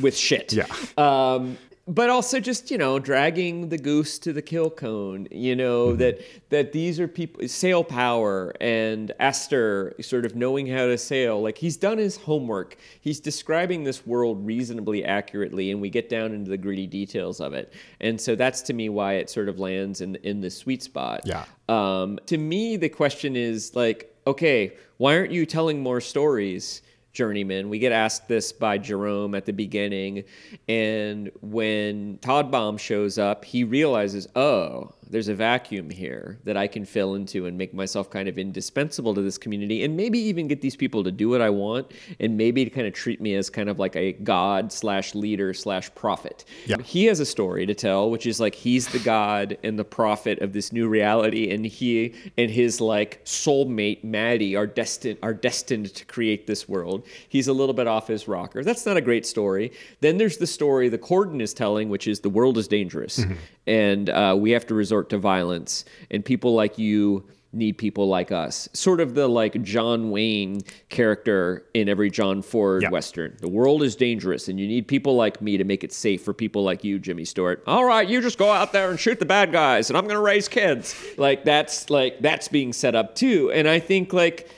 with 0.00 0.16
shit. 0.16 0.54
Yeah. 0.54 0.64
Um, 0.96 1.58
but 1.88 2.10
also 2.10 2.38
just 2.38 2.70
you 2.70 2.76
know 2.76 2.98
dragging 2.98 3.70
the 3.70 3.78
goose 3.78 4.18
to 4.18 4.32
the 4.32 4.42
kill 4.42 4.68
cone 4.70 5.26
you 5.30 5.56
know 5.56 5.88
Mm-hmm. 5.88 5.98
that 5.98 6.20
that 6.50 6.72
these 6.72 7.00
are 7.00 7.08
people 7.08 7.48
sail 7.48 7.82
power 7.82 8.52
and 8.60 9.12
esther 9.18 9.94
sort 10.00 10.26
of 10.26 10.36
knowing 10.36 10.66
how 10.66 10.86
to 10.86 10.98
sail. 10.98 11.40
Like 11.42 11.56
he's 11.58 11.76
done 11.76 11.98
his 11.98 12.16
homework. 12.16 12.76
He's 13.00 13.20
describing 13.20 13.84
this 13.84 14.06
world 14.06 14.44
reasonably 14.46 15.04
accurately 15.04 15.70
and 15.70 15.80
we 15.80 15.88
get 15.88 16.08
down 16.08 16.32
into 16.32 16.50
the 16.50 16.58
gritty 16.58 16.86
details 16.86 17.40
of 17.40 17.52
it. 17.54 17.72
And 18.00 18.20
so 18.20 18.34
that's 18.34 18.60
to 18.62 18.72
me 18.74 18.88
why 18.88 19.14
it 19.14 19.30
sort 19.30 19.48
of 19.48 19.58
lands 19.58 20.00
in 20.00 20.16
in 20.16 20.40
the 20.40 20.50
sweet 20.50 20.82
spot. 20.82 21.22
Yeah. 21.24 21.44
um, 21.68 22.18
to 22.26 22.36
me 22.36 22.76
the 22.76 22.88
question 22.90 23.34
is 23.36 23.74
like 23.74 24.14
okay 24.26 24.74
why 24.98 25.16
aren't 25.16 25.32
you 25.32 25.46
telling 25.46 25.80
more 25.80 26.00
stories 26.00 26.82
journeyman. 27.18 27.68
We 27.68 27.80
get 27.80 27.90
asked 27.90 28.28
this 28.28 28.52
by 28.52 28.78
Jerome 28.78 29.34
at 29.34 29.44
the 29.44 29.52
beginning. 29.52 30.22
And 30.68 31.32
when 31.40 32.18
Todbaum 32.18 32.78
shows 32.78 33.18
up, 33.18 33.44
he 33.44 33.64
realizes, 33.64 34.28
oh, 34.36 34.94
there's 35.10 35.28
a 35.28 35.34
vacuum 35.34 35.90
here 35.90 36.38
that 36.44 36.56
I 36.56 36.66
can 36.66 36.84
fill 36.84 37.14
into 37.14 37.46
and 37.46 37.56
make 37.56 37.72
myself 37.74 38.10
kind 38.10 38.28
of 38.28 38.38
indispensable 38.38 39.14
to 39.14 39.22
this 39.22 39.38
community 39.38 39.84
and 39.84 39.96
maybe 39.96 40.18
even 40.18 40.48
get 40.48 40.60
these 40.60 40.76
people 40.76 41.04
to 41.04 41.10
do 41.10 41.28
what 41.28 41.40
I 41.40 41.50
want 41.50 41.92
and 42.20 42.36
maybe 42.36 42.64
to 42.64 42.70
kind 42.70 42.86
of 42.86 42.92
treat 42.92 43.20
me 43.20 43.34
as 43.34 43.50
kind 43.50 43.68
of 43.68 43.78
like 43.78 43.96
a 43.96 44.12
god 44.12 44.72
slash 44.72 45.14
leader 45.14 45.54
slash 45.54 45.94
prophet. 45.94 46.44
Yeah. 46.66 46.76
He 46.82 47.06
has 47.06 47.20
a 47.20 47.26
story 47.26 47.66
to 47.66 47.74
tell, 47.74 48.10
which 48.10 48.26
is 48.26 48.40
like 48.40 48.54
he's 48.54 48.88
the 48.88 48.98
god 48.98 49.58
and 49.62 49.78
the 49.78 49.84
prophet 49.84 50.40
of 50.40 50.52
this 50.52 50.72
new 50.72 50.88
reality, 50.88 51.50
and 51.50 51.64
he 51.64 52.14
and 52.36 52.50
his 52.50 52.80
like 52.80 53.24
soulmate 53.24 54.04
Maddie 54.04 54.56
are 54.56 54.66
destined 54.66 55.18
are 55.22 55.34
destined 55.34 55.94
to 55.94 56.04
create 56.04 56.46
this 56.46 56.68
world. 56.68 57.06
He's 57.28 57.48
a 57.48 57.52
little 57.52 57.74
bit 57.74 57.86
off 57.86 58.08
his 58.08 58.28
rocker. 58.28 58.62
That's 58.62 58.86
not 58.86 58.96
a 58.96 59.00
great 59.00 59.26
story. 59.26 59.72
Then 60.00 60.18
there's 60.18 60.38
the 60.38 60.46
story 60.46 60.88
the 60.88 60.98
Cordon 60.98 61.40
is 61.40 61.54
telling, 61.54 61.88
which 61.88 62.06
is 62.06 62.20
the 62.20 62.30
world 62.30 62.58
is 62.58 62.68
dangerous, 62.68 63.18
mm-hmm. 63.18 63.34
And 63.68 64.10
uh, 64.10 64.34
we 64.38 64.50
have 64.52 64.66
to 64.66 64.74
resort 64.74 65.10
to 65.10 65.18
violence, 65.18 65.84
and 66.10 66.24
people 66.24 66.54
like 66.54 66.78
you 66.78 67.24
need 67.52 67.78
people 67.78 68.06
like 68.08 68.30
us. 68.30 68.68
Sort 68.74 69.00
of 69.00 69.14
the 69.14 69.26
like 69.26 69.62
John 69.62 70.10
Wayne 70.10 70.60
character 70.90 71.64
in 71.72 71.88
every 71.88 72.10
John 72.10 72.42
Ford 72.42 72.82
Yeah. 72.82 72.90
Western. 72.90 73.38
The 73.40 73.48
world 73.48 73.82
is 73.82 73.96
dangerous 73.96 74.48
and 74.48 74.60
you 74.60 74.68
need 74.68 74.86
people 74.86 75.16
like 75.16 75.40
me 75.40 75.56
to 75.56 75.64
make 75.64 75.82
it 75.82 75.90
safe 75.90 76.22
for 76.22 76.34
people 76.34 76.62
like 76.62 76.84
you, 76.84 76.98
Jimmy 76.98 77.24
Stewart. 77.24 77.64
All 77.66 77.86
right, 77.86 78.06
you 78.06 78.20
just 78.20 78.36
go 78.36 78.52
out 78.52 78.74
there 78.74 78.90
and 78.90 79.00
shoot 79.00 79.18
the 79.18 79.24
bad 79.24 79.50
guys 79.50 79.88
and 79.88 79.96
I'm 79.96 80.04
going 80.04 80.16
to 80.16 80.20
raise 80.20 80.46
kids. 80.46 80.94
Like 81.16 81.44
that's 81.44 81.88
like 81.88 82.20
that's 82.20 82.48
being 82.48 82.74
set 82.74 82.94
up 82.94 83.14
too. 83.14 83.50
And 83.50 83.66
I 83.66 83.80
think 83.80 84.12
like 84.12 84.50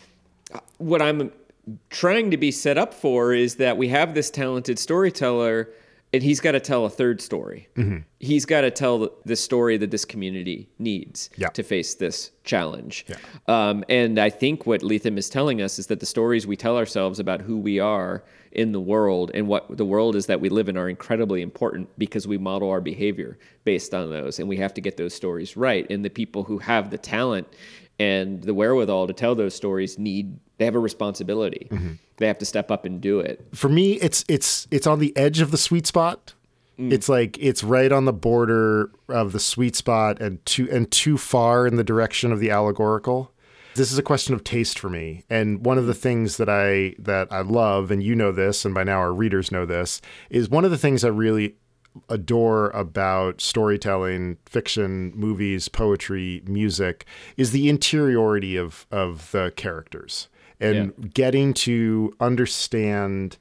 what 0.79 1.01
I'm 1.01 1.31
trying 1.91 2.33
to 2.33 2.37
be 2.37 2.51
set 2.51 2.77
up 2.77 2.93
for 2.93 3.33
is 3.33 3.55
that 3.57 3.77
we 3.77 3.87
have 3.87 4.15
this 4.15 4.31
talented 4.31 4.81
storyteller 4.81 5.69
and 6.13 6.23
he's 6.23 6.41
got 6.41 6.53
to 6.53 6.61
tell 6.61 6.85
a 6.85 6.91
third 6.91 7.21
story. 7.21 7.69
Mm-hmm. 7.77 7.99
He's 8.19 8.45
got 8.45 8.63
to 8.63 8.71
tell 8.71 9.11
the- 9.25 9.37
story 9.37 9.77
that 9.77 9.91
this 9.91 10.05
community 10.05 10.69
needs 10.79 11.31
Yeah. 11.37 11.49
to 11.51 11.63
face 11.63 11.95
this 11.95 12.33
challenge. 12.45 13.07
Um, 13.47 13.85
and 13.89 14.19
I 14.19 14.29
think 14.31 14.67
what 14.67 14.81
Lethem 14.83 15.17
is 15.19 15.29
telling 15.31 15.63
us 15.63 15.79
is 15.79 15.87
that 15.87 16.01
the 16.01 16.07
stories 16.07 16.47
we 16.47 16.57
tell 16.57 16.77
ourselves 16.77 17.19
about 17.21 17.43
who 17.43 17.59
we 17.59 17.79
are 17.79 18.25
in 18.53 18.73
the 18.73 18.81
world 18.81 19.31
and 19.35 19.47
what 19.47 19.77
the 19.77 19.85
world 19.85 20.17
is 20.17 20.27
that 20.27 20.41
we 20.41 20.49
live 20.49 20.69
in 20.69 20.77
are 20.77 20.89
incredibly 20.89 21.41
important 21.43 21.89
because 21.97 22.27
we 22.27 22.37
model 22.39 22.69
our 22.71 22.81
behavior 22.81 23.39
based 23.65 23.95
on 23.95 24.11
those. 24.11 24.41
And 24.41 24.49
we 24.49 24.57
have 24.57 24.75
to 24.75 24.81
get 24.81 24.97
those 24.97 25.15
stories 25.15 25.57
right. 25.57 25.89
And 25.89 26.05
the 26.05 26.11
people 26.11 26.43
who 26.43 26.59
have 26.59 26.91
the 26.91 26.99
talent 26.99 27.47
and 28.01 28.43
the 28.43 28.55
wherewithal 28.55 29.07
to 29.07 29.13
tell 29.13 29.35
those 29.37 29.55
stories 29.55 29.99
need 29.99 30.37
they 30.59 30.65
have 30.65 30.75
a 30.75 30.81
responsibility. 30.81 31.69
Mm-hmm. 31.71 31.93
They 32.17 32.27
have 32.27 32.39
to 32.39 32.45
step 32.45 32.71
up 32.71 32.85
and 32.85 33.01
do 33.01 33.21
it. 33.21 33.47
for 33.55 33.69
me 33.69 33.93
it's 33.95 34.25
it's 34.29 34.67
it's 34.71 34.87
on 34.87 34.99
the 34.99 35.17
edge 35.17 35.41
of 35.41 35.51
the 35.53 35.59
sweet 35.59 35.87
spot 35.87 36.35
it's 36.83 37.11
like 37.11 37.37
it's 37.39 37.63
right 37.63 37.93
on 37.93 38.07
the 38.07 38.13
border 38.13 38.91
of 39.11 39.33
the 39.33 39.39
sweet 39.41 39.77
spot 39.77 40.19
and 40.19 40.45
too 40.47 40.67
and 40.73 40.91
too 40.91 41.19
far 41.19 41.67
in 41.67 41.77
the 41.77 41.85
direction 41.85 42.33
of 42.33 42.41
the 42.41 42.51
allegorical 42.51 43.31
this 43.75 43.93
is 43.93 43.99
a 43.99 44.03
question 44.03 44.33
of 44.35 44.43
taste 44.45 44.79
for 44.79 44.89
me 44.89 45.23
and 45.29 45.65
one 45.65 45.77
of 45.77 45.87
the 45.87 45.93
things 45.95 46.39
that 46.39 46.49
i 46.49 46.95
that 46.99 47.29
i 47.31 47.41
love 47.43 47.91
and 47.91 48.03
you 48.03 48.15
know 48.15 48.33
this 48.33 48.65
and 48.65 48.75
by 48.75 48.83
now 48.83 48.99
our 48.99 49.13
readers 49.13 49.53
know 49.53 49.67
this 49.67 50.01
is 50.31 50.49
one 50.49 50.65
of 50.65 50.71
the 50.71 50.79
things 50.79 51.05
i 51.05 51.09
really 51.09 51.55
adore 52.09 52.71
about 52.71 53.41
storytelling, 53.41 54.39
fiction, 54.47 55.13
movies, 55.15 55.69
poetry, 55.69 56.43
music 56.47 57.05
is 57.37 57.51
the 57.53 57.69
interiority 57.69 58.57
of 58.57 58.87
of 58.91 59.31
the 59.33 59.53
characters. 59.57 60.29
And 60.63 61.15
getting 61.15 61.55
to 61.55 62.15
understand 62.21 63.39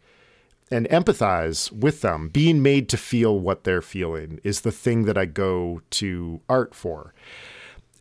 and 0.72 0.88
empathize 0.90 1.72
with 1.72 2.02
them, 2.02 2.30
being 2.30 2.62
made 2.62 2.88
to 2.90 2.98
feel 2.98 3.38
what 3.40 3.64
they're 3.64 3.82
feeling 3.82 4.40
is 4.44 4.62
the 4.62 4.72
thing 4.72 5.06
that 5.06 5.18
I 5.18 5.26
go 5.26 5.82
to 5.92 6.42
art 6.48 6.74
for. 6.74 7.14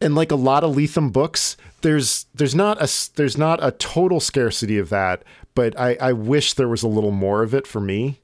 And 0.00 0.14
like 0.14 0.30
a 0.30 0.36
lot 0.36 0.62
of 0.62 0.76
Lethem 0.76 1.12
books, 1.12 1.56
there's 1.80 2.26
there's 2.34 2.54
not 2.54 2.80
a 2.80 2.88
there's 3.16 3.36
not 3.36 3.58
a 3.62 3.72
total 3.72 4.20
scarcity 4.20 4.78
of 4.78 4.90
that, 4.90 5.24
but 5.54 5.78
I, 5.78 5.96
I 6.00 6.12
wish 6.12 6.54
there 6.54 6.68
was 6.68 6.84
a 6.84 6.88
little 6.88 7.10
more 7.10 7.42
of 7.42 7.54
it 7.54 7.66
for 7.66 7.80
me 7.80 8.20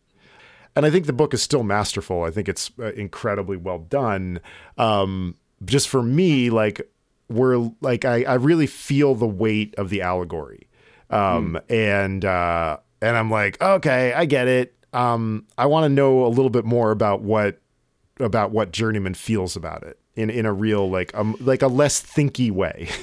and 0.76 0.84
I 0.84 0.90
think 0.90 1.06
the 1.06 1.12
book 1.12 1.34
is 1.34 1.42
still 1.42 1.62
masterful. 1.62 2.22
I 2.22 2.30
think 2.30 2.48
it's 2.48 2.70
uh, 2.78 2.92
incredibly 2.92 3.56
well 3.56 3.78
done. 3.78 4.40
Um, 4.76 5.36
just 5.64 5.88
for 5.88 6.02
me, 6.02 6.50
like 6.50 6.80
we're 7.28 7.70
like 7.80 8.04
I, 8.04 8.24
I 8.24 8.34
really 8.34 8.66
feel 8.66 9.14
the 9.14 9.26
weight 9.26 9.74
of 9.78 9.90
the 9.90 10.02
allegory, 10.02 10.68
um, 11.10 11.58
and 11.68 12.24
uh, 12.24 12.78
and 13.00 13.16
I'm 13.16 13.30
like, 13.30 13.60
okay, 13.62 14.12
I 14.12 14.24
get 14.24 14.48
it. 14.48 14.74
Um, 14.92 15.46
I 15.58 15.66
want 15.66 15.84
to 15.84 15.88
know 15.88 16.24
a 16.24 16.28
little 16.28 16.50
bit 16.50 16.64
more 16.64 16.90
about 16.90 17.22
what 17.22 17.60
about 18.20 18.50
what 18.50 18.72
Journeyman 18.72 19.14
feels 19.14 19.56
about 19.56 19.82
it 19.82 19.98
in 20.14 20.30
in 20.30 20.46
a 20.46 20.52
real 20.52 20.90
like 20.90 21.14
um 21.14 21.36
like 21.40 21.62
a 21.62 21.68
less 21.68 22.02
thinky 22.02 22.50
way. 22.50 22.88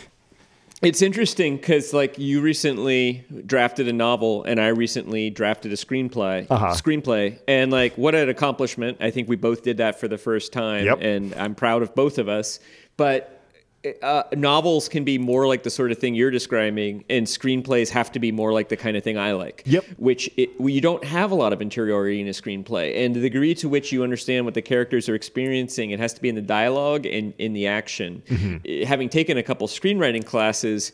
It's 0.81 1.03
interesting 1.03 1.57
because, 1.57 1.93
like, 1.93 2.17
you 2.17 2.41
recently 2.41 3.23
drafted 3.45 3.87
a 3.87 3.93
novel, 3.93 4.43
and 4.43 4.59
I 4.59 4.69
recently 4.69 5.29
drafted 5.29 5.71
a 5.71 5.75
screenplay. 5.75 6.47
Uh-huh. 6.49 6.67
Screenplay, 6.69 7.39
and 7.47 7.71
like, 7.71 7.95
what 7.97 8.15
an 8.15 8.29
accomplishment! 8.29 8.97
I 8.99 9.11
think 9.11 9.29
we 9.29 9.35
both 9.35 9.61
did 9.61 9.77
that 9.77 9.99
for 9.99 10.07
the 10.07 10.17
first 10.17 10.51
time, 10.51 10.85
Yep. 10.85 10.97
and 11.01 11.33
I'm 11.35 11.53
proud 11.53 11.83
of 11.83 11.93
both 11.93 12.17
of 12.17 12.27
us. 12.27 12.59
But 12.97 13.40
uh, 14.03 14.23
novels 14.35 14.87
can 14.87 15.03
be 15.03 15.17
more 15.17 15.47
like 15.47 15.63
the 15.63 15.69
sort 15.69 15.91
of 15.91 15.97
thing 15.97 16.13
you're 16.13 16.31
describing, 16.31 17.03
and 17.09 17.25
screenplays 17.25 17.89
have 17.89 18.11
to 18.11 18.19
be 18.19 18.31
more 18.31 18.53
like 18.53 18.69
the 18.69 18.77
kind 18.77 18.95
of 18.95 19.03
thing 19.03 19.17
I 19.17 19.33
like. 19.33 19.63
Yep. 19.65 19.85
Which 19.97 20.29
it, 20.37 20.59
well, 20.59 20.69
you 20.69 20.81
don't 20.81 21.03
have 21.03 21.31
a 21.31 21.35
lot 21.35 21.51
of 21.53 21.61
interiority 21.61 22.21
in 22.21 22.27
a 22.27 22.31
screenplay, 22.31 23.03
and 23.03 23.15
the 23.15 23.19
degree 23.19 23.55
to 23.55 23.67
which 23.69 23.91
you 23.91 24.03
understand 24.03 24.45
what 24.45 24.53
the 24.53 24.61
characters 24.61 25.09
are 25.09 25.15
experiencing, 25.15 25.91
it 25.91 25.99
has 25.99 26.13
to 26.13 26.21
be 26.21 26.29
in 26.29 26.35
the 26.35 26.41
dialogue 26.41 27.05
and 27.05 27.33
in 27.37 27.53
the 27.53 27.67
action. 27.67 28.21
Eh, 28.65 28.85
Having 28.85 29.09
taken 29.09 29.37
a 29.37 29.43
couple 29.43 29.67
screenwriting 29.67 30.25
classes. 30.25 30.91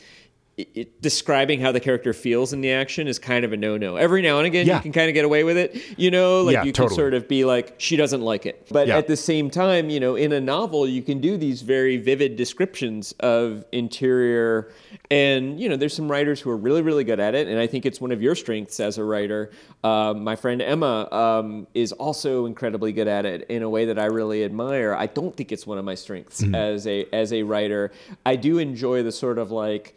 It, 0.58 1.04
describing 1.04 1.60
how 1.62 1.72
the 1.72 1.80
character 1.80 2.14
feels 2.14 2.52
in 2.52 2.62
the 2.62 2.72
action 2.72 3.08
is 3.08 3.20
kind 3.20 3.46
of 3.46 3.54
a 3.54 3.58
no-no. 3.58 3.96
Every 3.96 4.24
now 4.24 4.40
and 4.40 4.48
again, 4.48 4.66
Yeah. 4.66 4.78
you 4.78 4.82
can 4.82 4.92
kind 4.92 5.08
of 5.08 5.14
get 5.14 5.24
away 5.24 5.44
with 5.44 5.56
it. 5.56 5.80
You 5.98 6.10
know, 6.10 6.42
like 6.42 6.54
Yeah, 6.54 6.64
you 6.64 6.74
can 6.74 6.90
sort 6.90 7.14
of 7.14 7.28
be 7.28 7.46
like, 7.46 7.76
she 7.78 7.96
doesn't 7.96 8.22
like 8.22 8.48
it. 8.48 8.68
But 8.72 8.88
Yeah. 8.88 8.98
at 8.98 9.06
the 9.06 9.16
same 9.16 9.52
time, 9.52 9.92
you 9.92 10.00
know, 10.00 10.16
in 10.16 10.32
a 10.32 10.42
novel, 10.42 10.88
you 10.88 11.04
can 11.04 11.22
do 11.22 11.38
these 11.38 11.62
very 11.62 11.98
vivid 11.98 12.38
descriptions 12.38 13.12
of 13.20 13.66
interior. 13.72 14.72
And, 15.12 15.60
you 15.60 15.70
know, 15.70 15.76
there's 15.76 15.94
some 15.94 16.10
writers 16.10 16.42
who 16.42 16.50
are 16.50 16.58
really, 16.58 16.82
really 16.82 17.04
good 17.04 17.20
at 17.20 17.36
it. 17.36 17.48
And 17.48 17.60
I 17.60 17.68
think 17.68 17.86
it's 17.86 18.02
one 18.02 18.12
of 18.12 18.24
your 18.24 18.34
strengths 18.34 18.80
as 18.80 18.98
a 18.98 19.04
writer. 19.04 19.52
Um, 19.84 20.24
my 20.24 20.36
friend 20.36 20.60
Emma 20.60 21.08
um, 21.12 21.68
is 21.76 21.92
also 21.92 22.48
incredibly 22.48 22.94
good 22.94 23.08
at 23.08 23.28
it 23.28 23.46
in 23.50 23.62
a 23.62 23.70
way 23.70 23.86
that 23.86 24.00
I 24.00 24.06
really 24.06 24.44
admire. 24.44 24.96
I 24.96 25.06
don't 25.06 25.38
think 25.38 25.52
it's 25.52 25.68
one 25.68 25.78
of 25.78 25.86
my 25.86 25.94
strengths 25.94 26.42
Mm-hmm. 26.42 26.56
as 26.56 26.88
a 26.88 27.06
as 27.14 27.32
a 27.32 27.44
writer. 27.44 27.92
I 28.26 28.38
do 28.38 28.58
enjoy 28.58 29.04
the 29.04 29.12
sort 29.12 29.38
of 29.38 29.52
like 29.52 29.96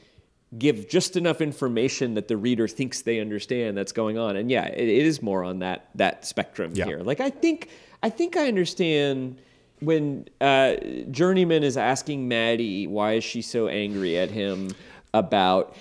give 0.59 0.89
just 0.89 1.17
enough 1.17 1.41
information 1.41 2.15
that 2.15 2.27
the 2.29 2.37
reader 2.37 2.67
thinks 2.67 3.03
they 3.03 3.21
understand 3.21 3.77
that's 3.77 3.93
going 3.93 4.19
on. 4.19 4.37
And 4.37 4.51
yeah, 4.51 4.67
it, 4.67 4.89
it 4.89 5.07
is 5.07 5.23
more 5.23 5.45
on 5.45 5.61
that 5.61 5.89
that 5.95 6.27
spectrum 6.27 6.73
Yeah. 6.75 6.87
here. 6.87 7.01
Like 7.01 7.21
I 7.21 7.31
think 7.31 7.69
I 8.03 8.11
think 8.11 8.37
I 8.37 8.49
understand 8.49 9.39
when 9.81 10.27
uh, 10.41 10.77
Journeyman 11.11 11.63
is 11.63 11.77
asking 11.77 12.29
Maddie 12.29 12.87
why 12.87 13.13
is 13.15 13.25
she 13.25 13.43
so 13.43 13.69
angry 13.69 14.19
at 14.19 14.31
him 14.31 14.71
about. 15.15 15.77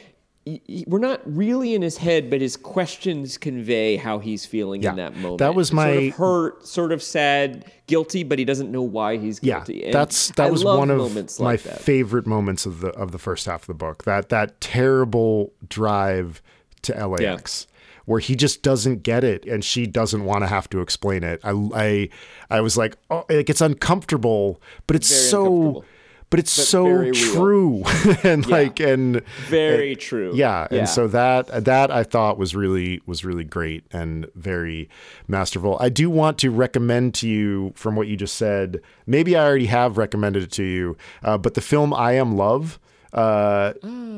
We're 0.87 0.99
not 0.99 1.21
really 1.25 1.75
in 1.75 1.81
his 1.83 1.97
head, 1.97 2.29
but 2.29 2.41
his 2.41 2.57
questions 2.57 3.37
convey 3.37 3.97
how 3.97 4.17
he's 4.19 4.45
feeling 4.45 4.81
Yeah. 4.81 4.91
in 4.91 4.95
that 4.95 5.15
moment. 5.17 5.39
That 5.39 5.53
was 5.53 5.67
Sort 5.67 5.75
my- 5.75 5.87
of 5.89 6.13
hurt, 6.15 6.65
sort 6.67 6.91
of 6.91 7.03
sad, 7.03 7.65
guilty, 7.87 8.23
but 8.23 8.39
he 8.39 8.45
doesn't 8.45 8.71
know 8.71 8.81
why 8.81 9.17
he's 9.17 9.39
Yeah, 9.43 9.57
guilty. 9.57 9.83
And 9.85 9.93
that's 9.93 10.29
that 10.31 10.47
I 10.47 10.49
was 10.49 10.63
one 10.63 10.89
of 10.89 10.97
moments 10.97 11.39
my 11.39 11.57
that. 11.57 11.81
favorite 11.81 12.25
moments 12.25 12.65
of 12.65 12.81
the 12.81 12.87
of 12.89 13.11
the 13.11 13.19
first 13.19 13.45
half 13.45 13.61
of 13.63 13.67
the 13.67 13.73
book. 13.75 14.05
That 14.05 14.29
that 14.29 14.59
terrible 14.59 15.53
drive 15.67 16.41
to 16.83 16.93
LAX, 17.07 17.67
where 18.05 18.19
he 18.19 18.35
just 18.35 18.63
doesn't 18.63 19.03
get 19.03 19.23
it 19.23 19.45
and 19.45 19.63
she 19.63 19.85
doesn't 19.85 20.23
want 20.23 20.41
to 20.43 20.47
have 20.47 20.67
to 20.71 20.79
explain 20.81 21.23
it. 21.23 21.41
I 21.43 21.51
I 21.75 22.09
I 22.49 22.61
was 22.61 22.75
like, 22.75 22.95
oh, 23.11 23.25
it 23.29 23.45
gets 23.45 23.61
uncomfortable, 23.61 24.59
but 24.87 24.95
it's 24.95 25.09
Very 25.09 25.29
so. 25.29 25.83
But 26.29 26.39
it's 26.39 26.55
But 26.55 26.65
so 26.65 27.11
true 27.11 27.83
and 28.23 28.45
like 28.47 28.79
and 28.79 29.23
Very 29.47 29.95
true. 29.95 30.31
yeah, 30.35 30.67
and 30.71 30.87
so 30.87 31.07
that 31.07 31.65
that 31.65 31.91
I 31.91 32.03
thought 32.03 32.37
was 32.37 32.55
really 32.55 33.01
was 33.05 33.25
really 33.25 33.43
great 33.43 33.83
and 33.91 34.27
very 34.35 34.89
masterful. 35.27 35.77
I 35.79 35.89
do 35.89 36.09
want 36.09 36.37
to 36.39 36.51
recommend 36.51 37.13
to 37.15 37.27
you 37.27 37.73
from 37.75 37.95
what 37.95 38.07
you 38.07 38.15
just 38.15 38.35
said. 38.35 38.81
Maybe 39.07 39.35
I 39.35 39.43
already 39.43 39.65
have 39.67 39.97
recommended 39.97 40.43
it 40.43 40.51
to 40.53 40.63
you, 40.63 40.97
uh, 41.23 41.37
but 41.37 41.53
the 41.55 41.61
film 41.61 41.93
I 41.93 42.13
Am 42.13 42.35
Love. 42.35 42.79
Uh, 43.11 43.73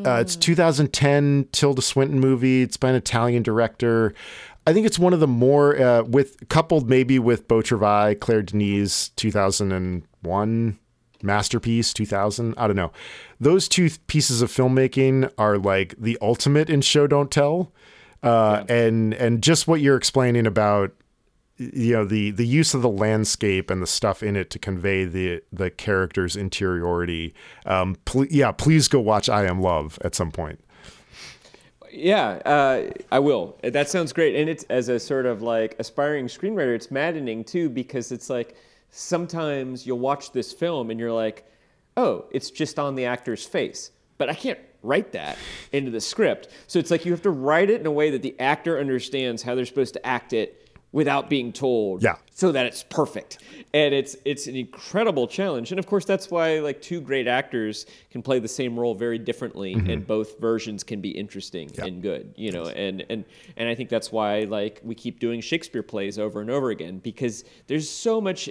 uh, 0.05 0.17
it's 0.19 0.35
2010 0.35 1.47
Tilda 1.53 1.81
Swinton 1.81 2.19
movie. 2.19 2.61
It's 2.63 2.75
by 2.75 2.89
an 2.89 2.95
Italian 2.95 3.41
director. 3.41 4.13
I 4.67 4.73
think 4.73 4.85
it's 4.85 4.99
one 4.99 5.13
of 5.13 5.21
the 5.21 5.27
more 5.27 5.79
uh, 5.79 6.03
with 6.03 6.47
coupled 6.49 6.89
maybe 6.89 7.17
with 7.17 7.47
Beau 7.47 7.61
Travail, 7.61 8.13
Claire 8.15 8.41
Denis, 8.41 9.09
2001 9.09 10.77
masterpiece 11.23 11.93
2000 11.93 12.53
i 12.57 12.67
don't 12.67 12.75
know. 12.75 12.91
Those 13.39 13.67
two 13.67 13.89
th- 13.89 14.05
pieces 14.07 14.41
of 14.41 14.51
filmmaking 14.51 15.31
are 15.37 15.57
like 15.57 15.95
the 15.97 16.17
ultimate 16.21 16.69
in 16.69 16.81
show 16.81 17.07
don't 17.07 17.31
tell. 17.31 17.71
Uh, 18.23 18.63
and 18.69 19.15
and 19.15 19.41
just 19.41 19.67
what 19.67 19.81
you're 19.81 19.97
explaining 19.97 20.45
about 20.45 20.91
you 21.57 21.93
know 21.93 22.05
the 22.05 22.31
the 22.31 22.45
use 22.45 22.73
of 22.73 22.81
the 22.81 22.89
landscape 22.89 23.69
and 23.69 23.81
the 23.81 23.87
stuff 23.87 24.21
in 24.21 24.35
it 24.35 24.49
to 24.51 24.59
convey 24.59 25.05
the 25.05 25.41
the 25.51 25.69
character's 25.69 26.35
interiority. 26.35 27.33
Um 27.65 27.95
pl- 28.05 28.27
yeah 28.27 28.51
please 28.51 28.87
go 28.87 28.99
watch 28.99 29.29
i 29.29 29.45
am 29.45 29.61
love 29.61 29.97
at 30.03 30.15
some 30.15 30.31
point. 30.31 30.59
Yeah, 31.93 32.39
uh, 32.45 32.89
I 33.11 33.19
will. 33.19 33.59
That 33.63 33.89
sounds 33.89 34.13
great. 34.13 34.35
And 34.35 34.49
it's 34.49 34.63
as 34.69 34.87
a 34.87 34.97
sort 34.97 35.25
of 35.25 35.41
like 35.41 35.75
aspiring 35.77 36.27
screenwriter, 36.27 36.73
it's 36.73 36.89
maddening 36.89 37.43
too 37.43 37.69
because 37.69 38.11
it's 38.11 38.29
like 38.29 38.55
sometimes 38.91 39.87
you'll 39.87 39.99
watch 39.99 40.31
this 40.31 40.53
film 40.53 40.89
and 40.91 40.99
you're 40.99 41.11
like, 41.11 41.45
oh, 41.97 42.25
it's 42.31 42.51
just 42.51 42.77
on 42.77 42.95
the 42.95 43.05
actor's 43.05 43.45
face, 43.45 43.91
but 44.17 44.29
I 44.29 44.33
can't 44.33 44.59
write 44.83 45.11
that 45.13 45.37
into 45.71 45.91
the 45.91 46.01
script. 46.01 46.49
So 46.67 46.79
it's 46.79 46.91
like 46.91 47.05
you 47.05 47.11
have 47.11 47.21
to 47.23 47.31
write 47.31 47.69
it 47.69 47.79
in 47.79 47.87
a 47.87 47.91
way 47.91 48.11
that 48.11 48.21
the 48.21 48.39
actor 48.39 48.79
understands 48.79 49.41
how 49.41 49.55
they're 49.55 49.65
supposed 49.65 49.93
to 49.95 50.05
act 50.05 50.33
it 50.33 50.57
without 50.91 51.29
being 51.29 51.53
told 51.53 52.03
Yeah. 52.03 52.15
so 52.33 52.51
that 52.51 52.65
it's 52.65 52.83
perfect. 52.83 53.37
And 53.73 53.93
it's 53.93 54.17
it's 54.25 54.47
an 54.47 54.57
incredible 54.57 55.25
challenge. 55.25 55.71
And 55.71 55.79
of 55.79 55.85
course 55.85 56.03
that's 56.03 56.29
why 56.29 56.59
like 56.59 56.81
two 56.81 56.99
great 56.99 57.27
actors 57.27 57.85
can 58.09 58.21
play 58.21 58.39
the 58.39 58.47
same 58.47 58.77
role 58.77 58.93
very 58.93 59.17
differently 59.17 59.75
mm-hmm. 59.75 59.89
and 59.89 60.05
both 60.05 60.39
versions 60.39 60.83
can 60.83 60.99
be 60.99 61.11
interesting 61.11 61.71
and 61.79 62.01
good 62.01 62.33
you 62.35 62.51
know 62.51 62.65
and 62.65 63.05
and 63.09 63.23
and 63.55 63.69
i 63.69 63.75
think 63.75 63.89
that's 63.89 64.11
why 64.11 64.41
like 64.41 64.81
we 64.83 64.93
keep 64.93 65.19
doing 65.19 65.39
shakespeare 65.39 65.83
plays 65.83 66.19
over 66.19 66.41
and 66.41 66.49
over 66.49 66.71
again 66.71 66.97
because 66.97 67.45
there's 67.67 67.89
so 67.89 68.19
much 68.19 68.49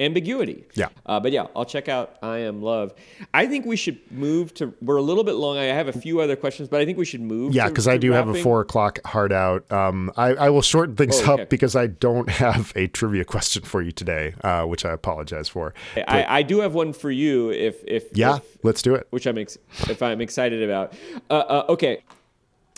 ambiguity 0.00 0.64
Yeah. 0.74 0.88
uh, 1.06 1.20
but 1.20 1.30
yeah 1.32 1.46
i'll 1.54 1.64
check 1.64 1.88
out 1.88 2.16
i 2.22 2.38
am 2.38 2.62
love 2.62 2.94
i 3.34 3.46
think 3.46 3.66
we 3.66 3.76
should 3.76 3.98
move 4.10 4.52
to 4.54 4.74
we're 4.80 4.96
a 4.96 5.02
little 5.02 5.24
bit 5.24 5.34
long 5.34 5.58
i 5.58 5.64
have 5.64 5.88
a 5.88 5.92
few 5.92 6.20
other 6.20 6.34
questions 6.36 6.68
but 6.68 6.80
i 6.80 6.84
think 6.86 6.96
we 6.98 7.04
should 7.04 7.20
move 7.20 7.54
yeah 7.54 7.68
because 7.68 7.86
i 7.86 7.96
do 7.98 8.10
have 8.12 8.28
a 8.28 8.34
four 8.34 8.60
o'clock 8.62 8.98
hard 9.06 9.32
out 9.32 9.70
um 9.70 10.10
i 10.16 10.28
i 10.34 10.48
will 10.50 10.62
shorten 10.62 10.96
things 10.96 11.20
Oh, 11.20 11.34
okay. 11.34 11.42
up 11.42 11.50
because 11.50 11.76
i 11.76 11.86
don't 11.86 12.28
have 12.30 12.72
a 12.74 12.86
trivia 12.88 13.24
question 13.24 13.62
for 13.62 13.82
you 13.82 13.92
today 13.92 14.34
uh 14.42 14.64
which 14.64 14.84
i 14.84 14.90
apologize 14.92 15.48
for 15.48 15.74
I, 15.96 16.24
I 16.38 16.42
do 16.42 16.60
have 16.60 16.74
one 16.74 16.92
for 16.92 17.10
you 17.10 17.50
if 17.50 17.84
if 17.86 18.04
yeah 18.14 18.36
if, 18.38 18.58
let's 18.64 18.82
do 18.82 18.94
it 18.94 19.06
which 19.10 19.26
I'm 19.26 19.36
ex- 19.38 19.58
if 19.88 20.02
I'm 20.02 20.20
excited 20.20 20.62
about. 20.62 20.92
Uh, 21.28 21.34
uh, 21.34 21.64
okay, 21.68 22.02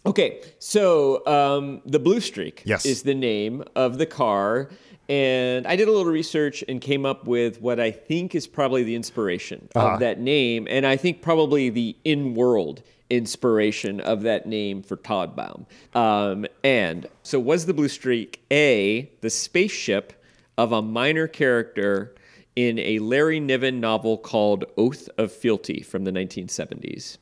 okay. 0.07 0.41
So 0.59 1.25
um, 1.27 1.83
the 1.87 1.99
Blue 1.99 2.21
Streak 2.21 2.63
Yes. 2.65 2.85
is 2.87 3.03
the 3.03 3.15
name 3.15 3.63
of 3.77 3.99
the 3.99 4.07
car, 4.07 4.69
and 5.13 5.67
I 5.67 5.77
did 5.77 5.89
a 5.89 5.91
little 5.91 6.11
research 6.11 6.65
and 6.69 6.81
came 6.81 7.05
up 7.05 7.27
with 7.27 7.61
what 7.61 7.79
I 7.79 7.91
think 7.91 8.35
is 8.35 8.47
probably 8.47 8.83
the 8.83 8.95
inspiration 8.95 9.69
Uh-huh. 9.75 9.89
of 9.95 10.01
that 10.01 10.19
name, 10.19 10.67
and 10.71 10.87
I 10.87 10.97
think 10.97 11.21
probably 11.21 11.69
the 11.69 11.95
in-world 12.05 12.83
inspiration 13.11 14.01
of 14.01 14.23
that 14.23 14.47
name 14.47 14.83
for 14.83 14.97
Todbaum. 14.97 15.67
Um, 15.95 16.47
and 16.65 17.07
so 17.23 17.39
was 17.39 17.67
the 17.67 17.75
Blue 17.75 17.89
Streak 17.89 18.41
a 18.51 19.11
the 19.21 19.29
spaceship 19.29 20.15
of 20.57 20.73
a 20.73 20.81
minor 20.81 21.27
character? 21.29 22.15
In 22.55 22.79
a 22.79 22.99
Larry 22.99 23.41
Niven 23.41 23.81
novel 23.81 24.19
called 24.19 24.67
Oath 24.77 25.09
of 25.17 25.33
Fealty 25.33 25.81
from 25.83 26.05
the 26.05 26.11
1970s. 26.13 27.17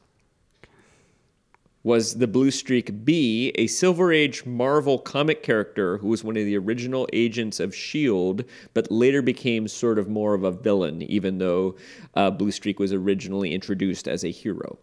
Was 1.83 2.19
the 2.19 2.27
Blue 2.27 2.51
Streak 2.51 3.07
B 3.07 3.53
a 3.55 3.67
Silver 3.67 4.13
Age 4.13 4.45
Marvel 4.45 4.99
comic 4.99 5.43
character 5.43 5.97
who 5.99 6.09
was 6.09 6.23
one 6.23 6.37
of 6.37 6.45
the 6.45 6.59
original 6.59 7.09
agents 7.15 7.59
of 7.59 7.71
S.H.I.E.L.D., 7.71 8.45
but 8.75 8.91
later 8.91 9.23
became 9.23 9.67
sort 9.67 9.99
of 9.99 10.07
more 10.07 10.35
of 10.35 10.45
a 10.45 10.51
villain, 10.51 11.01
even 11.03 11.39
though 11.39 11.77
uh, 12.15 12.31
Blue 12.31 12.51
Streak 12.51 12.79
was 12.79 12.93
originally 12.93 13.55
introduced 13.55 14.07
as 14.09 14.25
a 14.25 14.31
hero? 14.31 14.79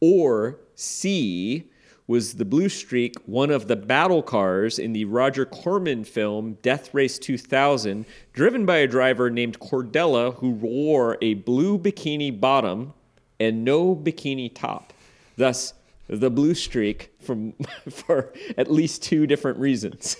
Or 0.00 0.60
C 0.76 1.68
was 2.06 2.34
the 2.34 2.44
Blue 2.44 2.68
Streak 2.68 3.16
one 3.26 3.50
of 3.50 3.68
the 3.68 3.76
battle 3.76 4.22
cars 4.22 4.78
in 4.78 4.92
the 4.92 5.04
Roger 5.04 5.44
Corman 5.44 6.04
film 6.04 6.58
Death 6.62 6.92
Race 6.92 7.18
2000, 7.18 8.04
driven 8.32 8.66
by 8.66 8.78
a 8.78 8.88
driver 8.88 9.30
named 9.30 9.60
Cordella 9.60 10.34
who 10.34 10.50
wore 10.50 11.18
a 11.22 11.34
blue 11.34 11.78
bikini 11.78 12.38
bottom 12.38 12.94
and 13.38 13.64
no 13.64 13.94
bikini 13.94 14.52
top. 14.52 14.92
Thus, 15.36 15.74
the 16.10 16.30
Blue 16.30 16.54
Streak 16.54 17.12
from 17.20 17.52
for 17.90 18.32
at 18.58 18.70
least 18.70 19.02
two 19.02 19.26
different 19.26 19.58
reasons. 19.58 20.16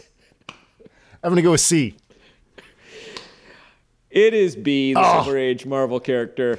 i'm 1.23 1.31
gonna 1.31 1.43
go 1.43 1.51
with 1.51 1.61
c 1.61 1.97
It 4.11 4.35
is 4.35 4.57
B, 4.57 4.95
the 4.95 5.01
ah. 5.01 5.23
Silver 5.23 5.39
Age 5.39 5.67
Marvel 5.67 6.01
character. 6.01 6.57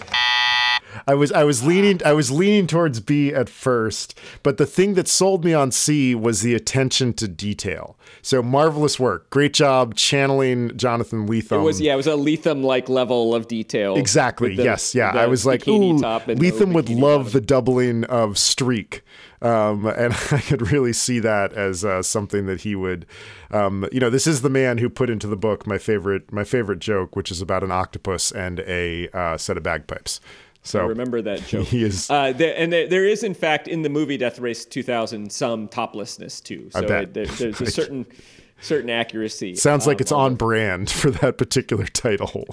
I 1.07 1.13
was 1.13 1.31
I 1.31 1.43
was 1.43 1.63
leaning 1.63 2.01
I 2.05 2.13
was 2.13 2.31
leaning 2.31 2.68
towards 2.68 2.99
B 2.99 3.34
at 3.34 3.49
first, 3.49 4.18
but 4.43 4.57
the 4.57 4.65
thing 4.65 4.93
that 4.95 5.07
sold 5.07 5.45
me 5.45 5.53
on 5.53 5.72
C 5.72 6.15
was 6.15 6.41
the 6.41 6.53
attention 6.53 7.13
to 7.13 7.27
detail. 7.27 7.97
So 8.22 8.41
marvelous 8.43 8.99
work, 8.99 9.30
great 9.30 9.53
job 9.53 9.95
channeling 9.95 10.76
Jonathan 10.77 11.27
Lethem. 11.27 11.59
It 11.59 11.63
was 11.63 11.81
yeah, 11.81 11.93
it 11.93 11.97
was 11.97 12.07
a 12.07 12.11
Lethem 12.11 12.63
like 12.63 12.89
level 12.89 13.34
of 13.34 13.47
detail. 13.47 13.95
exactly 13.95 14.55
the- 14.55 14.63
yes, 14.63 14.93
yeah. 14.93 15.11
I 15.11 15.27
was 15.27 15.45
like, 15.45 15.68
ooh, 15.68 15.99
top 15.99 16.27
and 16.27 16.41
no 16.41 16.49
Lethem 16.49 16.73
would 16.73 16.89
love 16.89 17.26
bottom. 17.26 17.34
the 17.34 17.41
doubling 17.41 18.03
of 18.05 18.38
streak. 18.38 19.03
Um, 19.41 19.88
and 19.88 20.13
I 20.31 20.39
could 20.39 20.72
really 20.72 20.93
see 20.93 21.19
that 21.19 21.53
as 21.53 21.84
uh, 21.84 22.03
something 22.03 22.45
that 22.45 22.61
he 22.61 22.76
would, 22.76 23.07
um, 23.49 23.88
you 23.91 23.99
know, 23.99 24.11
this 24.11 24.27
is 24.27 24.41
the 24.41 24.49
man 24.49 24.77
who 24.77 24.89
put 24.89 25.09
into 25.09 25.26
the 25.27 25.35
book 25.35 25.65
my 25.65 25.77
favorite 25.77 26.31
my 26.31 26.43
favorite 26.43 26.80
joke, 26.80 27.15
which 27.15 27.31
is 27.31 27.41
about 27.41 27.63
an 27.63 27.72
octopus 27.72 28.31
and 28.31 28.59
a 28.61 29.09
uh, 29.18 29.38
set 29.38 29.57
of 29.57 29.63
bagpipes. 29.63 30.19
So 30.64 30.80
I 30.80 30.84
remember 30.84 31.22
that 31.24 31.42
joke. 31.48 31.68
He 31.68 31.84
is- 31.84 32.10
uh, 32.10 32.34
there, 32.34 32.54
and 32.58 32.72
there, 32.72 32.88
there 32.88 33.06
is, 33.06 33.24
in 33.24 33.34
fact, 33.34 33.68
in 33.68 33.82
the 33.82 33.90
movie 33.90 34.18
Death 34.18 34.40
Race 34.40 34.64
2000, 34.66 35.32
some 35.32 35.68
toplessness 35.68 36.40
too. 36.40 36.70
So 36.72 36.80
it- 36.82 37.14
there, 37.14 37.26
there's 37.38 37.62
a 37.62 37.66
certain 37.66 38.06
certain 38.62 38.90
accuracy. 38.92 39.56
Sounds 39.56 39.88
like 39.88 39.98
um, 39.98 40.02
it's 40.02 40.12
on 40.12 40.36
brand 40.36 40.90
for 40.92 41.10
that 41.12 41.38
particular 41.38 41.86
title. 41.86 42.46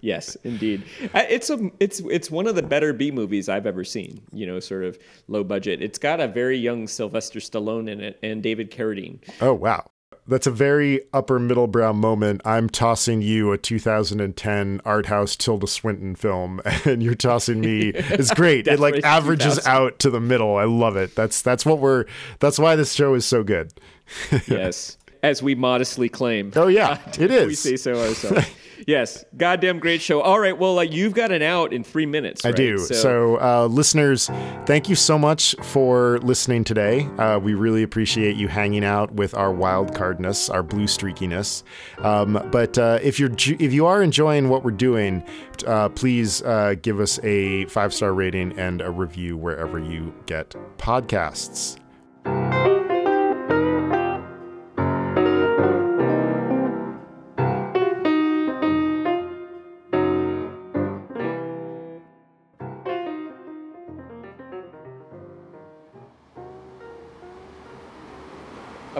Yes, 0.00 0.36
indeed. 0.44 0.84
Uh, 1.12 1.24
It's 1.28 1.50
a 1.50 1.70
it's 1.80 1.98
it's 2.00 2.30
one 2.30 2.46
of 2.46 2.54
the 2.54 2.62
better 2.62 2.92
B 2.92 3.10
movies 3.10 3.48
I've 3.48 3.66
ever 3.66 3.82
seen. 3.82 4.20
You 4.32 4.46
know, 4.46 4.60
sort 4.60 4.84
of 4.84 4.96
low 5.26 5.42
budget. 5.42 5.82
It's 5.82 5.98
got 5.98 6.20
a 6.20 6.28
very 6.28 6.56
young 6.56 6.86
Sylvester 6.86 7.40
Stallone 7.40 7.90
in 7.90 8.00
it 8.00 8.16
and 8.22 8.40
David 8.42 8.70
Carradine. 8.70 9.18
Oh, 9.40 9.54
wow. 9.54 9.90
That's 10.28 10.46
a 10.46 10.50
very 10.50 11.00
upper 11.14 11.38
middle 11.38 11.66
brow 11.66 11.94
moment. 11.94 12.42
I'm 12.44 12.68
tossing 12.68 13.22
you 13.22 13.50
a 13.52 13.58
2010 13.58 14.80
art 14.84 15.06
house 15.06 15.34
Tilda 15.34 15.66
Swinton 15.66 16.14
film, 16.14 16.60
and 16.84 17.02
you're 17.02 17.14
tossing 17.14 17.60
me. 17.60 17.92
It's 17.94 18.32
great. 18.34 18.68
it 18.68 18.78
like 18.78 19.02
averages 19.04 19.66
out 19.66 19.98
to 20.00 20.10
the 20.10 20.20
middle. 20.20 20.56
I 20.56 20.64
love 20.64 20.96
it. 20.96 21.14
That's 21.14 21.40
that's 21.40 21.64
what 21.64 21.78
we're. 21.78 22.04
That's 22.40 22.58
why 22.58 22.76
this 22.76 22.92
show 22.92 23.14
is 23.14 23.24
so 23.24 23.42
good. 23.42 23.72
yes, 24.46 24.98
as 25.28 25.42
we 25.42 25.54
modestly 25.54 26.08
claim. 26.08 26.52
Oh 26.56 26.68
yeah, 26.68 26.98
it 27.18 27.46
we 27.46 27.54
say 27.54 27.76
so 27.76 27.94
ourselves. 27.94 28.48
yes, 28.86 29.24
goddamn 29.36 29.78
great 29.78 30.00
show. 30.00 30.20
All 30.20 30.40
right, 30.40 30.56
well, 30.56 30.74
like 30.74 30.92
you've 30.92 31.14
got 31.14 31.30
an 31.30 31.42
out 31.42 31.72
in 31.72 31.84
three 31.84 32.06
minutes. 32.06 32.44
I 32.44 32.48
right? 32.48 32.56
do. 32.56 32.78
So, 32.78 33.38
uh, 33.40 33.66
listeners, 33.66 34.28
thank 34.66 34.88
you 34.88 34.94
so 34.94 35.18
much 35.18 35.54
for 35.62 36.18
listening 36.20 36.64
today. 36.64 37.04
Uh, 37.18 37.38
we 37.38 37.54
really 37.54 37.82
appreciate 37.82 38.36
you 38.36 38.48
hanging 38.48 38.84
out 38.84 39.12
with 39.12 39.34
our 39.34 39.52
wild 39.52 39.94
cardness, 39.94 40.52
our 40.52 40.62
blue 40.62 40.86
streakiness. 40.86 41.62
Um, 41.98 42.48
but 42.50 42.78
uh, 42.78 42.98
if 43.02 43.20
you're 43.20 43.30
if 43.32 43.72
you 43.72 43.86
are 43.86 44.02
enjoying 44.02 44.48
what 44.48 44.64
we're 44.64 44.70
doing, 44.70 45.22
uh, 45.66 45.90
please 45.90 46.42
uh, 46.42 46.74
give 46.80 47.00
us 47.00 47.20
a 47.22 47.66
five 47.66 47.92
star 47.92 48.14
rating 48.14 48.58
and 48.58 48.80
a 48.80 48.90
review 48.90 49.36
wherever 49.36 49.78
you 49.78 50.14
get 50.26 50.54
podcasts. 50.78 51.78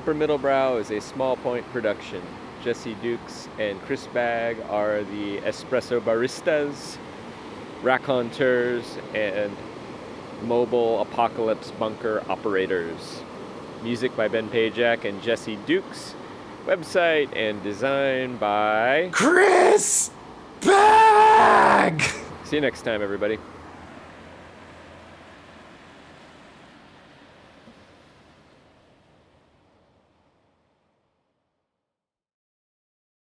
Upper 0.08 0.18
Middlebrow 0.18 0.80
is 0.80 0.90
a 0.90 1.02
small 1.02 1.36
point 1.36 1.70
production. 1.70 2.22
Jesse 2.64 2.94
Dukes 3.02 3.46
and 3.58 3.78
Chris 3.82 4.06
Bagg 4.06 4.56
are 4.70 5.02
the 5.02 5.36
espresso 5.42 6.00
baristas, 6.00 6.96
raconteurs, 7.82 8.96
and 9.12 9.54
mobile 10.44 11.02
apocalypse 11.02 11.72
bunker 11.72 12.24
operators. 12.26 13.22
Music 13.82 14.16
by 14.16 14.28
Ben 14.28 14.48
Pajak 14.48 15.04
and 15.04 15.22
Jesse 15.22 15.56
Dukes. 15.66 16.14
Website 16.64 17.28
and 17.36 17.62
design 17.62 18.38
by 18.38 19.10
Chris 19.12 20.10
Bagg! 20.62 22.00
See 22.44 22.56
you 22.56 22.62
next 22.62 22.80
time, 22.80 23.02
everybody. 23.02 23.38